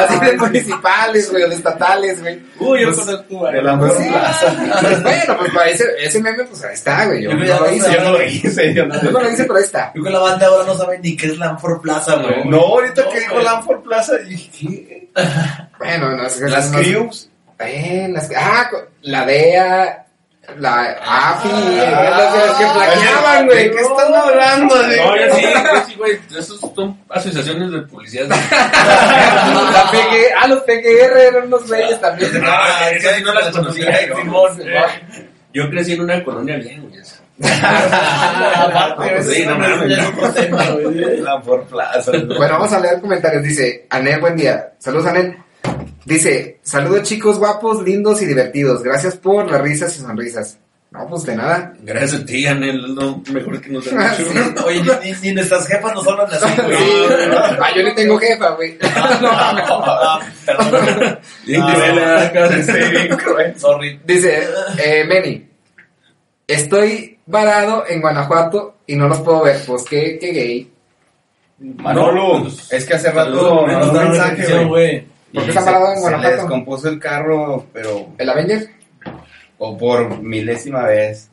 así 0.05 0.21
de 0.25 0.37
municipales, 0.37 1.31
güey, 1.31 1.45
o 1.45 1.49
de 1.49 1.55
estatales, 1.55 2.21
güey. 2.21 2.41
Uy, 2.59 2.83
yo 2.83 2.89
Pues, 2.93 2.99
conozco 3.07 3.47
a 3.47 3.53
de 3.53 3.63
la 3.63 3.75
mejor 3.75 3.97
sí. 3.97 4.09
plaza. 4.09 4.55
Pues 4.83 5.03
bueno, 5.03 5.37
pues 5.39 5.53
para 5.55 5.71
ese, 5.71 5.85
ese 5.99 6.21
meme, 6.21 6.45
pues 6.45 6.63
ahí 6.63 6.75
está, 6.75 7.07
güey, 7.07 7.23
yo 7.23 7.31
Yo 7.31 7.37
no 7.39 7.61
lo 7.61 7.73
hice. 7.73 7.91
Yo 7.91 8.01
no 8.03 8.13
lo 8.13 8.23
hice, 8.23 8.75
yo 8.75 8.85
no 8.87 9.03
yo 9.03 9.11
no 9.13 9.21
lo 9.21 9.31
hice, 9.31 9.45
pero 9.45 9.57
ahí 9.57 9.65
está. 9.65 9.93
Yo 9.95 10.03
que 10.03 10.11
la 10.11 10.19
banda 10.19 10.47
ahora 10.47 10.65
no 10.67 10.90
sabe 10.91 10.99
ni 11.03 11.17
qué 11.17 11.27
es 11.27 11.39
Lanford 11.39 11.81
Plaza, 11.81 12.17
güey. 12.17 12.45
No, 12.47 12.59
ahorita 12.59 13.03
No, 13.05 13.11
que 13.11 13.21
dijo. 13.21 13.41
Lanford 13.41 13.81
Plaza, 13.83 14.17
dije, 14.19 14.51
¿qué? 14.59 15.09
Bueno, 15.79 16.11
no 16.17 16.29
sé. 16.29 16.49
Las 16.49 16.71
no- 16.71 16.79
Crews. 16.79 17.31
Eh, 17.59 18.09
las, 18.11 18.31
ah, 18.37 18.71
la 19.03 19.27
DEA, 19.27 20.07
la 20.57 20.97
AFI, 21.05 21.49
las, 21.77 22.35
las 22.35 22.57
que 22.57 22.65
plaqueaban, 22.65 23.47
güey. 23.47 23.65
¿De 23.65 23.71
qué 23.71 23.81
están 23.83 24.15
hablando? 24.15 24.75
No, 24.77 25.17
yo 25.17 25.35
sí, 25.35 25.43
yo 25.43 25.85
sí, 25.87 25.95
güey, 25.97 26.19
esos 26.39 26.59
son 26.75 26.99
asociaciones 27.11 27.71
de 27.71 27.81
policías. 27.83 28.29
La 28.29 28.37
PG, 29.91 30.33
ah, 30.41 30.47
los 30.49 30.61
PGR 30.63 31.19
eran 31.19 31.47
unos 31.47 31.69
güeyes 31.69 32.01
también. 32.01 32.31
Ah, 32.47 32.89
esas 32.93 33.17
sí 33.17 33.23
no 33.23 33.35
las 33.35 33.51
conocía. 33.51 33.95
Yo 35.53 35.69
crecí 35.69 35.93
en 35.93 36.01
una 36.03 36.25
colonia 36.25 36.57
bien, 36.57 36.89
güey. 36.89 37.01
Esa. 37.49 38.65
Aparte, 38.65 39.15
pues 39.17 39.27
sí, 39.27 39.43
eso 39.43 39.55
no 39.57 39.65
es 39.65 39.77
mames. 39.79 39.97
ya 39.99 40.09
otro 40.09 40.31
tema, 40.33 40.65
güey. 40.71 41.21
La 41.21 41.41
por 41.41 41.65
plaza. 41.65 42.13
Bueno, 42.13 42.55
vamos 42.55 42.73
a 42.73 42.81
leer 42.81 43.01
comentarios. 43.01 43.43
Dice, 43.43 43.87
Anel, 43.91 44.21
buen 44.21 44.37
día. 44.37 44.73
Saludos, 44.79 45.07
Anel. 45.07 45.37
Dice, 46.05 46.59
saludos 46.63 47.03
chicos 47.05 47.39
guapos, 47.39 47.83
lindos 47.85 48.21
y 48.23 48.27
divertidos. 48.27 48.83
Gracias 48.83 49.17
por 49.17 49.51
las 49.51 49.61
risas 49.61 49.97
y 49.97 50.01
sonrisas. 50.01 50.59
No, 50.93 51.07
pues 51.09 51.23
de 51.23 51.37
nada. 51.37 51.73
Gracias 51.83 52.23
a 52.23 52.25
ti, 52.27 52.45
Anel, 52.47 52.85
es 52.85 52.91
lo 52.91 53.23
mejor 53.33 53.61
que 53.61 53.69
nos 53.71 53.87
Ah, 53.93 54.09
han 54.11 54.15
hecho. 54.21 54.33
sí. 54.33 54.39
Oye, 54.65 54.83
ni, 55.05 55.13
ni 55.29 55.35
nuestras 55.37 55.69
jefas 55.69 55.95
nos 55.95 56.05
hablan 56.09 56.27
así, 56.33 56.61
güey. 56.63 56.77
Sí. 56.77 56.85
Ah, 57.61 57.69
yo 57.77 57.83
ni 57.85 57.95
tengo 57.95 58.19
jefa, 58.19 58.49
güey. 58.57 58.77
Ah, 58.83 60.21
perdón. 60.45 61.19
Bien 61.47 61.63
Ah, 61.63 61.73
cruel, 61.75 61.99
acá. 62.05 62.49
Sí, 63.55 63.61
Sorry. 63.61 64.01
Dice, 64.05 64.49
eh, 64.83 65.05
Meni, 65.07 65.49
estoy 66.55 67.19
varado 67.27 67.85
en 67.89 68.01
Guanajuato 68.01 68.77
y 68.87 68.97
no 68.97 69.09
los 69.09 69.21
puedo 69.21 69.43
ver. 69.43 69.61
Pues 69.67 69.85
qué, 69.85 70.19
qué 70.21 70.33
gay. 70.33 70.73
Manolo, 71.59 72.47
es 72.71 72.87
que 72.87 72.95
hace 72.95 73.11
rato 73.11 73.67
me 73.67 73.75
mandó 73.75 74.01
un 74.01 74.09
mensaje, 74.09 74.65
güey. 74.65 75.07
¿Por 75.33 75.45
qué 75.45 75.49
está 75.51 75.65
parado 75.65 75.93
en 75.93 76.01
Guanajuato? 76.01 76.23
Se 76.23 76.37
le 76.37 76.43
descompuso 76.43 76.89
el 76.89 76.99
carro, 76.99 77.67
pero 77.73 78.09
¿El 78.19 78.29
Avenger? 78.31 78.71
o 79.59 79.77
por 79.77 80.23
milésima 80.23 80.87
vez. 80.87 81.31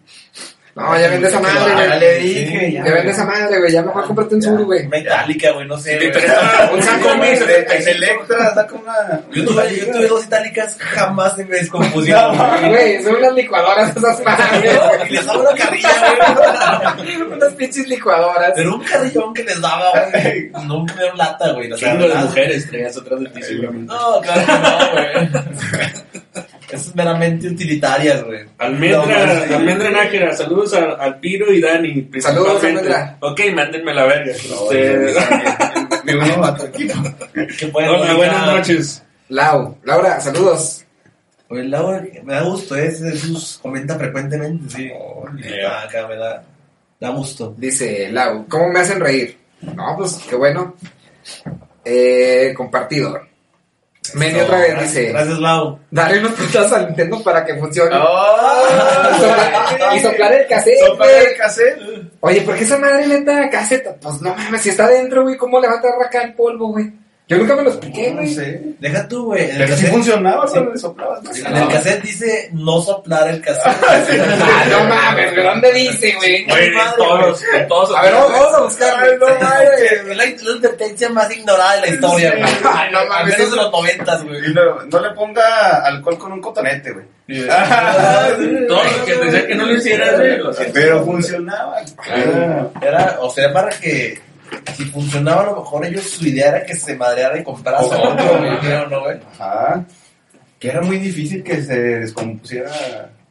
No, 0.78 1.00
ya 1.00 1.08
vende 1.10 1.28
esa 1.28 1.40
madre, 1.40 1.60
Ya 1.76 1.88
güey. 1.88 2.00
le 2.00 2.20
dije, 2.20 2.72
ya. 2.72 2.86
Ya 2.86 2.94
vende 2.94 3.12
esa 3.12 3.26
madre, 3.26 3.58
güey. 3.60 3.72
Ya 3.72 3.82
mejor 3.82 4.06
cómprate 4.06 4.36
un 4.36 4.42
sur, 4.44 4.64
güey. 4.64 4.88
Metálica, 4.88 5.52
güey, 5.54 5.68
no 5.68 5.76
sé. 5.78 5.92
Sí, 5.94 5.98
güey. 5.98 6.12
pero 6.12 6.28
está- 6.28 6.70
Un 6.72 6.84
saco, 6.84 7.10
En 7.14 7.88
Electra 7.88 8.54
saca 8.54 8.76
una. 8.76 9.22
Yo 9.34 9.46
tuve, 9.46 10.08
dos 10.08 10.24
itálicas, 10.26 10.78
jamás 10.80 11.36
se 11.36 11.46
me 11.46 11.56
descompusieron. 11.58 12.38
güey. 12.38 12.70
Güey, 12.70 13.04
son 13.04 13.16
unas 13.16 13.34
licuadoras 13.34 13.98
esas 13.98 14.24
madres. 14.24 14.80
Y 15.10 15.14
les 15.14 15.26
daba 15.26 15.40
una 15.40 15.56
carrilla, 15.56 15.90
güey. 16.98 17.22
Unas 17.34 17.54
pinches 17.54 17.88
licuadoras. 17.88 18.52
Pero 18.56 18.76
un 18.76 18.84
carrillón 18.84 19.34
que 19.34 19.44
les 19.44 19.60
daba, 19.60 19.92
güey. 20.12 20.52
No 20.68 20.84
me 20.84 20.94
dieron 20.94 21.18
lata, 21.18 21.52
güey. 21.54 21.70
las 21.70 21.80
de 21.80 21.88
verdad. 21.94 22.24
mujeres 22.26 22.68
traías 22.70 22.98
atrás 22.98 23.20
de 23.20 23.30
ti, 23.30 23.42
seguramente. 23.42 23.94
No, 23.94 24.22
claro 24.22 24.42
que 24.46 24.52
no, 24.54 24.92
güey. 24.92 26.44
Es 26.70 26.94
meramente 26.96 27.48
utilitarias, 27.48 28.24
güey. 28.26 28.46
Almendra, 28.58 29.26
No, 29.26 29.46
sí. 29.48 29.54
Almendra 29.54 29.90
Nájera, 29.90 30.34
saludos 30.36 30.74
a, 30.74 30.94
al 30.96 31.20
Piro 31.20 31.52
y 31.54 31.62
Dani. 31.62 32.10
Saludos. 32.20 32.64
Almendra. 32.64 33.18
Ok, 33.22 33.42
mándenme 33.54 33.94
la 33.94 34.06
verga. 34.06 34.34
No, 34.50 34.72
Este, 34.72 35.14
Me 36.04 36.16
uno 36.16 36.46
a 36.46 36.58
Hola, 37.74 38.14
buenas 38.16 38.46
noches. 38.48 39.04
Lau, 39.30 39.78
Laura, 39.84 40.20
saludos. 40.22 40.86
Oye, 41.50 41.64
Laura, 41.64 42.04
me 42.24 42.34
da 42.34 42.42
gusto, 42.44 42.76
¿eh? 42.76 42.92
Jesús 42.92 43.60
comenta 43.62 43.98
frecuentemente, 43.98 44.70
sí. 44.70 44.90
Ole. 44.94 45.66
Ah, 45.66 45.84
acá 45.84 46.08
me 46.08 46.16
da, 46.16 46.44
da 47.00 47.10
gusto. 47.10 47.54
Dice 47.58 48.10
Lau, 48.12 48.46
¿cómo 48.50 48.70
me 48.70 48.82
hacen 48.82 49.00
reír? 49.00 49.38
No, 49.62 49.96
pues 49.98 50.20
qué 50.30 50.36
bueno. 50.36 50.76
Eh, 51.84 52.54
compartido. 52.56 53.20
Meni 54.16 54.40
otra 54.40 54.60
vez 54.60 54.80
dice, 54.82 55.06
Gracias, 55.10 55.40
Lau. 55.40 55.80
dale 55.92 56.20
unos 56.20 56.32
putas 56.34 56.72
al 56.74 56.88
Nintendo 56.88 57.22
para 57.24 57.46
que 57.46 57.56
funcione. 57.56 57.96
Y 59.96 60.00
soplar- 60.00 60.48
cassette, 60.48 60.78
el 61.32 61.38
cassette. 61.38 61.80
Oye, 62.20 62.42
¿por 62.42 62.56
qué 62.56 62.64
esa 62.64 62.78
madre 62.78 63.08
neta 63.08 63.50
cassette? 63.50 63.98
Pues 64.02 64.22
no 64.22 64.34
mames, 64.36 64.62
si 64.62 64.70
está 64.70 64.86
adentro, 64.86 65.24
güey, 65.24 65.38
¿cómo 65.38 65.60
le 65.60 65.68
va 65.68 65.76
a 65.76 65.82
traer 65.82 65.96
acá 66.06 66.22
el 66.24 66.34
polvo, 66.34 66.70
güey? 66.70 66.92
Yo 67.30 67.38
nunca 67.38 67.56
me 67.58 67.64
lo 67.64 67.70
expliqué, 67.72 68.10
No 68.12 68.22
güey. 68.22 68.34
sé. 68.34 68.62
Deja 68.80 69.06
tú, 69.08 69.26
güey. 69.26 69.44
En 69.44 69.50
el 69.52 69.58
Pero 69.58 69.68
sí 69.68 69.74
cassette, 69.74 69.92
funcionaba 69.92 70.46
cuando 70.46 70.72
le 70.72 70.78
soplabas. 70.78 71.24
¿no? 71.24 71.32
en 71.50 71.58
el 71.58 71.68
cassette 71.68 72.02
dice 72.02 72.50
no 72.54 72.82
soplar 72.82 73.28
el 73.28 73.42
cassette. 73.42 73.76
Ah, 74.50 74.64
no 74.70 74.84
mames, 74.86 75.36
¿de 75.36 75.44
dónde 75.44 75.74
dice, 75.74 76.14
güey? 76.16 76.48
Todos, 76.96 77.44
todos. 77.68 77.96
A 77.98 78.02
ver, 78.04 78.14
vamos, 78.14 78.32
vamos 78.32 78.54
a 78.56 78.62
buscar. 78.62 79.00
Ay, 79.04 79.12
no 79.20 79.26
mames. 79.28 79.68
Es 80.38 80.44
la, 80.44 80.54
advertencia 80.54 81.10
más 81.10 81.36
ignorada 81.36 81.76
de 81.76 81.82
la 81.82 81.88
historia, 81.88 82.32
güey. 82.32 82.44
Ay, 82.74 82.92
no 82.94 83.00
Al 83.00 83.08
mames. 83.10 83.38
menos 83.38 83.52
de 83.52 83.58
los 83.58 83.72
noventas, 83.74 84.24
güey. 84.24 84.50
Y 84.50 84.54
no, 84.54 84.84
no 84.86 85.00
le 85.02 85.10
ponga 85.12 85.78
alcohol 85.86 86.18
con 86.18 86.32
un 86.32 86.42
cotonete, 86.42 86.92
güey. 86.94 87.06
Todos 88.68 88.84
los 88.86 89.02
que 89.06 89.16
decían 89.16 89.48
que 89.48 89.56
no 89.56 89.66
lo 89.66 89.74
hicieran, 89.76 90.16
güey. 90.16 90.72
Pero 90.74 91.04
funcionaba. 91.04 91.82
Era, 92.82 93.18
o 93.20 93.30
sea, 93.30 93.52
para 93.52 93.70
que 93.72 94.18
si 94.76 94.86
funcionaba 94.86 95.42
a 95.42 95.46
lo 95.48 95.56
mejor 95.58 95.86
ellos 95.86 96.04
su 96.04 96.26
idea 96.28 96.50
era 96.50 96.66
que 96.66 96.76
se 96.76 96.96
madreara 96.96 97.40
y 97.40 97.44
comprara 97.44 97.80
Oh. 97.82 97.86
otro, 97.86 98.90
¿no, 98.90 99.02
güey? 99.04 99.20
Ajá. 99.40 99.86
Que 100.60 100.70
era 100.70 100.82
muy 100.82 100.98
difícil 100.98 101.44
que 101.44 101.62
se 101.62 101.76
descompusiera 101.80 102.72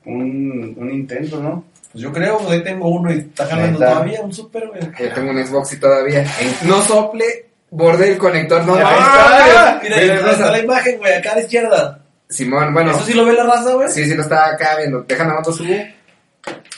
un, 0.05 0.75
un 0.77 0.89
Nintendo, 0.89 1.41
¿no? 1.41 1.65
Pues 1.93 2.03
yo 2.03 2.13
creo, 2.13 2.39
pues 2.39 2.51
ahí 2.51 2.63
tengo 2.63 2.89
uno 2.89 3.13
y 3.13 3.19
está 3.19 3.45
Neta. 3.57 3.75
todavía, 3.75 4.21
un 4.21 4.33
super, 4.33 4.69
güey. 4.69 4.81
Yo 4.99 5.13
tengo 5.15 5.31
un 5.31 5.45
Xbox 5.47 5.73
y 5.73 5.81
todavía. 5.81 6.25
No 6.63 6.81
sople, 6.83 7.25
borde 7.71 8.13
el 8.13 8.19
conector, 8.19 8.65
no 8.65 8.75
Ahí 8.75 8.83
está. 8.83 9.81
Mira, 9.83 9.97
ahí 9.97 10.09
está 10.33 10.51
la 10.53 10.59
imagen, 10.59 10.99
güey, 10.99 11.15
acá 11.15 11.33
a 11.33 11.35
la 11.37 11.41
izquierda. 11.41 12.01
Simón, 12.29 12.75
bueno. 12.75 12.91
¿Eso 12.91 13.05
sí 13.05 13.15
lo 13.15 13.25
ve 13.25 13.33
la 13.33 13.45
raza, 13.45 13.73
güey? 13.75 13.89
Sí, 13.89 14.05
sí 14.05 14.15
lo 14.15 14.23
estaba 14.23 14.47
acá 14.49 14.77
viendo. 14.77 15.03
Déjame 15.03 15.33
otro 15.39 15.53
subo. 15.53 15.75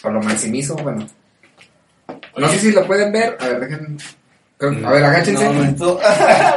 O 0.04 0.10
lo 0.10 0.20
maximizo, 0.22 0.76
bueno. 0.76 1.06
No 2.36 2.48
sé 2.48 2.58
si 2.58 2.70
lo 2.72 2.86
pueden 2.86 3.10
ver. 3.12 3.36
A 3.40 3.46
ver, 3.48 3.60
dejen. 3.60 3.98
A 4.60 4.90
ver, 4.90 5.04
agáchense. 5.04 5.48
No, 5.78 5.98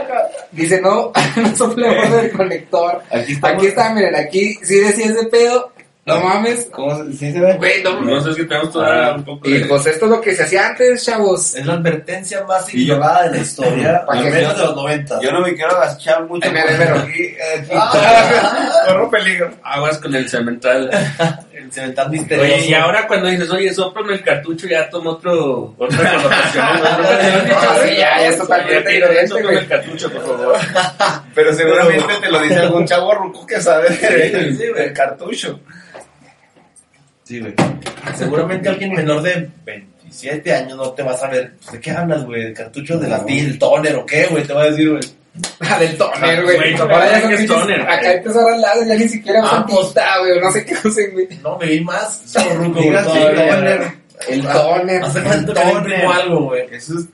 Dice, 0.52 0.82
no, 0.82 1.12
no 1.36 1.56
sople 1.56 1.88
borde 1.88 2.22
del 2.24 2.32
conector. 2.32 3.02
Aquí 3.12 3.34
está. 3.34 3.50
Aquí 3.50 3.68
está, 3.68 3.94
miren, 3.94 4.16
aquí 4.16 4.56
sí 4.64 4.80
decía 4.80 5.06
ese 5.06 5.26
pedo. 5.28 5.71
No 6.04 6.20
mames. 6.20 6.68
¿Cómo 6.72 6.98
se, 6.98 7.14
sí 7.14 7.32
se 7.32 7.40
ve? 7.40 7.54
Güey, 7.58 7.84
no 7.84 8.02
No 8.02 8.20
sé 8.22 8.34
si 8.34 8.48
tenemos 8.48 8.72
todavía 8.72 9.14
un 9.14 9.24
poco 9.24 9.48
Y 9.48 9.54
de... 9.60 9.66
pues 9.66 9.86
esto 9.86 10.06
es 10.06 10.12
lo 10.12 10.20
que 10.20 10.36
se 10.36 10.44
hacía 10.44 10.70
antes, 10.70 11.06
chavos. 11.06 11.54
Es 11.56 11.64
la 11.66 11.74
advertencia 11.74 12.44
más 12.46 12.74
ignorada 12.74 13.24
de 13.24 13.32
la 13.32 13.38
historia, 13.38 14.04
¿Para 14.08 14.22
menos 14.22 14.58
de 14.58 14.64
los 14.64 14.76
90. 14.76 15.22
Yo 15.22 15.32
no 15.32 15.42
me 15.42 15.54
quiero 15.54 15.72
agachar 15.78 16.26
mucho. 16.26 16.50
Ay, 16.50 16.54
mira. 16.56 16.94
porque 16.96 17.38
aquí, 17.60 17.72
Ah. 17.76 17.92
aquí 17.94 18.88
corro 18.88 19.10
peligro. 19.12 19.52
Aguas 19.64 20.00
con 20.00 20.16
el 20.16 20.28
cemental. 20.28 20.90
El 21.62 21.72
cemental 21.72 22.10
misterioso. 22.10 22.52
Oye, 22.56 22.66
y 22.70 22.74
ahora 22.74 23.06
cuando 23.08 23.28
dices, 23.30 23.50
oye, 23.52 23.72
soplame 23.72 24.14
el 24.16 24.24
cartucho, 24.24 24.66
ya 24.68 24.90
toma 24.90 25.12
otro, 25.12 25.76
otra 25.78 26.14
connotación. 26.16 26.66
¿no? 26.66 27.56
Ah, 27.56 27.78
sí, 27.86 27.90
ya, 27.96 28.20
ya 28.20 28.28
es 28.30 28.38
totalmente 28.40 28.90
diferente, 28.90 29.36
el 29.40 29.68
cartucho, 29.68 30.12
por 30.12 30.26
favor. 30.26 30.56
Pero 31.36 31.54
seguramente 31.54 32.14
te 32.20 32.30
lo 32.32 32.42
dice 32.42 32.56
algún 32.58 32.88
chavo 32.88 33.14
ruco 33.14 33.46
que 33.46 33.62
sabe 33.62 33.90
del 33.90 34.92
cartucho. 34.94 35.60
Sí, 37.32 37.40
güey. 37.40 37.54
Seguramente 38.18 38.68
alguien 38.68 38.92
menor 38.94 39.22
de 39.22 39.50
27 39.66 40.54
años 40.54 40.76
no 40.78 40.92
te 40.92 41.02
va 41.02 41.14
a 41.14 41.18
saber. 41.18 41.54
¿De 41.72 41.80
qué 41.80 41.92
hablas, 41.92 42.26
güey? 42.26 42.44
¿De 42.48 42.54
cartuchos 42.54 43.00
de 43.00 43.08
la 43.08 43.20
del 43.20 43.58
toner 43.58 43.96
o 43.96 44.06
qué, 44.06 44.26
güey? 44.26 44.44
Te 44.44 44.52
va 44.54 44.64
a 44.64 44.66
decir, 44.66 44.90
güey. 44.90 45.02
Ah, 45.62 45.80
del 45.80 45.96
toner, 45.98 46.44
güey. 46.44 46.74
Acá 46.76 48.12
empezó 48.16 48.46
a 48.46 48.58
lado, 48.58 48.84
ya 48.86 48.96
ni 48.96 49.08
siquiera 49.08 49.40
Ah, 49.44 49.46
usan 49.46 49.66
pues. 49.66 49.94
güey. 50.20 50.40
No 50.42 50.52
sé 50.52 50.66
qué 50.66 50.76
usen, 50.86 51.12
güey. 51.14 51.28
No, 51.42 51.58
me 51.58 51.66
vi 51.68 51.80
más 51.86 52.22
chorruco, 52.34 52.74
güey. 52.74 52.90
Diga 52.90 53.02
sí, 53.06 53.08
todavía, 53.12 53.50
toner. 53.56 53.78
güey. 53.78 53.92
El 54.28 54.42
toner. 54.46 55.04
Hace 55.04 55.22
falta 55.22 55.72
imprimo 55.72 56.12
algo, 56.12 56.44
güey. 56.48 56.64
Eso 56.70 56.94
es. 57.00 57.06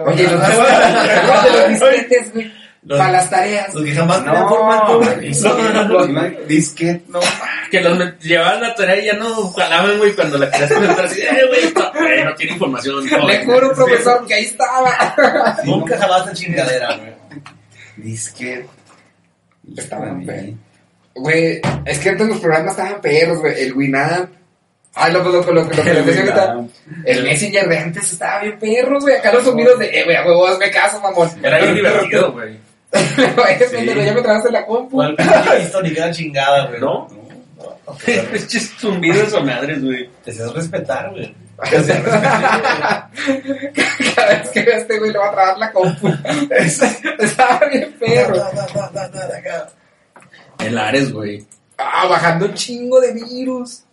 Oye, 0.00 0.24
los 0.28 0.40
disquetes, 1.68 2.32
güey. 2.34 2.52
Los- 2.84 2.98
Para 2.98 3.12
las 3.12 3.30
tareas. 3.30 3.72
Los 3.74 3.84
que 3.84 3.92
jamás 3.94 4.24
tenían 4.24 4.42
No, 4.42 4.48
formato, 4.48 5.04
sí, 5.04 6.36
disquete, 6.48 7.04
no. 7.08 7.20
Que 7.70 7.80
los 7.80 8.18
llevaban 8.20 8.60
la 8.60 8.74
tarea 8.74 9.00
y 9.00 9.06
ya 9.06 9.12
no 9.14 9.50
jalaban, 9.52 9.98
güey, 9.98 10.12
cuando 10.14 10.36
la 10.38 10.50
querías 10.50 10.72
conectar 10.72 11.04
así, 11.04 11.20
eh, 11.22 11.46
güey, 11.46 11.64
eh, 12.18 12.24
no 12.24 12.34
tiene 12.34 12.52
información. 12.54 13.06
no, 13.08 13.28
Le 13.28 13.44
juro, 13.44 13.72
profesor, 13.72 14.26
que 14.26 14.34
ahí 14.34 14.44
estaba. 14.46 15.14
Nunca 15.64 15.96
jalaste 15.96 16.32
chingadera, 16.32 16.96
güey. 16.96 17.12
Disquete. 17.96 18.66
Estaban 19.76 20.24
feos. 20.26 20.56
Güey, 21.14 21.60
es 21.84 21.98
que 22.00 22.08
antes 22.08 22.26
los 22.26 22.40
programas 22.40 22.72
estaban 22.76 23.00
perros, 23.00 23.38
güey. 23.38 23.62
El 23.62 23.74
Winamp. 23.74 24.30
Ay, 24.94 25.12
lo, 25.12 25.22
lo, 25.22 25.30
lo, 25.30 25.42
lo, 25.52 25.62
lo 25.64 25.70
que 25.70 25.94
les 25.94 26.04
decía 26.04 26.22
ahorita. 26.22 26.56
El 27.04 27.22
Messenger 27.24 27.68
de 27.68 27.78
antes 27.78 28.12
estaba 28.12 28.40
bien 28.42 28.58
perros, 28.58 29.02
güey. 29.04 29.16
Acá 29.16 29.32
los 29.32 29.44
sonidos 29.44 29.78
de, 29.78 29.86
eh, 30.00 30.04
güey, 30.04 30.16
a 30.16 30.24
huevo, 30.26 30.46
hazme 30.48 30.70
caso, 30.70 31.00
mamón. 31.00 31.30
Era 31.42 31.58
bien 31.58 31.74
divertido, 31.76 32.32
güey. 32.32 32.71
Pendejo, 32.92 34.02
ya 34.02 34.12
me 34.12 34.22
trabaste 34.22 34.50
la 34.50 34.66
compu. 34.66 34.96
¿Cuál 34.96 35.16
histórica 35.60 36.10
chingada, 36.10 36.66
güey? 36.66 36.80
¿No? 36.80 37.08
No. 37.56 37.94
Pinches 38.04 38.70
zumbidos 38.78 39.32
o 39.34 39.42
madres, 39.42 39.82
güey. 39.82 40.08
Te 40.24 40.30
haces 40.30 40.52
respetar, 40.52 41.10
güey. 41.10 41.34
Cada 44.14 44.28
vez 44.28 44.48
que 44.50 44.62
vea 44.62 44.76
a 44.76 44.78
este 44.78 44.98
güey 44.98 45.12
le 45.12 45.18
va 45.18 45.28
a 45.28 45.32
trabar 45.32 45.58
la 45.58 45.72
compu. 45.72 46.08
Estaba 46.50 47.66
bien 47.70 47.92
perro. 47.98 48.42
El 50.58 50.78
Ares, 50.78 51.12
güey. 51.12 51.46
Ah, 51.78 52.06
bajando 52.08 52.46
un 52.46 52.54
chingo 52.54 53.00
de 53.00 53.12
virus. 53.12 53.84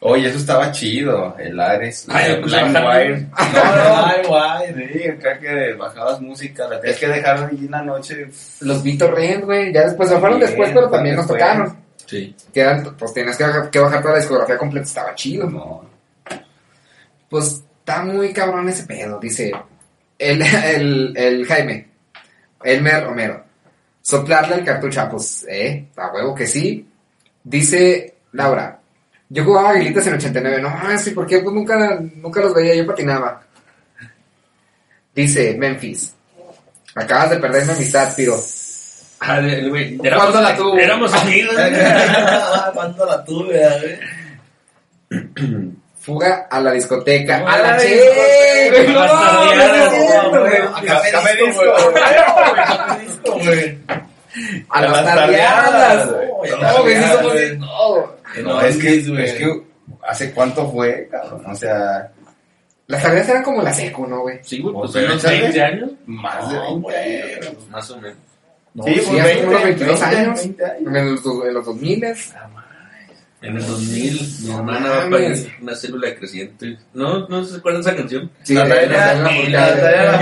Oye, 0.00 0.28
eso 0.28 0.38
estaba 0.38 0.70
chido. 0.72 1.36
El 1.38 1.58
Ares. 1.58 2.06
Ay, 2.08 2.38
pues, 2.40 2.52
LimeWire. 2.52 3.28
Ay, 3.32 4.22
guay. 4.26 4.90
Sí, 4.92 5.08
acá 5.08 5.38
que 5.38 5.74
bajabas 5.74 6.20
música, 6.20 6.68
la 6.68 6.80
tenías 6.80 6.98
que 6.98 7.08
dejar 7.08 7.44
allí 7.44 7.64
en 7.64 7.70
la 7.70 7.82
noche. 7.82 8.28
Los 8.60 8.82
BitTorrent, 8.82 9.44
güey. 9.44 9.72
Ya 9.72 9.84
después, 9.84 10.08
se 10.08 10.18
fueron 10.18 10.38
después, 10.38 10.70
pero 10.72 10.88
también 10.90 11.16
nos 11.16 11.26
tocaron. 11.26 11.76
Sí. 12.04 12.36
Que 12.52 12.60
eran, 12.60 12.94
pues 12.96 13.12
tienes 13.14 13.36
que, 13.36 13.44
que 13.72 13.78
bajar 13.80 14.00
toda 14.00 14.14
la 14.14 14.20
discografía 14.20 14.58
completa. 14.58 14.86
Estaba 14.86 15.14
chido. 15.14 15.48
No. 15.50 15.84
Pues 17.28 17.64
está 17.80 18.02
muy 18.04 18.32
cabrón 18.32 18.68
ese 18.68 18.84
pedo, 18.84 19.18
dice 19.18 19.52
el, 20.18 20.42
el, 20.42 21.16
el 21.16 21.46
Jaime, 21.46 21.88
Elmer 22.62 23.04
Romero. 23.04 23.44
Soplarle 24.00 24.54
el 24.56 24.64
cartucho, 24.64 25.00
ah, 25.00 25.08
pues, 25.10 25.44
eh, 25.48 25.88
a 25.96 26.12
huevo 26.12 26.34
que 26.34 26.46
sí. 26.46 26.88
Dice 27.42 28.14
Laura, 28.32 28.78
yo 29.28 29.44
jugaba 29.44 29.70
aguilitas 29.70 30.06
en 30.06 30.14
89, 30.14 30.62
no, 30.62 30.68
ah, 30.68 30.96
sí, 30.98 31.10
¿por 31.10 31.26
qué? 31.26 31.40
Pues 31.40 31.54
nunca, 31.54 31.98
nunca 32.16 32.40
los 32.40 32.54
veía, 32.54 32.74
yo 32.74 32.86
patinaba. 32.86 33.42
Dice 35.14 35.54
Memphis, 35.58 36.14
acabas 36.94 37.30
de 37.30 37.38
perder 37.38 37.64
mi 37.66 37.72
amistad, 37.72 38.14
Piro. 38.14 38.36
Ah, 39.20 39.40
¿Cuándo 40.14 40.40
la 40.42 40.54
tuvo? 40.56 40.76
éramos 40.76 41.12
amigos, 41.14 41.54
güey. 41.54 41.72
¿Cuánto 42.74 43.06
la 43.06 43.24
tuve? 43.24 43.98
Fuga 46.00 46.46
a 46.50 46.60
la 46.60 46.72
discoteca. 46.72 47.38
¡A 47.38 47.40
la 47.40 47.54
a 47.54 47.60
la 47.72 47.78
che! 47.78 48.70
discoteca. 48.70 48.96
A 54.68 54.68
A 54.68 54.82
las 54.82 55.04
tardeadas. 55.04 56.08
No, 56.08 56.82
güey, 56.82 57.02
somos 57.02 57.34
de 57.34 57.56
todo. 57.56 58.15
No, 58.42 58.60
es 58.60 58.76
que, 58.76 58.96
es 58.96 59.32
que, 59.34 59.62
¿hace 60.08 60.32
cuánto 60.32 60.70
fue, 60.70 61.08
cabrón? 61.10 61.44
O 61.46 61.54
sea, 61.54 62.12
Las 62.88 63.02
tardeadas 63.02 63.28
eran 63.30 63.42
como 63.42 63.62
la 63.62 63.72
seco, 63.72 64.06
¿no, 64.06 64.20
güey? 64.22 64.38
Sí, 64.42 64.60
güey, 64.60 64.74
pues 64.74 64.94
unos 64.94 65.16
échale. 65.24 65.40
20 65.42 65.62
años, 65.62 65.90
más 66.06 66.48
de 66.50 66.54
No, 66.56 66.62
20 66.62 66.80
güey. 66.82 67.22
años. 67.32 67.68
más 67.70 67.90
o 67.90 67.96
menos. 68.00 68.16
No, 68.74 68.84
Sí, 68.84 68.94
Sí, 68.94 69.00
pues 69.08 69.20
hace 69.24 69.38
unos 69.46 69.62
20, 69.64 69.64
22 69.64 70.02
años. 70.02 70.38
20 70.40 70.64
años. 70.64 70.96
En 70.96 71.10
los, 71.14 71.24
en 71.46 71.54
los 71.54 71.64
2000 71.66 72.04
En 73.42 73.54
el 73.56 73.66
2000, 73.66 74.28
mi 74.44 74.50
hermana 74.54 74.88
va 74.90 75.02
a 75.04 75.10
parir 75.10 75.52
una 75.60 75.74
célula 75.76 76.14
creciente. 76.14 76.78
¿No? 76.94 77.28
¿No 77.28 77.44
se 77.44 77.58
acuerdan 77.58 77.82
de 77.82 77.90
esa 77.90 77.96
canción? 77.98 78.30
Sí, 78.42 78.54
Natalia, 78.54 78.80
de- 78.80 78.88
Natalia 78.88 79.12
Lafourcade. 79.22 79.50
Natalia 79.50 79.92
Ya 80.02 80.12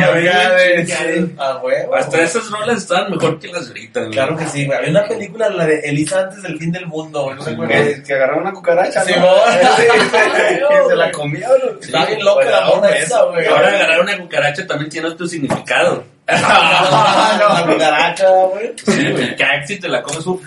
Lafourcade, 0.49 0.75
ven, 0.77 0.87
sí. 1.29 1.35
A 1.39 1.57
huevo. 1.59 1.95
Hasta 1.95 2.23
esas 2.23 2.51
rolas 2.51 2.79
estaban 2.79 3.11
mejor 3.13 3.39
que 3.39 3.49
las 3.49 3.63
de 3.67 3.69
ahorita, 3.69 4.01
güey. 4.01 4.13
Claro 4.13 4.37
que 4.37 4.47
sí, 4.47 4.67
güey. 4.67 4.77
Había 4.79 4.91
una 4.91 5.05
película, 5.07 5.49
la 5.49 5.65
de 5.67 5.79
Elisa 5.81 6.21
antes 6.23 6.43
del 6.43 6.59
fin 6.59 6.73
del 6.73 6.87
mundo, 6.87 7.23
güey. 7.23 7.37
¿No 7.37 7.43
se 7.45 7.51
acuerdan? 7.53 8.03
Que, 8.03 8.15
agarraba 8.15 8.41
una 8.43 8.53
cucaracha, 8.53 9.03
Sí, 9.05 9.13
que 9.15 9.21
se 10.89 10.97
la 10.97 11.13
comía. 11.13 11.49
Está 11.81 12.07
bien 12.07 12.25
loca 12.25 12.51
la 12.51 12.67
mona 12.67 12.89
esa, 12.91 13.23
güey. 13.27 13.47
Ahora 13.47 13.69
agarrar 13.69 14.01
una 14.01 14.19
cucaracha 14.19 14.67
también 14.67 14.91
tiene 14.91 15.09
otro 15.09 15.27
significado. 15.27 16.05
No, 16.27 17.49
la 17.55 17.65
cucaracha, 17.67 18.29
güey. 18.53 18.73
Sí, 18.85 19.11
güey. 19.11 19.37
Que 19.37 19.45
si 19.67 19.79
te 19.79 19.89
la 19.89 20.03
comes 20.03 20.27
un... 20.27 20.41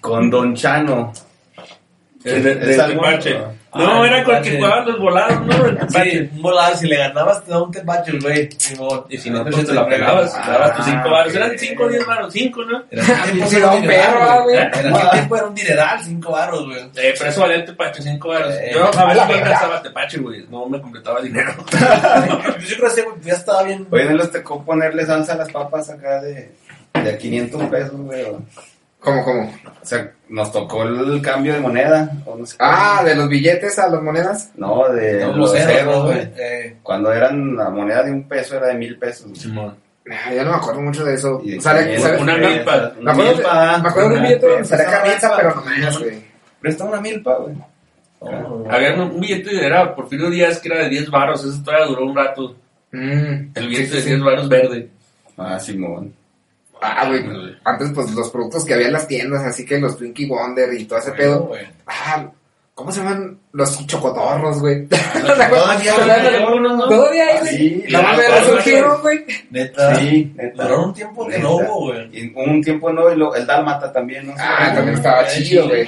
Con 0.00 0.30
Don 0.30 0.54
Chano. 0.54 1.12
De, 2.22 2.40
de, 2.42 2.54
de 2.54 2.72
¿Es 2.72 2.78
algo? 2.78 3.00
tepache. 3.02 3.38
Ah, 3.72 3.78
No, 3.78 4.04
era 4.04 4.22
con 4.24 4.34
el 4.34 4.42
que 4.42 4.56
jugaban 4.56 4.84
los 4.84 4.98
volados, 4.98 5.46
¿no? 5.46 5.64
El 5.66 5.78
Sí, 5.80 5.86
tepache. 5.86 6.30
un 6.34 6.42
volado, 6.42 6.76
si 6.76 6.86
le 6.88 6.96
ganabas 6.98 7.44
te 7.44 7.50
da 7.50 7.62
un 7.62 7.70
tepache, 7.70 8.18
güey. 8.18 8.48
Y 9.08 9.16
si 9.16 9.30
no, 9.30 9.42
pues 9.44 9.64
te 9.64 9.72
la 9.72 9.86
pelabas. 9.86 10.32
Te 10.34 10.50
dabas 10.50 10.76
tus 10.76 10.84
5 10.86 11.10
baros. 11.10 11.34
Eran 11.34 11.58
5 11.58 11.82
o 11.82 11.88
10 11.88 12.06
baros, 12.06 12.32
5, 12.32 12.64
¿no? 12.64 12.82
Era 12.90 13.04
Sí, 13.46 13.56
un 13.62 13.86
perro, 13.86 14.42
güey. 14.44 14.56
En 14.56 14.62
aquel 14.66 15.10
tiempo 15.12 15.36
era 15.36 15.46
un 15.46 15.54
dineral, 15.54 16.04
cinco 16.04 16.32
baros, 16.32 16.64
güey. 16.66 16.80
Eh, 16.96 17.14
pero 17.16 17.30
eso 17.30 17.40
valía 17.40 17.56
el 17.56 17.64
tepache, 17.64 18.02
5 18.02 18.28
baros. 18.28 18.54
Eh, 18.54 18.70
Yo 18.74 18.84
a 18.84 18.88
a 18.88 19.04
veces 19.06 19.22
no 19.22 19.28
verga. 19.28 19.44
alcanzaba 19.46 19.82
tepache, 19.82 20.18
güey. 20.18 20.46
No 20.50 20.66
me 20.68 20.80
completaba 20.80 21.20
dinero. 21.22 21.54
Yo 21.72 22.76
creo 22.76 22.80
que 22.80 22.86
ese, 22.86 23.02
güey, 23.02 23.16
ya 23.22 23.32
estaba 23.34 23.62
bien. 23.62 23.86
Oye, 23.90 24.04
¿no 24.04 24.16
les 24.16 24.30
tocó 24.30 24.62
ponerle 24.64 25.06
salsa 25.06 25.32
a 25.32 25.36
las 25.36 25.50
papas 25.50 25.88
acá 25.90 26.20
de, 26.20 26.52
de 27.02 27.10
a 27.10 27.16
500 27.16 27.62
pesos, 27.70 27.92
güey? 27.96 28.26
¿Cómo, 29.00 29.24
cómo? 29.24 29.42
o 29.82 29.84
sea, 29.86 30.12
nos 30.28 30.52
tocó 30.52 30.82
el 30.82 31.20
cambio 31.22 31.54
de 31.54 31.60
moneda. 31.60 32.10
O 32.26 32.36
no 32.36 32.44
sé 32.46 32.56
Ah, 32.58 33.02
de 33.04 33.14
los 33.14 33.28
billetes 33.28 33.78
a 33.78 33.88
las 33.88 34.02
monedas. 34.02 34.50
No, 34.56 34.88
de 34.90 35.20
No, 35.24 35.36
los 35.36 35.52
cero, 35.52 35.70
ceros, 35.74 36.02
güey. 36.04 36.16
güey. 36.16 36.30
Eh, 36.38 36.76
Cuando 36.82 37.12
eran 37.12 37.56
la 37.56 37.70
moneda 37.70 38.02
de 38.02 38.12
un 38.12 38.28
peso 38.28 38.56
era 38.56 38.66
de 38.68 38.74
mil 38.74 38.98
pesos. 38.98 39.36
Simón. 39.38 39.74
Ah, 40.10 40.34
yo 40.34 40.44
no 40.44 40.50
me 40.50 40.56
acuerdo 40.56 40.80
mucho 40.82 41.04
de 41.04 41.14
eso. 41.14 41.40
De 41.44 41.58
O 41.58 41.60
sea, 41.60 41.74
de- 41.74 41.84
500 41.84 42.02
¿sabes? 42.08 42.20
Una 42.22 42.36
milpa. 42.36 42.92
Me 43.00 43.10
acuerdo, 43.10 43.32
milpa. 43.34 43.78
me 43.78 43.88
acuerdo 43.88 44.08
de 44.08 44.14
un 44.14 44.20
Una 44.20 44.28
billete 44.28 44.46
donde 44.48 44.64
salía 44.64 44.86
camisa, 44.86 45.32
pero 45.36 45.54
no 45.54 45.62
más, 45.62 45.98
güey. 45.98 46.24
Presta 46.60 46.84
una 46.84 47.00
milpa, 47.00 47.36
güey. 47.36 47.54
no, 48.20 48.64
Había 48.70 48.94
un, 48.94 49.00
un 49.00 49.20
billete 49.20 49.54
de 49.54 49.66
era 49.66 49.94
Porfirio 49.94 50.28
Díaz 50.30 50.58
que 50.58 50.68
era 50.68 50.82
de 50.82 50.88
10 50.90 51.10
baros. 51.10 51.42
Eso 51.44 51.62
todavía 51.62 51.86
duró 51.86 52.04
un 52.06 52.14
rato. 52.16 52.54
Mm, 52.92 53.50
El 53.54 53.68
billete 53.68 53.86
sí, 53.88 53.94
de 53.96 54.00
sí, 54.02 54.08
10 54.08 54.18
sí. 54.18 54.24
baros 54.24 54.48
verde. 54.48 54.90
Ah, 55.38 55.58
Simón. 55.58 56.12
Ah, 56.82 57.06
güey. 57.08 57.24
Antes, 57.64 57.90
pues, 57.94 58.10
los 58.12 58.30
productos 58.30 58.64
que 58.64 58.74
había 58.74 58.86
en 58.86 58.92
las 58.94 59.06
tiendas, 59.06 59.44
así 59.44 59.64
que 59.64 59.78
los 59.78 59.96
Twinkie 59.98 60.26
Wonder 60.28 60.72
y 60.74 60.84
todo 60.84 60.98
ese 60.98 61.12
pedo. 61.12 61.50
Ah, 61.86 62.26
¿cómo 62.74 62.90
se 62.92 63.00
llaman? 63.00 63.38
Los 63.52 63.86
chocotorros, 63.86 64.60
güey. 64.60 64.86
Todavía, 66.88 67.24
hay, 67.26 67.36
Ah, 67.36 67.40
güey. 67.40 67.56
sí, 67.56 67.84
No 67.90 68.02
mames, 68.02 68.26
claro, 68.26 68.40
resurgieron, 68.46 69.00
güey. 69.02 69.24
Neta. 69.50 69.94
Sí, 69.96 70.32
neta. 70.36 70.62
Duraron 70.62 70.84
un 70.86 70.94
tiempo 70.94 71.26
que 71.28 71.38
no 71.38 71.56
hubo, 71.56 71.80
güey. 71.88 72.08
Y 72.12 72.32
un 72.36 72.62
tiempo 72.62 72.92
no, 72.92 73.12
y 73.12 73.16
lo- 73.16 73.34
el 73.34 73.46
Dálmata 73.46 73.92
también, 73.92 74.26
¿no? 74.26 74.34
Ah, 74.38 74.72
también 74.74 74.96
estaba 74.96 75.26
chido, 75.26 75.68
güey. 75.68 75.86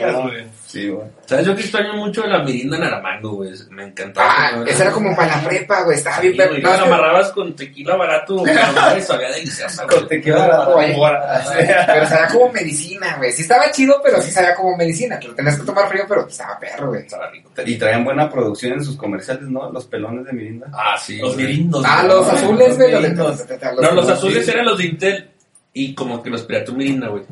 Sí, 0.73 0.89
güey. 0.89 1.07
¿Sabes? 1.27 1.45
Yo 1.45 1.55
que 1.55 1.61
extraño 1.61 1.93
mucho 1.97 2.27
la 2.27 2.43
mirinda 2.43 2.79
Naramango, 2.79 3.33
güey. 3.33 3.53
Me 3.69 3.89
encantaba. 3.89 4.27
Ah, 4.31 4.65
esa 4.67 4.85
era 4.85 4.93
como 4.93 5.15
para 5.15 5.37
la 5.37 5.47
prepa, 5.47 5.83
güey. 5.83 5.99
Estaba 5.99 6.21
bien 6.21 6.33
Sí, 6.33 6.39
perro. 6.39 6.55
No, 6.55 6.71
la 6.71 6.83
amarrabas 6.85 7.31
con 7.33 7.55
tequila 7.55 7.95
barato, 7.95 8.39
güey, 8.39 8.55
y 8.99 9.03
sabía 9.03 9.31
deliciosa, 9.33 9.85
güey. 9.85 9.99
Con 9.99 10.09
tequila 10.09 10.39
barato. 10.47 10.77
Pero 11.87 12.07
sabía 12.07 12.29
como 12.33 12.53
medicina, 12.55 13.17
güey. 13.19 13.33
Sí 13.33 13.43
estaba 13.43 13.71
chido, 13.71 14.01
pero 14.03 14.23
sí 14.23 14.31
sabía 14.31 14.55
como 14.55 14.75
medicina. 14.75 15.21
Que 15.21 15.29
lo 15.29 15.35
tenías 15.35 15.59
que 15.59 15.67
tomar 15.67 15.89
frío, 15.91 16.05
pero 16.09 16.27
estaba 16.27 16.59
perro, 16.59 16.89
güey. 16.89 17.03
Estaba 17.03 17.29
rico. 17.29 17.51
Y 17.67 17.77
traían 17.77 18.05
buena 18.05 18.31
producción 18.31 18.73
en 18.73 18.83
sus 18.83 18.97
comerciales, 18.97 19.49
¿no? 19.49 19.71
Los 19.71 19.85
pelones 19.85 20.25
de 20.25 20.33
Mirinda. 20.33 20.69
Ah, 20.73 20.97
sí. 20.99 21.19
Los 21.19 21.37
mirindos. 21.37 21.85
Ah, 21.87 22.03
los 22.05 22.27
azules, 22.27 22.79
güey. 22.79 23.13
No, 23.13 23.91
los 23.93 24.09
azules 24.09 24.49
eran 24.49 24.65
los 24.65 24.79
de 24.79 24.85
Intel 24.87 25.32
y 25.75 25.95
como 25.95 26.23
que 26.23 26.29
los 26.31 26.43
pirató 26.43 26.73
Mirinda, 26.75 27.09
güey. 27.09 27.23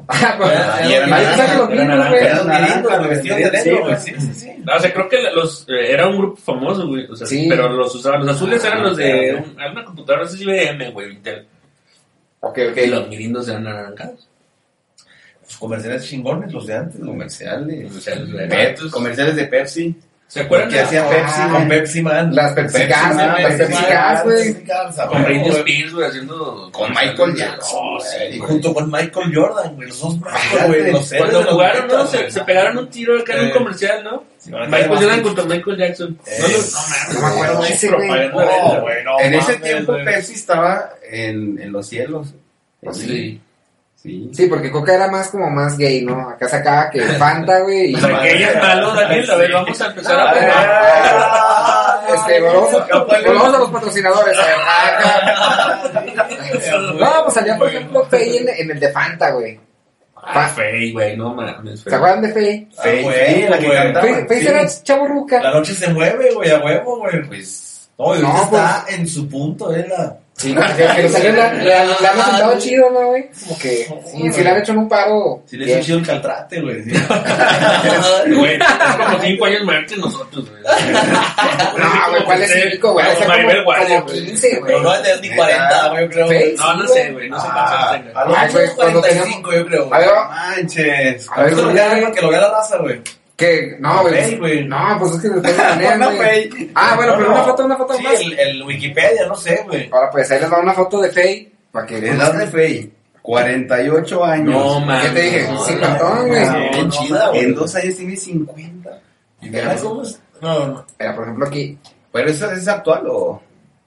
No, 4.64 4.76
o 4.76 4.80
sea, 4.80 4.93
creo 4.93 5.09
que 5.09 5.18
los 5.34 5.66
eh, 5.68 5.93
era 5.93 6.07
un 6.09 6.18
grupo 6.18 6.36
famoso, 6.36 6.86
güey. 6.86 7.07
O 7.11 7.16
sea, 7.16 7.26
Sí. 7.26 7.47
pero 7.49 7.68
los 7.68 7.95
usaban. 7.95 8.20
Los 8.26 8.36
azules 8.36 8.64
eran 8.64 8.82
los 8.82 8.97
de 8.97 9.34
un- 9.34 9.57
una 9.61 9.84
computadora, 9.84 10.24
no 10.24 10.28
sé 10.30 10.38
si 10.38 10.45
IBM, 10.45 10.91
güey, 10.93 11.12
Intel. 11.12 11.47
Ok, 12.41 12.59
ok. 12.70 12.76
Y 12.78 12.86
los 12.86 13.09
mirindos 13.09 13.49
eran 13.49 13.64
naranjados. 13.64 14.28
Los 15.43 15.57
comerciales 15.59 16.07
chingones, 16.09 16.53
los 16.53 16.66
de 16.66 16.74
antes. 16.74 17.01
Comerciales. 17.01 17.88
Comerciales 17.88 18.30
de 18.32 18.38
Pep- 18.47 18.51
Betos. 18.51 18.91
comerciales 18.93 19.36
de 19.36 19.45
Pepsi. 19.47 19.97
¿Se 20.31 20.43
acuerdan 20.43 20.68
Que 20.68 20.76
de 20.76 20.81
hacía 20.83 21.05
Ah, 21.05 21.11
Pepsi 21.11 21.51
Con 21.51 21.68
Pepsi 21.68 22.03
Man. 22.03 22.35
Las 22.37 22.53
Pepsi 22.53 22.78
Pepsi 22.78 22.89
Gas, 22.89 23.14
Man, 23.16 23.43
las 23.43 23.55
Pepsi 23.55 23.59
Pepsi 23.74 23.85
Gas, 23.91 24.24
güey. 24.24 24.64
Con 25.09 25.24
Britney. 25.24 25.51
Spears, 25.51 25.93
güey, 25.93 26.09
haciendo. 26.09 26.70
Con 26.72 26.91
Michael 26.91 27.35
Jackson. 27.35 27.99
Y 28.31 28.39
junto 28.39 28.72
con 28.72 28.91
Michael 28.93 29.35
Jordan, 29.35 29.74
güey. 29.74 29.89
Los 29.89 30.01
dos 30.01 30.14
Fíjate, 30.14 30.66
güey. 30.68 30.93
Los 30.93 31.12
Cuando 31.12 31.43
jugaron, 31.43 31.89
¿no? 31.89 32.07
Se, 32.07 32.45
pegaron 32.45 32.78
un 32.78 32.91
tiro 32.91 33.18
acá 33.18 33.35
en 33.35 33.47
un 33.47 33.51
comercial, 33.51 34.05
¿no? 34.05 34.22
Michael 34.47 34.89
Jordan 34.89 35.22
contra 35.22 35.45
Michael 35.47 35.76
Jackson. 35.76 36.18
No, 37.12 37.20
me 37.20 37.26
acuerdo 37.26 37.62
de 37.62 37.68
ese, 37.72 37.89
güey. 37.91 38.09
en 39.24 39.35
ese 39.35 39.57
tiempo. 39.57 39.97
Pepsi 40.05 40.35
estaba 40.35 40.91
en, 41.11 41.61
en 41.61 41.72
los 41.72 41.89
cielos. 41.89 42.35
Sí. 42.93 43.41
Sí. 44.03 44.30
Sí, 44.32 44.46
porque 44.46 44.70
Coca 44.70 44.94
era 44.94 45.09
más 45.11 45.28
como 45.28 45.51
más 45.51 45.76
gay, 45.76 46.03
¿no? 46.05 46.30
Acá 46.30 46.48
sacaba 46.48 46.88
que 46.90 47.01
Fanta, 47.18 47.59
güey. 47.61 47.90
y- 47.90 47.94
O 47.94 47.98
sea, 48.01 48.20
que 48.22 48.36
ella 48.36 48.48
es 48.51 48.57
malo, 48.57 48.94
Daniel. 48.94 49.30
A 49.30 49.36
ver, 49.36 49.53
vamos 49.53 49.80
a 49.80 49.86
empezar 49.86 50.18
a. 50.20 50.32
Ah, 50.32 51.96
Este, 52.14 52.40
volvamos 52.40 52.74
a, 52.74 52.86
volvamos 52.98 53.55
a 53.55 53.59
los 53.59 53.70
patrocinadores. 53.70 54.36
a 54.38 54.42
ver. 54.42 54.57
No, 56.98 57.11
pues 57.24 57.34
salía, 57.34 57.57
por 57.57 57.68
ejemplo, 57.68 58.05
Fey 58.07 58.38
en, 58.38 58.48
en 58.48 58.70
el 58.70 58.80
de 58.80 58.90
Fanta, 58.90 59.30
güey. 59.30 59.59
Ah, 60.16 60.48
Fey, 60.48 60.92
güey, 60.92 61.16
no 61.16 61.34
mames. 61.34 61.80
¿Se 61.80 61.94
acuerdan 61.94 62.22
de 62.22 62.32
Fey? 62.32 62.68
Fey, 62.82 62.98
Ah, 63.01 63.03
güey, 63.03 63.16
Fey, 63.16 63.48
la 63.48 63.59
que 63.59 63.70
cantaba. 63.70 64.07
Fey, 64.28 64.46
era 64.46 64.68
chaburruca. 64.82 65.42
La 65.42 65.51
noche 65.53 65.72
se 65.74 65.88
mueve, 65.92 66.32
güey, 66.34 66.51
a 66.51 66.59
huevo, 66.59 66.98
güey. 66.98 67.22
Pues, 67.26 67.90
No, 67.98 68.07
pues- 68.07 68.22
está 68.44 68.84
en 68.88 69.07
su 69.07 69.28
punto, 69.28 69.74
eh, 69.74 69.86
la... 69.88 70.16
Sí, 70.41 70.55
no, 70.55 70.62
que, 70.74 70.86
que 70.97 71.03
le 71.03 71.09
salió 71.11 71.32
la, 71.32 71.51
han 71.51 72.24
sentado 72.24 72.59
chido, 72.59 72.88
¿no, 72.91 73.09
güey? 73.09 73.28
Como 73.47 73.59
que, 73.59 73.86
sí, 74.11 74.32
sí 74.32 74.43
le 74.43 74.49
han 74.51 74.57
hecho 74.57 74.72
en 74.72 74.78
un 74.78 74.88
paro. 74.88 75.43
Sí 75.45 75.59
le 75.59 75.70
hizo 75.70 75.80
chido 75.84 75.99
el 75.99 76.07
caltrate, 76.07 76.61
güey. 76.62 76.82
sí. 76.84 76.91
Güey, 78.34 78.55
es 78.55 78.97
como 78.97 79.20
cinco 79.20 79.45
años 79.45 79.64
mayor 79.64 79.86
que 79.86 79.97
nosotros, 79.99 80.49
güey. 80.51 80.62
No, 80.62 82.11
güey, 82.11 82.24
¿cuál 82.24 82.43
es 82.43 82.53
cinco, 82.72 82.93
güey? 82.93 83.07
Como, 83.16 83.26
como 83.64 84.05
güey. 84.05 84.24
15, 84.24 84.49
Pero 84.51 84.61
güey. 84.64 84.82
no 84.82 84.88
va 84.88 84.97
a 84.97 85.03
tener 85.03 85.20
ni 85.20 85.36
40, 85.36 85.88
güey, 85.91 86.03
yo 86.05 86.09
creo. 86.11 86.57
No, 86.57 86.74
no 86.74 86.88
sé, 86.88 87.12
güey. 87.12 87.28
No 87.28 87.41
sé 87.41 87.47
cuántos 87.53 87.74
Ah, 87.74 87.91
años 87.93 88.05
tenga. 88.07 88.20
a 88.20 88.24
lo 88.24 88.36
Ay, 88.36 88.47
mucho 88.47 88.59
güey, 88.59 88.70
cuando 88.76 89.01
45, 89.01 89.53
yo 89.53 89.66
creo. 89.66 89.95
A 89.95 89.99
ver, 89.99 90.09
manches. 90.30 91.26
a 91.30 91.43
ver, 91.43 91.55
que 92.12 92.20
lo 92.22 92.28
vea 92.30 92.41
la 92.41 92.51
raza, 92.51 92.78
güey. 92.78 93.01
Que, 93.41 93.76
no, 93.80 94.03
güey. 94.03 94.14
Fey, 94.14 94.38
güey. 94.38 94.64
No, 94.68 94.97
pues 95.01 95.12
es 95.14 95.20
que 95.22 95.28
después 95.30 95.57
de 95.57 95.62
poner, 95.62 95.93
Pon 95.93 96.03
a 96.03 96.14
güey. 96.14 96.70
Ah, 96.74 96.93
bueno, 96.97 97.12
pero 97.16 97.24
No, 97.28 97.32
una 97.34 97.38
no. 97.41 97.45
foto, 97.49 97.64
una 97.64 97.76
foto 97.76 97.95
Sí, 97.95 98.03
más. 98.05 98.20
el, 98.20 98.38
el 98.38 98.62
Wikipedia, 98.62 99.26
no 99.26 99.34
sé, 99.34 99.62
güey. 99.66 99.88
Ahora, 99.93 100.11
pues 100.11 100.30
ahí 100.30 100.41
les 100.41 100.53
va 100.53 100.61
una 100.61 100.72
foto 100.74 101.01
de 101.01 101.11
Fey. 101.11 101.53
Para 101.72 101.86
que 101.86 101.99
Edad 101.99 102.34
de 102.34 102.47
Fey, 102.47 102.93
48 103.22 104.24
años. 104.24 104.47
No, 104.55 104.80
mames. 104.80 105.09
¿Qué 105.09 105.14
te 105.14 105.22
dije? 105.22 105.49
No, 105.51 105.64
Sí, 105.64 105.74
no, 105.74 105.80
cartón, 105.80 106.28
güey. 106.28 106.51
Bien 106.70 106.86
no, 106.86 106.91
chida, 106.91 107.28
güey. 107.30 107.41
En 107.45 107.55
dos 107.55 107.74
años 107.74 107.97
tiene 107.97 108.16
50. 108.16 109.01
¿Y 109.43 109.49
verás 109.49 109.80
cómo 109.82 110.03
es? 110.03 110.20
No, 110.41 110.66
no. 110.66 110.86
Mira, 110.99 111.14
por 111.14 111.24
ejemplo, 111.24 111.47
aquí. 111.47 111.78
¿Pero 112.12 112.28
eso 112.30 112.51
es 112.53 112.68
actual 112.68 113.05
o...? 113.09 113.43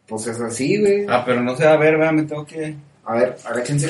Pues 0.08 0.28
es 0.28 0.39
así, 0.41 0.80
güey. 0.80 1.06
Ah, 1.10 1.24
pero 1.26 1.41
no 1.41 1.56
se 1.56 1.66
va 1.66 1.74
a 1.74 1.78
ver, 1.78 1.97
¿verdad? 1.97 2.12
Me 2.14 2.24
tengo 2.24 2.45
que... 2.45 2.76
A 3.06 3.16
ver, 3.16 3.36
agáchense. 3.45 3.89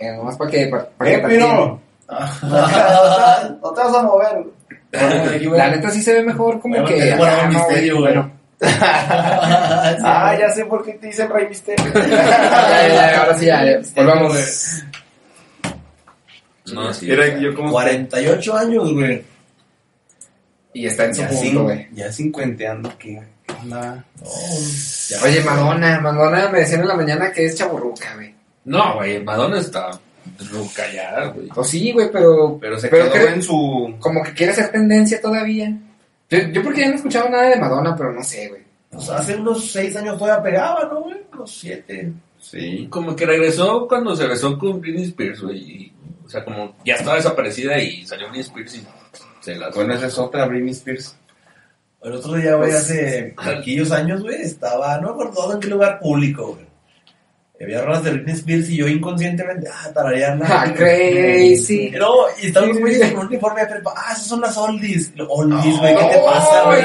Eh, 0.00 0.12
nomás 0.16 0.36
para 0.36 0.50
que. 0.50 0.66
Pa, 0.68 0.88
pa 0.96 1.04
que 1.04 1.14
¡Eh, 1.14 1.18
Pino! 1.26 1.80
No 2.08 3.72
te 3.72 3.80
vas 3.82 3.94
a 3.94 4.02
mover. 4.02 4.44
La 4.92 5.68
neta 5.70 5.90
sí 5.90 6.02
se 6.02 6.14
ve 6.14 6.22
mejor, 6.22 6.60
como 6.60 6.74
Bueno, 6.80 6.88
que. 6.88 7.12
acá, 7.12 7.42
un 7.44 7.48
misterio, 7.54 8.00
güey. 8.00 8.12
Bueno, 8.14 8.32
Ah, 8.60 10.34
ya 10.38 10.50
sé 10.50 10.64
por 10.64 10.84
qué 10.84 10.94
te 10.94 11.08
dicen 11.08 11.28
Rey 11.30 11.46
Misterio. 11.48 11.84
ya, 11.94 12.00
ya, 12.08 12.88
ya, 12.88 13.20
ahora 13.20 13.38
sí, 13.38 13.46
ya. 13.46 13.64
ya. 13.64 13.80
Volvamos. 13.94 14.82
No, 16.72 16.92
sí. 16.92 17.10
Era 17.10 17.38
yo 17.38 17.54
como... 17.54 17.70
48 17.70 18.56
años, 18.56 18.92
güey. 18.92 19.22
Y 20.72 20.86
está 20.86 21.04
en 21.06 21.14
su 21.14 21.22
Ya, 21.22 21.28
punto, 21.28 21.62
güey. 21.64 21.88
ya 21.92 22.12
cincuenteando, 22.12 22.92
¿qué 22.98 23.22
qué 23.46 23.54
onda? 23.62 24.04
Oye, 25.24 25.40
Madonna, 25.42 26.00
Madonna 26.00 26.48
me 26.50 26.60
decían 26.60 26.82
en 26.82 26.88
la 26.88 26.94
mañana 26.94 27.32
que 27.32 27.46
es 27.46 27.56
chaburruca, 27.56 28.14
güey. 28.16 28.34
No, 28.64 28.96
güey, 28.96 29.22
Madonna 29.22 29.58
está 29.60 29.90
ruca 30.50 30.82
ya, 30.92 31.26
güey. 31.26 31.48
Pues 31.48 31.68
sí, 31.68 31.92
güey, 31.92 32.10
pero. 32.12 32.58
Pero 32.60 32.78
se 32.78 32.88
Pero 32.88 33.10
quedó 33.12 33.28
en 33.28 33.42
su... 33.42 33.94
Como 33.98 34.22
que 34.22 34.32
quiere 34.32 34.54
ser 34.54 34.70
tendencia 34.70 35.20
todavía. 35.20 35.76
Yo, 36.30 36.38
yo 36.52 36.62
porque 36.62 36.80
ya 36.82 36.88
no 36.90 36.96
escuchaba 36.96 37.28
nada 37.30 37.48
de 37.48 37.56
Madonna, 37.60 37.96
pero 37.96 38.12
no 38.12 38.22
sé, 38.22 38.48
güey. 38.48 38.62
Pues 38.90 39.08
hace 39.10 39.36
unos 39.36 39.70
6 39.70 39.96
años 39.96 40.18
todavía 40.18 40.42
pegaba, 40.42 40.84
¿no, 40.84 41.02
güey? 41.02 41.16
Unos 41.32 41.50
7. 41.58 42.12
Sí. 42.40 42.86
Como 42.90 43.14
que 43.16 43.26
regresó 43.26 43.86
cuando 43.88 44.14
se 44.16 44.26
besó 44.26 44.58
con 44.58 44.80
Britney 44.80 45.04
Spears, 45.04 45.42
güey. 45.42 45.92
O 46.24 46.28
sea, 46.28 46.44
como 46.44 46.76
ya 46.84 46.94
estaba 46.94 47.16
desaparecida 47.16 47.78
y 47.78 48.06
salió 48.06 48.26
Britney 48.28 48.42
Spears 48.42 48.74
y 48.76 48.86
se 49.40 49.56
la... 49.56 49.70
Bueno, 49.70 49.94
esa 49.94 50.06
es 50.06 50.18
otra, 50.18 50.46
Britney 50.46 50.72
Spears. 50.72 51.16
El 52.02 52.12
otro 52.12 52.34
día, 52.34 52.54
güey, 52.54 52.70
Pues- 52.70 52.82
hace 52.82 53.34
aquellos 53.36 53.90
años, 53.90 54.22
güey, 54.22 54.40
estaba, 54.40 54.98
no 55.00 55.16
me 55.16 55.24
acuerdo 55.24 55.54
en 55.54 55.60
qué 55.60 55.68
lugar 55.68 55.98
público, 55.98 56.54
güey. 56.54 56.67
Había 57.60 57.82
rolas 57.82 58.04
de 58.04 58.12
Britney 58.12 58.34
Spears 58.36 58.68
y 58.70 58.76
yo 58.76 58.86
inconscientemente, 58.86 59.68
ah, 59.72 59.90
tararearla. 59.92 60.46
Ah, 60.48 60.72
crazy. 60.74 61.90
No, 61.98 62.14
y 62.40 62.46
estaban 62.46 62.72
Sí, 62.72 62.80
con 62.80 62.90
sí. 62.92 63.00
un 63.14 63.26
uniforme 63.26 63.60
de 63.62 63.66
prepa. 63.66 63.94
Ah, 63.96 64.12
esas 64.12 64.26
son 64.28 64.40
las 64.40 64.56
oldies. 64.56 65.10
Oldies, 65.28 65.78
güey, 65.78 65.96
¿qué 65.96 66.04
te 66.04 66.18
pasa, 66.18 66.62
güey? 66.66 66.82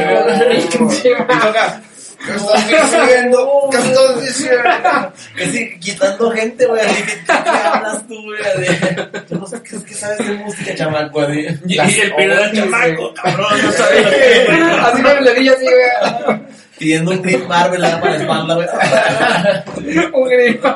¿Qué 2.26 2.32
estás 2.36 2.92
diciendo? 2.92 3.70
¿Qué 3.70 3.78
estás 3.78 4.22
diciendo? 4.22 4.64
Casi 5.38 5.80
quitando 5.80 6.32
gente, 6.32 6.66
güey. 6.66 6.82
Que, 6.82 7.04
¿qué 7.26 7.32
hablas 7.32 8.08
tú, 8.08 8.16
güey? 8.24 8.40
Yo 9.30 9.38
no 9.38 9.46
sé 9.46 9.62
qué 9.62 9.76
es 9.76 9.84
que 9.84 9.94
sabes 9.94 10.26
de 10.26 10.34
música, 10.36 10.74
chamaco, 10.76 11.22
así. 11.22 11.46
Y, 11.68 11.74
y 11.76 11.80
el 12.00 12.16
pino 12.16 12.36
del 12.36 12.54
chamaco, 12.54 13.14
cabrón, 13.22 13.62
no 13.64 13.72
sabe 13.74 14.02
lo 14.04 14.10
que 14.10 14.38
es, 14.42 14.46
güey. 14.48 14.62
Así 14.84 15.02
con 15.04 15.18
el 15.18 15.26
dedillo 15.26 15.54
así, 15.54 15.66
güey. 15.66 16.40
Pidiendo 16.78 17.12
un 17.12 17.22
grip 17.22 17.46
Marvel 17.48 17.82
para 17.82 18.00
la 18.10 18.16
espalda, 18.18 18.56
güey. 18.56 18.68
Un 20.14 20.30
grito. 20.30 20.76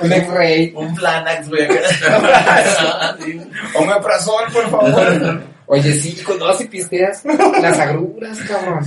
Un 0.00 0.12
X-ray. 0.12 0.72
Un 0.74 0.96
Flanax, 0.96 1.48
güey. 1.48 1.68
Así, 1.68 3.40
Omeprazol, 3.74 4.44
por 4.52 4.70
favor. 4.70 5.42
Oye, 5.66 5.92
sí, 5.94 6.22
cuando 6.24 6.46
vas 6.46 6.60
y 6.60 6.66
pisteas, 6.66 7.22
las 7.24 7.78
agruras, 7.78 8.38
cabrón. 8.40 8.84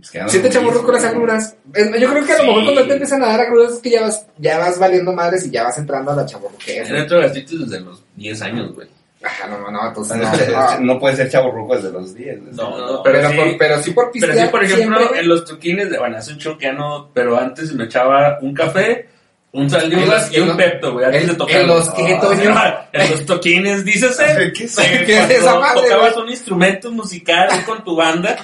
Es 0.00 0.10
que 0.10 0.18
ya 0.18 0.24
no 0.24 0.30
Si 0.30 0.38
te 0.38 0.48
echamos 0.48 0.78
con 0.78 0.94
las 0.94 1.04
agruras. 1.04 1.56
Yo 1.74 2.10
creo 2.10 2.24
que 2.24 2.32
a 2.32 2.38
lo 2.38 2.44
mejor 2.44 2.60
Sí. 2.60 2.64
cuando 2.66 2.86
te 2.86 2.92
empiezan 2.92 3.22
a 3.22 3.26
dar 3.26 3.40
agruras 3.40 3.72
es 3.74 3.78
que 3.80 3.90
ya 3.90 4.02
vas, 4.02 4.26
ya 4.38 4.58
vas 4.58 4.78
valiendo 4.78 5.12
madres 5.12 5.44
y 5.46 5.50
ya 5.50 5.64
vas 5.64 5.76
entrando 5.78 6.12
a 6.12 6.16
la 6.16 6.26
chaborruquera. 6.26 6.84
Tiene 6.84 7.02
otro 7.02 7.20
desde 7.20 7.80
los 7.80 8.02
10 8.16 8.42
años, 8.42 8.74
güey. 8.74 8.88
Ajá, 9.22 9.48
no, 9.48 9.70
no, 9.70 9.88
entonces 9.88 10.16
No, 10.78 10.80
no. 10.94 10.98
puede 11.00 11.16
ser 11.16 11.28
chaburruco 11.30 11.74
desde 11.74 11.90
los 11.90 12.14
10. 12.14 12.40
No, 12.54 12.78
No, 12.78 13.02
Pero, 13.02 13.18
pero 13.20 13.30
sí, 13.30 13.36
por, 13.36 13.58
pero 13.58 13.82
sí 13.82 13.90
por 13.90 14.10
pistear 14.12 14.32
pero 14.34 14.46
sí, 14.46 14.50
por 14.52 14.64
ejemplo, 14.64 14.98
siempre, 14.98 15.20
en 15.20 15.28
los 15.28 15.44
toquines 15.44 15.90
de, 15.90 15.98
bueno, 15.98 16.16
hace 16.18 16.32
un 16.32 16.38
show 16.38 16.56
que 16.56 16.66
ya 16.66 16.72
no, 16.72 17.10
pero 17.12 17.36
antes 17.38 17.72
me 17.74 17.84
echaba 17.84 18.38
un 18.40 18.54
café, 18.54 19.08
un 19.52 19.68
sal 19.68 19.88
de 19.90 19.96
En 19.96 20.04
uvas 20.08 20.28
los- 20.28 20.36
y 20.36 20.40
un 20.40 20.56
pepto, 20.56 20.92
güey, 20.92 21.06
antes 21.06 21.22
en- 21.22 21.28
de 21.28 21.34
tocar. 21.34 21.56
en 21.60 21.66
los 21.66 21.90
que, 21.90 22.14
Ah, 22.14 22.20
Toño. 22.20 22.54
En 22.92 23.10
los 23.10 23.26
toquines, 23.26 23.84
dícese. 23.84 24.52
¿Qué 24.56 24.64
es 24.64 24.76
¿Qué 24.76 25.18
es 25.18 25.30
esa 25.30 25.58
madre, 25.58 25.82
tocabas 25.82 26.16
un 26.16 26.28
instrumento 26.28 26.92
musical 26.92 27.48
con 27.66 27.82
tu 27.82 27.96
banda, 27.96 28.36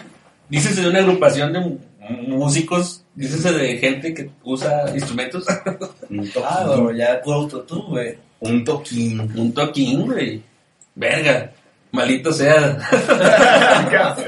dícese 0.49 0.81
de 0.83 0.89
una 0.89 0.99
agrupación 1.01 1.53
de 1.53 1.79
músicos, 2.27 3.05
dícese 3.15 3.53
de 3.53 3.77
gente 3.79 4.13
que 4.15 4.31
usa 4.43 4.85
instrumentos. 4.95 5.47
Un 6.11 6.29
Ah, 6.45 6.65
toquín. 6.65 6.83
güey, 6.85 6.97
ya 6.99 7.21
puro 7.23 7.47
tú, 7.47 7.83
güey. 7.89 8.19
Un 8.41 8.65
toquín. 8.65 9.21
un 9.21 9.55
toquín, 9.55 10.07
güey. 10.07 10.43
Verga. 10.95 11.51
Malito 11.93 12.33
sea. 12.33 12.77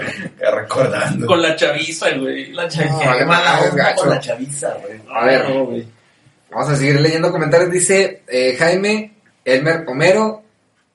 Recordando. 0.54 1.26
con 1.26 1.42
la 1.42 1.56
chaviza, 1.56 2.10
güey. 2.16 2.52
La 2.52 2.64
No, 2.64 2.68
chaviza. 2.68 3.24
vale, 3.24 3.94
con 3.96 4.10
la 4.10 4.20
chaviza, 4.20 4.76
güey. 4.80 5.00
A 5.12 5.24
ver. 5.24 5.48
No, 5.48 5.64
güey. 5.66 5.86
Vamos 6.50 6.70
a 6.70 6.76
seguir 6.76 7.00
leyendo 7.00 7.32
comentarios. 7.32 7.70
Dice 7.70 8.22
eh, 8.28 8.56
Jaime, 8.58 9.14
Elmer 9.44 9.84
Homero, 9.88 10.42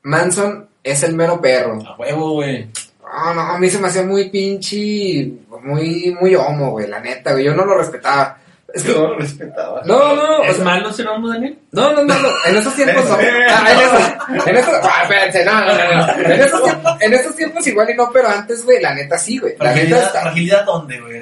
Manson 0.04 0.70
es 0.84 1.04
el 1.04 1.14
mero 1.16 1.42
perro. 1.42 1.80
A 1.86 1.96
huevo, 1.98 2.34
güey. 2.34 2.68
No, 3.04 3.34
no, 3.34 3.42
a 3.42 3.60
mí 3.60 3.70
se 3.70 3.78
me 3.78 3.88
hacía 3.90 4.04
muy 4.04 4.30
pinche, 4.30 5.30
muy, 5.64 6.16
muy 6.20 6.34
homo, 6.36 6.72
güey, 6.72 6.88
la 6.88 7.02
neta, 7.02 7.34
güey. 7.34 7.44
Yo 7.44 7.54
no 7.54 7.66
lo 7.66 7.78
respetaba. 7.78 8.38
Es 8.74 8.84
que, 8.84 8.94
No 8.94 9.08
lo 9.08 9.18
respetaba. 9.20 9.82
no, 9.86 10.16
no, 10.16 10.38
o 10.38 10.44
¿Es 10.44 10.56
sea, 10.56 10.64
malo 10.66 10.94
ser 10.94 11.08
homo, 11.08 11.28
Daniel? 11.30 11.58
no, 11.72 11.92
no, 11.94 12.04
no, 12.04 12.20
no, 12.20 12.30
en 12.48 12.56
esos 12.56 12.74
tiempos 12.76 13.06
no. 13.10 13.18
Ah, 13.50 13.66
en 13.72 13.80
esos, 13.80 14.48
en 14.48 14.58
esos, 14.58 14.74
ah, 14.84 15.00
espérense, 15.04 15.44
no, 15.46 15.54
no, 15.62 15.74
no, 15.74 16.08
no. 16.08 16.20
En 16.34 16.42
esos 16.42 16.64
tiempos, 16.64 16.94
en 17.02 17.14
esos 17.14 17.36
tiempos 17.36 17.68
igual 17.68 17.90
y 17.90 17.96
no, 17.96 18.10
pero 18.14 18.30
antes, 18.30 18.64
güey, 18.64 18.82
la 18.82 18.94
neta 18.94 19.18
sí, 19.18 19.38
güey. 19.40 19.56
La 19.60 19.74
neta 19.74 19.98
está. 20.04 20.22
fragilidad 20.22 20.64
dónde, 20.66 21.00
güey. 21.02 21.20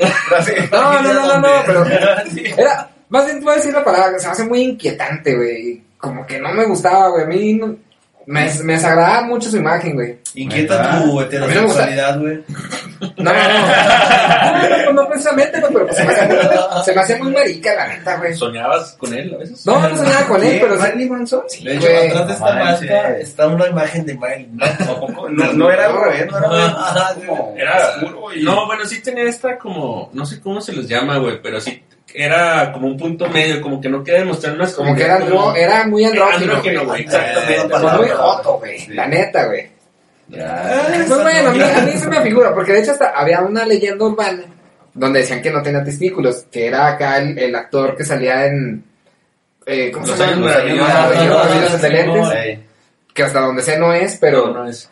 No, 0.72 1.02
no, 1.02 1.14
no, 1.14 1.28
no, 1.28 1.40
no, 1.40 1.64
pero 1.66 1.86
era, 2.58 2.90
más 3.10 3.26
bien 3.26 3.40
te 3.40 3.44
voy 3.46 3.54
a 3.54 3.58
decir 3.58 3.74
la 3.74 3.84
palabra, 3.84 4.20
se 4.20 4.28
me 4.28 4.32
hace 4.34 4.44
muy 4.44 4.62
inquietante, 4.62 5.36
güey. 5.36 5.82
Como 5.98 6.26
que 6.26 6.40
no 6.40 6.54
me 6.54 6.66
gustaba, 6.66 7.10
güey. 7.10 7.24
A 7.24 7.28
mí 7.28 7.54
no- 7.56 7.76
me, 8.26 8.54
me 8.64 8.74
desagradaba 8.74 9.24
mucho 9.24 9.50
su 9.50 9.58
imagen, 9.58 9.96
güey. 9.96 10.20
Inquieta 10.36 11.02
tu 11.02 11.20
heterosexualidad, 11.22 12.20
güey. 12.20 12.44
No, 13.18 13.34
no, 13.34 13.34
no. 13.34 14.70
No, 14.70 14.86
no, 14.86 14.94
no 14.94 15.08
precisamente, 15.08 15.60
güey, 15.60 15.74
pero 15.74 15.86
pues 15.88 15.98
se 15.98 16.04
me, 16.04 16.12
hacía 16.14 16.28
muy, 16.28 16.84
se 16.84 16.94
me 16.94 17.02
hacía 17.02 17.18
muy 17.18 17.32
marica, 17.32 17.74
la 17.74 17.88
neta, 17.88 18.18
güey. 18.18 18.36
¿Soñabas 18.36 18.96
con 19.00 19.14
él 19.14 19.34
a 19.34 19.38
veces? 19.38 19.66
No, 19.66 19.80
no 19.80 19.98
soñaba 19.98 20.26
con 20.28 20.44
él, 20.44 20.58
pero 20.62 20.76
sí. 20.76 20.82
Marilyn 20.82 21.10
Manson? 21.10 21.42
Sí, 21.48 21.64
De 21.64 21.76
hecho, 21.76 21.88
güey. 21.88 22.08
atrás 22.08 22.28
de 22.28 22.34
esta 22.34 22.54
marca 22.54 23.18
está 23.18 23.48
una 23.48 23.68
imagen 23.68 24.06
de 24.06 24.14
Marilyn 24.16 24.56
Manson. 24.56 25.36
No, 25.36 25.54
no 25.54 25.72
era 25.72 25.88
revés, 25.88 26.32
no 26.32 26.38
era 26.38 27.16
como 27.28 27.56
Era 27.58 27.78
oscuro 27.78 28.34
y... 28.34 28.44
No, 28.44 28.66
bueno, 28.68 28.86
sí 28.86 29.02
tenía 29.02 29.24
esta 29.24 29.58
como, 29.58 30.10
no 30.14 30.26
sé 30.26 30.40
cómo 30.40 30.62
se 30.62 30.74
les 30.74 30.88
llama, 30.88 31.18
güey, 31.18 31.42
pero 31.42 31.60
sí 31.60 31.84
era 32.14 32.72
como 32.72 32.88
un 32.88 32.98
punto 32.98 33.28
medio, 33.30 33.62
como 33.62 33.80
que 33.80 33.90
no 33.90 34.04
quería 34.04 34.22
demostrar 34.22 34.56
una 34.56 34.72
Como 34.72 34.96
que 34.96 35.04
era, 35.04 35.20
andro- 35.20 35.56
era 35.56 35.86
muy 35.88 36.06
andrógino, 36.06 36.54
andrógino, 36.56 36.86
güey. 36.86 36.88
güey, 36.88 37.02
exactamente. 37.04 37.70
Pues 37.70 37.94
muy 37.94 38.10
joto, 38.10 38.58
güey. 38.60 38.80
Sí. 38.80 38.94
La 38.94 39.08
neta, 39.08 39.46
güey. 39.46 39.68
Ya. 40.30 40.86
Pues 41.08 41.10
bueno, 41.24 41.50
a 41.50 41.54
mí, 41.54 41.62
a 41.62 41.82
mí 41.82 41.92
se 41.94 42.08
me 42.08 42.22
figura, 42.22 42.54
porque 42.54 42.74
de 42.74 42.80
hecho 42.82 42.92
hasta 42.92 43.10
había 43.10 43.42
una 43.42 43.66
leyenda 43.66 44.06
urbana 44.06 44.44
donde 44.94 45.20
decían 45.20 45.42
que 45.42 45.52
no 45.52 45.62
tenía 45.64 45.84
testículos, 45.84 46.46
que 46.52 46.68
era 46.68 46.88
acá 46.88 47.18
el, 47.18 47.38
el 47.38 47.56
actor 47.56 47.96
que 47.96 48.04
salía 48.06 48.46
en... 48.46 48.84
Eh, 49.66 49.92
¿Cómo 49.92 50.06
se 50.06 50.18
llama? 50.18 50.52
Los 50.58 52.32
que 53.14 53.24
hasta 53.24 53.40
donde 53.42 53.62
sé 53.64 53.78
no 53.78 53.94
es, 53.94 54.18
pero... 54.20 54.48
No, 54.48 54.64
no 54.64 54.70
es. 54.70 54.90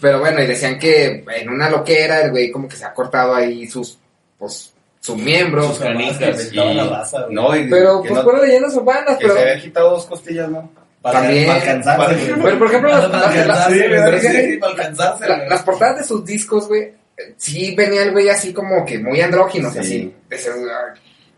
Pero 0.00 0.20
bueno, 0.20 0.42
y 0.42 0.46
decían 0.46 0.78
que 0.78 1.24
en 1.36 1.48
una 1.48 1.70
loquera 1.70 2.20
el 2.22 2.30
güey 2.30 2.50
como 2.50 2.68
que 2.68 2.76
se 2.76 2.84
ha 2.84 2.92
cortado 2.92 3.34
ahí 3.34 3.66
sus, 3.66 3.98
pues, 4.38 4.72
su 5.00 5.16
miembro. 5.16 5.62
Sus 5.68 5.78
canicas. 5.78 6.50
Raza, 6.90 7.22
güey. 7.22 7.34
No, 7.34 7.56
y 7.56 7.68
Pero 7.68 8.00
pues 8.00 8.12
no- 8.12 8.22
fueron 8.22 8.42
leyendas 8.46 8.74
urbanas, 8.74 9.16
que 9.18 9.26
pero... 9.26 9.34
se 9.34 9.40
había 9.40 9.60
quitado 9.62 9.90
dos 9.90 10.06
costillas, 10.06 10.48
¿no? 10.50 10.70
Para, 11.00 11.20
También. 11.20 11.46
para 11.46 11.60
alcanzarse. 11.60 12.34
Pero 12.42 12.58
por 12.58 12.66
ejemplo, 12.66 12.90
las, 15.48 15.62
portadas 15.62 15.98
de 15.98 16.04
sus 16.04 16.24
discos, 16.24 16.68
güey, 16.68 16.82
eh, 16.82 17.34
sí 17.36 17.74
venía 17.74 18.02
el 18.02 18.12
güey 18.12 18.28
así 18.28 18.52
como 18.52 18.84
que 18.84 18.98
muy 18.98 19.20
andrógino, 19.20 19.70
Sí. 19.72 19.78
así. 19.78 20.14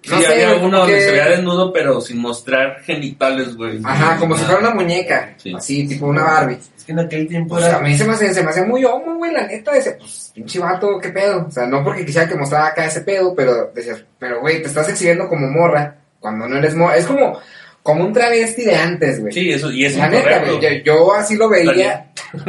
Sí, 0.03 0.11
no 0.11 0.21
sé, 0.23 0.27
había 0.45 0.55
uno 0.65 0.79
donde 0.79 0.95
que- 0.95 1.01
se 1.03 1.11
veía 1.11 1.29
desnudo, 1.29 1.73
pero 1.73 2.01
sin 2.01 2.19
mostrar 2.19 2.81
genitales, 2.85 3.55
güey. 3.57 3.81
Ajá, 3.85 4.17
como 4.19 4.37
si 4.37 4.45
fuera 4.45 4.61
una 4.61 4.75
muñeca, 4.75 5.35
Sí. 5.37 5.53
así, 5.55 5.87
tipo 5.87 6.07
una 6.07 6.25
Barbie. 6.25 6.59
Es 6.77 6.85
que 6.85 6.93
en 6.93 7.01
aquel 7.01 7.29
tiempo 7.29 7.57
O 7.57 7.59
sea, 7.59 7.67
a 7.67 7.71
era... 7.73 7.81
mí 7.81 7.97
se 7.99 8.05
me 8.07 8.15
hacía, 8.15 8.33
se 8.33 8.43
me 8.43 8.49
hacía 8.51 8.65
muy 8.65 8.85
homo, 8.85 9.17
güey, 9.17 9.33
la 9.33 9.47
neta, 9.47 9.73
decía, 9.73 9.97
pues, 9.99 10.33
pinche 10.35 10.59
vato, 10.59 10.99
qué 11.01 11.11
pedo. 11.11 11.45
O 11.47 11.51
sea, 11.51 11.67
no 11.67 11.85
porque 11.85 12.07
quisiera 12.07 12.27
que 12.29 12.35
mostrara 12.35 12.69
acá 12.69 12.87
ese 12.87 13.03
pedo, 13.03 13.35
pero 13.35 13.71
decías, 13.75 14.03
pero 14.19 14.41
güey, 14.41 14.63
te 14.63 14.69
estás 14.69 14.89
exhibiendo 14.89 15.29
como 15.29 15.47
morra 15.49 15.97
cuando 16.19 16.49
no 16.49 16.57
eres 16.57 16.75
morra. 16.75 16.97
Es 16.97 17.07
como, 17.07 17.39
como 17.83 18.05
un 18.05 18.13
travesti 18.13 18.65
de 18.65 18.77
antes, 18.77 19.21
güey. 19.21 19.33
Sí, 19.33 19.51
eso, 19.51 19.71
y 19.71 19.85
es 19.87 19.97
La 19.97 20.09
neta, 20.09 20.41
güey, 20.41 20.61
yo, 20.61 20.69
yo 20.85 21.15
así 21.15 21.37
lo 21.37 21.49
veía. 21.49 22.07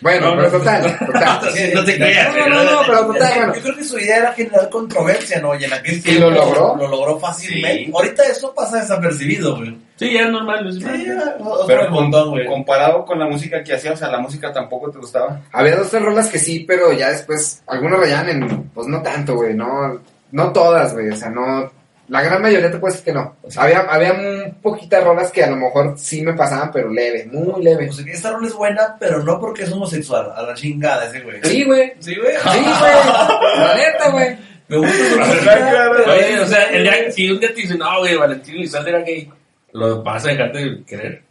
Bueno, 0.00 0.30
No, 0.30 0.36
pero 0.36 0.50
total, 0.58 0.98
total. 0.98 1.40
No 1.74 1.84
te 1.84 1.96
creas, 1.96 2.36
No, 2.36 2.48
no, 2.48 2.64
no, 2.64 2.80
pero 2.86 3.06
total, 3.06 3.32
bueno. 3.36 3.54
Yo 3.54 3.62
creo 3.62 3.76
que 3.76 3.84
su 3.84 3.98
idea 3.98 4.16
era 4.18 4.32
generar 4.32 4.68
controversia, 4.70 5.40
¿no? 5.40 5.58
Y 5.58 5.64
en 5.64 5.72
aquel 5.72 5.96
¿Y 5.96 6.00
tiempo 6.00 6.30
lo 6.30 6.36
logró? 6.36 6.76
Lo 6.76 6.88
logró 6.88 7.18
fácilmente. 7.18 7.86
Sí. 7.86 7.90
Ahorita 7.92 8.22
eso 8.24 8.54
pasa 8.54 8.80
desapercibido, 8.80 9.56
güey. 9.56 9.76
Sí, 9.96 10.12
ya 10.12 10.22
es 10.22 10.30
normal. 10.30 10.68
es 10.68 10.76
Sí, 10.76 10.80
normal. 10.82 11.04
ya, 11.06 11.36
otro 11.44 11.66
Pero 11.66 11.82
del 11.82 11.90
montón, 11.90 12.30
güey. 12.30 12.46
comparado 12.46 13.04
con 13.04 13.18
la 13.18 13.26
música 13.26 13.62
que 13.64 13.74
hacía, 13.74 13.92
o 13.92 13.96
sea, 13.96 14.08
la 14.08 14.18
música 14.20 14.52
tampoco 14.52 14.90
te 14.90 14.98
gustaba. 14.98 15.40
Había 15.52 15.76
dos 15.76 15.90
tres 15.90 16.02
rolas 16.02 16.28
que 16.28 16.38
sí, 16.38 16.64
pero 16.68 16.92
ya 16.92 17.10
después, 17.10 17.62
algunos 17.66 17.98
rayaban 17.98 18.28
en, 18.28 18.62
pues 18.72 18.86
no 18.86 19.02
tanto, 19.02 19.34
güey, 19.34 19.54
no, 19.54 20.00
no 20.30 20.52
todas, 20.52 20.92
güey, 20.94 21.08
o 21.08 21.16
sea, 21.16 21.30
no, 21.30 21.72
la 22.08 22.22
gran 22.22 22.40
mayoría 22.42 22.70
te 22.70 22.78
puedo 22.78 22.92
decir 22.92 23.04
que 23.04 23.12
no. 23.12 23.36
Había, 23.56 23.80
había 23.80 24.12
un 24.12 24.58
poquitas 24.62 25.04
rolas 25.04 25.30
que 25.30 25.44
a 25.44 25.50
lo 25.50 25.56
mejor 25.56 25.94
sí 25.98 26.22
me 26.22 26.32
pasaban, 26.34 26.70
pero 26.72 26.90
leve, 26.90 27.28
muy 27.30 27.62
leve. 27.62 27.86
Pues 27.86 27.98
esta 28.06 28.30
rola 28.30 28.46
es 28.46 28.54
buena, 28.54 28.96
pero 28.98 29.22
no 29.22 29.38
porque 29.38 29.64
es 29.64 29.72
homosexual. 29.72 30.32
A 30.34 30.42
la 30.42 30.54
chingada 30.54 31.06
ese, 31.06 31.20
güey. 31.20 31.40
Sí, 31.42 31.64
güey, 31.64 31.92
Sí, 32.00 32.16
güey. 32.16 32.34
sí, 32.34 32.58
güey, 32.60 33.58
la 33.58 33.74
neta, 33.76 34.10
güey. 34.10 34.36
Me 34.68 34.76
gusta 34.76 34.92
su 34.92 36.10
Oye, 36.10 36.40
o 36.40 36.46
sea, 36.46 36.64
el 36.64 36.82
día, 36.82 37.10
si 37.10 37.30
un 37.30 37.40
día 37.40 37.48
te 37.54 37.62
dicen, 37.62 37.78
no, 37.78 37.98
güey, 38.00 38.16
Valentín 38.16 38.56
Elizalde 38.56 38.90
era 38.90 39.00
gay, 39.00 39.30
¿lo 39.72 40.02
vas 40.02 40.24
a 40.24 40.28
dejar 40.28 40.52
de 40.52 40.82
querer? 40.84 41.22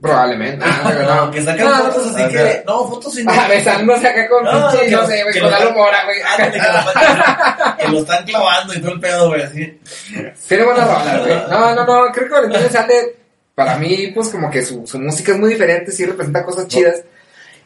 Probablemente. 0.00 0.64
Ah, 0.68 0.92
No, 1.06 1.14
no. 1.26 1.30
que 1.30 1.42
sacan 1.42 1.66
No, 1.66 1.76
fotos 1.84 2.14
así 2.16 2.32
que. 2.34 2.62
No, 2.66 2.88
fotos 2.88 3.14
sin. 3.14 3.28
Ah, 3.30 3.46
besándose 3.48 4.06
acá 4.08 4.28
con 4.28 4.44
No, 4.44 4.70
pinche, 4.70 4.90
no 4.90 5.06
sé, 5.06 5.22
güey, 5.22 5.34
con 5.40 5.42
lo- 5.44 5.50
Lalo 5.50 5.72
Mora, 5.72 6.04
güey. 6.04 6.18
Que 6.52 6.58
lo- 6.58 7.76
que 7.76 7.88
lo 7.88 7.98
están 8.00 8.24
clavando 8.24 8.74
y 8.74 8.80
todo 8.80 8.92
el 8.92 9.00
pedo, 9.00 9.28
güey, 9.28 9.42
así. 9.42 9.80
Tiene 10.48 10.64
buena 10.64 10.84
rola, 10.84 11.18
güey. 11.20 11.34
No, 11.50 11.74
no, 11.74 11.84
no, 11.86 12.12
creo 12.12 12.26
que 12.28 12.34
Valentín 12.34 12.60
Elizalde, 12.60 13.16
para 13.54 13.76
mí, 13.78 14.08
pues 14.14 14.28
como 14.28 14.50
que 14.50 14.64
su, 14.64 14.86
su 14.86 14.98
música 14.98 15.32
es 15.32 15.38
muy 15.38 15.50
diferente, 15.50 15.92
sí 15.92 16.04
representa 16.04 16.44
cosas 16.44 16.66
chidas. 16.68 17.02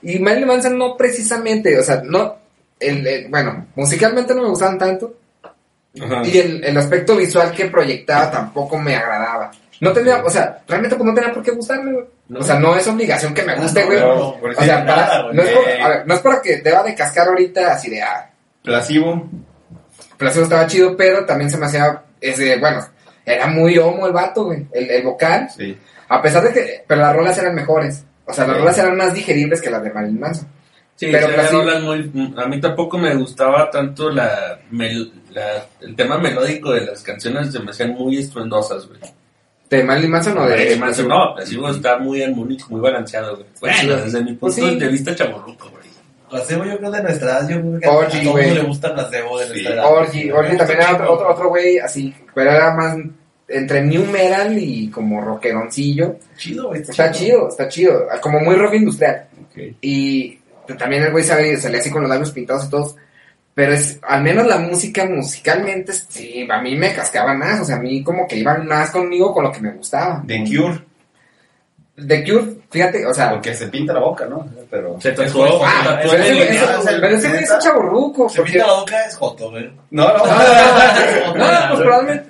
Y 0.02 0.18
Marilyn 0.18 0.46
Manson 0.48 0.78
no 0.78 0.96
precisamente, 0.96 1.76
o 1.78 1.82
sea, 1.82 2.02
no, 2.04 2.36
el, 2.78 3.06
el- 3.06 3.28
bueno, 3.28 3.66
musicalmente 3.74 4.34
no 4.34 4.42
me 4.42 4.48
gustaban 4.50 4.78
tanto. 4.78 5.14
Y 5.94 6.38
el, 6.38 6.62
el 6.62 6.76
aspecto 6.76 7.16
visual 7.16 7.50
que 7.50 7.64
proyectaba 7.66 8.30
tampoco 8.30 8.78
me 8.78 8.94
agradaba. 8.94 9.50
No 9.80 9.92
tenía, 9.92 10.22
o 10.24 10.30
sea, 10.30 10.58
realmente 10.66 10.96
pues 10.96 11.06
no 11.08 11.14
tenía 11.14 11.32
por 11.32 11.42
qué 11.42 11.52
gustarme, 11.52 11.92
güey. 11.92 12.04
No. 12.28 12.40
O 12.40 12.42
sea, 12.42 12.58
no 12.58 12.74
es 12.76 12.86
obligación 12.88 13.32
que 13.32 13.42
me 13.44 13.54
guste, 13.56 13.84
güey. 13.84 14.00
No, 14.00 14.30
o 14.30 14.40
sea, 14.58 14.84
para, 14.84 15.32
no, 15.32 15.42
es 15.42 15.50
por, 15.50 15.68
a 15.82 15.88
ver, 15.88 16.06
no 16.06 16.14
es 16.14 16.20
para 16.20 16.42
que 16.42 16.56
deba 16.58 16.82
de 16.82 16.94
cascar 16.94 17.28
ahorita 17.28 17.72
así 17.72 17.88
de, 17.90 18.02
ah, 18.02 18.30
Plasivo. 18.62 19.28
Placebo 20.16 20.44
estaba 20.44 20.66
chido, 20.66 20.96
pero 20.96 21.24
también 21.24 21.50
se 21.50 21.56
me 21.58 21.66
hacía, 21.66 22.02
ese, 22.20 22.58
bueno, 22.58 22.84
era 23.24 23.46
muy 23.46 23.78
homo 23.78 24.06
el 24.06 24.12
vato, 24.12 24.44
güey, 24.46 24.66
el, 24.72 24.90
el 24.90 25.02
vocal. 25.04 25.48
Sí. 25.56 25.78
A 26.08 26.20
pesar 26.20 26.42
de 26.42 26.52
que, 26.52 26.84
pero 26.86 27.00
las 27.02 27.14
rolas 27.14 27.38
eran 27.38 27.54
mejores. 27.54 28.04
O 28.24 28.32
sea, 28.32 28.46
las 28.46 28.56
Sí. 28.56 28.60
rolas 28.60 28.78
eran 28.78 28.96
más 28.96 29.14
digeribles 29.14 29.60
que 29.62 29.70
las 29.70 29.82
de 29.82 29.90
Marilyn 29.92 30.18
Manson. 30.20 30.48
Sí, 30.96 31.06
Pero 31.12 31.28
pero 31.28 31.38
Placebo- 31.42 31.60
rolas 31.62 31.82
muy, 31.82 32.34
a 32.36 32.46
mí 32.46 32.60
tampoco 32.60 32.98
me 32.98 33.14
gustaba 33.14 33.70
tanto 33.70 34.10
la, 34.10 34.58
mel- 34.72 35.12
la- 35.30 35.64
el 35.80 35.94
tema 35.94 36.18
melódico 36.18 36.72
de 36.72 36.80
las 36.86 37.02
canciones, 37.04 37.52
se 37.52 37.60
me 37.60 37.70
hacían 37.70 37.92
muy 37.92 38.18
estruendosas, 38.18 38.86
güey. 38.88 38.98
¿De 39.70 39.84
Marilyn 39.84 40.10
Manson 40.10 40.38
o 40.38 40.42
de 40.44 40.48
Marilyn 40.56 40.80
Manson, 40.80 41.08
no, 41.08 41.34
Placebo 41.34 41.68
está 41.70 41.98
muy 41.98 42.22
armónico, 42.22 42.66
muy 42.70 42.80
balanceado, 42.80 43.36
güey. 43.36 43.46
Bueno, 43.60 43.76
Sí. 43.80 43.86
desde 43.86 44.24
mi 44.24 44.32
Pues 44.34 44.54
punto 44.54 44.70
sí. 44.72 44.78
de 44.78 44.88
vista 44.88 45.14
chaborruco, 45.14 45.68
güey. 45.70 45.78
Placebo 46.30 46.64
yo 46.64 46.78
creo 46.78 46.90
de 46.90 47.02
nuestra 47.02 47.30
edad, 47.30 47.48
yo 47.48 47.60
creo 47.60 47.80
que 47.80 47.88
Orgy, 47.88 48.18
a 48.18 48.22
todo 48.24 48.36
mundo 48.36 48.54
le 48.54 48.62
gusta 48.62 48.94
placebo 48.94 49.38
de 49.38 49.44
Sí. 49.46 49.50
nuestra 49.52 49.74
edad. 49.74 49.84
Orgy, 49.92 50.30
Orgy 50.30 50.56
también 50.56 50.80
era 50.80 50.92
otro, 50.94 51.12
otro, 51.12 51.30
otro 51.32 51.48
güey 51.50 51.78
así, 51.78 52.14
pero 52.34 52.50
era 52.50 52.74
más 52.74 52.96
entre 53.46 53.82
new 53.82 54.04
metal 54.06 54.56
y 54.58 54.90
como 54.90 55.20
rockeroncillo. 55.22 56.16
Chido, 56.36 56.68
güey. 56.68 56.82
Está 56.82 57.10
chido, 57.10 57.48
está 57.48 57.68
chido, 57.68 58.06
como 58.20 58.40
muy 58.40 58.56
rock 58.56 58.74
industrial. 58.74 59.26
Y 59.80 60.38
también 60.78 61.02
el 61.04 61.12
güey 61.12 61.24
salía 61.24 61.54
así 61.56 61.90
con 61.90 62.02
los 62.02 62.10
labios 62.10 62.30
pintados 62.30 62.66
y 62.66 62.70
todos. 62.70 62.94
Pero 63.58 63.72
es, 63.72 63.98
al 64.06 64.22
menos 64.22 64.46
la 64.46 64.58
música 64.58 65.04
musicalmente, 65.04 65.92
sí, 65.92 66.46
a 66.48 66.60
mí 66.62 66.76
me 66.76 66.94
cascaba 66.94 67.34
más, 67.34 67.58
o 67.60 67.64
sea, 67.64 67.74
a 67.74 67.80
mí 67.80 68.04
como 68.04 68.24
que 68.28 68.36
iban 68.36 68.64
más 68.68 68.90
conmigo 68.92 69.34
con 69.34 69.42
lo 69.42 69.50
que 69.50 69.58
me 69.58 69.72
gustaba. 69.72 70.22
The 70.24 70.44
Cure. 70.44 70.80
The 72.06 72.22
Cure, 72.24 72.44
fíjate, 72.70 73.04
o 73.04 73.12
sea, 73.12 73.30
Porque 73.30 73.52
se 73.56 73.66
pinta 73.66 73.92
la 73.92 73.98
boca, 73.98 74.26
¿no? 74.26 74.46
Pero. 74.70 74.96
Se 75.00 75.10
tatuó, 75.10 75.60
Ah, 75.66 75.98
pero 76.00 76.14
ese, 76.22 76.30
el- 76.30 76.38
ese- 76.54 76.98
pero 77.00 77.16
ese 77.16 77.28
güey 77.30 77.42
es 77.42 77.50
un 77.50 77.58
chaburruco, 77.58 78.28
Se 78.28 78.36
porque... 78.36 78.52
pinta 78.52 78.66
la 78.68 78.72
boca 78.74 79.04
es 79.06 79.16
joto, 79.16 79.50
güey. 79.50 79.72
No, 79.90 80.06
no. 80.16 80.24
No, 81.34 81.34
no, 81.34 81.52
no, 81.52 81.68
pues 81.70 81.80
probablemente... 81.80 82.28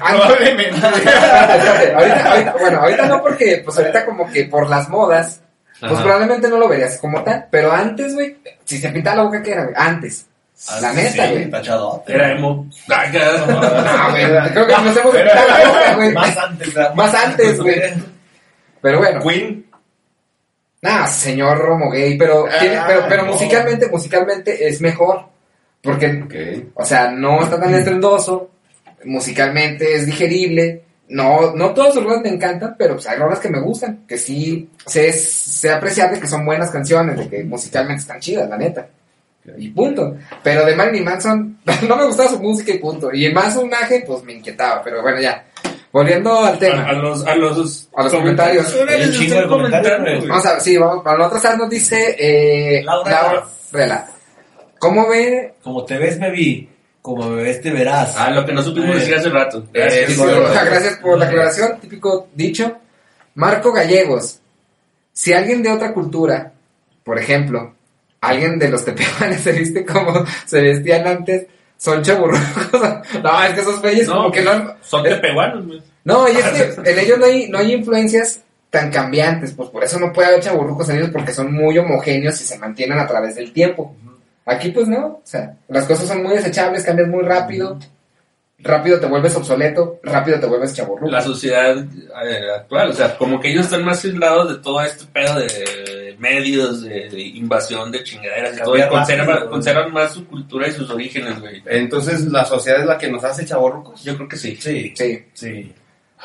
Ah, 0.00 0.14
Probablemente. 0.16 0.80
Ahorita, 1.94 2.30
ahorita, 2.32 2.54
bueno, 2.60 2.80
ahorita 2.80 3.06
no 3.06 3.22
porque, 3.22 3.62
pues 3.64 3.78
ahorita 3.78 4.04
como 4.06 4.28
que 4.28 4.46
por 4.46 4.68
las 4.68 4.88
modas, 4.88 5.40
pues 5.78 5.92
Ajá. 5.92 6.02
probablemente 6.02 6.48
no 6.48 6.58
lo 6.58 6.66
verías 6.68 6.98
como 6.98 7.22
tal, 7.22 7.46
pero 7.48 7.70
antes, 7.70 8.12
güey, 8.14 8.38
si 8.64 8.78
se 8.78 8.88
pintaba 8.88 9.18
la 9.18 9.22
boca, 9.22 9.40
¿qué 9.40 9.52
era, 9.52 9.62
güey? 9.66 9.74
Antes. 9.78 10.26
La 10.80 10.92
neta, 10.92 11.26
Sí, 11.26 11.32
güey. 11.32 11.50
Tachado. 11.50 12.02
Era 12.06 12.32
emo. 12.32 12.66
Ay, 12.88 13.12
ya. 13.12 13.46
No, 13.46 14.10
güey, 14.10 14.52
creo 14.52 14.66
que 14.66 14.72
nos 14.72 14.96
hemos 14.96 15.14
la 15.14 15.66
boca, 15.68 15.94
güey. 15.96 16.12
Más 16.12 16.36
antes, 16.38 16.74
¿verdad? 16.74 16.94
Más 16.94 17.14
antes, 17.14 17.60
güey. 17.60 17.82
Pero 18.80 18.98
bueno, 18.98 19.20
Queen. 19.20 19.66
nada, 20.82 21.06
señor 21.06 21.58
Romo 21.58 21.90
gay, 21.90 22.16
pero, 22.18 22.46
tiene- 22.60 22.76
Ah, 22.76 22.84
pero, 22.86 23.04
pero 23.08 23.22
no. 23.24 23.32
musicalmente, 23.32 23.88
musicalmente 23.88 24.68
es 24.68 24.80
mejor, 24.80 25.24
porque, 25.82 26.66
o 26.74 26.84
sea, 26.84 27.10
no 27.10 27.42
está 27.42 27.58
tan 27.58 27.74
estrendoso, 27.74 28.50
musicalmente 29.04 29.94
es 29.94 30.04
digerible, 30.06 30.82
no, 31.08 31.52
no 31.54 31.72
todos 31.72 31.94
los 31.96 32.04
rolas 32.04 32.22
me 32.22 32.28
encantan, 32.30 32.76
pero 32.78 32.94
pues 32.94 33.06
hay 33.08 33.18
rolas 33.18 33.38
que 33.38 33.48
me 33.50 33.60
gustan, 33.60 34.04
que 34.06 34.18
sí 34.18 34.68
sé, 34.86 35.12
sé 35.12 35.70
apreciar 35.72 36.12
de 36.12 36.20
que 36.20 36.26
son 36.26 36.44
buenas 36.44 36.70
canciones, 36.70 37.16
de 37.18 37.28
que 37.28 37.44
musicalmente 37.44 38.02
están 38.02 38.20
chidas, 38.20 38.48
la 38.48 38.56
neta. 38.58 38.86
Y 39.58 39.68
punto. 39.70 40.16
Pero 40.42 40.64
de 40.64 40.74
Marilyn 40.74 41.04
Manson, 41.04 41.58
no 41.88 41.96
me 41.96 42.06
gustaba 42.06 42.30
su 42.30 42.40
música 42.40 42.72
y 42.72 42.78
punto. 42.78 43.12
Y 43.12 43.30
más 43.32 43.54
su 43.54 43.62
imagen, 43.62 44.04
pues 44.06 44.22
me 44.24 44.32
inquietaba. 44.34 44.82
Pero 44.82 45.02
bueno, 45.02 45.20
ya. 45.20 45.44
Volviendo 45.92 46.44
al 46.44 46.58
tema. 46.58 46.86
a 46.88 46.92
los, 46.92 47.24
a 47.24 47.36
los, 47.36 47.88
A 47.94 48.02
los 48.02 48.12
comentarios. 48.14 48.66
Comentarios. 49.48 50.26
Vamos 50.26 50.46
a 50.46 50.52
ver, 50.52 50.60
sí, 50.60 50.76
vamos. 50.76 51.04
Para 51.04 51.18
la 51.18 51.26
otra 51.28 51.38
sal 51.38 51.58
nos 51.58 51.70
dice 51.70 52.16
eh, 52.18 52.82
Laura. 52.82 53.10
Laura 53.10 53.44
Rela. 53.70 54.06
¿Cómo 54.78 55.08
ve? 55.08 55.54
Como 55.62 55.84
te 55.84 55.96
ves, 55.98 56.18
me 56.18 56.30
vi. 56.30 56.68
Como 57.00 57.28
me 57.28 57.42
ves, 57.42 57.60
te 57.60 57.70
verás. 57.70 58.14
Ah, 58.18 58.30
lo 58.30 58.44
que 58.44 58.52
no 58.52 58.62
supimos 58.62 58.96
Eh, 58.96 58.98
decir 58.98 59.14
hace 59.14 59.28
rato. 59.28 59.66
Eh, 59.72 60.06
Gracias. 60.06 60.18
gracias 60.66 60.96
por 60.96 61.18
la 61.18 61.26
aclaración. 61.26 61.78
Típico 61.80 62.28
dicho. 62.34 62.78
Marco 63.34 63.72
Gallegos. 63.72 64.40
Si 65.12 65.32
alguien 65.32 65.62
de 65.62 65.70
otra 65.70 65.92
cultura, 65.92 66.52
por 67.04 67.18
ejemplo, 67.18 67.73
alguien 68.28 68.58
de 68.58 68.68
los 68.68 68.84
tepehuanes 68.84 69.40
se 69.42 69.52
viste 69.52 69.84
como 69.84 70.24
se 70.46 70.60
vestían 70.60 71.06
antes, 71.06 71.46
son 71.76 72.02
chaburrucos. 72.02 72.80
no, 73.22 73.42
es 73.44 73.54
que 73.54 73.60
esos 73.60 73.80
güeyes 73.80 74.08
No, 74.08 74.14
como 74.14 74.32
que 74.32 74.42
no... 74.42 74.74
Son 74.82 75.06
eh, 75.06 75.10
tepehuanos, 75.10 75.66
güey. 75.66 75.82
No, 76.04 76.28
y 76.28 76.32
es 76.32 76.44
que 76.44 76.90
en 76.90 76.98
ellos 76.98 77.18
no 77.18 77.26
hay, 77.26 77.48
no 77.48 77.58
hay 77.58 77.72
influencias 77.72 78.40
tan 78.70 78.90
cambiantes, 78.90 79.52
pues 79.52 79.70
por 79.70 79.84
eso 79.84 79.98
no 79.98 80.12
puede 80.12 80.28
haber 80.28 80.40
chaburrucos 80.40 80.88
en 80.88 80.98
ellos 80.98 81.10
porque 81.12 81.32
son 81.32 81.52
muy 81.52 81.78
homogéneos 81.78 82.40
y 82.40 82.44
se 82.44 82.58
mantienen 82.58 82.98
a 82.98 83.06
través 83.06 83.36
del 83.36 83.52
tiempo. 83.52 83.94
Aquí 84.46 84.70
pues 84.70 84.88
no, 84.88 85.06
o 85.06 85.22
sea, 85.22 85.56
las 85.68 85.84
cosas 85.86 86.08
son 86.08 86.22
muy 86.22 86.34
desechables, 86.34 86.84
cambian 86.84 87.10
muy 87.10 87.22
rápido, 87.22 87.78
rápido 88.58 88.98
te 89.00 89.06
vuelves 89.06 89.36
obsoleto, 89.36 90.00
rápido 90.02 90.40
te 90.40 90.46
vuelves 90.46 90.74
chaburruco. 90.74 91.10
La 91.10 91.22
sociedad 91.22 91.78
eh, 91.78 92.50
actual, 92.58 92.90
o 92.90 92.92
sea, 92.92 93.16
como 93.16 93.40
que 93.40 93.50
ellos 93.52 93.66
están 93.66 93.84
más 93.84 94.04
aislados 94.04 94.48
de 94.48 94.62
todo 94.62 94.82
este 94.82 95.04
pedo 95.06 95.38
de 95.38 96.03
medios, 96.18 96.82
de, 96.82 97.08
de 97.10 97.20
invasión, 97.20 97.90
de 97.92 98.02
chingaderas 98.02 98.56
y 98.56 98.60
todo, 98.62 98.76
y 98.76 98.88
conservan, 98.88 99.26
rápido, 99.26 99.40
güey. 99.40 99.50
conservan 99.50 99.92
más 99.92 100.12
su 100.12 100.26
cultura 100.26 100.68
y 100.68 100.72
sus 100.72 100.90
orígenes, 100.90 101.40
güey. 101.40 101.62
Entonces, 101.66 102.20
¿la 102.26 102.44
sociedad 102.44 102.80
es 102.80 102.86
la 102.86 102.98
que 102.98 103.08
nos 103.10 103.22
hace 103.24 103.44
chavorrucos? 103.44 104.02
Yo 104.04 104.16
creo 104.16 104.28
que 104.28 104.36
sí. 104.36 104.56
Sí, 104.60 104.92
Sí, 104.96 105.24
sí. 105.32 105.74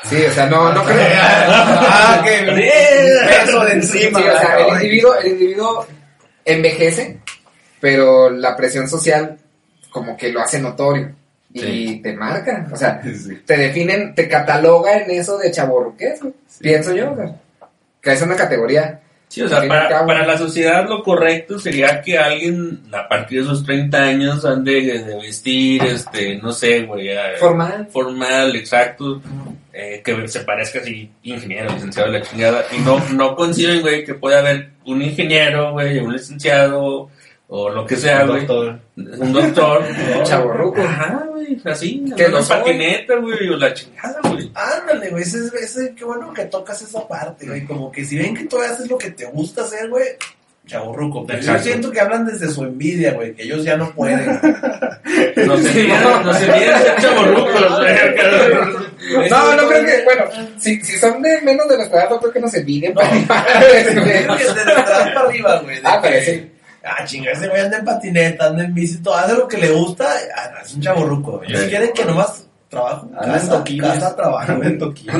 sí, 0.04 0.16
o 0.24 0.30
sea, 0.32 0.46
no, 0.46 0.72
no 0.72 0.84
creo. 0.84 0.96
ah, 1.22 2.22
qué 2.24 2.44
peso 3.44 3.64
de 3.64 3.82
Sí, 3.82 3.98
encima. 4.04 4.18
o 4.18 4.22
sea, 4.22 4.58
el 4.66 4.74
individuo, 4.74 5.14
el 5.16 5.26
individuo 5.32 5.86
envejece, 6.44 7.20
pero 7.80 8.30
la 8.30 8.56
presión 8.56 8.88
social 8.88 9.36
como 9.90 10.16
que 10.16 10.30
lo 10.32 10.40
hace 10.40 10.60
notorio 10.60 11.14
y 11.52 11.60
Sí. 11.60 12.00
te 12.02 12.12
marca, 12.14 12.68
o 12.72 12.76
sea, 12.76 13.02
Sí. 13.02 13.36
te 13.44 13.56
definen, 13.56 14.14
te 14.14 14.28
cataloga 14.28 14.98
en 14.98 15.10
eso 15.10 15.36
de 15.36 15.50
chaborruqués, 15.50 16.20
güey. 16.20 16.32
pienso 16.60 16.94
yo, 16.94 17.12
o 17.12 17.16
sea, 17.16 17.34
que 18.00 18.12
es 18.12 18.22
una 18.22 18.36
categoría. 18.36 19.00
Sí, 19.30 19.42
o 19.42 19.48
sea, 19.48 19.62
para, 19.68 20.04
para 20.04 20.26
la 20.26 20.36
sociedad 20.36 20.88
lo 20.88 21.04
correcto 21.04 21.56
sería 21.56 22.02
que 22.02 22.18
alguien 22.18 22.80
a 22.92 23.06
partir 23.06 23.42
de 23.42 23.48
sus 23.48 23.64
30 23.64 23.96
años 23.96 24.44
ande 24.44 24.82
de 24.82 25.16
vestir, 25.18 25.84
este, 25.84 26.34
no 26.38 26.50
sé, 26.50 26.80
güey, 26.80 27.10
Formal. 27.38 27.86
formal, 27.92 28.56
exacto, 28.56 29.22
eh, 29.72 30.02
que 30.04 30.26
se 30.26 30.40
parezca 30.40 30.80
así, 30.80 31.08
ingeniero, 31.22 31.72
licenciado, 31.72 32.10
la 32.10 32.22
chingada, 32.22 32.64
y 32.76 32.80
no, 32.80 32.98
no 33.10 33.36
conciben, 33.36 33.82
güey, 33.82 34.04
que 34.04 34.14
puede 34.14 34.36
haber 34.36 34.70
un 34.84 35.00
ingeniero, 35.00 35.74
güey, 35.74 36.00
un 36.00 36.12
licenciado, 36.12 37.08
o 37.52 37.68
lo 37.68 37.84
que 37.84 37.96
sea, 37.96 38.24
güey. 38.24 38.46
Doctor. 38.46 38.78
Un 38.96 39.32
doctor. 39.32 39.84
Chavorruco. 40.24 40.80
Ajá, 40.82 41.24
güey, 41.28 41.60
así. 41.64 42.04
Que 42.10 42.14
Que 42.14 42.28
lo 42.28 42.38
lo 42.38 42.42
soy. 42.44 42.56
patineta, 42.58 43.16
güey, 43.16 43.48
o 43.48 43.56
la 43.56 43.74
chingada, 43.74 44.20
güey. 44.22 44.50
Ándale, 44.54 45.10
güey, 45.10 45.22
ese, 45.24 45.38
es- 45.38 45.54
ese, 45.54 45.94
qué 45.96 46.04
bueno 46.04 46.32
que 46.32 46.44
tocas 46.44 46.80
esa 46.80 47.06
parte, 47.08 47.46
güey. 47.46 47.64
Como 47.64 47.90
que 47.90 48.04
si 48.04 48.16
ven 48.16 48.34
que 48.36 48.44
tú 48.44 48.60
haces 48.60 48.88
lo 48.88 48.96
que 48.96 49.10
te 49.10 49.26
gusta 49.26 49.62
hacer, 49.62 49.88
güey, 49.88 50.04
chaburruco. 50.66 51.26
Pero 51.26 51.40
yo 51.42 51.58
siento 51.58 51.90
que 51.90 51.98
hablan 52.00 52.24
desde 52.24 52.48
su 52.48 52.62
envidia, 52.62 53.14
güey, 53.14 53.34
que 53.34 53.42
ellos 53.42 53.64
ya 53.64 53.76
no 53.76 53.90
pueden. 53.94 54.20
Nos 55.46 55.64
envían, 55.64 56.24
nos 56.24 56.40
envían 56.40 56.82
ser 56.82 56.96
chavorrucos, 57.00 57.78
güey. 57.78 59.28
No, 59.28 59.56
no 59.56 59.68
creo 59.68 59.84
que, 59.86 60.04
bueno, 60.04 60.24
si, 60.58 60.80
si 60.82 60.98
son 60.98 61.20
de 61.22 61.40
menos 61.42 61.66
de 61.68 61.76
nuestra 61.78 62.02
edad, 62.02 62.10
no 62.10 62.20
creo 62.20 62.32
que 62.32 62.40
nos 62.40 62.54
envidien. 62.54 62.94
No. 62.94 63.00
pero- 63.00 64.02
Creo 64.02 64.36
que 64.36 64.60
atrás 64.60 65.08
para 65.14 65.20
arriba, 65.22 65.60
güey. 65.62 65.78
Ah, 65.82 65.98
pero 66.02 66.20
sí. 66.24 66.50
Ah, 66.82 67.04
chinga, 67.04 67.32
ese 67.32 67.48
güey 67.48 67.60
anda 67.60 67.78
en 67.78 67.84
patineta, 67.84 68.46
anda 68.46 68.64
en 68.64 68.74
bici, 68.74 68.98
todo, 69.02 69.14
hace 69.14 69.34
lo 69.34 69.46
que 69.46 69.58
le 69.58 69.70
gusta, 69.70 70.08
ah, 70.36 70.50
no, 70.54 70.60
es 70.64 70.74
un 70.74 70.80
chaburruco. 70.80 71.42
Ellos 71.42 71.60
Sí. 71.62 71.68
quieren 71.68 71.92
que 71.92 72.04
nomás 72.06 72.46
trabajo, 72.70 73.06
Anda 73.18 73.26
en 73.26 73.32
casa, 73.32 73.50
toquines. 73.50 73.90
casa, 73.92 74.16
trabajo. 74.16 74.52
Anda 74.52 74.66
en 74.66 74.78
toquines. 74.78 75.16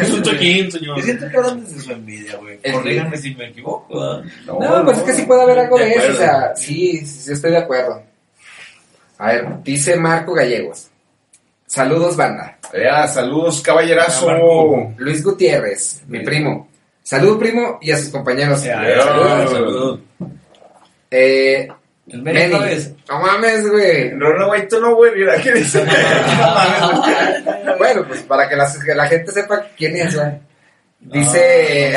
Es 0.00 0.10
un 0.10 0.22
toquín, 0.22 0.72
señor. 0.72 0.96
Yo 0.96 1.02
siento 1.04 1.28
que 1.28 1.36
hablan 1.36 1.64
desde 1.64 1.80
su 1.80 1.92
envidia, 1.92 2.36
güey. 2.38 2.58
Es 2.62 2.72
Corríganme 2.72 3.16
si 3.18 3.34
me 3.34 3.46
equivoco, 3.48 4.00
¿verdad? 4.00 4.24
No, 4.46 4.84
pues 4.84 4.98
es 4.98 5.02
que 5.04 5.12
sí 5.12 5.22
puede 5.22 5.42
haber 5.42 5.58
algo 5.60 5.78
De 5.78 5.84
de 5.84 5.90
eso, 5.92 6.12
o 6.12 6.16
sea, 6.16 6.52
sí, 6.56 6.98
sí, 6.98 7.06
sí 7.06 7.32
estoy 7.32 7.50
de 7.52 7.58
acuerdo. 7.58 8.02
A 9.18 9.26
ver, 9.28 9.62
dice 9.62 9.96
Marco 9.96 10.32
Gallegos. 10.32 10.88
Saludos, 11.66 12.16
banda. 12.16 12.58
Ya, 12.74 13.06
saludos, 13.06 13.60
caballerazo. 13.60 14.28
Ah, 14.28 14.32
Marco. 14.32 14.92
Luis 14.96 15.22
Gutiérrez, 15.22 16.02
mi 16.08 16.20
primo. 16.24 16.68
Salud, 17.02 17.38
primo, 17.38 17.78
y 17.80 17.90
a 17.92 17.98
sus 17.98 18.08
compañeros. 18.08 18.62
Ya, 18.64 18.82
Ya, 18.88 19.02
Saludos. 19.02 19.50
saludos. 19.52 20.00
Eh, 21.10 21.68
El 22.08 22.22
Benny. 22.22 22.50
No 23.08 23.20
mames, 23.20 23.68
güey. 23.68 24.10
No, 24.12 24.32
no, 24.34 24.46
güey, 24.46 24.68
tú 24.68 24.80
no, 24.80 24.94
güey, 24.94 25.12
mira, 25.16 25.36
¿qué 25.42 25.52
dice? 25.52 25.84
Bueno, 27.78 28.04
pues 28.06 28.20
para 28.22 28.48
que 28.48 28.56
la, 28.56 28.70
que 28.84 28.94
la 28.94 29.06
gente 29.06 29.32
sepa 29.32 29.66
quién 29.76 29.96
es, 29.96 30.14
güey. 30.14 30.28
Dice 31.00 31.94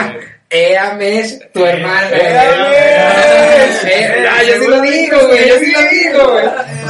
Ea 0.50 0.94
Mesh, 0.94 1.40
tu 1.52 1.64
hermana. 1.64 2.08
Ea 2.10 2.68
Mesh. 2.70 4.26
Ah, 4.30 4.42
yo 4.44 4.54
sí 4.62 4.66
lo 4.68 4.80
digo, 4.80 5.26
güey, 5.26 5.48
yo 5.48 5.58
sí 5.58 5.72
lo 5.72 5.82
digo, 5.90 6.30
güey. 6.32 6.44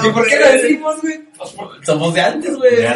¿Y 0.05 0.11
por 0.13 0.29
qué 0.29 0.39
lo 0.39 0.53
decimos, 0.53 1.01
güey? 1.01 1.21
Somos 1.85 2.15
de 2.15 2.21
antes, 2.21 2.57
güey. 2.57 2.83
Ya. 2.83 2.95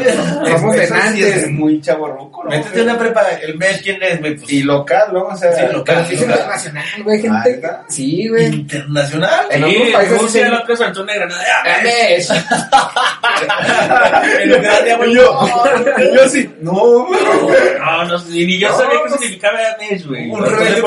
Somos 0.59 0.75
de 0.77 0.85
antes. 0.87 1.37
es 1.37 1.51
muy 1.51 1.81
chaborruco, 1.81 2.45
¿no? 2.45 2.51
Métete 2.51 2.83
una 2.83 2.99
prepa, 2.99 3.27
el 3.43 3.59
mes, 3.59 3.81
¿quién 3.83 4.03
es, 4.03 4.21
güey? 4.21 4.37
Pues, 4.37 4.51
Y 4.53 4.63
local, 4.63 5.09
¿no? 5.13 5.25
O 5.27 5.37
sea, 5.37 5.53
Sí, 5.53 5.73
local. 5.73 6.07
Es 6.11 6.21
internacional, 6.21 6.85
güey, 7.05 7.27
Ah, 7.27 7.43
gente. 7.43 7.61
Sí, 7.89 8.29
güey. 8.29 8.47
internacional. 8.47 9.47
En 9.51 9.65
Sí, 9.65 9.77
otros 9.77 9.93
países 9.93 10.19
Rusia, 10.23 10.41
sí 10.43 10.47
el 10.49 10.55
otro 10.55 10.75
es 10.75 10.81
Antonio 10.89 11.15
Granada. 11.15 11.45
Ea 11.65 11.83
Mesh. 11.83 12.31
En 14.43 14.53
Ucrania, 14.53 14.97
güey. 14.97 15.15
yo, 15.15 15.49
yo 16.15 16.29
sí, 16.29 16.51
no, 16.61 16.73
güey. 17.07 17.21
No, 17.81 18.05
no, 18.05 18.19
ni 18.29 18.47
ni 18.47 18.59
yo 18.59 18.69
sabía 18.71 18.91
qué 18.93 18.99
pues, 19.01 19.13
significaba 19.21 19.59
Ames, 19.79 20.07
güey. 20.07 20.31
un 20.31 20.45
rebelde. 20.45 20.83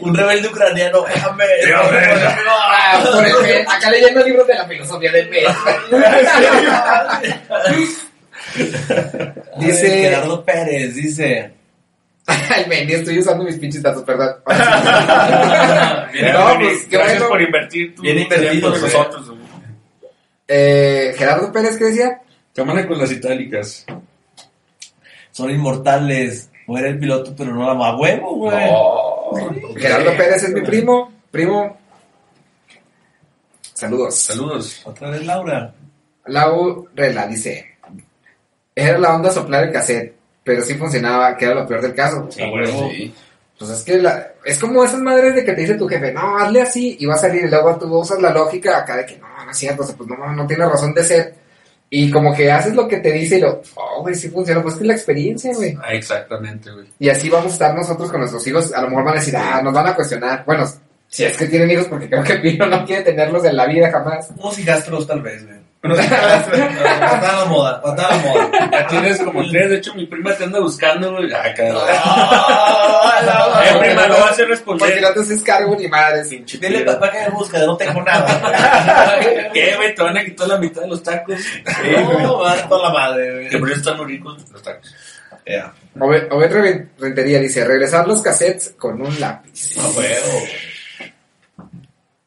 Un 0.00 0.14
rebelde 0.14 0.48
ucraniano, 0.48 1.02
déjame. 1.02 1.44
Ah. 1.74 3.02
Acá 3.76 3.90
leyendo 3.90 4.22
libros 4.24 4.46
de 4.46 4.54
la 4.54 4.66
filosofía 4.66 5.10
del 5.12 5.28
Mesh. 5.30 5.44
Dice. 9.58 9.88
Gerardo 9.88 10.44
Pérez, 10.44 10.94
dice. 10.94 11.52
Ay, 12.26 12.64
estoy 12.88 13.18
usando 13.18 13.44
mis 13.44 13.56
pinches 13.56 13.82
datos, 13.82 14.02
perdón. 14.02 14.36
Bien, 16.12 16.32
No, 16.32 16.58
bien, 16.58 16.70
pues, 16.70 16.88
gracias 16.88 17.18
bueno. 17.18 17.28
por 17.28 17.42
invertir 17.42 17.94
tu 17.94 18.02
Bien 18.02 18.18
invertido, 18.18 18.70
güey. 18.70 18.82
nosotros. 18.82 19.32
Eh, 20.48 21.14
Gerardo 21.16 21.52
Pérez, 21.52 21.76
¿qué 21.76 21.84
decía? 21.84 22.20
Cámara 22.54 22.86
con 22.86 22.98
las 22.98 23.10
itálicas. 23.10 23.84
Son 25.32 25.50
inmortales. 25.50 26.50
Muere 26.66 26.90
el 26.90 26.98
piloto, 26.98 27.34
pero 27.36 27.52
no 27.54 27.66
la 27.66 27.74
más 27.74 27.98
huevo, 28.00 28.36
güey. 28.36 28.70
Gerardo 29.76 30.16
Pérez 30.16 30.44
es 30.44 30.50
mi 30.50 30.62
primo. 30.62 31.12
Primo. 31.30 31.76
Saludos. 33.74 34.14
Saludos. 34.18 34.80
Otra 34.84 35.10
vez 35.10 35.26
Laura. 35.26 35.74
Lau 36.26 36.88
Rela 36.94 37.26
dice: 37.26 37.76
Era 38.74 38.98
la 38.98 39.14
onda 39.14 39.30
soplar 39.30 39.64
el 39.64 39.72
cassette, 39.72 40.14
pero 40.42 40.62
sí 40.62 40.74
funcionaba, 40.74 41.36
que 41.36 41.44
era 41.44 41.54
lo 41.54 41.66
peor 41.66 41.80
del 41.82 41.94
caso. 41.94 42.26
Sí, 42.30 42.42
huevo. 42.42 42.90
Sí. 42.90 43.14
Pues 43.58 43.70
es 43.70 43.82
que 43.84 43.98
la- 44.02 44.32
es 44.44 44.58
como 44.58 44.82
esas 44.84 45.00
madres 45.00 45.34
de 45.36 45.44
que 45.44 45.52
te 45.52 45.60
dice 45.60 45.74
tu 45.74 45.86
jefe, 45.88 46.12
no, 46.12 46.36
hazle 46.36 46.60
así, 46.62 46.96
y 46.98 47.06
va 47.06 47.14
a 47.14 47.18
salir, 47.18 47.44
y 47.44 47.48
luego 47.48 47.76
tú 47.78 47.86
usas 47.98 48.20
la 48.20 48.30
lógica 48.30 48.78
acá 48.78 48.96
de 48.96 49.06
que 49.06 49.16
no, 49.18 49.28
no 49.44 49.50
es 49.50 49.56
cierto, 49.56 49.82
o 49.82 49.86
sea, 49.86 49.96
pues 49.96 50.08
no, 50.08 50.32
no 50.32 50.46
tiene 50.46 50.66
razón 50.66 50.92
de 50.92 51.04
ser. 51.04 51.34
Y 51.88 52.10
como 52.10 52.34
que 52.34 52.50
haces 52.50 52.74
lo 52.74 52.88
que 52.88 52.96
te 52.96 53.12
dice 53.12 53.36
y 53.36 53.40
lo, 53.42 53.62
oh, 53.76 54.02
güey, 54.02 54.16
sí 54.16 54.28
funciona, 54.28 54.60
pues 54.60 54.74
es 54.74 54.78
que 54.78 54.84
es 54.84 54.88
la 54.88 54.94
experiencia, 54.94 55.54
güey. 55.54 55.78
Ah, 55.80 55.92
exactamente, 55.94 56.72
güey. 56.72 56.86
Y 56.98 57.08
así 57.08 57.30
vamos 57.30 57.52
a 57.52 57.54
estar 57.54 57.74
nosotros 57.74 58.10
con 58.10 58.18
nuestros 58.20 58.44
hijos. 58.48 58.72
A 58.72 58.80
lo 58.82 58.88
mejor 58.88 59.04
van 59.04 59.16
a 59.16 59.20
decir, 59.20 59.36
ah, 59.36 59.62
nos 59.62 59.72
van 59.72 59.86
a 59.86 59.94
cuestionar. 59.94 60.42
Bueno, 60.44 60.64
si 61.14 61.24
es 61.24 61.36
que 61.36 61.46
tienen 61.46 61.70
hijos, 61.70 61.86
porque 61.86 62.08
creo 62.08 62.24
que 62.24 62.34
Pino 62.38 62.66
no 62.66 62.84
quiere 62.84 63.02
tenerlos 63.02 63.44
en 63.44 63.56
la 63.56 63.66
vida 63.66 63.88
jamás. 63.90 64.30
Unos 64.36 64.58
higastros, 64.58 65.06
tal 65.06 65.22
vez, 65.22 65.44
güey. 65.46 65.62
Patada 65.80 67.40
la 67.40 67.44
moda, 67.50 67.80
patada 67.82 68.16
moda. 68.16 68.50
Ya 68.72 68.86
tienes 68.86 69.18
como 69.18 69.46
tres, 69.50 69.68
de 69.70 69.76
hecho 69.76 69.94
mi 69.94 70.06
prima 70.06 70.34
te 70.34 70.44
anda 70.44 70.58
buscando, 70.58 71.12
güey. 71.12 71.30
Ah, 71.32 71.52
cabrón. 71.54 71.82
Ah, 71.88 73.62
Eh, 73.64 73.78
prima, 73.78 74.06
no 74.08 74.14
vas 74.14 74.24
a 74.24 74.28
Porque 74.30 74.44
responder. 74.46 75.02
no 75.02 75.12
te 75.12 75.20
haces 75.20 75.42
cargo 75.42 75.76
ni 75.78 75.86
madres. 75.88 76.28
Pinche 76.28 76.58
Dile, 76.58 76.78
tía. 76.82 76.86
papá, 76.94 77.10
que 77.12 77.18
me 77.20 77.28
busca, 77.30 77.58
no 77.58 77.76
tengo 77.76 78.02
nada. 78.02 79.20
¿Qué, 79.52 79.74
güey? 79.76 79.94
Te 79.94 80.02
van 80.02 80.16
a 80.18 80.24
quitar 80.24 80.48
la 80.48 80.58
mitad 80.58 80.82
de 80.82 80.88
los 80.88 81.02
tacos. 81.02 81.38
No, 82.22 82.40
va 82.40 82.52
a 82.52 82.56
dar 82.56 82.68
toda 82.68 82.88
la 82.88 82.94
madre, 82.98 83.24
Que 83.26 83.48
güey. 83.48 83.60
por 83.60 83.70
eso 83.70 83.78
están 83.80 83.96
muy 83.98 84.06
ricos 84.06 84.50
los 84.50 84.62
tacos. 84.62 84.94
Ya. 85.46 85.72
Obed 86.00 86.32
Obed 86.32 86.50
Re- 86.52 86.88
Rentería 86.98 87.38
dice, 87.38 87.64
regresar 87.64 88.06
los 88.08 88.20
cassettes 88.22 88.74
con 88.78 89.00
un 89.00 89.20
lápiz. 89.20 89.76
A 89.78 89.86
huevo. 89.88 90.40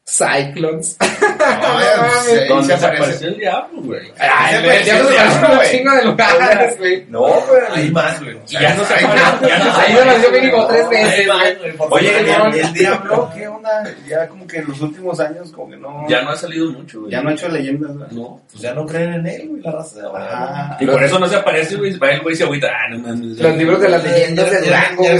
Cyclones. 0.08 0.96
Ay, 1.00 1.84
sí, 2.24 2.66
se 2.66 2.78
se 2.78 2.86
apareció 2.86 3.28
el 3.28 3.36
diablo, 3.36 3.82
güey. 3.82 4.10
Ay, 4.18 4.54
Se 4.54 4.62
güey, 4.62 4.76
el 4.78 4.84
diablo, 4.84 5.56
güey. 5.56 5.70
chingo 5.70 5.92
de 5.92 6.04
lugares, 6.04 6.78
güey. 6.78 7.06
No, 7.08 7.20
güey. 7.20 7.60
Hay 7.74 7.90
más, 7.90 8.22
güey. 8.22 8.38
Y 8.48 8.52
ya 8.52 8.74
no 8.74 8.84
se 8.84 8.94
apareció. 8.94 9.48
Ya 9.48 9.58
no 9.58 9.74
se 9.74 9.80
Ahí 9.80 9.92
se 9.92 10.00
apareció 10.00 10.30
mínimo 10.32 10.66
tres 10.66 10.88
veces, 10.88 11.26
güey. 11.26 11.56
güey. 11.56 11.58
Oye, 11.60 11.76
favor. 11.76 12.02
¿y 12.02 12.58
el, 12.58 12.72
diablo, 12.72 13.30
¿qué 13.34 13.48
onda? 13.48 13.84
Ya 14.08 14.28
como 14.28 14.46
que 14.46 14.58
en 14.58 14.68
los 14.68 14.80
últimos 14.80 15.20
años, 15.20 15.52
como 15.52 15.70
que 15.70 15.76
no. 15.76 16.06
Ya 16.08 16.22
no 16.22 16.30
ha 16.30 16.36
salido 16.36 16.72
mucho, 16.72 17.00
güey. 17.00 17.12
ya 17.12 17.20
no 17.20 17.28
ha 17.28 17.32
hecho 17.34 17.48
leyendas, 17.48 17.96
¿verdad? 17.98 18.12
No. 18.12 18.40
Pues 18.50 18.62
ya 18.62 18.72
no 18.72 18.86
creen 18.86 19.12
en 19.12 19.26
él, 19.26 19.48
güey, 19.48 19.62
la 19.62 19.72
raza 19.72 20.00
de 20.00 20.06
ahora. 20.06 20.76
Y 20.80 20.86
por 20.86 21.02
eso 21.02 21.18
no 21.18 21.28
se 21.28 21.36
aparece, 21.36 21.76
güey. 21.76 21.98
Va 21.98 22.10
el 22.10 22.20
güey 22.22 22.34
y 22.34 22.38
se 22.38 22.44
agüita. 22.44 22.68
Ah, 22.68 22.88
no 22.90 22.98
mames. 23.00 23.38
Los 23.38 23.56
libros 23.56 23.80
de 23.80 23.88
las 23.90 24.02
leyendas 24.02 24.50
de 24.50 24.60
Durango, 24.62 25.02
güey, 25.02 25.18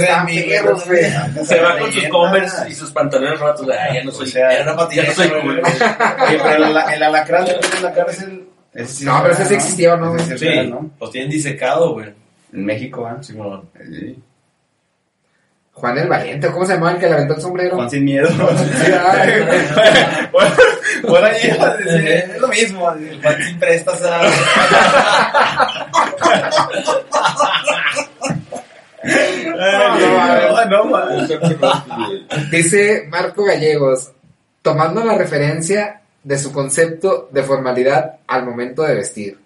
güey. 0.87 1.45
Se 1.45 1.59
va 1.59 1.77
con 1.77 1.91
sus 1.93 2.07
Converse 2.09 2.69
y 2.69 2.73
sus 2.73 2.91
pantalones 2.91 3.39
rotos. 3.39 3.67
Ah, 3.71 3.93
ya 3.93 4.03
no 4.03 4.11
soy. 4.11 4.27
No, 4.87 5.03
no 5.03 5.11
soy 5.13 5.27
güey. 5.27 5.41
cool. 5.41 5.61
Oye, 5.61 6.39
pero 6.43 6.65
el, 6.65 6.77
el 6.93 7.03
alacrán 7.03 7.45
que 7.45 7.53
tiene 7.53 7.75
en 7.77 7.83
la 7.83 7.93
cárcel. 7.93 8.47
ese 8.73 8.93
sí 8.93 9.05
No, 9.05 9.15
es 9.17 9.21
pero 9.21 9.33
ese 9.33 9.39
real, 9.43 9.49
sí 9.49 9.55
existió, 9.55 9.97
¿no, 9.97 10.15
Ese 10.15 10.25
sí 10.25 10.33
es 10.33 10.41
real, 10.41 10.65
Sí, 10.65 10.71
¿no? 10.71 10.91
los 10.99 11.11
tienen 11.11 11.29
disecado, 11.29 11.93
güey. 11.93 12.13
En 12.53 12.65
México, 12.65 13.05
¿ah? 13.05 13.17
Simón. 13.21 13.69
Sí. 13.77 14.17
Juan 15.71 15.97
el 15.97 16.07
Valiente, 16.09 16.51
¿cómo 16.51 16.65
se 16.65 16.73
llamaba 16.73 16.91
el 16.93 16.99
que 16.99 17.07
le 17.07 17.13
aventó 17.13 17.35
el 17.35 17.41
sombrero? 17.41 17.75
Juan 17.77 17.89
sin 17.89 18.03
miedo. 18.03 18.27
Ay, 19.11 19.31
Por 21.07 21.23
ahí 21.23 21.37
iba 21.55 21.67
a 21.69 21.77
decir, 21.77 22.07
es 22.09 22.37
lo 22.41 22.47
mismo. 22.49 22.91
El 22.91 23.21
Juan 23.21 23.43
sin 23.43 23.59
prestas 23.59 24.01
a... 24.03 24.21
No, 29.55 30.65
no, 30.65 30.85
man. 30.85 31.27
Dice 32.51 33.05
Marco 33.09 33.43
Gallegos, 33.43 34.11
tomando 34.61 35.03
la 35.03 35.17
referencia 35.17 36.01
de 36.23 36.37
su 36.37 36.51
concepto 36.51 37.29
de 37.31 37.43
formalidad 37.43 38.19
al 38.27 38.45
momento 38.45 38.83
de 38.83 38.95
vestir. 38.95 39.39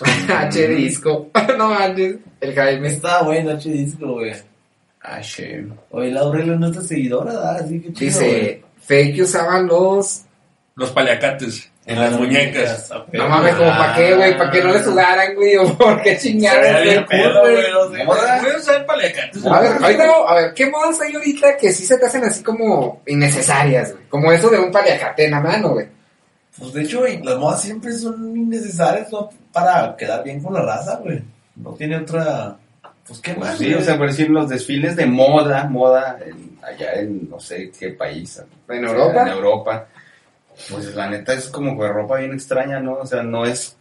H 0.28 0.68
disco. 0.68 1.30
no 1.58 1.70
manches, 1.70 2.16
el 2.40 2.54
Jaime. 2.54 2.88
Está 2.88 3.22
bueno, 3.22 3.50
H 3.52 3.70
disco, 3.70 4.14
güey. 4.14 4.32
Ah, 5.02 5.20
shame. 5.22 5.68
Oye, 5.90 6.10
la 6.10 6.20
Aurelio 6.20 6.54
es 6.54 6.60
nuestra 6.60 6.82
seguidora, 6.82 7.32
¿verdad? 7.32 7.56
Así 7.60 7.80
que 7.80 7.92
chido, 7.92 8.20
Dice, 8.20 8.62
fake 8.80 9.22
usaban 9.22 9.66
los... 9.66 10.22
Los 10.74 10.90
paliacates 10.90 11.70
en 11.86 12.00
las 12.00 12.12
muñecas. 12.18 12.90
No 13.12 13.28
mames, 13.28 13.54
como 13.54 13.70
para 13.70 13.94
qué, 13.94 14.14
güey, 14.14 14.36
para 14.36 14.50
que 14.50 14.62
no 14.62 14.72
le 14.72 14.82
sudaran, 14.82 15.34
güey, 15.34 15.56
o 15.56 15.72
por 15.78 16.02
qué 16.02 16.16
Se 16.16 16.28
chingados. 16.28 16.66
Puedes 18.04 18.56
usar. 18.62 18.86
A 19.52 19.60
ver, 19.60 19.72
ahorita, 19.82 20.04
a 20.28 20.34
ver, 20.34 20.54
¿qué 20.54 20.66
modas 20.70 21.00
hay 21.00 21.14
ahorita 21.14 21.56
que 21.56 21.72
sí 21.72 21.84
se 21.86 21.98
te 21.98 22.06
hacen 22.06 22.24
así 22.24 22.42
como 22.42 23.02
innecesarias, 23.06 23.92
güey? 23.92 24.04
Como 24.08 24.32
eso 24.32 24.48
de 24.50 24.58
un 24.58 24.70
paliacate 24.72 25.24
en 25.26 25.30
la 25.32 25.40
mano, 25.40 25.70
güey. 25.70 25.86
Pues 26.58 26.72
de 26.72 26.82
hecho, 26.82 27.00
güey, 27.00 27.22
las 27.22 27.36
modas 27.36 27.60
siempre 27.62 27.92
son 27.92 28.36
innecesarias 28.36 29.10
¿no? 29.12 29.30
para 29.52 29.94
quedar 29.96 30.24
bien 30.24 30.42
con 30.42 30.54
la 30.54 30.62
raza, 30.62 30.96
güey. 31.02 31.22
No 31.56 31.72
tiene 31.72 31.98
otra. 31.98 32.56
Pues 33.06 33.20
qué 33.20 33.34
Pues 33.34 33.48
más. 33.50 33.58
sí, 33.58 33.66
güey? 33.66 33.80
o 33.80 33.84
sea, 33.84 33.96
por 33.98 34.08
decir 34.08 34.30
los 34.30 34.48
desfiles 34.48 34.96
de 34.96 35.06
moda, 35.06 35.64
moda, 35.64 36.18
en- 36.24 36.58
allá 36.62 36.94
en 36.94 37.28
no 37.30 37.38
sé 37.38 37.70
qué 37.78 37.90
país. 37.90 38.42
¿En 38.68 38.84
o 38.84 38.88
sea, 38.88 38.98
Europa? 38.98 39.22
En 39.22 39.28
Europa. 39.28 39.86
Pues 40.70 40.94
la 40.94 41.08
neta 41.10 41.32
es 41.34 41.48
como 41.48 41.78
que 41.78 41.86
ropa 41.88 42.16
bien 42.18 42.32
extraña, 42.32 42.80
¿no? 42.80 42.94
O 42.94 43.06
sea, 43.06 43.22
no 43.22 43.44
es... 43.44 43.76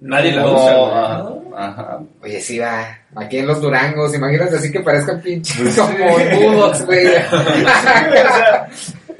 Nadie 0.00 0.32
la 0.32 0.42
no, 0.42 0.52
usa, 0.54 0.74
güey. 0.76 0.92
ajá, 0.94 1.28
ajá. 1.56 2.00
Oye, 2.22 2.40
sí 2.40 2.58
va. 2.58 2.98
Aquí 3.14 3.38
en 3.38 3.46
los 3.46 3.60
Durangos, 3.60 4.12
imagínate 4.14 4.56
así 4.56 4.72
que 4.72 4.80
parezcan 4.80 5.20
pinches 5.20 5.76
como 5.76 5.96
bulldogs, 6.08 6.84
güey. 6.86 7.06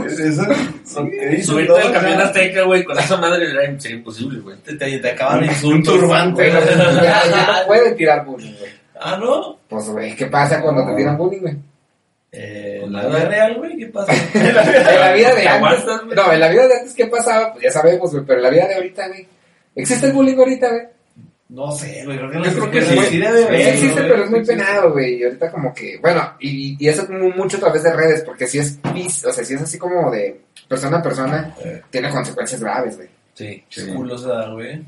Es 0.06 0.18
eso, 0.18 0.42
son- 0.84 1.08
¿qué 1.10 1.26
dicen 1.28 1.44
Subirte 1.44 1.78
al 1.80 1.92
camión 1.92 2.20
azteca, 2.20 2.62
güey, 2.64 2.82
con 2.82 2.98
esa 2.98 3.16
madre 3.18 3.48
era 3.50 3.78
sería 3.78 3.98
imposible, 3.98 4.40
güey. 4.40 4.56
Te, 4.58 4.74
te, 4.74 4.98
te 4.98 5.10
acaban 5.10 5.40
de 5.40 5.46
Un 5.46 5.52
insultos. 5.52 5.94
turbante. 6.00 6.48
Ya, 6.50 6.60
ya 7.30 7.46
no 7.46 7.52
pueden 7.68 7.96
tirar 7.96 8.24
bullying, 8.24 8.54
güey. 8.58 8.70
Ah, 9.00 9.16
¿no? 9.20 9.58
Pues, 9.68 9.88
güey, 9.90 10.16
¿qué 10.16 10.26
pasa 10.26 10.60
cuando 10.60 10.84
te 10.86 10.94
tiran 10.96 11.16
bullying, 11.16 11.40
güey? 11.40 11.56
Eh, 12.34 12.80
¿En 12.82 12.92
la 12.92 13.06
vida 13.06 13.24
real, 13.28 13.54
güey? 13.58 13.76
¿Qué 13.76 13.86
pasa? 13.88 14.12
En 14.34 14.54
la 14.54 15.12
vida 15.12 15.28
de 15.34 15.42
¿Te 15.42 15.48
antes. 15.48 15.48
aguantas? 15.48 16.00
No, 16.16 16.32
en 16.32 16.40
la 16.40 16.48
vida 16.48 16.66
de 16.68 16.74
antes, 16.78 16.94
¿qué 16.94 17.06
pasaba? 17.06 17.52
Pues 17.52 17.64
ya 17.64 17.70
sabemos, 17.70 18.10
güey, 18.10 18.24
pero 18.24 18.38
en 18.38 18.42
la 18.44 18.50
vida 18.50 18.68
de 18.68 18.74
ahorita, 18.76 19.08
güey. 19.08 19.28
¿Existe 19.74 20.06
el 20.06 20.12
bullying 20.12 20.36
ahorita, 20.38 20.68
güey? 20.70 20.82
No 21.50 21.70
sé, 21.72 22.02
güey. 22.06 22.16
Creo 22.16 22.30
que, 22.30 22.36
Yo 22.38 22.52
creo 22.54 22.70
que 22.70 22.82
sí. 22.82 23.18
debe 23.18 23.38
Sí, 23.38 23.44
haber, 23.44 23.60
existe, 23.68 24.00
pero 24.02 24.24
es 24.24 24.30
muy 24.30 24.44
penado, 24.44 24.92
güey. 24.92 25.16
Y 25.20 25.24
ahorita 25.24 25.50
como 25.50 25.74
que, 25.74 25.98
bueno, 25.98 26.32
y, 26.40 26.82
y 26.82 26.88
eso 26.88 27.06
como 27.06 27.28
mucho 27.30 27.58
a 27.58 27.60
través 27.60 27.82
de 27.82 27.92
redes, 27.92 28.22
porque 28.22 28.46
si 28.46 28.58
es, 28.58 28.78
pis- 28.94 29.24
o 29.26 29.32
sea, 29.32 29.44
si 29.44 29.52
es 29.54 29.60
así 29.60 29.76
como 29.76 30.10
de 30.10 30.40
persona 30.66 30.96
a 30.98 31.02
persona, 31.02 31.54
Eh. 31.62 31.82
tiene 31.90 32.08
consecuencias 32.08 32.62
graves, 32.62 32.96
güey. 32.96 33.08
Sí. 33.34 33.62
Qué 33.68 33.86
culo 33.94 34.16
se 34.16 34.28
da, 34.28 34.48
güey. 34.50 34.82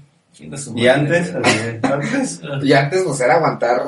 Y 0.75 0.87
antes, 0.89 1.35
antes, 1.83 2.41
Y 2.63 2.73
antes, 2.73 3.03
pues, 3.03 3.21
era 3.21 3.35
aguantar, 3.35 3.83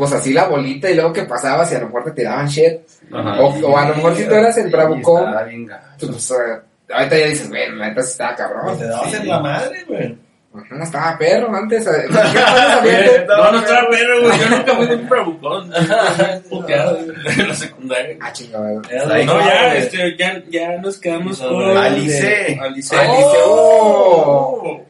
pues, 0.00 0.12
así 0.20 0.32
la 0.32 0.46
bolita 0.48 0.90
y 0.90 0.94
luego 0.94 1.12
que 1.12 1.22
pasaba, 1.24 1.64
si 1.64 1.74
a 1.74 1.80
lo 1.80 1.86
mejor 1.86 2.04
te 2.04 2.10
tiraban 2.12 2.48
shit. 2.48 2.80
Ajá. 3.12 3.40
O, 3.40 3.48
o 3.48 3.78
a 3.78 3.88
lo 3.88 3.94
mejor 3.96 4.16
si 4.16 4.24
tú 4.24 4.34
eras 4.34 4.56
el 4.58 4.64
Sí, 4.64 4.70
bravucón, 4.70 5.24
pues, 6.00 6.30
eh, 6.30 6.60
ahorita 6.92 7.18
ya 7.18 7.26
dices, 7.26 7.48
güey, 7.48 7.70
la 7.70 7.88
neta 7.88 8.02
sí 8.02 8.10
estaba 8.12 8.34
cabrón. 8.34 8.62
Pues 8.66 8.78
te 8.78 8.86
dabas 8.86 9.14
en 9.14 9.28
la 9.28 9.40
madre, 9.40 9.84
güey. 9.86 10.18
No 10.52 10.82
estaba 10.82 11.16
perro 11.16 11.54
antes. 11.54 11.86
eh, 11.86 11.90
¿qué 12.08 12.12
pasa, 12.14 12.70
Javier? 12.72 13.26
No, 13.28 13.52
no 13.52 13.58
estaba 13.60 13.88
perro, 13.88 14.20
güey. 14.22 14.38
Yo 14.40 14.48
nunca 14.56 14.74
fui 14.74 14.86
de 14.88 14.94
un 14.96 15.08
bravucón. 15.08 15.70
Puteado 16.50 16.98
en 16.98 17.48
la 17.48 17.54
secundaria. 17.54 18.16
Ah, 18.20 18.32
chingada. 18.32 18.68
No, 19.24 19.40
ya, 19.40 19.76
este, 19.76 20.16
ya, 20.16 20.42
ya 20.48 20.76
nos 20.78 20.98
quedamos 20.98 21.38
con... 21.38 21.76
Alice. 21.76 22.58
Alice. 22.60 22.96
Alice, 22.96 23.38
oh. 23.46 24.80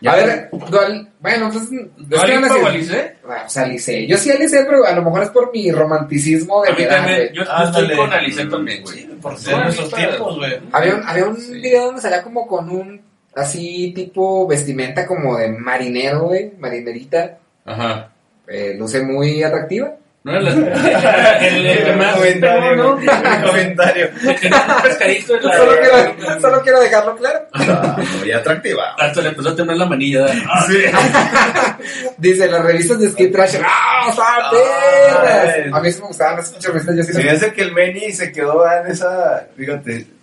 Ya 0.00 0.12
a 0.12 0.16
ver, 0.16 0.50
dual, 0.70 1.08
bueno, 1.20 1.50
pues. 1.52 1.64
es 1.64 1.72
¿No 1.72 1.88
que 1.96 2.16
van 2.16 2.44
a 2.44 2.46
Alipa 2.46 2.54
o 2.54 2.56
decir- 2.56 2.66
Alice? 2.68 3.14
Ah, 3.28 3.42
o 3.46 3.48
sea, 3.48 3.62
Alice. 3.64 4.06
Yo 4.06 4.16
sí 4.16 4.30
Alice, 4.30 4.64
pero 4.64 4.84
a 4.84 4.92
lo 4.92 5.02
mejor 5.02 5.22
es 5.24 5.30
por 5.30 5.52
mi 5.52 5.70
romanticismo 5.72 6.62
de 6.62 6.72
güey. 6.72 7.32
Yo, 7.34 7.42
estoy 7.42 7.96
con 7.96 8.12
Alice 8.12 8.44
también, 8.46 8.82
güey. 8.82 8.98
Sí, 8.98 9.10
por 9.20 9.36
ser 9.36 9.58
nuestros 9.58 9.92
tiempos, 9.92 10.36
güey. 10.36 10.52
Había 10.72 10.94
un, 10.94 11.02
había 11.04 11.26
un 11.26 11.36
Sí. 11.36 11.52
video 11.54 11.86
donde 11.86 12.00
salía 12.00 12.22
como 12.22 12.46
con 12.46 12.70
un 12.70 13.00
así 13.34 13.92
tipo 13.94 14.46
vestimenta 14.46 15.06
como 15.06 15.36
de 15.36 15.48
marinero, 15.48 16.22
güey, 16.28 16.52
marinerita. 16.58 17.38
Ajá. 17.64 18.10
Eh, 18.46 18.74
luce 18.78 19.02
muy 19.02 19.42
atractiva. 19.42 19.94
No 20.24 20.32
era 20.32 20.40
la... 20.40 21.38
el, 21.46 21.66
el 21.66 21.84
que 21.84 21.92
más... 21.92 22.14
comentario, 22.16 22.76
¿no? 22.76 22.98
comentario. 23.46 24.10
Pescadito 24.82 25.36
en 25.36 25.44
la... 25.44 25.56
Solo 25.56 25.72
quiero, 25.80 26.40
solo 26.40 26.62
quiero 26.62 26.80
dejarlo 26.80 27.16
claro. 27.16 27.38
Ah, 27.54 27.96
muy 28.18 28.32
atractiva. 28.32 28.94
Hasta 28.98 29.22
le 29.22 29.28
empezó 29.28 29.50
a 29.50 29.56
temblar 29.56 29.78
la 29.78 29.86
manilla. 29.86 30.26
Ah, 30.48 30.66
Dice, 32.18 32.48
las 32.48 32.64
revistas 32.64 32.98
de 33.00 33.10
Skid 33.10 33.32
Trash, 33.32 33.56
¡ah, 33.64 34.50
es- 34.52 35.72
A 35.72 35.80
mí 35.80 35.92
sí 35.92 36.00
me 36.00 36.08
gustaban 36.08 36.38
esas 36.38 36.50
pinches 36.52 36.72
revistas, 36.72 36.96
yo 36.96 37.02
sí 37.04 37.22
las 37.22 37.44
que 37.52 37.62
el 37.62 37.72
Meni 37.72 38.12
se 38.12 38.32
quedó 38.32 38.70
en 38.70 38.88
esa. 38.88 39.46
Fíjate. 39.56 40.17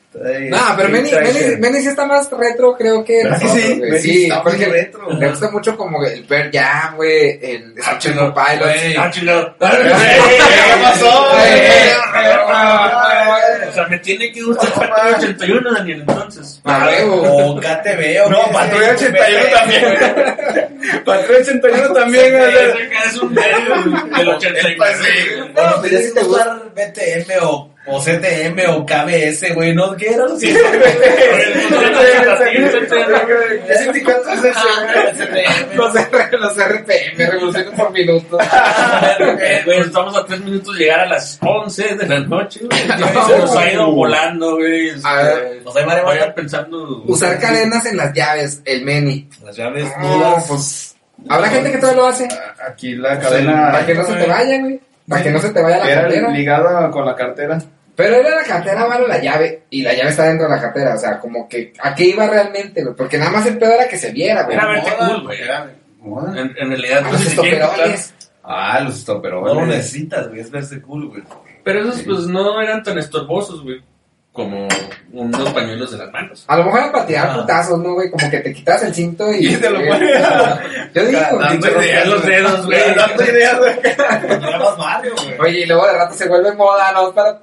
No, 0.50 0.58
pero 0.78 0.88
Meni, 0.90 1.12
Meni, 1.12 1.56
Meni 1.58 1.82
sí 1.82 1.90
está 1.90 2.06
más 2.06 2.32
retro, 2.32 2.74
creo 2.78 3.04
que 3.04 3.24
¿Verdad 3.24 3.38
que 3.40 3.46
nosotros, 3.46 3.64
sí? 3.68 3.78
güey. 3.80 3.92
Meni 3.92 4.02
Sí, 4.02 4.24
está 4.24 4.36
muy 4.36 4.44
porque 4.52 4.66
retro. 4.68 5.10
le 5.12 5.30
gusta 5.30 5.52
mucho 5.52 5.76
como 5.78 6.06
el 6.06 6.24
Pearl 6.24 6.50
Jam, 6.54 6.96
güey, 6.96 7.40
el. 7.42 7.74
Pilots. 8.34 8.98
Ah, 8.98 9.12
chingado. 9.12 9.56
¿Qué 9.60 10.82
pasó? 10.82 11.28
O 13.68 13.74
sea, 13.74 13.88
me 13.90 14.00
tiene 14.00 14.32
que 14.32 14.42
gustar 14.42 14.72
Patrulla 14.74 15.18
81, 15.18 15.74
Daniel, 15.74 16.00
entonces. 16.08 16.62
Ah. 16.64 16.90
O 17.10 17.56
KTV, 17.60 18.26
o 18.26 18.30
No, 18.30 18.52
Patrulla 18.52 18.98
sé, 18.98 19.08
81 19.10 19.40
güey. 19.42 19.52
también. 19.54 19.84
Patrulla 21.06 21.40
81 21.40 21.94
también. 21.94 22.36
Ese 22.36 23.08
es 23.08 23.18
un 23.18 23.34
medio 23.34 23.58
del 24.18 24.30
89. 24.36 24.76
Bueno, 24.78 25.52
Bueno, 25.54 25.72
pues 25.82 25.92
ya 25.92 26.00
si 26.00 26.14
te 26.14 26.22
usar 26.24 26.62
BTM 26.76 27.32
o, 27.42 27.70
o 27.88 28.00
CTM 28.02 28.60
o 28.70 28.86
KBS, 28.86 29.54
güey, 29.56 29.74
¿no? 29.74 29.96
¿Qué 29.96 30.10
era 30.10 30.26
lo 30.26 30.38
que 30.38 30.54
¿Qué 33.68 33.78
sindicato 33.78 34.30
es 34.30 34.44
ese? 34.44 35.76
Los, 35.76 36.58
RPM, 36.58 37.18
revoluciones 37.18 37.80
por 37.80 37.92
minuto. 37.92 38.38
Eh, 38.40 39.62
güey, 39.66 39.80
estamos 39.80 40.18
a 40.18 40.26
tres 40.26 40.42
minutos 40.42 40.78
de 40.78 40.84
llegar 40.84 41.00
a 41.02 41.06
las 41.06 41.40
11 41.42 41.96
de 41.96 42.08
la 42.08 42.20
noche, 42.20 42.60
güey. 42.66 42.82
Se 43.28 43.38
nos 43.38 43.56
ha 43.56 43.72
ido 43.72 43.92
volando, 43.92 44.58
güey. 44.58 44.90
Este, 44.90 45.08
A 45.08 45.16
ver, 45.16 45.62
Nos 45.64 45.74
Vayan 45.74 46.34
pensando. 46.36 47.04
Usar 47.06 47.40
cadenas 47.40 47.86
en 47.86 47.98
las 47.98 48.14
llaves, 48.14 48.62
el 48.66 48.84
Meni. 48.84 49.30
Las 49.44 49.56
llaves 49.56 49.88
No, 50.00 50.14
duras. 50.18 50.46
pues. 50.48 50.96
Habrá 51.30 51.50
gente 51.50 51.72
que 51.72 51.78
todavía 51.78 52.02
lo 52.02 52.08
hace. 52.08 52.28
Aquí 52.68 52.96
la 52.96 53.18
cadena. 53.20 53.72
Para 53.72 53.86
que 53.86 53.94
no 53.96 54.06
se 54.06 54.14
te 54.14 54.26
vaya, 54.28 54.60
güey. 54.60 54.80
Para 55.08 55.24
que 55.24 55.32
no 55.32 55.40
se 55.40 55.50
te 55.52 55.62
vaya 55.62 55.78
la 55.78 55.92
Era 55.92 56.02
cartera. 56.02 56.30
ligada 56.30 56.92
con 56.92 57.06
la 57.06 57.16
cartera. 57.16 57.62
Pero 57.96 58.16
era 58.16 58.30
la 58.30 58.44
cartera, 58.44 58.86
vale, 58.86 59.08
la 59.08 59.22
llave. 59.22 59.64
Y 59.70 59.82
la 59.82 59.94
llave 59.94 60.10
está 60.10 60.24
dentro 60.26 60.48
de 60.50 60.56
la 60.56 60.62
cartera. 60.62 60.96
O 60.96 60.98
sea, 60.98 61.20
como 61.20 61.48
que. 61.48 61.72
¿A 61.82 61.96
qué 61.96 62.08
iba 62.08 62.28
realmente, 62.28 62.84
güey? 62.84 62.96
Porque 62.96 63.18
nada 63.18 63.32
más 63.32 63.46
el 63.46 63.58
pedo 63.58 63.74
era 63.74 63.88
que 63.88 63.98
se 63.98 64.12
viera, 64.12 64.44
güey. 64.44 64.58
Era 64.58 64.68
verte 64.68 64.92
cool, 64.98 65.24
güey. 65.24 65.42
Era 65.42 65.72
moda. 66.00 66.32
En, 66.40 66.54
en 66.58 66.70
realidad, 66.70 67.00
A 67.06 67.10
pues, 67.10 67.14
los 67.14 67.28
estoperoles. 67.28 68.14
Ah, 68.48 68.80
los 68.82 69.08
No 69.08 69.54
lo 69.54 69.66
necesitas, 69.66 70.28
güey, 70.28 70.42
es 70.42 70.52
verse 70.52 70.80
cool, 70.82 71.08
güey. 71.08 71.24
Pero 71.64 71.82
esos, 71.82 72.04
pues, 72.04 72.28
no 72.28 72.62
eran 72.62 72.84
tan 72.84 72.98
estorbosos, 73.00 73.64
güey. 73.64 73.82
Como 74.36 74.68
unos 75.14 75.50
pañuelos 75.54 75.92
de 75.92 75.98
las 75.98 76.12
manos. 76.12 76.44
A 76.48 76.58
lo 76.58 76.66
mejor 76.66 76.80
era 76.82 76.92
para 76.92 77.06
tirar 77.08 77.30
Ah. 77.32 77.36
putazos, 77.38 77.80
¿no, 77.80 77.94
güey? 77.94 78.12
Como 78.12 78.30
que 78.30 78.40
te 78.40 78.54
quitas 78.54 78.84
el 78.84 78.94
cinto 78.94 79.32
y. 79.34 79.48
Y 79.48 79.56
te 79.56 79.70
lo 79.70 79.80
pones. 79.80 80.22
Yo 80.94 81.06
digo, 81.08 81.20
Dando 81.40 81.68
ideas, 81.82 82.08
los 82.08 82.26
dedos, 82.26 82.66
güey. 82.66 82.80
Dando 82.96 83.24
ideas, 83.24 83.58
güey. 83.58 83.76
Oye, 85.40 85.60
y 85.62 85.66
luego 85.66 85.88
de 85.88 85.94
rato 85.94 86.14
se 86.16 86.28
vuelve 86.28 86.54
moda, 86.54 86.92
¿no? 86.92 87.14
Para... 87.14 87.40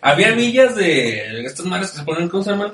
Había 0.00 0.34
millas 0.36 0.76
de 0.76 1.44
estas 1.44 1.66
madres 1.66 1.90
que 1.90 1.98
se 1.98 2.04
ponen, 2.04 2.28
¿cómo 2.28 2.42
se 2.44 2.50
llaman? 2.50 2.72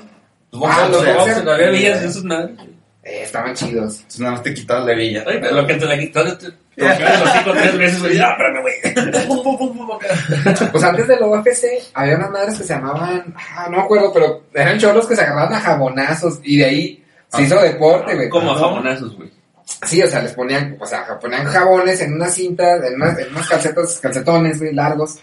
Los 0.51 0.61
Ah, 0.65 0.87
los 0.91 0.97
boxers, 1.03 1.17
boxers. 1.17 1.47
Había 1.47 1.71
millas 1.71 2.01
de 2.01 2.07
esas 2.07 2.23
madres. 2.23 2.57
Eh, 3.03 3.23
estaban 3.23 3.55
chidos. 3.55 3.95
Entonces 3.97 4.19
nada 4.19 4.33
más 4.33 4.43
te 4.43 4.53
quitas 4.53 4.85
la 4.85 4.93
villa. 4.93 5.23
Ay, 5.27 5.41
lo 5.51 5.65
que 5.65 5.73
te 5.75 5.85
la 5.85 5.97
quitas, 5.97 6.37
los 6.75 6.97
tres 7.57 7.77
veces, 7.77 7.99
güey. 8.01 8.19
Ah, 8.19 8.31
espérame, 8.31 8.61
güey. 8.61 8.73
Pues 10.71 10.83
antes 10.83 11.07
del 11.07 11.23
UFC 11.23 11.65
había 11.93 12.15
unas 12.15 12.31
madres 12.31 12.57
que 12.57 12.63
se 12.63 12.73
llamaban. 12.73 13.33
Ah, 13.37 13.67
no 13.69 13.77
me 13.77 13.83
acuerdo, 13.83 14.11
pero 14.13 14.43
eran 14.53 14.77
cholos 14.79 15.07
que 15.07 15.15
se 15.15 15.21
agarraban 15.21 15.53
a 15.53 15.59
jabonazos 15.59 16.39
y 16.43 16.57
de 16.57 16.65
ahí 16.65 17.05
se 17.29 17.43
hizo 17.43 17.59
deporte, 17.61 18.15
güey. 18.15 18.29
Como 18.29 18.51
a 18.51 18.55
jamonazos, 18.59 19.15
güey. 19.17 19.31
Sí, 19.85 20.01
o 20.01 20.07
sea, 20.07 20.21
les 20.21 20.33
ponían, 20.33 20.77
o 20.79 20.85
sea, 20.85 21.05
ponían 21.19 21.45
jabones 21.45 21.99
en 22.01 22.13
una 22.13 22.27
cinta, 22.29 22.75
en 22.85 22.95
unas, 22.95 23.17
en 23.19 23.29
unas 23.31 23.47
calcetas, 23.47 23.99
calcetones, 23.99 24.59
güey, 24.59 24.73
largos, 24.73 25.19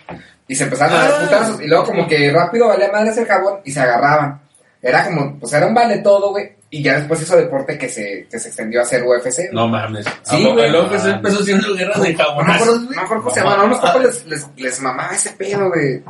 y 0.48 0.54
se 0.54 0.64
empezaban 0.64 0.94
a 0.94 0.98
dar 1.02 1.12
Ah. 1.12 1.24
putazos, 1.24 1.60
y 1.62 1.66
luego 1.66 1.84
como 1.84 2.06
que 2.06 2.30
rápido 2.32 2.68
valía 2.68 2.90
madres 2.90 3.16
el 3.18 3.26
jabón 3.26 3.60
y 3.64 3.70
se 3.70 3.80
agarraban. 3.80 4.40
Era 4.82 5.04
como, 5.04 5.38
pues 5.38 5.52
era 5.52 5.66
un 5.66 5.74
vale 5.74 5.98
todo, 5.98 6.30
güey, 6.30 6.52
y 6.70 6.82
ya 6.82 6.98
después 6.98 7.20
hizo 7.22 7.36
deporte 7.36 7.76
que 7.76 7.88
se, 7.88 8.26
que 8.30 8.38
se 8.38 8.48
extendió 8.48 8.80
a 8.80 8.82
hacer 8.84 9.02
UFC. 9.02 9.52
No 9.52 9.66
mames. 9.68 10.06
Sí, 10.22 10.44
güey. 10.44 10.70
Que 10.88 10.98
se 11.00 11.10
empezó 11.10 11.40
haciendo 11.42 11.74
guerra 11.74 12.00
de 12.00 12.14
jamonazos. 12.14 12.82
no 12.82 12.90
me 12.90 12.96
acuerdo 13.02 13.22
cómo 13.24 13.34
se 13.34 13.40
llamaban, 13.40 13.60
a 13.60 13.64
unos 13.64 13.78
papás 13.80 14.02
les, 14.02 14.26
les, 14.26 14.46
les 14.56 14.80
mamaba 14.80 15.12
ese 15.14 15.30
pedo, 15.32 15.68
güey. 15.68 16.02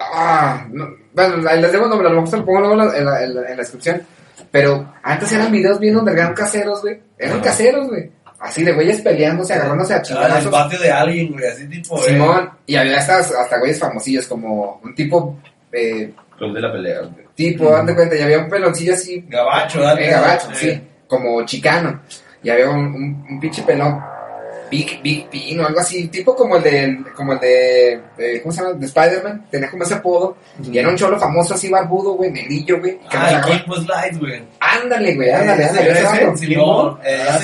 Ah, 0.00 0.66
no, 0.70 0.88
bueno, 1.14 1.48
ahí 1.48 1.60
les 1.60 1.70
debo 1.70 1.86
nombre, 1.86 2.08
a 2.08 2.10
lo 2.10 2.16
mejor 2.16 2.30
se 2.30 2.36
lo 2.38 2.44
pongo 2.44 2.60
luego 2.60 2.74
en 2.74 2.78
la, 2.88 2.96
en 2.98 3.04
la, 3.04 3.22
en 3.24 3.34
la- 3.34 3.40
en 3.42 3.50
la 3.50 3.56
descripción. 3.56 4.02
Pero 4.50 4.92
antes 5.02 5.30
eran 5.32 5.52
videos 5.52 5.78
bien 5.78 5.96
underground 5.96 6.34
caseros, 6.36 6.82
güey. 6.82 7.00
Eran 7.18 7.40
caseros, 7.40 7.88
güey. 7.88 8.10
Así 8.40 8.64
de 8.64 8.72
güeyes 8.72 9.00
peleándose, 9.02 9.54
agarrándose 9.54 9.92
a 9.92 9.96
Era 9.96 10.02
el 10.02 10.08
chingadazos. 10.08 10.50
patio 10.50 10.78
de 10.80 10.90
alguien, 10.90 11.32
güey, 11.32 11.46
así 11.46 11.68
tipo, 11.68 11.96
eh. 11.98 12.02
Simón, 12.08 12.50
y 12.66 12.74
había 12.74 12.98
hasta, 12.98 13.18
hasta 13.18 13.58
güeyes 13.58 13.78
famosillos, 13.78 14.26
como 14.26 14.80
un 14.82 14.94
tipo, 14.94 15.38
eh, 15.70 16.12
Club 16.36 16.54
de 16.54 16.60
la 16.60 16.72
pelea. 16.72 17.00
güey. 17.02 17.21
Tipo, 17.34 17.74
ande 17.74 17.94
cuenta, 17.94 18.16
y 18.16 18.20
había 18.22 18.38
un 18.38 18.48
peloncillo 18.48 18.94
así, 18.94 19.24
Gabacho, 19.28 19.80
dale. 19.80 20.06
eh, 20.06 20.10
gabacho, 20.10 20.50
Eh, 20.52 20.54
sí, 20.54 20.82
como 21.06 21.44
chicano, 21.44 22.00
y 22.42 22.50
había 22.50 22.70
un, 22.70 22.78
un, 22.86 23.26
un 23.30 23.40
pinche 23.40 23.62
pelón, 23.62 24.00
Big, 24.70 25.02
Big 25.02 25.28
Pin 25.28 25.60
o 25.60 25.66
algo 25.66 25.80
así, 25.80 26.08
tipo 26.08 26.34
como 26.34 26.56
el 26.56 26.62
de, 26.62 26.98
como 27.14 27.34
el 27.34 27.40
de, 27.40 27.92
eh, 28.16 28.40
¿cómo 28.42 28.52
se 28.52 28.62
llama? 28.62 28.72
De 28.74 28.86
Spider-Man, 28.86 29.46
tenía 29.50 29.70
como 29.70 29.82
ese 29.84 29.94
apodo, 29.94 30.38
y 30.62 30.78
era 30.78 30.88
un 30.88 30.96
cholo 30.96 31.20
famoso 31.20 31.52
así, 31.54 31.68
barbudo, 31.68 32.14
güey, 32.14 32.30
negrillo, 32.32 32.80
güey, 32.80 32.98
Ah, 33.10 33.42
was 33.68 33.86
Light, 33.86 34.18
güey. 34.18 34.42
ándale, 34.60 35.14
güey, 35.14 35.30
ándale, 35.30 35.64
ándale, 35.66 36.02
vato. 36.02 36.36
Simón, 36.38 36.98
eh, 37.04 37.22
Ah. 37.28 37.38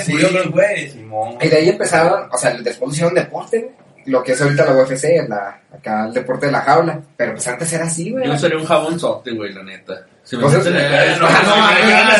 Simón. 0.90 1.36
Y 1.42 1.48
de 1.48 1.56
ahí 1.58 1.68
empezaron, 1.68 2.28
o 2.32 2.38
sea, 2.38 2.52
después 2.54 2.92
hicieron 2.92 3.14
deporte, 3.14 3.58
güey. 3.60 3.87
Lo 4.08 4.22
que 4.22 4.32
es 4.32 4.40
ahorita 4.40 4.64
la 4.64 4.82
UFC, 4.82 5.28
la, 5.28 5.60
acá 5.72 6.06
el 6.06 6.14
deporte 6.14 6.46
de 6.46 6.52
la 6.52 6.62
jaula. 6.62 7.00
Pero 7.16 7.32
pues 7.32 7.46
antes 7.46 7.72
era 7.72 7.84
así, 7.84 8.10
güey. 8.10 8.26
Yo 8.26 8.34
usaría 8.34 8.58
un 8.58 8.64
jabonzote, 8.64 9.32
güey, 9.32 9.52
la 9.52 9.62
neta. 9.62 10.06
Si 10.24 10.36
me 10.36 10.42
Pues 10.42 10.66
eh, 10.66 11.16
no, 11.20 11.28
no, 11.28 11.42
no, 11.42 11.54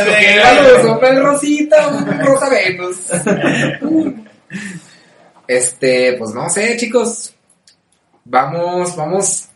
güey. 0.05 0.82
son 0.82 1.16
un 1.16 1.23
rosita, 1.24 1.89
un 1.89 2.20
rosa 2.20 2.48
Venus. 2.48 2.97
Este, 5.48 6.12
pues 6.19 6.35
no 6.35 6.51
sé, 6.51 6.77
chicos. 6.77 7.35
Vamos, 8.24 8.94
vamos. 8.94 9.48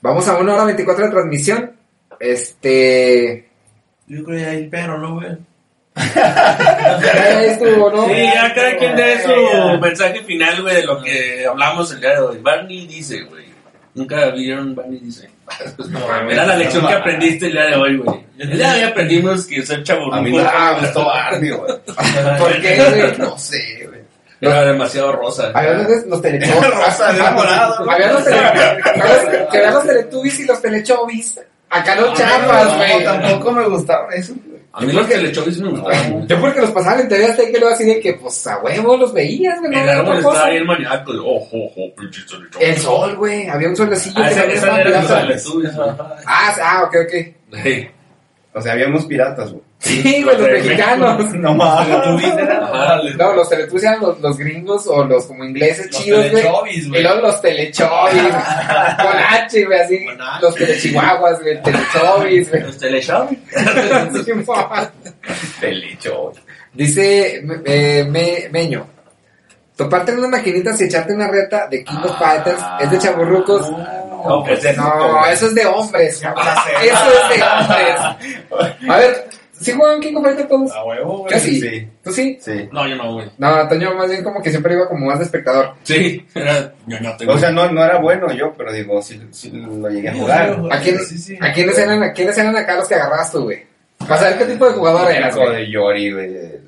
Vamos 0.00 0.28
a 0.28 0.38
una 0.38 0.54
hora 0.54 0.64
24 0.64 1.04
de 1.04 1.10
transmisión. 1.10 1.72
Este. 2.18 3.50
Yo 4.06 4.24
creo 4.24 4.38
que 4.38 4.46
ahí 4.46 4.68
pero, 4.70 4.98
¿no, 4.98 5.16
güey? 5.16 5.36
Ya 5.94 7.42
estuvo, 7.44 7.90
¿no? 7.90 8.06
Sí, 8.06 8.22
ya 8.34 8.54
cada 8.54 8.76
quien 8.76 8.96
dé 8.96 9.22
su 9.22 9.78
mensaje 9.80 10.22
final, 10.24 10.62
güey, 10.62 10.76
de 10.76 10.82
lo 10.84 11.02
que 11.02 11.46
hablamos 11.46 11.92
el 11.92 12.00
día 12.00 12.10
de 12.10 12.20
hoy. 12.20 12.38
Barney 12.38 12.86
dice, 12.86 13.22
güey. 13.22 13.52
Nunca 13.94 14.30
vieron 14.30 14.74
Barney 14.74 15.00
dice. 15.00 15.28
Era 16.30 16.46
la 16.46 16.56
lección 16.56 16.86
que 16.86 16.94
aprendiste 16.94 17.46
el 17.46 17.52
día 17.52 17.64
de 17.66 17.76
hoy, 17.76 17.96
güey. 17.98 18.24
El 18.38 18.56
día 18.56 18.72
de 18.72 18.78
hoy 18.78 18.90
aprendimos 18.90 19.46
que 19.46 19.62
ser 19.66 19.82
chavo 19.82 20.12
A 20.12 20.22
mí 20.22 20.30
no 20.30 20.42
me 20.42 20.80
gustó 20.80 21.04
Barney, 21.04 21.50
güey. 21.50 21.72
¿Por 22.38 22.60
qué, 22.62 22.76
güey? 22.76 23.18
No 23.18 23.36
sé, 23.36 23.86
güey. 23.86 24.00
Era 24.40 24.64
demasiado 24.64 25.12
rosa. 25.12 25.52
Había 25.54 25.74
los, 25.74 26.06
los 26.06 26.22
telechovis. 26.22 26.70
Rosa, 26.74 27.12
de 27.12 27.30
morado. 27.30 27.88
Había 27.88 28.12
los, 28.12 28.24
tele, 28.24 28.36
¿sabes? 28.36 29.46
que 29.52 29.58
había 29.58 29.70
los 29.70 29.86
teletubbies 29.86 30.40
y 30.40 30.44
los 30.46 30.60
telechovis. 30.60 31.40
Acá 31.70 31.94
no 31.94 32.12
chapas, 32.12 32.66
No, 32.66 32.76
güey. 32.76 33.04
tampoco 33.04 33.52
me 33.52 33.68
gustaron 33.68 34.06
güey. 34.06 34.51
A 34.74 34.80
mí 34.80 34.92
los 34.92 35.06
telechovis 35.08 35.58
me 35.60 35.68
gustaban. 35.70 36.26
Yo 36.26 36.40
porque 36.40 36.60
los 36.60 36.70
pasaba 36.70 37.00
en 37.00 37.08
TV 37.08 37.26
Azteca 37.26 37.50
y 37.50 37.60
luego 37.60 37.74
así 37.74 37.84
de 37.84 38.00
que, 38.00 38.14
pues, 38.14 38.46
a 38.46 38.58
huevo 38.58 38.96
los 38.96 39.12
veías, 39.12 39.58
güey. 39.60 39.78
El 39.78 39.88
árbol 39.88 40.16
estaba 40.16 40.48
bien 40.48 40.66
maníaco. 40.66 41.12
de, 41.12 41.18
Ojo, 41.18 41.48
ojo, 41.52 41.94
pinches 41.96 42.26
telechovis. 42.26 42.68
El 42.68 42.76
sol, 42.78 43.16
güey. 43.16 43.48
Había 43.48 43.68
un 43.68 43.76
solecillo 43.76 44.22
Ah, 44.22 44.28
que 44.30 44.52
esa, 44.54 44.80
era 44.80 45.24
los. 45.24 45.46
Ah, 46.26 46.56
ah, 46.62 46.84
ok, 46.84 46.96
ok. 47.06 47.88
O 48.54 48.60
sea, 48.60 48.72
habíamos 48.72 49.04
piratas, 49.06 49.50
güey. 49.52 49.62
Sí, 49.82 50.22
güey, 50.22 50.36
los 50.36 50.46
de 50.46 50.52
mexicanos. 50.52 51.34
No 51.34 51.54
mames. 51.54 51.96
Ajá. 51.96 53.00
No, 53.18 53.32
los 53.32 53.48
teletubbies 53.48 53.82
eran 53.84 54.00
los, 54.00 54.20
los 54.20 54.38
gringos 54.38 54.86
o 54.86 55.04
los 55.04 55.26
como 55.26 55.44
ingleses 55.44 55.90
Los 55.90 56.00
chidos, 56.02 56.18
güey. 56.20 56.30
telechovis, 56.30 56.84
Y 56.84 56.88
güey. 56.88 57.02
luego 57.02 57.20
los 57.20 57.42
telechovis. 57.42 58.22
con 58.22 59.16
H, 59.30 59.64
güey, 59.64 59.80
así. 59.80 60.04
Con 60.04 60.20
H. 60.22 60.38
Los 60.42 60.54
telechihuahuas, 60.54 61.40
güey. 61.40 61.52
El 61.56 61.62
telechovis, 61.62 62.50
güey. 62.50 62.62
Los 62.62 62.78
telechovis. 62.78 63.38
Telecho. 65.60 66.32
Dice 66.72 67.42
eh, 67.64 68.04
me, 68.08 68.48
Meño. 68.50 68.86
Toparte 69.76 70.12
en 70.12 70.18
unas 70.18 70.30
maquinitas 70.30 70.80
y 70.80 70.84
echarte 70.84 71.14
una 71.14 71.28
reta 71.28 71.66
de 71.66 71.82
King 71.82 71.96
of 72.04 72.18
Fighters 72.18 72.60
es 72.80 72.90
de 72.90 72.98
chaburrucos. 72.98 73.70
No, 73.70 74.44
pues 74.46 74.62
de 74.62 74.72
No, 74.74 75.26
eso 75.26 75.46
es 75.46 75.54
de 75.54 75.66
hombres. 75.66 76.16
Eso 76.22 76.30
es 76.30 77.36
de 77.36 77.42
hombres. 77.42 77.96
A 78.88 78.96
ver, 78.96 79.28
¿sí 79.62 79.72
juegan 79.72 80.00
King 80.00 80.14
of 80.16 80.24
Fighters 80.24 80.48
todos? 80.48 80.72
A 80.72 80.84
huevo, 80.84 81.18
Yo 81.18 81.22
güey. 81.24 81.40
sí. 81.40 81.60
sí. 81.60 81.88
¿Tú 82.02 82.12
sí? 82.12 82.38
Sí. 82.40 82.68
No, 82.72 82.86
yo 82.86 82.96
no, 82.96 83.14
güey. 83.14 83.30
No, 83.38 83.68
Toño 83.68 83.94
más 83.94 84.10
bien 84.10 84.22
como 84.24 84.42
que 84.42 84.50
siempre 84.50 84.74
iba 84.74 84.88
como 84.88 85.06
más 85.06 85.18
de 85.18 85.24
espectador. 85.24 85.74
Sí, 85.82 86.26
era 86.34 86.72
ñoñote, 86.86 87.26
O 87.28 87.38
sea, 87.38 87.50
no, 87.50 87.70
no 87.70 87.84
era 87.84 87.98
bueno 87.98 88.32
yo, 88.32 88.52
pero 88.56 88.72
digo, 88.72 89.00
sí, 89.02 89.20
sí 89.30 89.50
lo 89.52 89.88
llegué 89.88 90.08
a 90.10 90.14
jugar. 90.14 90.60
¿A, 90.70 90.78
quién, 90.80 90.98
Sí, 91.00 91.18
sí. 91.18 91.38
¿A 91.40 91.52
quiénes 91.52 91.78
eran, 91.78 92.02
a 92.02 92.12
quiénes 92.12 92.36
eran 92.36 92.56
acá 92.56 92.76
los 92.76 92.88
que 92.88 92.94
agarrabas 92.96 93.30
tú, 93.32 93.44
güey? 93.44 93.64
Para 93.98 94.18
saber 94.18 94.38
qué 94.38 94.44
tipo 94.46 94.66
de 94.66 94.72
jugador 94.72 95.10
eras, 95.10 95.36
Hijo 95.36 95.44
güey. 95.46 95.56
de 95.66 95.70
Yori, 95.70 96.12
güey. 96.12 96.24
el 96.36 96.60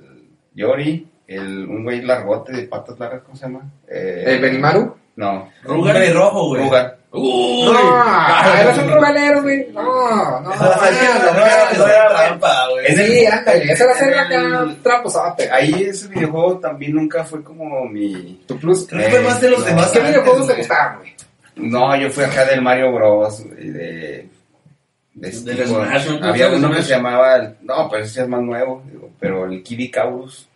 Yori, 0.55 1.09
el, 1.27 1.67
un 1.69 1.83
güey 1.85 2.03
largote 2.03 2.53
de 2.53 2.63
patas 2.65 2.99
largas, 2.99 3.23
¿cómo 3.25 3.37
se 3.37 3.47
llama? 3.47 3.63
Eh, 3.89 4.25
¿El 4.27 4.41
Benimaru? 4.41 4.97
No. 5.17 5.49
Rugar 5.63 6.03
y 6.05 6.11
rojo, 6.13 6.49
güey. 6.49 6.63
Rugar. 6.65 6.99
Uy. 7.13 7.67
No, 7.67 7.73
eras 8.61 8.79
un 8.79 8.93
rugalero, 8.93 9.43
güey. 9.43 9.69
No, 9.73 10.41
no, 10.41 10.53
Esa 10.53 10.65
no, 10.65 11.41
la 12.13 12.69
Sí, 12.97 13.27
ándale, 13.27 13.73
esa 13.73 13.87
va 13.87 13.93
a 13.93 13.95
ser 13.95 14.13
en 14.13 14.19
acá 14.19 14.77
traposote. 14.83 15.49
Ahí 15.51 15.85
ese 15.85 16.09
videojuego 16.09 16.59
también 16.59 16.95
nunca 16.95 17.23
fue 17.23 17.43
como 17.45 17.85
mi... 17.87 18.43
Tu 18.47 18.59
plus. 18.59 18.87
Creo 18.89 19.05
que 19.05 19.11
fue 19.11 19.21
más 19.21 19.41
de 19.41 19.51
los 19.51 19.61
No, 19.61 19.67
demás. 19.67 19.91
¿Qué 19.93 20.01
videojuegos 20.01 20.47
te 20.49 20.55
gustaban, 20.55 20.99
güey? 20.99 21.15
No, 21.57 21.95
yo 21.97 22.11
fui 22.11 22.25
acá 22.25 22.45
del 22.47 22.61
Mario 22.63 22.93
Bros. 22.93 23.45
y 23.61 23.69
de... 23.69 24.29
de 25.15 25.33
Smash. 25.33 26.09
Había 26.21 26.47
¿Del 26.49 26.65
uno 26.65 26.75
que 26.75 26.83
se 26.83 26.91
llamaba... 26.91 27.37
el- 27.37 27.57
no, 27.63 27.89
pero 27.89 28.03
ese 28.03 28.17
ya 28.17 28.23
es 28.25 28.29
más 28.29 28.43
nuevo. 28.43 28.83
digo, 28.91 29.11
pero 29.21 29.47
el 29.47 29.63
Kid 29.63 29.79
Icarus. 29.79 30.49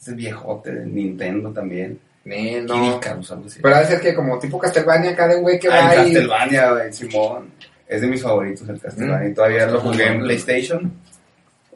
Ese 0.00 0.14
viejote 0.14 0.72
de 0.72 0.86
Nintendo 0.86 1.50
también. 1.52 2.00
No. 2.24 3.00
Así. 3.00 3.60
Pero 3.62 3.74
ha 3.74 3.80
de 3.80 3.86
ser 3.86 4.00
que 4.00 4.14
como 4.14 4.38
tipo 4.38 4.58
Castlevania 4.58 5.10
acá 5.10 5.26
de 5.28 5.36
un 5.36 5.42
güey 5.42 5.58
que 5.58 5.68
Ah, 5.68 5.86
va 5.88 5.94
el 5.94 6.08
y... 6.08 6.14
Castlevania, 6.14 6.70
güey, 6.72 6.92
Simón. 6.92 7.50
Es 7.88 8.00
de 8.00 8.06
mis 8.06 8.22
favoritos 8.22 8.68
el 8.68 8.80
Castlevania. 8.80 9.28
Mm. 9.30 9.34
Todavía 9.34 9.66
lo 9.66 9.80
jugué 9.80 10.06
en 10.06 10.20
PlayStation. 10.20 10.92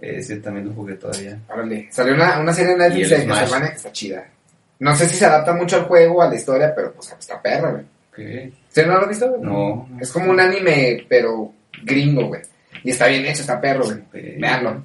Ese 0.01 0.37
también 0.37 0.67
lo 0.69 0.73
jugué 0.75 0.95
todavía. 0.95 1.39
Órale, 1.49 1.89
Salió 1.91 2.15
una, 2.15 2.39
una 2.39 2.53
serie 2.53 2.73
en 2.73 2.79
Netflix 2.79 3.11
de. 3.11 3.27
Castlevania 3.27 3.71
que 3.71 3.77
está 3.77 3.93
chida. 3.93 4.27
No 4.79 4.95
sé 4.95 5.09
si 5.09 5.17
se 5.17 5.25
adapta 5.25 5.53
mucho 5.55 5.77
al 5.77 5.85
juego, 5.85 6.23
a 6.23 6.29
la 6.29 6.35
historia, 6.37 6.73
pero 6.75 6.93
pues 6.93 7.15
está 7.19 7.41
perra, 7.41 7.71
güey. 7.73 7.85
¿Qué? 8.15 8.53
¿Sí 8.69 8.81
no 8.87 8.95
lo 8.95 9.01
has 9.01 9.09
visto? 9.09 9.29
güey? 9.31 9.41
No. 9.41 9.89
Es 10.01 10.13
como 10.13 10.31
un 10.31 10.39
anime, 10.41 11.05
pero 11.09 11.53
gringo, 11.83 12.27
güey. 12.29 12.43
Y 12.85 12.91
está 12.91 13.07
bien 13.09 13.25
hecho, 13.27 13.41
está 13.41 13.61
perro, 13.61 13.85
güey. 13.85 13.97
Sí. 14.13 14.35
Veanlo. 14.39 14.85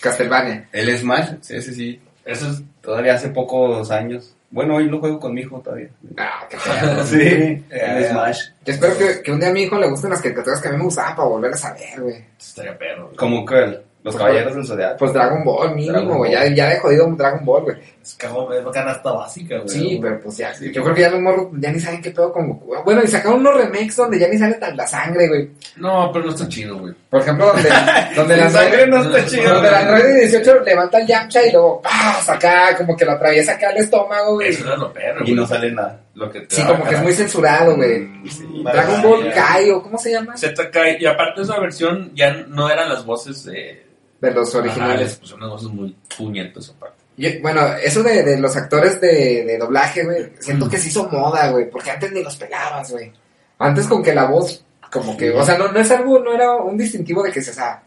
Castlevania. 0.00 0.68
El 0.72 0.96
Smash, 0.96 1.34
sí, 1.40 1.56
ese 1.56 1.74
sí. 1.74 2.00
Eso 2.24 2.50
es. 2.50 2.62
Todavía 2.80 3.14
hace 3.14 3.28
pocos 3.30 3.90
años. 3.90 4.33
Bueno, 4.54 4.76
hoy 4.76 4.84
lo 4.88 5.00
juego 5.00 5.18
con 5.18 5.34
mi 5.34 5.40
hijo 5.40 5.60
todavía. 5.60 5.88
Ah, 6.16 6.46
qué 6.48 6.56
perro. 6.64 7.04
Sí, 7.04 7.18
el 7.20 7.64
ya. 8.02 8.10
Smash. 8.12 8.40
Yo 8.64 8.72
espero 8.72 8.96
que, 8.96 9.20
que 9.20 9.32
un 9.32 9.40
día 9.40 9.48
a 9.48 9.52
mi 9.52 9.62
hijo 9.64 9.76
le 9.78 9.88
gusten 9.90 10.10
las 10.10 10.20
caricaturas 10.22 10.60
que 10.62 10.68
a 10.68 10.70
mí 10.70 10.76
me 10.78 10.84
gustaban 10.84 11.16
para 11.16 11.28
volverlas 11.28 11.64
a 11.64 11.74
ver, 11.74 12.00
güey. 12.00 12.24
Estaría 12.38 12.78
perro. 12.78 13.06
güey. 13.06 13.16
Como 13.16 13.44
que 13.44 13.80
los 14.04 14.16
caballeros 14.16 14.54
del 14.54 14.66
zodiaco. 14.66 14.96
Pues 14.98 15.14
Dragon 15.14 15.42
Ball 15.42 15.74
mínimo, 15.74 16.18
güey. 16.18 16.32
Ya, 16.32 16.46
ya 16.46 16.68
de 16.68 16.78
jodido 16.78 17.06
Dragon 17.16 17.42
Ball, 17.42 17.62
güey. 17.62 17.76
Es 18.02 18.14
cagón, 18.16 18.52
es 18.52 18.62
canasta 18.70 19.10
básica, 19.12 19.56
güey. 19.56 19.68
Sí, 19.70 19.98
pero 20.00 20.20
pues 20.20 20.36
ya. 20.36 20.52
Yo 20.60 20.82
creo 20.82 20.94
que 20.94 21.00
ya 21.00 21.08
los 21.10 21.22
morros 21.22 21.48
ya 21.54 21.72
ni 21.72 21.80
saben 21.80 22.02
qué 22.02 22.10
pedo 22.10 22.30
con 22.30 22.46
Goku. 22.48 22.74
Bueno, 22.84 23.02
y 23.02 23.06
sacaron 23.06 23.40
unos 23.40 23.56
remakes 23.56 23.96
donde 23.96 24.18
ya 24.18 24.28
ni 24.28 24.36
sale 24.36 24.56
tan 24.56 24.76
la 24.76 24.86
sangre, 24.86 25.26
güey. 25.26 25.50
No, 25.76 26.10
pero 26.12 26.26
no 26.26 26.32
está 26.32 26.46
chido, 26.46 26.78
güey. 26.78 26.92
Por 27.08 27.22
ejemplo, 27.22 27.46
donde, 27.46 27.70
donde 28.14 28.36
la 28.36 28.44
La 28.44 28.50
sangre 28.50 28.86
no 28.86 29.02
está 29.02 29.26
chido. 29.26 29.54
Donde 29.54 29.68
el 29.68 29.74
Android 29.74 30.14
18 30.16 30.60
levanta 30.60 30.98
el 30.98 31.06
Yamcha 31.06 31.42
y 31.46 31.52
luego, 31.52 31.80
¡pah! 31.80 32.20
acá, 32.34 32.76
como 32.76 32.94
que 32.94 33.06
lo 33.06 33.12
atraviesa 33.12 33.52
acá 33.52 33.70
al 33.70 33.78
estómago, 33.78 34.34
güey. 34.34 34.50
Eso 34.50 34.66
era 34.66 34.76
lo 34.76 34.92
perro, 34.92 35.20
Y 35.20 35.22
güey. 35.22 35.34
no 35.34 35.46
sale 35.46 35.72
nada. 35.72 35.98
Lo 36.12 36.30
que 36.30 36.42
te 36.42 36.56
Sí, 36.56 36.62
como 36.62 36.84
que 36.84 36.94
es 36.94 37.02
muy 37.02 37.12
censurado, 37.14 37.74
güey. 37.74 38.00
Mm, 38.00 38.28
sí. 38.28 38.62
Dragon 38.64 39.02
Ball 39.02 39.32
Kai, 39.32 39.70
o 39.70 39.82
¿cómo 39.82 39.96
se 39.96 40.12
llama? 40.12 40.36
ZK, 40.36 41.00
y 41.00 41.06
aparte 41.06 41.40
esa 41.40 41.58
versión 41.58 42.12
ya 42.14 42.32
no 42.48 42.68
eran 42.68 42.90
las 42.90 43.06
voces 43.06 43.44
de 43.46 43.83
De 44.20 44.30
los 44.30 44.48
Ajá, 44.54 44.58
originales. 44.64 45.16
pues 45.16 45.32
unas 45.32 45.50
voces 45.50 45.68
muy 45.68 45.96
puñetas 46.16 46.70
aparte. 46.70 46.96
Yo- 47.16 47.30
bueno, 47.42 47.60
eso 47.82 48.02
de, 48.02 48.22
de 48.22 48.38
los 48.38 48.56
actores 48.56 49.00
de, 49.00 49.44
de 49.44 49.58
doblaje, 49.58 50.04
güey, 50.04 50.32
siento 50.40 50.68
que 50.68 50.78
se 50.78 50.88
hizo 50.88 51.08
moda, 51.10 51.48
güey, 51.50 51.68
porque 51.70 51.90
antes 51.90 52.10
ni 52.12 52.22
los 52.22 52.36
pelabas, 52.36 52.90
güey. 52.90 53.12
Antes 53.58 53.86
con 53.86 54.02
que 54.02 54.14
la 54.14 54.24
voz, 54.24 54.64
como 54.90 55.16
que, 55.16 55.30
o 55.30 55.44
sea, 55.44 55.56
no, 55.58 55.70
no 55.70 55.78
es 55.78 55.90
algo, 55.90 56.18
no 56.20 56.32
era 56.34 56.54
un 56.56 56.76
distintivo 56.76 57.22
de 57.22 57.30
que 57.30 57.42
se, 57.42 57.52
sea, 57.52 57.82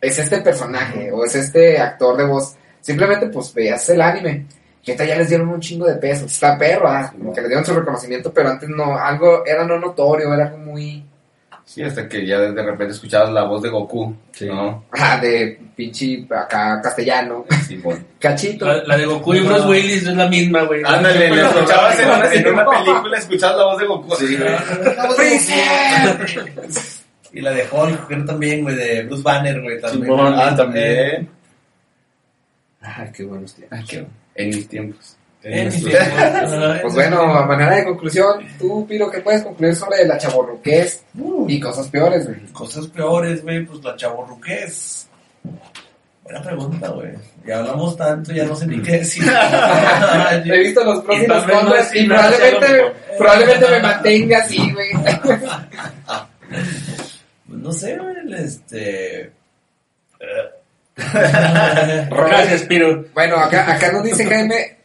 es 0.00 0.18
este 0.18 0.40
personaje 0.42 1.10
o 1.10 1.24
es 1.24 1.34
este 1.34 1.78
actor 1.78 2.16
de 2.16 2.24
voz. 2.24 2.54
Simplemente, 2.80 3.26
pues, 3.28 3.52
veías 3.52 3.88
el 3.88 4.00
anime. 4.00 4.46
Y 4.84 4.92
ahorita 4.92 5.04
ya 5.04 5.16
les 5.16 5.28
dieron 5.28 5.48
un 5.48 5.60
chingo 5.60 5.86
de 5.86 5.96
peso. 5.96 6.26
Está 6.26 6.56
perro, 6.56 6.88
ah, 6.88 7.12
como 7.16 7.32
que 7.34 7.40
le 7.42 7.48
dieron 7.48 7.64
su 7.64 7.74
reconocimiento, 7.74 8.32
pero 8.32 8.48
antes 8.50 8.68
no, 8.68 8.96
algo 8.96 9.44
era 9.44 9.64
no 9.64 9.78
notorio, 9.78 10.32
era 10.32 10.46
algo 10.46 10.58
muy, 10.58 11.04
Sí, 11.68 11.82
hasta 11.82 12.08
que 12.08 12.26
ya 12.26 12.38
de 12.38 12.62
repente 12.62 12.94
escuchabas 12.94 13.30
la 13.30 13.44
voz 13.44 13.60
de 13.60 13.68
Goku. 13.68 14.16
Sí. 14.32 14.46
¿No? 14.46 14.86
ah, 14.92 15.18
de 15.20 15.60
pinche 15.76 16.26
acá 16.30 16.80
castellano. 16.82 17.44
Simón. 17.66 18.06
Cachito. 18.18 18.64
La, 18.64 18.82
la 18.84 18.96
de 18.96 19.04
Goku 19.04 19.34
y 19.34 19.40
Bruce 19.40 19.68
Willis 19.68 20.06
es 20.06 20.16
la 20.16 20.28
misma, 20.28 20.62
güey. 20.62 20.82
Ándale, 20.82 21.28
lo 21.28 21.46
escuchabas 21.46 22.00
en 22.00 22.08
una, 22.08 22.32
en 22.32 22.48
una 22.48 22.70
película, 22.70 23.18
escuchabas 23.18 23.58
la 23.58 23.64
voz 23.64 23.78
de 23.78 23.86
Goku. 23.86 24.16
Sí, 24.16 24.36
güey. 24.38 25.14
¡Freezer! 25.14 26.56
Y 27.30 27.42
la 27.42 27.50
de 27.50 27.66
Hulk, 27.70 28.06
creo 28.06 28.24
también, 28.24 28.62
güey, 28.62 28.74
de 28.74 29.02
Bruce 29.02 29.22
Banner, 29.22 29.60
güey, 29.60 29.78
también. 29.78 30.04
Simón. 30.04 30.34
Ah, 30.34 30.56
también. 30.56 31.28
Ay, 32.80 33.10
qué 33.14 33.24
buenos 33.24 33.54
tiempos. 33.54 33.78
Ah, 33.78 33.84
qué 33.86 34.06
En 34.34 34.48
mis 34.48 34.66
tiempos. 34.66 35.17
Eh, 35.42 35.62
En. 35.62 36.80
Pues 36.82 36.94
bueno, 36.94 37.20
a 37.22 37.46
manera 37.46 37.76
de 37.76 37.84
conclusión, 37.84 38.44
tú, 38.58 38.86
Piro, 38.86 39.10
¿qué 39.10 39.20
puedes 39.20 39.42
concluir 39.42 39.74
sobre 39.74 40.04
la 40.04 40.18
chaborruquez 40.18 41.04
y 41.46 41.60
cosas 41.60 41.88
peores, 41.88 42.26
güey? 42.26 42.46
Cosas 42.52 42.86
peores, 42.88 43.42
güey, 43.42 43.64
pues 43.64 43.82
la 43.84 43.96
chavorruquez. 43.96 45.06
Buena 46.24 46.42
pregunta, 46.42 46.88
güey. 46.88 47.12
Ya 47.46 47.58
hablamos 47.58 47.96
tanto, 47.96 48.32
ya 48.32 48.44
no 48.44 48.54
sé 48.54 48.66
ni 48.66 48.82
qué 48.82 48.98
decir. 48.98 49.24
He 50.44 50.58
visto 50.58 50.84
los 50.84 51.02
no 51.02 51.04
contras 51.04 51.94
y 51.94 52.06
probablemente, 52.06 52.92
probablemente 53.16 53.70
me 53.70 53.80
mantenga 53.80 54.38
así, 54.38 54.72
güey. 54.72 54.90
Pues 57.46 57.60
no 57.60 57.72
sé, 57.72 57.96
güey, 57.96 58.42
este... 58.44 59.32
Gracias, 62.10 62.62
Piro. 62.64 63.04
Bueno, 63.14 63.36
acá, 63.36 63.72
acá 63.72 63.92
nos 63.92 64.02
dice 64.02 64.26
Jaime, 64.26 64.77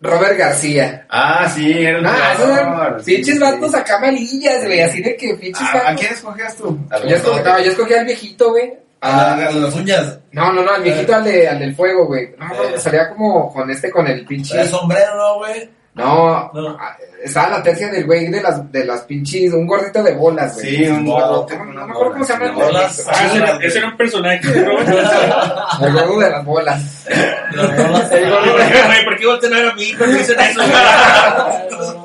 Robert 0.00 0.36
García. 0.38 1.06
Ah, 1.08 1.48
sí, 1.48 1.72
era 1.84 1.98
un 1.98 2.04
No, 2.04 2.10
esos 2.12 2.44
jugador, 2.44 3.02
sí, 3.02 3.14
pinches 3.16 3.34
sí. 3.34 3.40
vatos 3.40 3.74
acá 3.74 3.98
malillas, 3.98 4.64
güey. 4.64 4.80
Así 4.82 5.02
de 5.02 5.16
que 5.16 5.34
pinches 5.34 5.62
¿A, 5.74 5.90
¿A 5.90 5.94
quién 5.94 6.12
escogías 6.12 6.54
tú? 6.56 6.78
Yo 7.08 7.16
escogí, 7.16 7.40
no, 7.44 7.58
yo 7.60 7.70
escogí 7.70 7.94
al 7.94 8.04
viejito, 8.04 8.50
güey. 8.50 8.72
A 9.00 9.32
Ah, 9.32 9.36
las- 9.36 9.54
a 9.54 9.58
las 9.58 9.74
uñas. 9.74 10.18
no, 10.32 10.52
no, 10.52 10.62
no, 10.62 10.70
al 10.72 10.82
viejito 10.82 11.14
al, 11.14 11.24
de, 11.24 11.48
al 11.48 11.58
del 11.58 11.74
fuego, 11.74 12.06
güey. 12.06 12.30
No 12.38 12.46
Eh. 12.64 12.78
salía 12.78 13.08
como 13.10 13.52
con 13.52 13.70
este, 13.70 13.90
con 13.90 14.06
el 14.06 14.24
pinche. 14.26 14.60
El 14.60 14.68
sombrero, 14.68 15.16
¿no, 15.16 15.38
güey? 15.38 15.68
No, 15.96 16.50
No. 16.52 16.78
estaba 17.24 17.48
la 17.48 17.62
tercia 17.62 17.88
del 17.88 18.04
güey 18.04 18.28
de 18.28 18.42
las, 18.42 18.70
de 18.70 18.84
las 18.84 19.00
pinches, 19.02 19.52
un 19.54 19.66
gordito 19.66 20.02
de 20.02 20.12
bolas, 20.14 20.54
güey. 20.54 20.76
Sí, 20.76 20.86
un 20.88 21.04
No, 21.06 21.12
gordote 21.12 21.56
no, 21.56 21.64
no 21.64 21.86
me 21.86 21.92
acuerdo 21.92 22.12
cómo 22.12 22.24
se 22.24 22.32
llama 22.34 22.44
el 22.46 22.52
bola. 22.52 22.78
viejito. 22.80 23.02
Ah, 23.10 23.24
ese, 23.26 23.36
era, 23.38 23.58
ese 23.62 23.78
era 23.78 23.88
un 23.88 23.96
personaje 23.96 24.40
García. 24.42 25.56
El 25.86 25.92
gordo 25.94 26.20
de 26.20 26.30
las 26.30 26.44
bolas. 26.44 27.06
Las 27.52 27.76
bolas. 27.76 28.12
El 28.12 28.30
gordo 28.30 28.56
de 28.58 28.64
Güey, 28.64 29.04
¿por 29.06 29.16
qué 29.18 29.26
voltean 29.26 29.52
a 29.54 29.56
ver 29.56 29.68
a 29.70 29.74
mí 29.74 29.94
cuando 29.96 30.16
dicen 30.18 30.36
eso? 30.38 30.60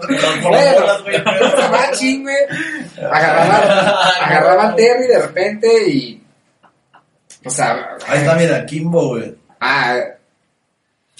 Las 0.09 0.43
bolas, 0.43 1.71
machín, 1.71 2.23
güey. 2.23 2.35
Agarraba, 3.11 4.09
agarraba 4.21 4.63
al 4.69 4.75
Terry 4.75 5.07
de 5.07 5.21
repente 5.21 5.89
y. 5.89 6.23
O 7.45 7.49
sea. 7.49 7.97
Ahí 8.07 8.19
está, 8.19 8.35
mira, 8.35 8.65
Kimbo, 8.65 9.09
güey. 9.09 9.35
Ah, 9.59 9.95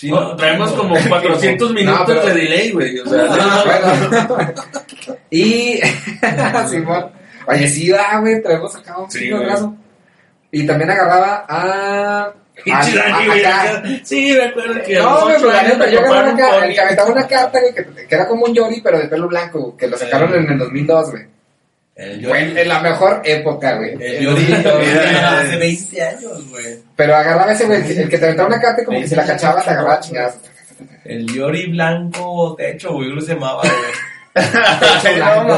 Sí, 0.01 0.09
No, 0.09 0.35
traemos 0.35 0.71
como 0.71 0.95
400 1.09 1.73
minutos 1.73 1.99
No, 1.99 2.05
pero- 2.07 2.25
de 2.25 2.33
delay, 2.33 2.71
güey. 2.71 2.99
O 3.01 3.05
sea, 3.07 3.27
Ah, 3.29 3.63
bueno. 4.27 4.55
y. 5.29 5.79
Simón. 6.69 7.11
Oye, 7.45 7.67
sí, 7.69 7.91
va, 7.91 8.17
güey. 8.19 8.41
Traemos 8.41 8.75
acá 8.75 8.97
un 8.97 9.11
Sí, 9.11 9.29
brazo. 9.31 9.75
Y 10.51 10.65
también 10.65 10.89
agarraba 10.89 11.45
a. 11.47 11.61
a- 11.61 12.33
a- 12.73 12.81
acá. 12.81 13.83
Sí, 14.03 14.33
me 14.35 14.45
acuerdo 14.45 14.81
que. 14.83 14.97
a 14.97 15.03
No, 15.03 15.21
güey, 15.21 15.35
pero 15.39 15.87
yo 15.91 15.99
agarraba 15.99 16.33
una, 16.33 17.05
una 17.13 17.27
carta, 17.27 17.59
güey, 17.59 17.73
que, 17.75 18.07
que 18.07 18.15
era 18.15 18.27
como 18.27 18.45
un 18.45 18.55
Yori, 18.55 18.81
pero 18.81 18.97
de 18.97 19.07
pelo 19.07 19.27
blanco, 19.27 19.77
que 19.77 19.87
lo 19.87 19.97
sacaron 19.99 20.33
en 20.33 20.49
el 20.49 20.57
2002, 20.57 21.11
güey. 21.11 21.23
El 21.95 22.25
en, 22.25 22.67
la 22.67 22.79
mejor 22.79 23.21
época, 23.23 23.75
güey. 23.75 23.95
El 24.01 24.23
Yori 24.23 24.53
hace 24.53 25.57
20 25.57 26.01
años, 26.03 26.49
güey. 26.49 26.79
Pero 26.95 27.15
agarraba 27.15 27.51
ese, 27.51 27.65
güey, 27.65 27.79
el 27.99 28.09
que- 28.09 28.17
te 28.17 28.25
aventaba 28.25 28.47
una 28.47 28.61
carta 28.61 28.81
y 28.81 28.85
como 28.85 28.99
que 29.01 29.07
si 29.07 29.15
la 29.15 29.25
cachaba, 29.25 29.61
te 29.61 29.69
agarraba 29.69 29.99
chingadas. 29.99 30.35
El 31.03 31.27
Yori 31.31 31.67
blanco 31.71 32.55
techo, 32.57 32.93
güey, 32.93 33.09
¿cómo 33.09 33.21
se 33.21 33.33
llamaba, 33.33 33.61
güey? 33.61 33.73
Techo 34.33 35.15
blanco. 35.15 35.57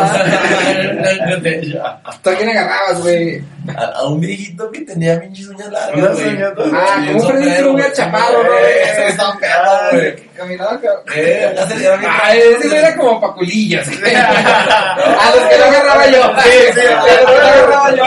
¿Tú 2.24 2.30
a 2.30 2.36
quién 2.36 2.50
agarrabas, 2.50 3.02
güey? 3.02 3.42
A, 3.78 3.84
a 3.86 4.04
un 4.08 4.20
viejito 4.20 4.70
que 4.72 4.82
tenía 4.82 5.20
pinches 5.22 5.48
uñas 5.48 5.72
largas, 5.72 6.14
güey. 6.16 6.36
uñas 6.36 6.52
Ah, 6.74 7.04
como 7.08 7.20
un 7.20 7.28
Freddy 7.28 7.64
güey. 7.64 7.94
chaparro, 7.94 8.44
¿no? 8.44 8.58
Eh, 8.60 8.82
Ese 8.84 9.08
estaba 9.08 9.38
perro, 9.40 9.72
güey. 9.92 10.16
Caminaba, 10.36 10.82
cabrón. 10.82 11.04
Eh, 11.16 11.54
le 11.56 11.88
Ah, 12.08 12.36
ese 12.36 12.78
era 12.78 12.96
como 12.98 13.22
paculillos. 13.22 13.88
A 13.88 15.32
los 15.36 15.44
que 15.50 15.58
lo 15.58 15.66
agarraba 15.66 16.08
yo. 16.08 16.34
Sí, 16.44 16.50
sí, 16.74 16.80
a 16.88 16.96
los 16.96 17.06
que 17.06 17.24
lo 17.24 17.38
agarraba 17.38 17.96
yo. 17.96 18.04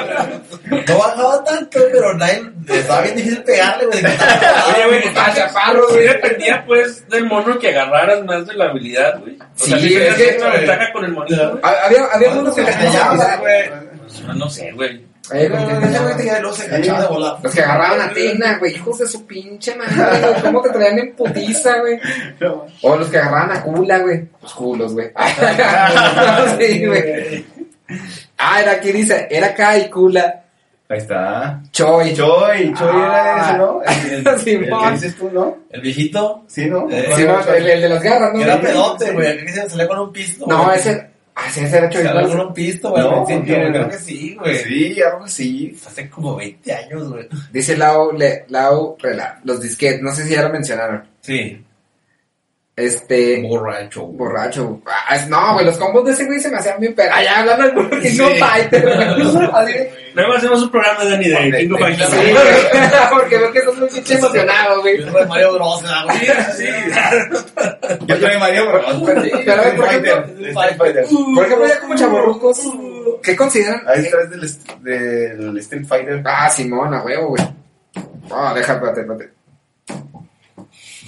No 0.88 0.98
bajaba 0.98 1.44
tanto, 1.44 1.78
pero 1.92 2.12
nadie, 2.14 2.42
estaba 2.68 3.00
bien 3.02 3.16
difícil 3.16 3.42
pegarle, 3.44 3.86
güey. 3.86 3.98
Oye, 4.04 4.86
güey, 4.88 5.02
Ah, 5.16 5.32
chaparro, 5.34 5.86
Sí 5.88 5.94
güey. 5.94 6.08
dependía, 6.08 6.64
pues, 6.66 7.08
del 7.08 7.24
mono 7.26 7.58
que 7.58 7.68
agarraras 7.70 8.24
más 8.24 8.46
de 8.46 8.54
la 8.54 8.64
habilidad, 8.66 9.18
güey. 9.20 9.38
O 9.38 9.64
sea, 9.64 9.78
Sí, 9.78 9.94
es 9.96 10.14
que- 10.16 10.36
una 10.40 10.50
ventaja 10.50 10.92
con 10.92 11.04
el 11.04 11.12
monito, 11.12 11.50
güey. 11.50 11.60
Había, 11.62 12.04
había 12.12 12.30
unos 12.30 12.54
que 12.54 12.64
cachaban, 12.64 13.38
güey. 13.40 13.70
Pues, 13.70 14.36
no 14.36 14.50
sé, 14.50 14.72
güey. 14.72 15.06
Eh, 15.32 15.48
No, 15.48 15.56
los 15.56 15.64
que- 15.66 15.74
no, 15.74 15.86
ese 15.86 15.98
güey 16.02 16.16
tenía 16.16 16.40
luego 16.40 16.56
se 16.56 16.68
cachaba 16.68 17.00
de 17.02 17.06
volar. 17.08 17.36
Los 17.42 17.54
que 17.54 17.62
agarraban 17.62 18.00
a 18.00 18.12
Tena, 18.12 18.58
güey, 18.58 18.74
hijos 18.74 18.98
de 18.98 19.06
su 19.08 19.26
pinche 19.26 19.74
madre, 19.74 20.20
güey, 20.20 20.42
¿cómo 20.42 20.62
te 20.62 20.70
traían 20.70 20.98
en 20.98 21.16
putiza, 21.16 21.78
güey? 21.80 21.98
O 22.82 22.96
los 22.96 23.08
que 23.08 23.18
agarraban 23.18 23.56
a 23.56 23.62
Cula, 23.62 23.98
güey, 23.98 24.28
los 24.42 24.54
culos, 24.54 24.92
güey. 24.94 25.10
sí, 26.58 26.86
güey. 26.86 27.44
Ah, 28.38 28.60
era 28.60 28.72
aquí 28.72 28.92
dice, 28.92 29.26
era 29.30 29.54
Kai, 29.54 29.88
Cula, 29.90 30.42
Ahí 30.88 30.98
está. 30.98 31.60
Choi. 31.72 32.14
Choy, 32.14 32.72
Choy 32.74 32.96
era 32.96 33.34
Ah. 33.34 33.48
ese, 33.48 33.58
¿no? 33.58 33.82
El, 33.82 34.12
el- 34.20 34.28
el 34.34 34.40
Simón. 34.40 34.84
que 34.84 34.90
dices 34.92 35.16
tú, 35.16 35.30
¿no? 35.32 35.56
El 35.70 35.80
viejito, 35.80 36.44
Sí, 36.46 36.66
¿no? 36.66 36.86
Eh, 36.88 37.10
Sí, 37.16 37.24
no, 37.24 37.40
el, 37.40 37.66
el 37.68 37.80
de 37.82 37.88
las 37.88 38.02
garras, 38.04 38.32
¿no? 38.32 38.40
era 38.40 38.60
pedote, 38.60 39.10
güey. 39.10 39.26
Aquí 39.26 39.48
se 39.48 39.68
salía 39.68 39.88
con 39.88 39.98
un 39.98 40.12
pisto. 40.12 40.46
No, 40.46 40.72
ese, 40.72 41.10
ah, 41.36 41.50
sí, 41.50 41.60
Choi. 41.60 42.02
Salía 42.02 42.22
¿no? 42.22 42.28
con 42.28 42.40
un 42.40 42.54
pisto, 42.54 42.90
güey. 42.90 43.02
No, 43.02 43.08
al 43.10 43.24
principio, 43.24 43.44
¿quién 43.44 43.58
güey. 43.58 43.70
era? 43.70 43.86
Creo 43.86 43.98
que 43.98 44.04
sí, 44.04 44.36
güey. 44.38 44.56
Sí, 44.56 45.02
algo 45.02 45.24
así. 45.24 45.80
Hace 45.86 46.10
como 46.10 46.36
20 46.36 46.72
años, 46.72 47.08
güey. 47.08 47.28
Dice 47.52 47.76
Lau, 47.76 48.12
le, 48.12 48.44
Lau, 48.48 48.96
rela, 48.98 49.40
los 49.44 49.60
disquetes, 49.60 50.02
no 50.02 50.12
sé 50.12 50.24
si 50.24 50.34
ya 50.34 50.42
lo 50.42 50.50
mencionaron. 50.50 51.04
Sí. 51.20 51.62
Este, 52.76 53.42
Borracho, 53.48 54.02
güey. 54.02 54.16
borracho. 54.18 54.80
Ah, 54.86 55.16
no, 55.28 55.54
güey, 55.54 55.64
los 55.64 55.78
combos 55.78 56.04
de 56.04 56.12
ese 56.12 56.26
güey 56.26 56.38
se 56.38 56.50
me 56.50 56.58
hacían 56.58 56.78
bien 56.78 56.92
pero 56.94 57.10
Allá 57.14 57.40
hablando 57.40 57.62
del 57.64 57.74
Burger 57.74 58.02
King 58.02 58.10
Sí. 58.10 58.20
of 58.20 58.38
Fighter, 58.38 58.84
Luego 60.14 60.32
hacemos 60.34 60.62
un 60.62 60.70
programa 60.70 61.04
de 61.06 61.10
Danny 61.10 61.50
de 61.50 61.58
King 61.60 61.72
of 61.72 61.78
Sí, 61.78 61.84
Fighters. 61.84 62.10
güey, 62.10 63.10
porque 63.18 63.38
veo 63.38 63.52
que 63.52 63.58
estás 63.60 63.76
muy 63.76 63.88
pinche 63.88 64.14
emocionado, 64.18 64.80
güey. 64.82 64.94
El 64.96 65.10
de 65.12 65.24
Mario 65.26 65.54
Bros, 65.54 65.82
güey. 66.04 66.18
Sí, 66.54 66.66
Yo 68.06 68.16
soy 68.16 68.38
Mario 68.38 68.66
Bros. 68.70 69.02
Pero, 69.06 69.22
por 69.76 69.86
ejemplo, 69.86 70.24
Fighter. 70.54 71.06
por 71.34 71.46
ejemplo, 71.46 71.66
ya 71.66 71.80
como 71.80 71.94
chavorrucos, 71.96 72.60
¿qué 73.22 73.36
consideran? 73.36 73.82
Ahí 73.86 74.00
está 74.04 74.18
es 74.22 74.30
del, 74.82 75.56
Street 75.58 75.86
Fighter. 75.86 76.22
Ah, 76.26 76.50
Simón, 76.50 76.92
a 76.92 77.02
huevo, 77.02 77.28
güey. 77.28 77.42
Ah, 78.30 78.52
deja, 78.54 78.74
espérate, 78.74 79.00
espérate. 79.00 79.35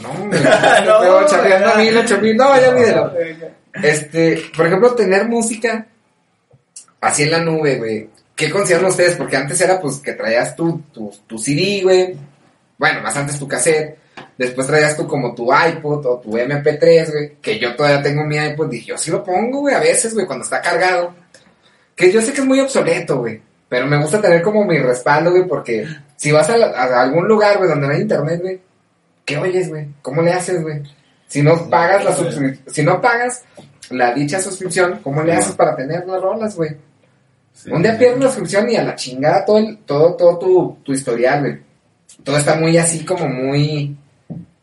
No, 0.03 0.09
güey. 0.27 0.41
No, 0.85 1.21
no, 1.21 1.27
chapeando 1.27 1.69
a 1.69 2.01
ocho 2.03 2.19
mil. 2.21 2.37
No, 2.37 2.61
ya 2.61 2.69
olvídalo. 2.71 3.13
Este, 3.83 4.43
por 4.57 4.67
ejemplo, 4.67 4.95
tener 4.97 5.29
música 5.29 5.87
así 7.01 7.23
en 7.25 7.31
la 7.31 7.39
nube, 7.41 7.77
güey. 7.77 8.11
¿Qué 8.35 8.51
consideran 8.51 8.87
ustedes? 8.87 9.15
Porque 9.15 9.37
antes 9.37 9.61
era 9.61 9.81
pues 9.81 9.99
que 9.99 10.15
traías 10.15 10.57
tu, 10.57 10.81
tu, 10.93 11.13
tu 11.27 11.39
CD, 11.39 11.83
güey. 11.85 12.17
Bueno, 12.77 13.03
más 13.03 13.17
antes 13.17 13.39
tu 13.39 13.47
cassette. 13.47 13.97
Después 14.37 14.67
traías 14.67 14.97
tú 14.97 15.07
como 15.07 15.33
tu 15.35 15.49
iPod 15.53 16.05
o 16.07 16.19
tu 16.19 16.31
MP3, 16.37 17.11
güey. 17.13 17.37
Que 17.41 17.59
yo 17.59 17.77
todavía 17.77 18.03
tengo 18.03 18.25
mi 18.25 18.37
iPod. 18.37 18.69
Dije, 18.69 18.87
yo 18.87 18.99
sí 18.99 19.11
lo 19.13 19.23
pongo, 19.23 19.61
güey, 19.61 19.75
a 19.75 19.81
veces, 19.81 20.13
güey, 20.15 20.27
cuando 20.27 20.45
está 20.45 20.61
cargado. 20.61 21.15
Que 21.95 22.11
yo 22.11 22.21
sé 22.21 22.33
que 22.33 22.41
es 22.41 22.47
muy 22.47 22.59
obsoleto, 22.61 23.19
güey. 23.19 23.41
Pero 23.69 23.87
me 23.87 23.99
gusta 24.01 24.21
tener 24.21 24.43
como 24.43 24.65
mi 24.65 24.79
respaldo, 24.79 25.31
güey, 25.31 25.47
porque 25.47 25.87
si 26.17 26.33
vas 26.33 26.49
a, 26.51 26.57
la- 26.57 26.67
a 26.71 27.03
algún 27.03 27.29
lugar, 27.29 27.59
güey, 27.59 27.69
donde 27.69 27.87
no 27.87 27.93
hay 27.93 28.01
internet, 28.01 28.41
güey, 28.41 28.61
¿qué 29.29 29.37
oyes, 29.39 29.69
güey? 29.69 29.87
¿Cómo 30.03 30.23
le 30.23 30.33
haces, 30.33 30.63
güey? 30.63 30.83
Si 31.29 31.43
no 31.43 31.69
pagas 31.69 32.05
la 32.05 32.15
suscripción, 32.17 32.59
si 32.73 32.83
no 32.83 33.01
pagas 33.01 33.45
la 33.91 34.15
dicha 34.15 34.41
suscripción, 34.41 35.01
¿cómo 35.03 35.23
le 35.23 35.35
haces 35.35 35.55
para 35.55 35.77
tener 35.77 36.07
las 36.07 36.21
rolas, 36.23 36.57
güey? 36.57 36.71
Sí. 37.53 37.71
Un 37.71 37.83
día 37.83 37.99
pierdes 37.99 38.19
la 38.21 38.27
suscripción 38.27 38.71
y 38.71 38.77
a 38.77 38.83
la 38.85 38.95
chingada 38.95 39.45
todo, 39.45 39.59
el- 39.59 39.79
todo, 39.85 40.15
todo 40.15 40.39
tu, 40.39 40.79
tu 40.83 40.93
historial, 40.93 41.41
güey. 41.41 41.59
Todo 42.25 42.39
está 42.39 42.55
muy 42.57 42.77
así 42.79 43.05
como 43.05 43.27
muy, 43.29 43.97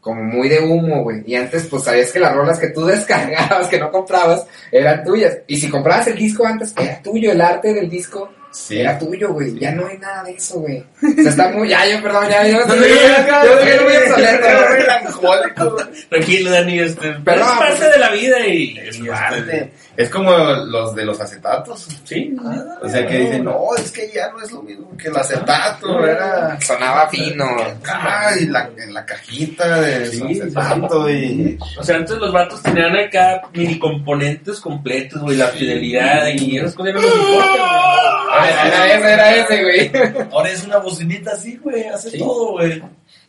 como 0.01 0.23
muy 0.23 0.49
de 0.49 0.59
humo, 0.61 1.03
güey. 1.03 1.23
Y 1.27 1.35
antes, 1.35 1.67
pues 1.67 1.83
sabías 1.83 2.11
que 2.11 2.19
las 2.19 2.33
rolas 2.35 2.57
que 2.57 2.69
tú 2.69 2.85
descargabas, 2.85 3.67
que 3.67 3.79
no 3.79 3.91
comprabas, 3.91 4.47
eran 4.71 5.03
tuyas. 5.03 5.37
Y 5.47 5.57
si 5.57 5.69
comprabas 5.69 6.07
el 6.07 6.15
disco 6.17 6.45
antes, 6.45 6.73
era 6.77 7.01
tuyo, 7.03 7.31
el 7.31 7.41
arte 7.41 7.73
del 7.73 7.89
disco 7.89 8.29
Sí. 8.55 8.79
era 8.79 8.97
tuyo, 8.97 9.33
güey. 9.33 9.59
Ya 9.59 9.71
no 9.73 9.85
hay 9.85 9.97
nada 9.97 10.23
de 10.23 10.31
eso, 10.31 10.59
güey. 10.59 10.79
O 10.79 11.21
sea, 11.21 11.29
está 11.29 11.49
muy, 11.49 11.67
ya, 11.67 11.85
yo, 11.85 12.01
perdón, 12.01 12.29
ya, 12.29 12.47
yo, 12.47 12.59
yo, 12.67 12.75
yo, 12.75 12.83
yo, 12.83 13.65
yo, 13.65 13.83
muy 13.83 13.95
obsoleto, 13.97 15.71
güey. 15.71 15.85
Tranquilo, 16.09 16.51
Dani, 16.51 16.79
este, 16.79 17.15
Pero, 17.25 17.41
es 17.41 17.47
parte 17.47 17.75
pues, 17.77 17.91
de 17.91 17.99
la 17.99 18.09
vida 18.11 18.47
y... 18.47 18.77
Es 18.77 18.97
parte. 18.99 19.39
este, 19.39 19.73
Es 19.97 20.09
como 20.09 20.31
los 20.31 20.95
de 20.95 21.05
los 21.05 21.19
acetatos. 21.19 21.87
Sí, 22.05 22.35
O 22.81 22.87
sea, 22.87 23.05
que 23.05 23.17
dicen, 23.19 23.43
no, 23.43 23.75
es 23.77 23.91
que 23.91 24.09
ya 24.13 24.31
no 24.31 24.41
es 24.41 24.51
lo 24.51 24.61
mismo 24.61 24.95
que 24.97 25.09
el 25.09 25.17
acetato, 25.17 26.05
era... 26.05 26.59
Sonaba 26.61 27.09
fino. 27.09 27.45
Ah, 27.87 28.31
y 28.39 28.45
la, 28.45 28.69
en 28.77 28.93
la 28.93 29.05
cajita 29.05 29.81
de 29.81 30.11
su 30.11 30.25
acetato 30.25 31.09
y... 31.09 31.57
O 31.77 31.83
sea, 31.83 31.97
antes 31.97 32.17
los 32.17 32.31
vatos 32.31 32.63
tenían 32.63 32.95
acá 32.95 33.41
mini 33.53 33.77
componentes 33.77 34.59
completos, 34.61 35.21
güey, 35.21 35.37
la 35.37 35.47
fidelidad 35.47 36.27
y 36.27 36.57
esas 36.57 36.73
cosas 36.73 36.93
no 36.95 37.01
nos 37.01 37.15
importan, 37.15 38.04
Ah, 38.37 38.67
era 38.67 38.93
ese, 38.95 39.13
era 39.13 39.35
ese, 39.35 39.63
güey. 39.63 39.91
Ahora 40.31 40.49
es 40.51 40.63
una 40.63 40.77
bocinita 40.77 41.31
así, 41.31 41.57
güey. 41.57 41.83
Hace 41.87 42.11
Sí. 42.11 42.19
todo, 42.19 42.53
güey. 42.53 42.81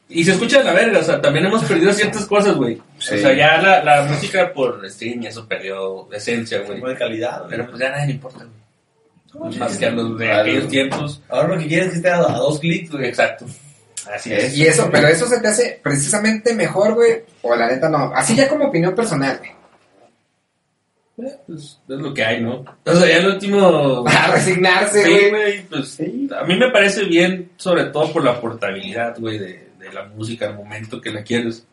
Y 0.09 0.25
se 0.25 0.33
escucha 0.33 0.63
la 0.63 0.73
verga, 0.73 1.01
o 1.01 1.03
sea, 1.03 1.21
también 1.21 1.47
hemos 1.47 1.65
perdido 1.65 1.93
ciertas 1.93 2.25
cosas, 2.27 2.55
güey. 2.55 2.77
Sí. 2.99 3.15
O 3.15 3.19
sea, 3.19 3.33
ya 3.35 3.61
la, 3.61 3.83
la 3.83 4.03
música 4.05 4.53
por 4.53 4.89
stream 4.89 5.23
y 5.23 5.27
eso 5.27 5.47
perdió 5.49 6.09
esencia, 6.13 6.61
güey. 6.61 6.81
De 6.81 6.95
calidad, 6.97 7.39
güey. 7.41 7.51
Pero 7.51 7.67
pues 7.67 7.79
ya 7.81 7.91
nadie 7.91 8.07
le 8.07 8.13
importa, 8.13 8.45
güey. 9.33 9.59
Más 9.59 9.77
que 9.77 9.87
a 9.87 9.91
los 9.91 10.17
de 10.19 10.25
Claro. 10.27 10.41
aquellos 10.43 10.69
tiempos. 10.69 11.23
Ahora 11.29 11.49
lo 11.49 11.59
que 11.59 11.67
quieres 11.67 11.87
es 11.87 11.93
que 11.93 11.97
esté 11.99 12.11
a, 12.11 12.17
a 12.19 12.39
dos 12.39 12.59
clics, 12.61 12.91
güey. 12.93 13.07
Exacto. 13.07 13.45
Así 14.15 14.33
es. 14.33 14.57
Y 14.57 14.65
eso, 14.67 14.89
pero 14.93 15.09
eso 15.09 15.27
se 15.27 15.41
te 15.41 15.49
hace 15.49 15.81
precisamente 15.83 16.55
mejor, 16.55 16.95
güey. 16.95 17.23
O 17.43 17.55
la 17.57 17.67
neta 17.67 17.89
no. 17.89 18.13
Así 18.15 18.37
ya 18.37 18.49
como 18.49 18.67
opinión 18.67 18.95
personal, 18.95 19.37
güey. 19.39 19.51
Eh, 21.19 21.37
Pues 21.47 21.79
es 21.89 21.99
lo 21.99 22.13
que 22.13 22.25
hay, 22.25 22.41
¿no? 22.43 22.65
O 22.85 22.95
sea, 22.95 23.07
ya 23.09 23.17
el 23.19 23.27
último. 23.27 24.05
A 24.09 24.33
resignarse, 24.33 25.03
Sí, 25.03 25.11
güey. 25.11 25.31
güey, 25.31 25.63
pues 25.67 25.99
a 26.01 26.45
mí 26.45 26.57
me 26.59 26.71
parece 26.71 27.05
bien, 27.05 27.51
sobre 27.57 27.85
todo 27.85 28.13
por 28.13 28.23
la 28.25 28.41
portabilidad, 28.41 29.17
güey, 29.19 29.39
de, 29.39 29.69
de 29.79 29.93
la 29.93 30.05
música 30.05 30.47
al 30.47 30.57
momento 30.57 31.01
que 31.01 31.11
la 31.11 31.23
quieres. 31.23 31.67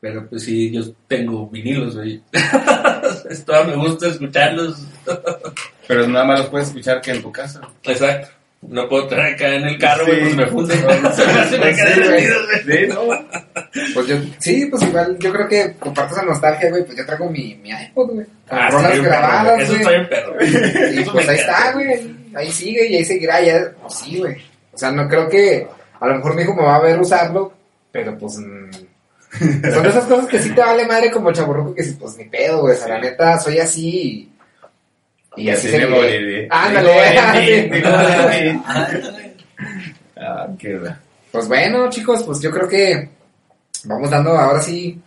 Pero 0.00 0.28
pues 0.28 0.44
sí, 0.44 0.70
yo 0.70 0.82
tengo 1.08 1.48
vinilos, 1.48 1.96
güey. 1.96 2.22
Esto 3.30 3.64
me 3.64 3.74
gusta 3.74 4.06
escucharlos. 4.08 4.76
Pero 5.88 6.06
nada 6.06 6.24
más 6.24 6.38
los 6.40 6.48
puedes 6.50 6.68
escuchar 6.68 7.00
que 7.00 7.10
en 7.10 7.22
tu 7.22 7.32
casa. 7.32 7.60
Exacto. 7.82 8.28
No 8.60 8.88
puedo 8.88 9.06
traer 9.06 9.34
acá 9.34 9.54
en 9.54 9.64
el 9.64 9.78
carro, 9.78 10.04
Sí. 10.04 10.10
güey, 10.10 10.22
pues 10.22 10.36
me 10.36 10.46
funden. 10.48 10.78
Se 11.14 11.58
me 11.58 12.08
güey. 12.08 12.26
Sí, 12.66 12.86
¿no? 12.88 13.00
Pues 13.94 14.06
yo, 14.08 14.16
sí, 14.38 14.66
pues 14.66 14.82
igual, 14.82 15.16
yo 15.18 15.32
creo 15.32 15.48
que 15.48 15.74
comparto 15.78 16.14
esa 16.16 16.24
nostalgia, 16.24 16.70
güey, 16.70 16.84
pues 16.84 16.96
yo 16.98 17.06
traigo 17.06 17.30
mi, 17.30 17.54
mi 17.62 17.70
iPod, 17.70 18.10
güey. 18.12 18.26
Con 18.48 18.58
Ah, 18.58 18.68
rolas 18.70 19.00
grabadas, 19.00 19.54
güey. 19.54 19.62
Eso 19.64 19.74
está 19.76 19.90
bien 19.90 20.08
perro. 20.08 20.34
güey. 20.34 20.48
Y 21.00 21.04
pues 21.04 21.28
ahí 21.28 21.38
encanta. 21.38 21.58
está, 21.58 21.72
güey, 21.72 22.16
ahí, 22.34 22.50
sigue 22.52 22.86
y 22.88 22.96
ahí 22.96 23.04
seguirá, 23.04 23.40
ya, 23.40 23.72
pues 23.80 23.94
sí, 23.94 24.18
güey. 24.18 24.36
O 24.72 24.78
sea, 24.78 24.90
no 24.90 25.08
creo 25.08 25.28
que, 25.28 25.66
a 26.00 26.06
lo 26.08 26.14
mejor 26.16 26.34
mi 26.34 26.42
hijo 26.42 26.54
me 26.54 26.62
va 26.62 26.76
a 26.76 26.82
ver 26.82 26.98
usarlo, 27.00 27.52
pero 27.92 28.18
pues, 28.18 28.38
mm, 28.38 28.70
son 29.72 29.82
de 29.82 29.88
esas 29.88 30.04
cosas 30.04 30.26
que 30.26 30.38
sí 30.40 30.50
te 30.50 30.60
vale 30.60 30.84
madre 30.86 31.10
como 31.10 31.32
chaburruco 31.32 31.74
que 31.74 31.82
sí, 31.84 31.96
pues 31.98 32.16
ni 32.16 32.24
pedo, 32.24 32.60
güey, 32.62 32.74
o 32.74 32.78
sea, 32.78 32.88
la 32.88 33.00
neta, 33.00 33.38
soy 33.38 33.58
así 33.58 33.88
y, 33.88 34.32
y 35.36 35.50
así. 35.50 35.68
Ándale, 35.68 35.86
Me 35.86 35.96
güey. 35.96 36.00
moriré. 36.10 36.48
Ándale. 36.50 37.80
Ah, 40.16 40.46
qué. 40.58 40.80
Pues 41.30 41.48
bueno, 41.48 41.88
chicos, 41.90 42.22
pues 42.24 42.40
yo 42.40 42.50
creo 42.50 42.68
que 42.68 43.08
vamos 43.84 44.10
dando 44.10 44.30
ahora 44.36 44.60
sí, 44.60 45.00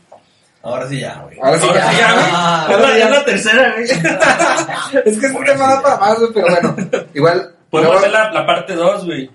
Ahora 0.64 0.88
sí 0.88 1.00
ya, 1.00 1.20
güey. 1.24 1.40
ahora 1.42 1.58
sí 1.60 1.68
Ahora 1.68 1.80
ya. 1.82 1.92
sí 1.92 1.98
ya, 1.98 2.14
güey. 2.14 2.26
Ah, 2.32 2.68
Es 2.70 2.80
la- 2.80 2.98
es 2.98 3.10
la 3.10 3.26
tercera, 3.26 3.72
güey. 3.74 3.84
Es 5.06 5.18
que 5.18 5.26
este 5.26 5.44
tema 5.44 5.68
da 5.68 5.82
para 5.82 5.98
más, 5.98 6.20
güey, 6.20 6.32
pero 6.34 6.48
bueno, 6.50 6.76
igual, 7.16 7.56
Podemos 7.72 7.92
luego, 7.94 7.98
hacer 8.06 8.12
la, 8.12 8.32
la 8.32 8.46
parte 8.46 8.74
2, 8.76 9.06
güey. 9.06 9.30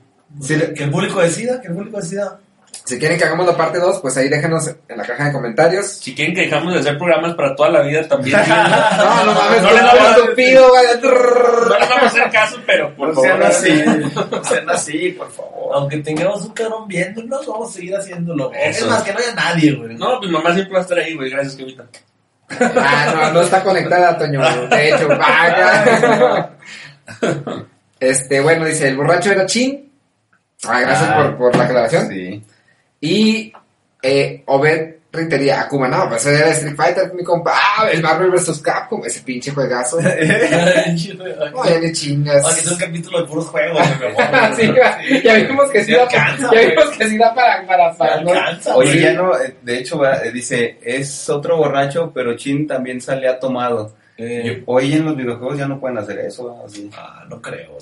Que 0.77 0.85
el 0.85 0.91
público 0.91 1.21
decida, 1.21 1.61
que 1.61 1.69
el 1.69 1.75
público 1.75 1.97
decida. 2.01 2.39
Si 2.87 2.99
quieren 2.99 3.19
que 3.19 3.25
hagamos 3.25 3.45
la 3.47 3.57
parte 3.57 3.79
2, 3.79 4.01
pues 4.01 4.17
ahí 4.17 4.29
déjenos 4.29 4.69
en 4.89 4.97
la 4.97 5.05
caja 5.05 5.25
de 5.27 5.33
comentarios. 5.33 5.87
Si 5.87 6.15
quieren 6.15 6.35
que 6.35 6.43
dejamos 6.43 6.73
de 6.73 6.81
hacer 6.81 6.97
programas 6.97 7.35
para 7.35 7.55
toda 7.55 7.69
la 7.71 7.83
vida 7.83 8.07
también. 8.09 8.39
No, 8.47 9.25
no 9.25 9.33
mames, 9.35 9.63
No 9.63 9.69
no 9.69 9.75
le 9.75 9.81
damos- 9.83 10.17
estúpido, 10.19 10.69
güey. 10.71 10.85
No 11.03 11.79
les 11.79 11.89
vamos 11.89 12.03
a 12.03 12.07
hacer 12.07 12.31
caso, 12.31 12.57
pero 12.67 12.95
por 12.97 13.09
No 13.09 13.15
favor. 13.15 13.29
sean 13.29 13.43
así. 13.43 13.85
No 14.31 14.45
sean 14.45 14.71
así, 14.71 15.09
por 15.19 15.31
favor. 15.31 15.71
Aunque 15.75 15.99
tengamos 15.99 16.43
un 16.45 16.53
cabrón 16.55 16.87
viéndonos, 16.89 17.47
vamos 17.47 17.71
a 17.71 17.73
seguir 17.75 17.95
haciéndolo. 17.97 18.49
güey. 18.49 18.61
Eso. 18.65 18.85
Es 18.85 18.91
más, 18.91 19.03
que 19.03 19.13
no 19.13 19.19
haya 19.19 19.35
nadie, 19.35 19.73
güey. 19.75 19.95
No, 19.97 20.21
mi 20.21 20.29
mamá 20.31 20.53
siempre 20.55 20.73
va 20.75 20.79
a 20.79 20.83
estar 20.83 20.99
ahí, 20.99 21.15
güey. 21.15 21.29
Gracias, 21.31 21.57
Kevita. 21.57 21.85
Ah, 22.49 23.13
no, 23.13 23.33
no 23.33 23.41
está 23.41 23.63
conectada, 23.65 24.17
Toño. 24.17 24.41
De 24.69 24.89
hecho, 24.91 25.09
vaya. 25.09 26.51
Este, 27.99 28.41
bueno, 28.41 28.67
dice, 28.67 28.89
el 28.89 28.97
borracho 28.97 29.33
era 29.33 29.47
Chin. 29.47 29.91
Ah, 30.65 30.81
gracias 30.81 31.09
Ah, 31.11 31.17
por, 31.17 31.37
por 31.39 31.57
la 31.57 31.65
aclaración. 31.65 32.09
Sí. 32.09 32.43
Y 33.01 33.53
eh, 34.03 34.43
Obed 34.47 34.95
Rentería, 35.13 35.63
Akuma, 35.63 35.89
no, 35.89 36.09
pues 36.11 36.27
era 36.27 36.51
Street 36.51 36.77
Fighter, 36.77 37.15
mi 37.15 37.25
compa. 37.25 37.53
Ah, 37.55 37.89
el 37.91 38.03
Marvel 38.03 38.31
vs. 38.33 38.61
Capcom, 38.61 39.03
ese 39.07 39.23
pinche 39.23 39.51
juegazo. 39.51 39.99
No, 40.01 41.65
ya 41.65 41.81
ni 41.81 41.93
chingas. 41.93 42.45
Aquí 42.47 42.61
es 42.61 42.71
un 42.73 42.79
capítulo 42.79 43.21
de 43.23 43.27
puros 43.27 43.47
juegos, 43.47 43.81
mi 44.01 44.07
amor. 44.07 44.57
Sí, 44.57 44.67
güey. 44.67 45.23
ya 45.23 45.35
vimos 45.37 45.71
que 45.71 45.85
sí, 45.85 45.93
da, 45.93 46.03
alcanza, 46.03 46.51
ya 46.53 46.61
vimos 46.69 46.89
que 46.99 47.09
sí 47.09 47.17
da 47.19 47.35
para, 47.35 47.67
para, 47.67 47.95
para, 47.97 48.21
no- 48.21 48.31
alcanza, 48.31 48.77
Oye, 48.77 48.91
güey. 48.91 49.03
ya 49.03 49.13
no, 49.15 49.41
eh, 49.41 49.57
de 49.63 49.79
hecho, 49.79 49.99
va, 49.99 50.17
eh, 50.25 50.33
dice, 50.33 50.79
es 50.83 51.29
otro 51.31 51.57
borracho, 51.57 52.13
pero 52.15 52.37
Chin 52.37 52.67
también 52.67 53.01
salía 53.01 53.39
tomado. 53.39 53.95
Eh, 54.19 54.63
Hoy 54.67 54.93
en 54.95 55.05
los 55.05 55.17
videojuegos 55.17 55.59
ya 55.59 55.67
no 55.69 55.79
pueden 55.81 55.99
hacer 55.99 56.19
eso, 56.21 56.45
¿no? 56.59 56.67
Así. 56.67 56.91
ah, 56.97 57.25
no 57.29 57.41
creo. 57.41 57.77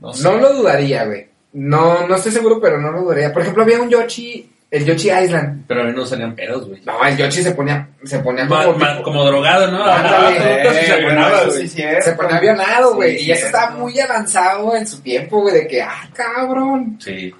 No, 0.00 0.12
sé. 0.12 0.22
No 0.22 0.36
lo 0.36 0.52
dudaría, 0.54 1.04
güey. 1.04 1.28
No, 1.52 2.06
no 2.06 2.14
estoy 2.16 2.32
seguro, 2.32 2.60
pero 2.60 2.78
no 2.78 2.90
lo 2.92 3.02
dudaría. 3.02 3.32
Por 3.32 3.42
ejemplo, 3.42 3.62
había 3.62 3.80
un 3.80 3.88
Yoshi, 3.88 4.50
el 4.70 4.84
Yoshi 4.84 5.10
Island. 5.10 5.64
Pero 5.66 5.82
a 5.82 5.84
mí 5.84 5.92
no 5.94 6.04
salían 6.04 6.34
pedos, 6.34 6.68
güey. 6.68 6.82
No, 6.84 7.04
el 7.04 7.16
Yoshi 7.16 7.42
se 7.42 7.52
ponía, 7.52 7.88
se 8.04 8.18
ponía 8.20 8.44
Ma- 8.44 8.64
como, 8.64 8.78
ma- 8.78 9.02
como 9.02 9.24
drogado, 9.24 9.70
¿no? 9.70 9.84
Ándale. 9.84 10.38
Se 10.72 10.94
Eh, 10.98 11.04
bueno, 11.04 11.26
sí, 11.50 11.68
se 11.68 12.12
ponía 12.12 12.36
avionado, 12.36 12.94
güey. 12.94 13.18
Sí, 13.18 13.26
y 13.26 13.30
eso 13.32 13.46
estaba 13.46 13.70
muy 13.76 13.98
avanzado 13.98 14.76
en 14.76 14.86
su 14.86 15.00
tiempo, 15.00 15.40
güey, 15.40 15.54
de 15.54 15.66
que, 15.66 15.82
ah, 15.82 16.08
cabrón. 16.12 16.96
Sí. 17.00 17.34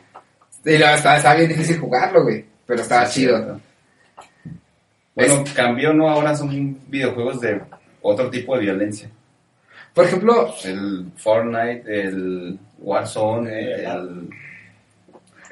Y 0.64 0.76
luego 0.78 0.94
estaba, 0.94 1.16
estaba 1.18 1.34
bien 1.36 1.48
difícil 1.48 1.78
jugarlo, 1.78 2.22
güey. 2.24 2.44
Pero 2.66 2.82
estaba 2.82 3.06
Sí, 3.06 3.20
chido. 3.20 3.36
cierto. 3.36 3.60
Bueno, 5.14 5.44
cambió, 5.54 5.92
¿no? 5.92 6.08
Ahora 6.08 6.34
son 6.36 6.78
videojuegos 6.88 7.40
de 7.40 7.60
otro 8.02 8.30
tipo 8.30 8.54
de 8.54 8.62
violencia. 8.62 9.10
Por 9.94 10.04
ejemplo, 10.04 10.54
El 10.64 11.10
Fortnite, 11.16 11.82
el 11.86 12.58
Warzone, 12.78 13.74
el... 13.84 14.28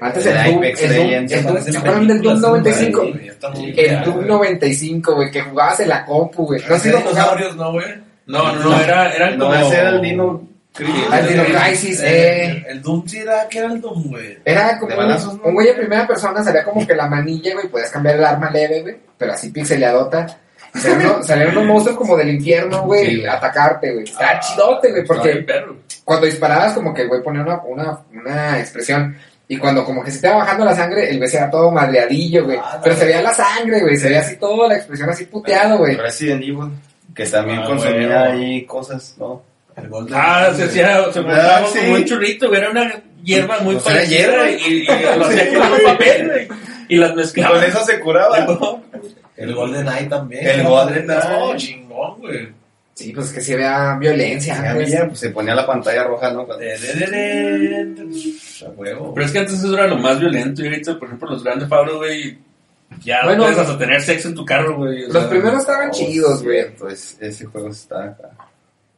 antes 0.01 0.27
El 0.27 0.37
el 0.37 0.45
Doom, 0.45 0.57
Apex 0.59 0.83
el 0.83 0.89
Doom, 0.95 1.07
Legends, 1.07 1.33
el 1.33 1.43
Doom, 1.43 1.53
Parecen 1.55 1.73
¿se 1.73 1.79
acuerdan 1.79 2.07
del 2.09 2.23
Doom 2.23 2.35
películas, 2.43 2.51
95? 2.51 3.01
güey, 3.01 3.29
está 3.29 3.51
muy 3.51 3.75
El 3.77 4.03
Doom 4.05 4.15
güey. 4.17 4.29
95, 4.29 5.15
güey, 5.15 5.31
que 5.31 5.41
jugabas 5.43 5.81
en 5.81 5.89
la 5.89 6.05
compu, 6.05 6.47
güey. 6.47 6.61
No 6.61 6.67
Eran 6.67 6.81
sé 6.81 6.89
si 6.89 6.93
lo 6.93 6.99
jugabas. 7.01 7.15
dinosaurios, 7.17 7.57
¿no, 7.57 7.73
güey? 7.73 7.87
No, 8.27 8.53
no, 8.55 8.71
no, 8.71 8.81
era, 8.81 9.13
eran 9.15 9.39
No, 9.39 9.45
como... 9.47 9.57
ese 9.67 9.77
era 9.79 9.89
el 9.91 10.01
Dino 10.03 10.43
Crisis. 10.75 11.05
Ah, 11.11 11.21
el 11.21 11.29
Dino 11.29 11.45
Crisis, 11.45 12.01
eh. 12.05 12.65
El 12.69 12.83
Doom 12.83 13.07
sí 13.09 13.19
era, 13.19 13.47
¿qué 13.49 13.59
era 13.59 13.69
el 13.69 13.81
Doom, 13.81 14.09
güey? 14.11 14.39
Era 14.45 14.79
como 14.79 14.95
un, 14.95 15.09
¿no? 15.09 15.53
güey 15.53 15.69
en 15.69 15.77
primera 15.77 16.07
persona, 16.07 16.43
salía 16.45 16.65
como 16.65 16.87
que 16.87 16.95
la 16.95 17.07
manilla, 17.07 17.55
güey, 17.55 17.69
podías 17.69 17.91
cambiar 17.91 18.17
el 18.17 18.25
arma 18.25 18.51
leve, 18.51 18.83
güey, 18.83 18.97
pero 19.17 19.33
así 19.33 19.51
pixeleadota. 19.51 20.27
Y 20.75 20.79
salían, 20.81 21.51
unos- 21.57 21.65
monstruos 21.65 21.97
como 21.97 22.17
del 22.19 22.29
infierno, 22.31 22.83
güey, 22.83 23.07
Sí, 23.21 23.27
atacarte, 23.27 23.93
güey. 23.95 24.05
Estaba 24.05 24.39
chidote, 24.41 24.91
güey, 24.91 25.05
porque 25.07 25.47
cuando 26.05 26.27
disparabas 26.27 26.75
como 26.75 26.93
que 26.93 27.03
el 27.03 27.09
güey 27.09 27.23
ponía 27.23 27.41
una, 27.43 27.63
una, 27.63 27.99
una 28.13 28.59
expresión. 28.61 29.17
Y 29.49 29.59
cuando 29.59 29.85
como 29.85 30.03
que 30.03 30.11
se 30.11 30.17
estaba 30.17 30.39
bajando 30.39 30.65
la 30.65 30.75
sangre, 30.75 31.09
el 31.09 31.19
güey 31.19 31.29
se 31.31 31.37
era 31.37 31.51
todo 31.51 31.71
madreadillo, 31.71 32.45
güey. 32.45 32.59
Ah, 32.61 32.81
Pero 32.83 32.95
no. 32.95 33.01
se 33.01 33.07
veía 33.07 33.23
la 33.23 33.33
sangre, 33.35 33.81
güey, 33.81 33.97
se 33.97 34.09
veía 34.09 34.21
así 34.21 34.37
toda 34.37 34.67
la 34.69 34.77
expresión 34.77 35.09
así 35.11 35.25
puteado, 35.27 35.79
güey. 35.79 35.95
Resident 35.97 36.43
Evil, 36.43 36.71
que 37.15 37.25
también 37.27 37.61
Ah, 37.61 37.67
consumía 37.67 38.23
ahí 38.25 38.65
cosas, 38.65 39.15
¿no? 39.19 39.43
El 39.77 39.89
Golden 39.89 40.15
Ah, 40.19 40.51
se 40.57 40.65
hacía, 40.65 41.13
se 41.13 41.21
montaba 41.21 41.59
Ah, 41.59 41.65
sí. 41.73 41.79
como 41.79 41.93
un 41.95 42.05
churrito, 42.05 42.49
güey. 42.49 42.61
Era 42.61 42.71
una 42.71 42.93
hierba 43.23 43.59
muy 43.61 43.75
era 43.77 43.85
parecida 43.85 44.17
hierba. 44.19 44.51
y, 44.51 44.65
y 44.65 44.85
lo 45.19 45.25
hacía 45.27 45.49
con 45.59 45.73
un 45.73 45.83
papel, 45.85 46.27
güey. 46.29 46.49
Y 46.89 46.97
las 46.97 47.13
Y 47.13 47.15
mezclaba. 47.15 47.55
con 47.57 47.65
eso 47.65 47.85
se 47.85 48.01
curaba. 48.01 48.39
El 49.37 49.55
Golden 49.55 49.87
Eye 49.87 50.07
también. 50.07 50.47
El 50.49 50.63
Golden 50.65 51.11
Eye. 51.11 51.29
No, 51.29 51.57
chingón, 51.57 52.19
güey. 52.21 52.49
Sí, 52.97 53.13
pues 53.13 53.31
que 53.31 53.43
sí 53.43 53.53
había 53.53 53.95
violencia. 53.97 54.73
Pues. 54.75 54.91
ya, 54.91 55.07
pues, 55.07 55.19
se 55.21 55.29
ponía 55.29 55.55
la 55.55 55.67
pantalla 55.67 56.05
roja, 56.05 56.31
¿no? 56.33 56.47
Cuando- 56.47 56.65
De, 56.65 56.79
de, 56.79 56.95
de, 57.07 57.85
de. 57.85 58.67
A 58.67 58.71
huevo. 58.71 59.13
Pero 59.15 59.27
es 59.27 59.33
que 59.33 59.39
antes 59.39 59.55
eso 59.55 59.75
era 59.75 59.87
lo 59.87 59.99
más 59.99 60.19
violento. 60.19 60.63
Y 60.63 60.69
ahorita, 60.69 60.99
por 60.99 61.09
ejemplo, 61.09 61.29
los 61.31 61.45
grandes 61.45 61.69
Fabro, 61.69 61.99
güey, 61.99 62.39
ya 63.05 63.21
Bueno, 63.25 63.43
puedes 63.43 63.59
hasta 63.59 63.77
tener 63.77 64.01
sexo 64.01 64.29
en 64.29 64.35
tu 64.35 64.47
carro, 64.47 64.79
güey. 64.79 65.03
Los 65.03 65.13
sea, 65.13 65.29
primeros 65.29 65.61
estaban 65.61 65.91
Oh, 65.91 65.93
chidos, 65.93 66.43
güey. 66.43 66.57
cierto, 66.63 66.89
es- 66.89 67.19
ese 67.21 67.45
juego 67.45 67.69
está 67.69 68.03
acá. 68.05 68.31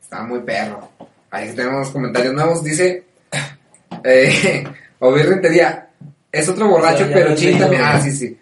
Estaba 0.01 0.23
muy 0.25 0.41
perro. 0.43 0.89
Ahí 1.33 1.53
tenemos 1.57 1.91
comentarios 1.91 2.33
nuevos. 2.35 2.63
Dice, 2.63 3.03
eh, 4.05 4.65
Obi 5.01 5.23
Rentería, 5.23 5.89
es 6.31 6.49
otro 6.49 6.69
borracho, 6.69 7.05
pero 7.13 7.35
chido 7.35 7.59
también. 7.59 7.83
Ah, 7.85 8.01
sí, 8.01 8.13
sí. 8.13 8.39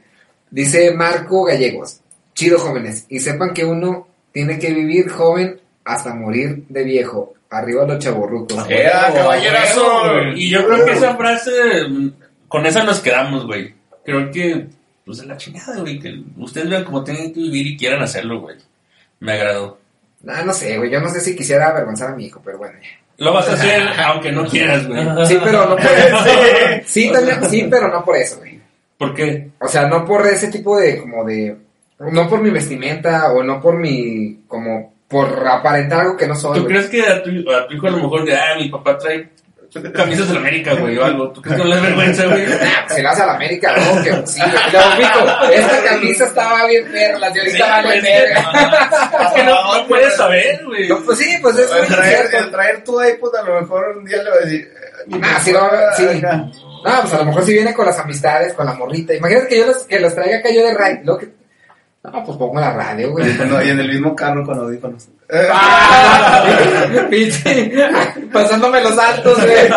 Dice 0.50 0.92
Marco 0.92 1.44
Gallegos, 1.44 2.00
chido 2.34 2.58
jóvenes. 2.58 3.06
Y 3.08 3.20
sepan 3.20 3.54
que 3.54 3.64
uno 3.64 4.06
tiene 4.36 4.58
que 4.58 4.70
vivir 4.70 5.08
joven 5.08 5.58
hasta 5.82 6.12
morir 6.12 6.64
de 6.68 6.84
viejo. 6.84 7.32
Arriba 7.48 7.86
los 7.86 7.98
chaborrucos. 7.98 8.68
Eh, 8.68 8.82
¡Ea, 8.82 9.04
huevo, 9.04 9.16
caballerazo! 9.16 10.12
güey. 10.12 10.42
Y 10.42 10.50
yo 10.50 10.66
creo 10.66 10.84
que 10.84 10.92
esa 10.92 11.16
frase, 11.16 11.52
con 12.46 12.66
esa 12.66 12.84
nos 12.84 13.00
quedamos, 13.00 13.46
güey. 13.46 13.72
Creo 14.04 14.30
que, 14.30 14.66
pues 15.06 15.16
de 15.16 15.26
la 15.26 15.38
chingada, 15.38 15.80
güey. 15.80 15.98
Que 15.98 16.22
ustedes 16.36 16.68
vean 16.68 16.84
cómo 16.84 17.02
tienen 17.02 17.32
que 17.32 17.40
vivir 17.40 17.66
y 17.66 17.76
quieran 17.78 18.02
hacerlo, 18.02 18.42
güey. 18.42 18.58
Me 19.20 19.32
agradó. 19.32 19.78
Ah, 20.28 20.42
no 20.44 20.52
sé, 20.52 20.76
güey. 20.76 20.90
Yo 20.90 21.00
no 21.00 21.08
sé 21.08 21.20
si 21.20 21.34
quisiera 21.34 21.70
avergonzar 21.70 22.10
a 22.10 22.14
mi 22.14 22.26
hijo, 22.26 22.42
pero 22.44 22.58
bueno. 22.58 22.74
ya. 22.82 23.24
Lo 23.24 23.32
vas 23.32 23.48
a 23.48 23.54
hacer 23.54 23.88
aunque 24.04 24.32
no 24.32 24.44
quieras, 24.46 24.86
güey. 24.86 25.02
Sí, 25.24 25.38
pero 25.42 25.66
no 25.66 25.76
por 25.76 25.86
eso. 25.86 26.18
Sí, 26.84 27.10
también, 27.10 27.42
sí, 27.48 27.66
pero 27.70 27.88
no 27.88 28.04
por 28.04 28.16
eso, 28.16 28.36
güey. 28.36 28.60
¿Por 28.98 29.14
qué? 29.14 29.48
O 29.58 29.66
sea, 29.66 29.86
no 29.86 30.04
por 30.04 30.26
ese 30.26 30.48
tipo 30.48 30.76
de, 30.78 31.00
como 31.00 31.24
de, 31.24 31.56
no 31.98 32.28
por 32.28 32.40
mi 32.40 32.50
vestimenta 32.50 33.32
o 33.32 33.42
no 33.42 33.60
por 33.60 33.76
mi, 33.78 34.40
como, 34.46 34.94
por 35.08 35.46
aparentar 35.48 36.00
algo 36.00 36.16
que 36.16 36.26
no 36.26 36.34
soy. 36.34 36.58
¿Tú 36.58 36.66
crees 36.66 36.86
que 36.88 37.02
a 37.02 37.22
tu, 37.22 37.30
a 37.50 37.66
tu 37.66 37.74
hijo 37.74 37.86
a 37.86 37.90
lo 37.90 37.98
mejor 37.98 38.24
de, 38.24 38.36
ah, 38.36 38.54
mi 38.58 38.68
papá 38.68 38.98
trae 38.98 39.30
camisas 39.92 40.28
de 40.28 40.34
la 40.34 40.40
América, 40.40 40.74
güey, 40.74 40.96
o 40.96 41.04
algo? 41.04 41.30
¿Tú 41.32 41.42
crees 41.42 41.56
que 41.58 41.62
no 41.64 41.68
le 41.68 41.76
da 41.76 41.82
vergüenza, 41.82 42.26
güey? 42.26 42.46
Nah, 42.46 42.88
se 42.88 43.02
la 43.02 43.10
hace 43.10 43.22
a 43.22 43.26
la 43.26 43.34
América, 43.34 43.74
no, 43.76 44.02
que 44.02 44.26
sí, 44.26 44.40
güey. 44.40 45.54
Esta 45.54 45.82
camisa 45.84 46.24
estaba 46.26 46.66
bien 46.66 46.84
perra, 46.90 47.18
la 47.18 47.30
de 47.30 47.40
ahorita 47.40 47.56
Sí, 47.56 47.70
vale 47.70 47.88
pues, 47.88 48.02
verga. 48.02 49.26
Es 49.26 49.32
que 49.34 49.44
no, 49.44 49.74
no 49.76 49.86
puedes 49.88 50.16
saber, 50.16 50.64
güey. 50.64 50.88
No, 50.88 51.02
pues 51.02 51.18
sí, 51.18 51.38
pues 51.42 51.58
es 51.58 51.70
El 51.70 51.78
muy 51.78 51.86
traer, 51.88 52.34
el 52.34 52.50
traer 52.50 52.84
tu 52.84 53.02
iPod 53.02 53.36
a 53.36 53.42
lo 53.42 53.60
mejor 53.60 53.96
un 53.98 54.04
día 54.04 54.22
le 54.22 54.30
va 54.30 54.36
a 54.36 54.40
decir... 54.40 54.60
eh, 54.60 55.20
Ah, 55.22 55.40
sí, 55.40 55.52
no, 55.52 55.60
sí. 55.96 56.22
No, 56.22 57.00
pues 57.02 57.14
a 57.14 57.18
lo 57.18 57.24
mejor 57.26 57.44
si 57.44 57.52
viene 57.52 57.74
con 57.74 57.86
las 57.86 57.98
amistades, 57.98 58.54
con 58.54 58.66
la 58.66 58.72
morrita. 58.74 59.14
Imagínate 59.14 59.48
que 59.48 59.58
yo 59.58 59.66
los, 59.66 59.84
que 59.84 60.00
los 60.00 60.14
traiga 60.14 60.38
acá 60.38 60.50
yo 60.50 60.64
de 60.64 60.74
radio. 60.74 61.00
Luego 61.04 61.20
que... 61.20 61.28
No, 62.12 62.24
pues 62.24 62.38
pongo 62.38 62.60
la 62.60 62.72
radio, 62.72 63.10
güey. 63.12 63.32
No, 63.48 63.62
y 63.62 63.70
en 63.70 63.80
el 63.80 63.88
mismo 63.88 64.14
carro 64.14 64.44
con 64.44 64.58
audífonos. 64.58 65.08
¡Ah! 65.52 66.44
Pinche, 67.10 67.72
pasándome 68.32 68.82
los 68.82 68.98
altos, 68.98 69.38
güey. 69.38 69.68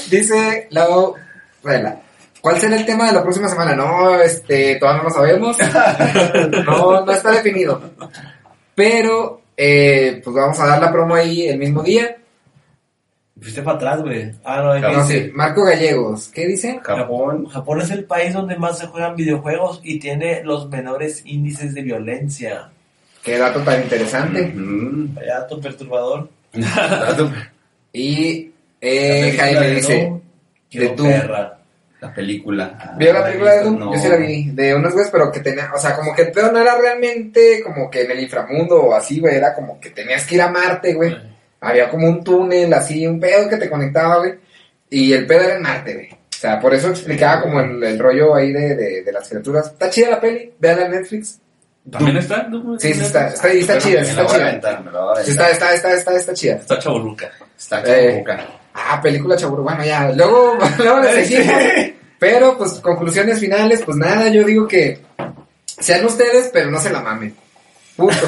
Dice 0.10 0.68
Lau 0.70 1.14
Rela. 1.62 2.00
¿Cuál 2.40 2.60
será 2.60 2.76
el 2.76 2.84
tema 2.84 3.06
de 3.06 3.12
la 3.12 3.22
próxima 3.22 3.48
semana? 3.48 3.74
No, 3.74 4.20
este, 4.20 4.76
todavía 4.76 5.02
no 5.02 5.08
lo 5.08 5.14
sabemos. 5.14 5.56
No, 6.66 7.04
no 7.04 7.12
está 7.12 7.30
definido. 7.30 7.80
Pero, 8.74 9.40
eh, 9.56 10.20
pues 10.22 10.36
vamos 10.36 10.60
a 10.60 10.66
dar 10.66 10.78
la 10.78 10.92
promo 10.92 11.14
ahí 11.14 11.48
el 11.48 11.58
mismo 11.58 11.82
día. 11.82 12.16
Fuiste 13.44 13.60
para 13.60 13.76
atrás, 13.76 14.00
güey. 14.00 14.32
Ah, 14.42 14.62
no, 14.62 14.78
Claro. 14.80 14.96
No 14.96 15.06
dice, 15.06 15.24
sé, 15.26 15.32
Marco 15.34 15.64
Gallegos, 15.64 16.28
¿qué 16.28 16.46
dice? 16.46 16.80
Japón. 16.82 17.44
Japón 17.46 17.82
es 17.82 17.90
el 17.90 18.04
país 18.04 18.32
donde 18.32 18.56
más 18.56 18.78
se 18.78 18.86
juegan 18.86 19.16
videojuegos 19.16 19.82
y 19.84 19.98
tiene 19.98 20.42
los 20.42 20.70
menores 20.70 21.20
índices 21.26 21.74
de 21.74 21.82
violencia. 21.82 22.70
Qué 23.22 23.36
dato 23.36 23.60
tan 23.60 23.82
interesante. 23.82 24.50
Vaya 24.56 25.40
dato 25.40 25.60
perturbador. 25.60 26.30
Y 27.96 28.50
eh, 28.80 29.36
Jaime 29.38 29.70
dice, 29.76 30.20
de 30.72 30.88
Doom. 30.88 31.08
perra. 31.08 31.58
La 32.00 32.12
película. 32.12 32.76
Ah, 32.80 32.96
¿vio 32.98 33.12
la 33.12 33.24
película 33.24 33.52
de 33.52 33.62
Doom? 33.62 33.78
no. 33.78 33.94
Yo 33.94 34.00
sí 34.00 34.08
la 34.08 34.16
vi, 34.16 34.50
de 34.50 34.74
unos 34.74 34.92
güeyes, 34.94 35.10
pero 35.12 35.30
que 35.30 35.40
tenía, 35.40 35.70
o 35.72 35.78
sea, 35.78 35.94
como 35.94 36.12
que 36.12 36.22
el 36.22 36.32
pedo 36.32 36.50
no 36.50 36.58
era 36.58 36.76
realmente 36.76 37.62
como 37.62 37.88
que 37.88 38.02
en 38.02 38.10
el 38.10 38.20
inframundo 38.20 38.82
o 38.82 38.94
así, 38.94 39.20
güey, 39.20 39.36
era 39.36 39.54
como 39.54 39.78
que 39.78 39.90
tenías 39.90 40.26
que 40.26 40.34
ir 40.34 40.42
a 40.42 40.50
Marte, 40.50 40.92
güey. 40.94 41.14
Había 41.60 41.88
como 41.88 42.08
un 42.08 42.22
túnel 42.22 42.72
así, 42.74 43.06
un 43.06 43.18
pedo 43.20 43.48
que 43.48 43.56
te 43.56 43.70
conectaba, 43.70 44.18
güey. 44.18 44.34
Y 44.90 45.12
el 45.12 45.26
pedo 45.26 45.40
era 45.42 45.56
en 45.56 45.62
Marte, 45.62 45.94
güey. 45.94 46.10
O 46.12 46.36
sea, 46.46 46.60
por 46.60 46.74
eso 46.74 46.88
explicaba 46.90 47.40
como 47.42 47.60
el, 47.60 47.82
el 47.82 47.98
rollo 47.98 48.34
ahí 48.34 48.52
de, 48.52 48.74
de, 48.76 49.02
de 49.02 49.12
las 49.12 49.28
criaturas. 49.28 49.66
Está 49.68 49.88
chida 49.90 50.10
la 50.10 50.20
peli, 50.20 50.52
véanla 50.58 50.86
en 50.86 50.90
Netflix. 50.92 51.38
¿También 51.90 52.16
está? 52.16 52.48
Sí, 52.78 52.94
sí 52.94 53.00
está, 53.02 53.28
está, 53.28 53.48
está 53.48 53.72
Pero 53.74 53.84
chida, 53.84 54.00
está 54.02 54.22
voy 54.22 54.30
a 54.30 54.34
chida. 54.36 54.48
aventar, 54.48 54.84
me 54.84 54.90
la 54.92 55.00
voy 55.00 55.18
a 55.18 55.24
Sí, 55.24 55.30
está, 55.32 55.50
está, 55.50 55.74
está, 55.74 55.92
está, 55.94 56.16
está 56.16 56.32
chida. 56.34 56.54
Está 56.56 56.78
chaburruca. 56.78 57.30
Está 57.58 57.82
Eh, 57.86 58.12
chabuca. 58.12 58.46
Ah, 58.74 59.00
película 59.02 59.36
chaburo. 59.36 59.62
Bueno, 59.62 59.84
ya, 59.84 60.10
luego, 60.12 60.56
luego 60.78 61.00
le 61.00 61.24
seguimos. 61.24 61.62
Pero, 62.18 62.56
pues, 62.58 62.72
conclusiones 62.80 63.38
finales, 63.38 63.82
pues 63.84 63.96
nada, 63.98 64.28
yo 64.28 64.44
digo 64.44 64.66
que 64.66 64.98
sean 65.66 66.04
ustedes, 66.06 66.50
pero 66.52 66.70
no 66.70 66.78
se 66.80 66.90
la 66.90 67.00
mamen. 67.00 67.34
Punto. 67.96 68.14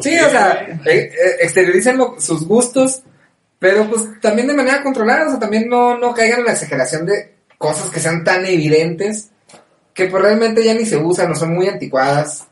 Sí, 0.00 0.18
o 0.18 0.28
sea, 0.28 0.66
eh, 0.84 1.12
eh, 1.12 1.36
exterioricen 1.40 1.98
sus 2.18 2.46
gustos, 2.46 3.02
pero 3.58 3.88
pues 3.88 4.20
también 4.20 4.48
de 4.48 4.54
manera 4.54 4.82
controlada, 4.82 5.26
o 5.26 5.30
sea, 5.30 5.38
también 5.38 5.68
no, 5.68 5.96
no 5.96 6.12
caigan 6.12 6.40
en 6.40 6.46
la 6.46 6.52
exageración 6.52 7.06
de 7.06 7.34
cosas 7.56 7.90
que 7.90 8.00
sean 8.00 8.24
tan 8.24 8.44
evidentes 8.44 9.30
que 9.94 10.06
pues 10.06 10.22
realmente 10.22 10.64
ya 10.64 10.74
ni 10.74 10.84
se 10.84 10.96
usan 10.96 11.30
o 11.30 11.34
son 11.34 11.54
muy 11.54 11.68
anticuadas. 11.68 12.46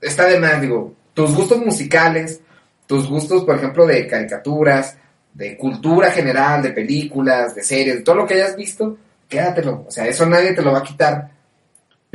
Está 0.00 0.24
de 0.26 0.40
más, 0.40 0.60
digo, 0.60 0.94
tus 1.14 1.34
gustos 1.34 1.58
musicales, 1.58 2.40
tus 2.86 3.08
gustos, 3.08 3.44
por 3.44 3.56
ejemplo, 3.56 3.86
de 3.86 4.06
caricaturas, 4.06 4.96
de 5.34 5.56
cultura 5.56 6.10
general, 6.10 6.62
de 6.62 6.70
películas, 6.70 7.54
de 7.54 7.62
series, 7.62 7.96
de 7.96 8.02
todo 8.02 8.16
lo 8.16 8.26
que 8.26 8.34
hayas 8.34 8.56
visto, 8.56 8.96
quédatelo, 9.28 9.84
o 9.86 9.90
sea, 9.90 10.06
eso 10.06 10.24
nadie 10.26 10.52
te 10.52 10.62
lo 10.62 10.72
va 10.72 10.78
a 10.78 10.82
quitar. 10.82 11.30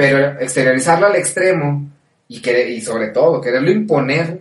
Pero 0.01 0.39
exteriorizarlo 0.39 1.07
al 1.07 1.15
extremo 1.15 1.89
y, 2.27 2.41
querer, 2.41 2.69
y 2.69 2.81
sobre 2.81 3.07
todo 3.09 3.39
quererlo 3.41 3.69
imponer, 3.71 4.39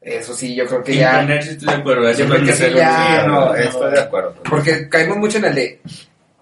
eso 0.00 0.34
sí, 0.34 0.54
yo 0.54 0.66
creo 0.66 0.82
que 0.82 0.96
ya... 0.96 1.20
Imponer, 1.20 1.42
sí 1.44 1.50
estoy 1.50 1.68
de 1.68 1.74
acuerdo. 1.80 2.08
Eso 2.08 2.18
Yo 2.18 2.24
no 2.24 2.30
creo 2.34 2.40
hay 2.42 2.46
que 2.52 2.58
que 2.58 2.70
sí, 2.70 2.74
ya- 2.76 3.20
Sí, 3.22 3.26
no, 3.28 3.54
estoy 3.54 3.92
de 3.92 4.00
acuerdo. 4.00 4.34
Porque 4.48 4.88
caemos 4.88 5.16
mucho 5.18 5.38
en 5.38 5.44
el 5.44 5.54
de, 5.54 5.80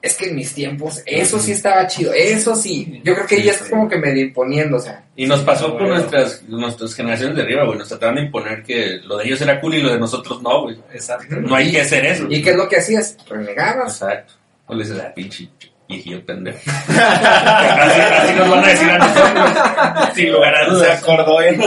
es 0.03 0.17
que 0.17 0.31
en 0.31 0.37
mis 0.37 0.55
tiempos, 0.55 1.03
eso 1.05 1.39
sí 1.39 1.53
estaba 1.53 1.87
chido, 1.87 2.13
eso 2.15 2.55
sí. 2.57 3.03
Yo 3.05 3.15
creo 3.15 3.27
que 3.27 3.37
Sí, 3.37 3.43
ya 3.43 3.53
está 3.53 3.65
sí. 3.67 3.71
como 3.71 3.87
que 3.89 3.99
medio 3.99 4.23
imponiendo, 4.25 4.79
o 4.79 4.81
sea. 4.81 5.05
Y 5.15 5.27
nos 5.27 5.41
pasó 5.43 5.67
con 5.73 5.81
Bueno. 5.81 5.95
nuestras, 5.97 6.43
nuestras 6.49 6.95
generaciones 6.95 7.37
de 7.37 7.43
arriba, 7.43 7.65
güey. 7.67 7.79
Nos 7.79 7.89
trataron 7.89 8.15
de 8.17 8.23
imponer 8.23 8.63
que 8.63 9.01
lo 9.05 9.19
de 9.19 9.27
ellos 9.27 9.41
era 9.43 9.61
cool 9.61 9.75
y 9.75 9.83
lo 9.83 9.93
de 9.93 9.99
nosotros 10.01 10.41
no, 10.43 10.63
güey. 10.63 10.79
Exacto. 10.95 11.37
No 11.37 11.55
hay 11.55 11.71
que 11.71 11.83
hacer 11.83 12.07
eso. 12.07 12.27
¿Y 12.31 12.41
qué 12.41 12.51
es 12.51 12.57
lo 12.57 12.67
que 12.67 12.79
hacías? 12.79 13.17
Renegabas. 13.29 14.01
Exacto. 14.01 14.33
O 14.67 14.75
le 14.75 14.85
dices, 14.85 14.99
ah, 15.05 15.13
pinche 15.15 15.51
viejillo 15.91 16.25
pendejo. 16.25 16.59
así, 16.89 18.01
así 18.01 18.35
nos 18.39 18.51
van 18.51 18.65
a 18.65 18.69
decir 18.69 18.91
a 18.91 18.99
nosotros. 18.99 20.15
Sin 20.15 20.33
lugar 20.33 20.55
a 20.55 20.65
Se 20.65 20.71
dudas. 20.71 21.03
acordó 21.03 21.41
él. 21.41 21.61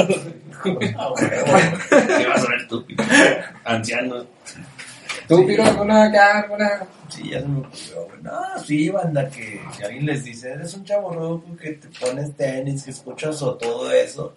¿Qué 0.63 2.27
vas 2.27 2.43
a 2.45 2.49
ver 2.49 2.67
tú, 2.69 2.85
pinche 2.85 3.39
anciano? 3.65 4.25
¿Tú, 5.27 5.45
Piro, 5.47 5.63
alguna 5.63 6.05
acá, 6.05 6.39
alguna? 6.41 6.69
Sí, 7.09 7.29
ya 7.29 7.39
se 7.41 7.47
me 7.47 7.59
ocurrió, 7.59 8.05
güey. 8.07 8.21
No, 8.21 8.59
sí, 8.65 8.89
banda, 8.89 9.29
que, 9.29 9.61
que 9.77 9.85
alguien 9.85 10.05
les 10.05 10.23
dice, 10.23 10.51
eres 10.51 10.73
un 10.73 10.83
chavo 10.83 11.13
rojo 11.13 11.43
que 11.61 11.73
te 11.73 11.87
pones 11.99 12.35
tenis, 12.35 12.83
que 12.83 12.91
escuchas 12.91 13.41
o 13.41 13.55
todo 13.55 13.91
eso. 13.91 14.33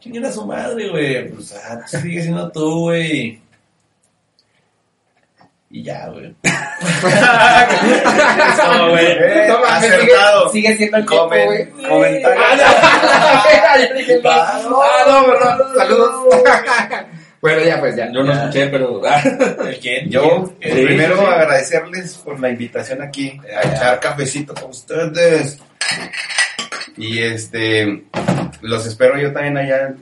¿Quién 0.00 0.16
era 0.16 0.32
su 0.32 0.46
madre, 0.46 0.88
güey? 0.88 1.28
Pues, 1.30 1.54
ah, 1.54 1.86
sigue 1.86 2.22
siendo 2.22 2.50
tú, 2.50 2.80
güey. 2.82 3.40
Y 5.72 5.84
ya, 5.84 6.08
güey. 6.08 6.34
No, 8.66 8.90
güey. 8.90 9.06
Eh, 9.06 9.48
acertado. 9.68 10.48
Sigue, 10.50 10.68
sigue 10.68 10.76
siendo 10.76 10.96
el 10.98 11.06
tiempo, 11.06 11.28
Comen- 11.28 11.44
güey. 11.46 11.88
comentario. 11.88 12.40
Ah, 12.40 13.76
no, 13.88 13.94
dije, 13.98 14.20
no. 14.22 14.30
Ah, 14.30 14.60
no, 15.06 15.26
perdón, 15.26 15.58
saludos. 15.76 16.42
bueno, 17.40 17.62
ya, 17.64 17.80
pues 17.80 17.96
ya. 17.96 18.10
Yo 18.12 18.22
no 18.22 18.32
escuché, 18.32 18.66
pero. 18.68 19.00
ah, 19.08 19.22
¿El 19.66 19.78
quién? 19.80 20.10
Yo, 20.10 20.22
¿Quién? 20.22 20.44
pues, 20.60 20.74
Sí, 20.74 20.84
primero 20.86 21.16
sí, 21.16 21.20
sí. 21.22 21.26
agradecerles 21.32 22.14
por 22.18 22.40
la 22.40 22.48
invitación 22.50 23.02
aquí 23.02 23.40
a 23.56 23.62
Ya. 23.62 23.74
echar 23.74 24.00
cafecito 24.00 24.54
con 24.54 24.70
ustedes. 24.70 25.58
Y 26.96 27.22
este, 27.22 28.04
los 28.62 28.86
espero 28.86 29.18
yo 29.18 29.32
también 29.32 29.56
allá. 29.56 29.94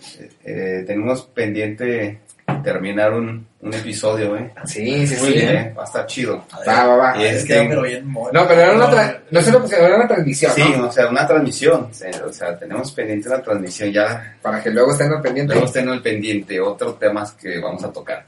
eh, 0.44 0.84
tenemos 0.86 1.22
pendiente 1.26 2.20
terminar 2.62 3.12
un, 3.12 3.46
un 3.60 3.74
episodio, 3.74 4.36
¿eh? 4.36 4.52
Sí, 4.64 5.06
sí, 5.06 5.16
Muy 5.20 5.32
sí. 5.32 5.38
bien. 5.38 5.56
Eh, 5.56 5.74
Va 5.76 5.82
a 5.82 5.84
estar 5.86 6.06
chido. 6.06 6.44
Va, 6.66 6.86
va, 6.86 6.96
va. 6.96 7.16
Y 7.18 7.24
Es 7.26 7.36
este- 7.42 7.54
que 7.62 7.68
pero 7.68 7.82
bien. 7.82 8.12
No, 8.12 8.30
pero 8.48 8.52
era 8.60 8.72
una, 8.74 8.86
No, 8.86 8.92
tra- 8.96 9.20
no 9.30 9.40
se 9.40 9.52
lo 9.52 9.60
pusieron, 9.62 9.86
era 9.86 9.96
una 9.96 10.08
transmisión, 10.08 10.52
Sí, 10.54 10.62
¿no? 10.76 10.86
o 10.88 10.92
sea, 10.92 11.08
una 11.08 11.26
transmisión. 11.26 11.88
O 12.26 12.32
sea, 12.32 12.58
tenemos 12.58 12.92
pendiente 12.92 13.28
una 13.28 13.42
transmisión 13.42 13.92
ya 13.92 14.36
Para 14.42 14.62
que 14.62 14.70
luego 14.70 14.92
estén 14.92 15.12
al 15.12 15.20
pendiente. 15.22 15.52
Luego 15.52 15.66
estén 15.66 15.88
al 15.88 16.02
pendiente, 16.02 16.60
otros 16.60 16.98
temas 16.98 17.32
que 17.32 17.58
vamos 17.60 17.84
a 17.84 17.92
tocar. 17.92 18.24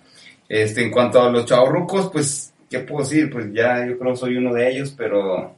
Este, 0.49 0.83
en 0.83 0.91
cuanto 0.91 1.23
a 1.23 1.31
los 1.31 1.47
chavorrucos, 1.47 2.11
pues, 2.11 2.53
¿qué 2.69 2.81
puedo 2.81 3.05
decir? 3.05 3.31
Pues 3.31 3.53
ya 3.53 3.87
yo 3.87 3.99
creo 3.99 4.13
que 4.13 4.19
soy 4.19 4.37
uno 4.37 4.53
de 4.53 4.69
ellos, 4.69 4.93
pero 4.97 5.55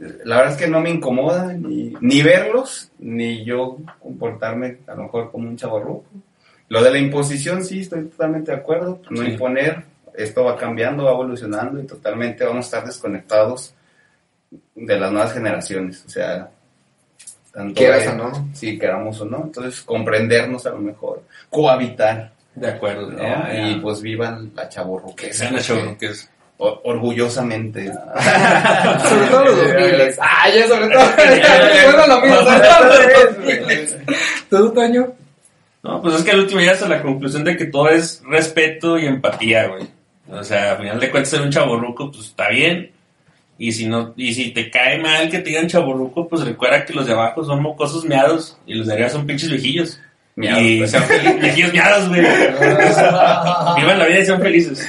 eh, 0.00 0.18
la 0.24 0.36
verdad 0.36 0.52
es 0.52 0.58
que 0.58 0.68
no 0.68 0.80
me 0.80 0.90
incomoda 0.90 1.52
ni, 1.52 1.92
ni 2.00 2.22
verlos, 2.22 2.90
ni 3.00 3.44
yo 3.44 3.78
comportarme 4.00 4.78
a 4.86 4.94
lo 4.94 5.04
mejor 5.04 5.30
como 5.32 5.48
un 5.48 5.56
chavorruco. 5.56 6.04
Lo 6.72 6.82
de 6.82 6.90
la 6.90 6.98
imposición, 6.98 7.62
sí, 7.62 7.80
estoy 7.80 8.04
totalmente 8.06 8.50
de 8.50 8.56
acuerdo. 8.56 8.98
No 9.10 9.22
Sí. 9.22 9.32
imponer, 9.32 9.82
esto 10.16 10.42
va 10.44 10.56
cambiando, 10.56 11.04
va 11.04 11.10
evolucionando 11.10 11.78
y 11.78 11.86
totalmente 11.86 12.44
vamos 12.46 12.64
a 12.64 12.68
estar 12.68 12.86
desconectados 12.86 13.74
de 14.74 14.98
las 14.98 15.12
nuevas 15.12 15.34
generaciones. 15.34 16.02
O 16.06 16.08
sea, 16.08 16.48
tanto 17.52 17.74
Quieras 17.74 18.06
o 18.06 18.14
no. 18.14 18.48
Sí, 18.54 18.78
queramos 18.78 19.20
o 19.20 19.26
no. 19.26 19.42
Entonces, 19.44 19.82
comprendernos 19.82 20.64
a 20.64 20.70
lo 20.70 20.78
mejor, 20.78 21.22
cohabitar, 21.50 22.32
De 22.54 22.68
acuerdo. 22.68 23.10
¿no? 23.10 23.68
Y 23.68 23.74
pues 23.76 24.00
vivan 24.00 24.50
la 24.54 24.66
chavorruquesa. 24.70 25.50
Que 25.50 25.60
sean 25.60 25.96
es. 26.00 26.30
O- 26.56 26.80
orgullosamente. 26.84 27.86
Sobre 29.08 29.26
todo 29.26 29.44
los 29.44 29.56
2000. 29.58 30.14
Ah, 30.20 30.48
ya, 30.54 30.68
sobre 30.68 30.88
todo. 30.88 31.02
Bueno, 31.96 32.06
lo 32.06 32.20
mismo, 32.22 32.36
sobre 32.36 32.60
todo 32.60 32.84
los 32.86 33.36
2000. 33.58 34.06
¿Tú, 34.48 34.72
Toño? 34.72 35.12
No, 35.82 36.00
pues 36.00 36.14
es 36.14 36.22
que 36.22 36.30
al 36.30 36.40
último 36.40 36.60
ya 36.60 36.72
hasta 36.72 36.88
la 36.88 37.02
conclusión 37.02 37.44
de 37.44 37.56
que 37.56 37.66
todo 37.66 37.88
es 37.88 38.22
respeto 38.24 38.98
y 38.98 39.06
empatía, 39.06 39.66
güey. 39.66 39.88
O 40.30 40.44
sea, 40.44 40.72
al 40.72 40.78
final 40.78 41.00
de 41.00 41.10
cuentas 41.10 41.30
ser 41.30 41.42
un 41.42 41.50
chaborruco, 41.50 42.10
pues 42.10 42.26
está 42.26 42.48
bien. 42.48 42.92
Y 43.58 43.72
si 43.72 43.86
no, 43.86 44.14
y 44.16 44.34
si 44.34 44.52
te 44.52 44.70
cae 44.70 44.98
mal 44.98 45.28
que 45.28 45.38
te 45.38 45.50
digan 45.50 45.68
chaborruco, 45.68 46.28
pues 46.28 46.44
recuerda 46.44 46.84
que 46.84 46.94
los 46.94 47.06
de 47.06 47.12
abajo 47.12 47.44
son 47.44 47.62
mocosos 47.62 48.04
meados 48.04 48.58
y 48.66 48.74
los 48.74 48.86
de 48.86 48.94
arriba 48.94 49.08
son 49.08 49.26
pinches 49.26 49.50
viejillos. 49.50 50.00
Miados, 50.34 50.62
y 50.62 50.78
pues. 50.78 50.90
sean 50.90 51.40
viejillos 51.40 51.72
meados, 51.72 52.08
güey. 52.08 52.20
Vivan 53.76 53.98
la 53.98 54.06
vida 54.06 54.20
y 54.20 54.26
sean 54.26 54.40
felices. 54.40 54.88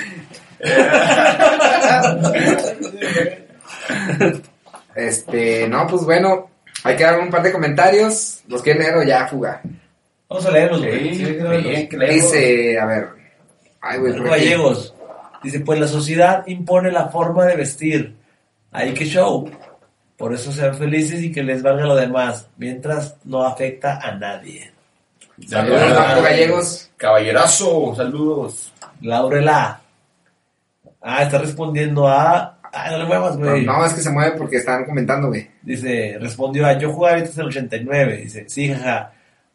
Este, 4.96 5.68
no, 5.68 5.88
pues 5.88 6.04
bueno, 6.04 6.52
hay 6.84 6.96
que 6.96 7.04
dar 7.04 7.20
un 7.20 7.32
par 7.32 7.42
de 7.42 7.52
comentarios. 7.52 8.42
Los 8.48 8.62
quieren 8.62 8.84
leer 8.84 8.96
o 8.96 9.04
ya 9.04 9.28
fuga. 9.28 9.60
Vamos 10.34 10.46
a 10.48 10.52
leerlos, 10.52 10.80
güey. 10.82 11.16
Sí, 11.16 11.26
Sí. 11.26 11.98
Dice, 12.10 12.80
a 12.80 12.86
ver. 12.88 13.08
Ay, 13.82 14.00
güey. 14.00 14.14
Gallegos. 14.24 14.96
Dice, 15.44 15.60
pues 15.60 15.80
la 15.80 15.88
sociedad 15.88 16.44
impone 16.48 16.92
la 16.92 17.10
forma 17.10 17.46
de 17.46 17.56
vestir. 17.56 18.16
Hay 18.72 18.94
que 18.96 19.06
show. 19.06 19.48
Por 20.18 20.34
eso 20.34 20.52
sean 20.52 20.74
felices 20.76 21.22
y 21.22 21.32
que 21.32 21.44
les 21.44 21.62
valga 21.62 21.86
lo 21.86 21.96
demás, 21.96 22.48
mientras 22.58 23.18
no 23.26 23.44
afecta 23.44 24.00
a 24.02 24.16
nadie. 24.16 24.72
Saludos, 25.48 25.82
Marco 25.94 26.22
Gallegos. 26.24 26.90
Caballerazo, 26.98 27.94
saludos. 27.96 28.74
Laurela. 29.02 29.82
Ah, 31.02 31.24
está 31.24 31.38
respondiendo 31.38 32.08
a... 32.08 32.58
Ah, 32.72 32.90
no 32.92 32.98
le 32.98 33.06
muevas, 33.06 33.38
No, 33.38 33.50
güey. 33.52 33.66
no, 33.66 33.86
es 33.86 33.94
que 33.94 34.02
se 34.02 34.10
mueve 34.10 34.36
porque 34.38 34.58
están 34.58 34.86
comentando, 34.86 35.28
güey. 35.28 35.48
Dice, 35.62 36.18
respondió 36.20 36.66
a, 36.66 36.74
yo 36.80 36.92
jugaba 36.92 37.18
en 37.20 37.26
el 37.36 37.46
89. 37.48 38.18
Dice, 38.18 38.46
sí, 38.50 38.70
jaja. 38.74 39.12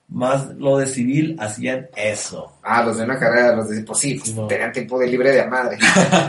Más 0.09 0.47
lo 0.57 0.79
de 0.79 0.87
civil 0.87 1.37
hacían 1.39 1.89
eso. 1.95 2.55
Ah, 2.63 2.83
los 2.83 2.97
de 2.97 3.05
una 3.05 3.19
carrera, 3.19 3.55
los 3.55 3.69
de 3.69 3.83
pues 3.83 3.99
sí, 3.99 4.15
pues, 4.15 4.35
No. 4.35 4.47
tenían 4.47 4.73
tiempo 4.73 4.99
de 4.99 5.07
libre 5.07 5.33
de 5.33 5.43
a 5.43 5.47
madre. 5.47 5.77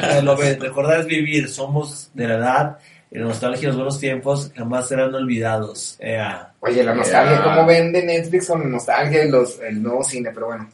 Eh, 0.03 0.21
lo 0.23 0.35
que 0.37 0.55
recordar 0.55 0.99
es 1.01 1.05
vivir, 1.05 1.47
somos 1.49 2.09
de 2.13 2.27
la 2.27 2.35
edad 2.35 2.77
y 3.11 3.17
la 3.17 3.25
nostalgia 3.25 3.61
de 3.61 3.67
los 3.67 3.75
buenos 3.77 3.99
tiempos 3.99 4.51
jamás 4.55 4.87
serán 4.87 5.13
olvidados. 5.15 5.95
Ea. 5.99 6.51
Oye, 6.59 6.83
la 6.83 6.93
nostalgia, 6.93 7.37
Ya. 7.37 7.43
¿cómo 7.43 7.65
vende 7.65 8.03
Netflix 8.03 8.47
con 8.47 8.59
la 8.61 8.67
nostalgia 8.67 9.23
y 9.23 9.29
los, 9.31 9.59
el 9.61 9.81
nuevo 9.81 10.03
cine? 10.03 10.29
Pero 10.33 10.47
bueno, 10.47 10.69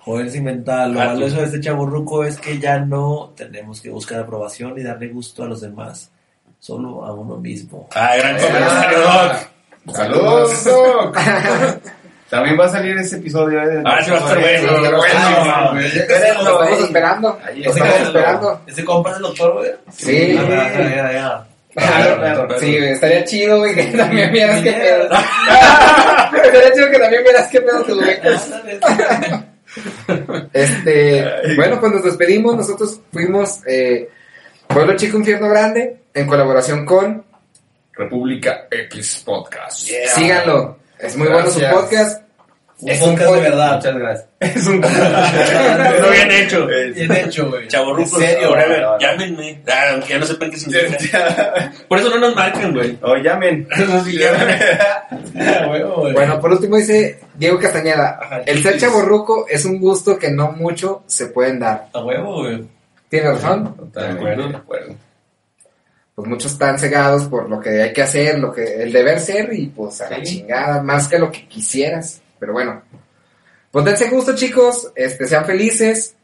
Joder, 0.00 0.30
sin 0.30 0.44
mental. 0.44 0.94
Lo 0.94 1.02
Ah, 1.02 1.06
valioso 1.08 1.34
tú. 1.34 1.40
de 1.42 1.46
este 1.48 1.60
chaburruco 1.60 2.24
es 2.24 2.38
que 2.38 2.58
ya 2.58 2.78
no 2.78 3.34
tenemos 3.36 3.82
que 3.82 3.90
buscar 3.90 4.20
aprobación 4.20 4.78
y 4.78 4.82
darle 4.82 5.08
gusto 5.08 5.42
a 5.42 5.46
los 5.48 5.60
demás, 5.60 6.10
solo 6.58 7.04
a 7.04 7.12
uno 7.12 7.36
mismo. 7.36 7.88
Ah, 7.94 8.16
gran 8.16 8.38
comentario, 8.40 8.98
Doc. 9.00 9.94
Saludos, 9.94 10.64
Doc. 10.64 11.18
También 12.30 12.58
va 12.60 12.66
a 12.66 12.68
salir 12.68 12.96
ese 12.98 13.16
episodio. 13.16 13.62
eh, 13.62 13.66
de- 13.68 13.82
Ah, 13.86 14.00
sí 14.04 14.10
va 14.10 14.16
a 14.16 14.20
estar 14.20 14.38
bueno. 14.40 14.90
Lo 14.90 16.62
estamos 16.62 16.80
esperando. 16.84 17.38
Ahí 17.44 17.62
Lo 17.62 17.70
estamos 17.72 18.00
esperando. 18.00 18.60
¿Ese 18.66 18.84
compa 18.84 19.10
es 19.10 19.16
el 19.16 19.22
doctor, 19.22 19.52
güey? 19.54 19.70
Sí. 19.96 20.36
Ah, 20.38 20.70
ya, 20.74 20.88
ya, 20.96 21.12
ya. 21.12 21.44
Claro, 21.74 22.16
claro. 22.18 22.60
Sí, 22.60 22.76
estaría 22.76 23.24
chido, 23.24 23.58
güey, 23.58 23.74
que 23.74 23.84
también 23.96 24.32
vieras 24.32 24.62
qué 24.62 24.72
pedo. 24.72 25.08
Estaría 26.44 26.72
chido 26.72 26.90
que 26.90 26.98
también 26.98 27.22
vieras 27.22 27.48
qué 27.48 27.60
pedo 27.60 27.82
tu 27.84 27.94
güey. 27.94 28.18
Este, 30.52 31.24
bueno, 31.56 31.78
pues 31.80 31.92
nos 31.92 32.04
despedimos. 32.04 32.56
Nosotros 32.56 33.00
fuimos 33.12 33.60
eh, 33.66 34.08
Pueblo 34.66 34.96
Chico 34.96 35.18
Infierno 35.18 35.48
Grande 35.48 35.98
en 36.14 36.26
colaboración 36.26 36.84
con. 36.84 37.24
República 37.92 38.66
X 38.70 39.22
Podcast. 39.24 39.88
Síganlo. 40.14 40.78
Es 41.00 41.16
muy 41.16 41.28
bueno 41.28 41.48
su 41.50 41.58
Gracias. 41.60 41.74
podcast. 41.82 42.22
Un 42.80 42.88
Es 42.90 43.02
un 43.02 43.10
podcast 43.10 43.30
de 43.32 43.38
pod- 43.38 43.42
verdad. 43.42 43.74
Muchas 43.76 43.96
gracias. 43.96 44.28
Es 44.40 44.66
un 44.68 44.80
Lo 44.80 46.10
bien 46.10 46.30
hecho. 46.30 46.66
Bien 46.66 47.12
hecho, 47.12 47.48
güey. 47.50 47.68
Serio, 47.68 48.48
forever. 48.50 48.82
no, 48.82 48.92
no. 48.92 48.98
Llámenme. 49.00 49.62
Ah, 49.66 49.82
aunque 49.94 50.08
ya 50.10 50.18
no 50.18 50.26
sepan 50.26 50.50
qué 50.50 50.56
significa. 50.58 51.72
Por 51.88 51.98
eso 51.98 52.08
no 52.10 52.18
nos 52.18 52.36
marcan, 52.36 52.72
güey. 52.72 52.96
O 53.02 53.16
llamen. 53.16 53.66
Eso 53.76 54.00
sí, 54.04 54.16
güey. 54.18 55.82
güey. 55.82 56.12
Bueno, 56.12 56.40
por 56.40 56.52
último 56.52 56.76
dice 56.76 57.18
Diego 57.34 57.58
Castañeda. 57.58 58.18
Ajá, 58.22 58.42
El 58.46 58.62
ser 58.62 58.78
chaborruco 58.78 59.46
es 59.48 59.64
un 59.64 59.80
gusto 59.80 60.16
que 60.18 60.30
no 60.30 60.52
mucho 60.52 61.02
se 61.06 61.26
pueden 61.26 61.58
dar. 61.58 61.88
A 61.92 61.98
huevo, 62.04 62.42
güey. 62.42 62.64
¿Tiene 63.08 63.30
razón? 63.32 63.74
Totalmente 63.76 64.24
De 64.24 64.30
acuerdo. 64.32 64.48
de 64.50 64.56
acuerdo. 64.56 64.94
Pues 66.18 66.28
muchos 66.28 66.50
están 66.50 66.76
cegados 66.80 67.26
por 67.26 67.48
lo 67.48 67.60
que 67.60 67.80
hay 67.80 67.92
que 67.92 68.02
hacer, 68.02 68.40
lo 68.40 68.52
que 68.52 68.82
el 68.82 68.92
deber 68.92 69.20
ser 69.20 69.52
y 69.52 69.66
pues 69.68 70.00
a 70.00 70.10
la 70.10 70.16
Sí. 70.16 70.22
chingada, 70.24 70.82
más 70.82 71.06
que 71.06 71.16
lo 71.16 71.30
que 71.30 71.46
quisieras. 71.46 72.20
Pero 72.40 72.54
bueno, 72.54 72.82
pues 73.70 73.84
dense 73.84 74.08
gusto 74.08 74.34
chicos, 74.34 74.90
este, 74.96 75.28
sean 75.28 75.44
felices 75.44 76.16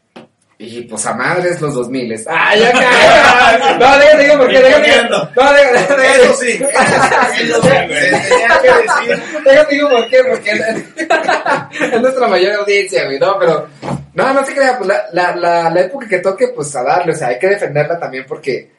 y 0.57 0.81
pues 0.81 1.05
a 1.05 1.13
madres 1.13 1.61
los 1.61 1.73
2000. 1.75 2.13
¡Ah, 2.27 2.53
ya 2.57 2.73
caí! 2.73 3.79
No, 3.79 3.97
déjame, 3.97 4.23
digo 4.25 4.37
porque, 4.39 4.59
no, 5.09 5.53
déjame, 5.53 6.07
Eso 6.23 6.33
sí. 6.41 6.61
Eso 6.61 7.61
sí, 7.61 7.61
tenía 7.61 7.87
que 7.87 7.93
decir. 7.93 9.23
déjame, 9.45 9.69
digo 9.71 9.89
por 9.91 10.09
qué, 10.09 10.17
porque 10.29 10.51
es, 10.51 10.83
es 11.93 12.01
nuestra 12.01 12.27
mayor 12.27 12.53
audiencia, 12.55 13.05
güey, 13.05 13.17
no, 13.17 13.39
pero, 13.39 13.69
no, 14.13 14.33
no 14.33 14.45
se 14.45 14.53
crea, 14.53 14.77
pues 14.77 14.89
la, 14.89 15.05
la, 15.13 15.35
la, 15.37 15.69
la 15.69 15.79
época 15.79 16.05
que 16.05 16.19
toque, 16.19 16.49
pues 16.49 16.75
a 16.75 16.83
darle, 16.83 17.13
o 17.13 17.15
sea, 17.15 17.29
hay 17.29 17.39
que 17.39 17.47
defenderla 17.47 17.97
también 17.97 18.25
porque 18.27 18.74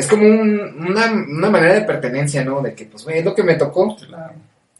es 0.00 0.06
como 0.08 0.24
un- 0.26 0.86
una, 0.88 1.06
una 1.12 1.50
manera 1.50 1.74
de 1.74 1.82
pertenencia, 1.82 2.44
¿no? 2.44 2.60
De 2.60 2.74
que, 2.74 2.86
pues, 2.86 3.04
güey, 3.04 3.18
es 3.18 3.24
lo 3.24 3.34
que 3.34 3.42
me 3.44 3.54
tocó, 3.54 3.96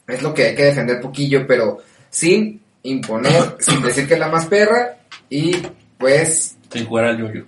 es 0.09 0.22
lo 0.22 0.34
que 0.34 0.47
hay 0.48 0.55
que 0.55 0.64
defender 0.64 1.01
poquillo, 1.01 1.47
pero 1.47 1.78
sin 2.10 2.60
imponer, 2.82 3.56
sin 3.60 3.80
decir 3.82 4.06
que 4.09 4.14
es 4.14 4.20
la 4.20 4.28
más 4.28 4.47
perra 4.47 4.97
y 5.28 5.56
pues 5.98 6.56
Sin 6.72 6.86
jugar 6.86 7.05
al 7.06 7.18
yoyo. 7.18 7.44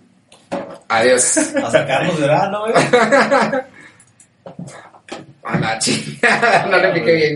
adiós. 0.89 1.39
A 1.39 1.71
sacarnos 1.71 2.17
de 2.17 2.23
verano, 2.23 2.61
güey. 2.63 2.75
A 5.45 5.59
la 5.59 5.79
chingada, 5.79 6.67
no 6.71 6.79
le 6.79 6.89
piqué 6.93 7.13
bien. 7.15 7.31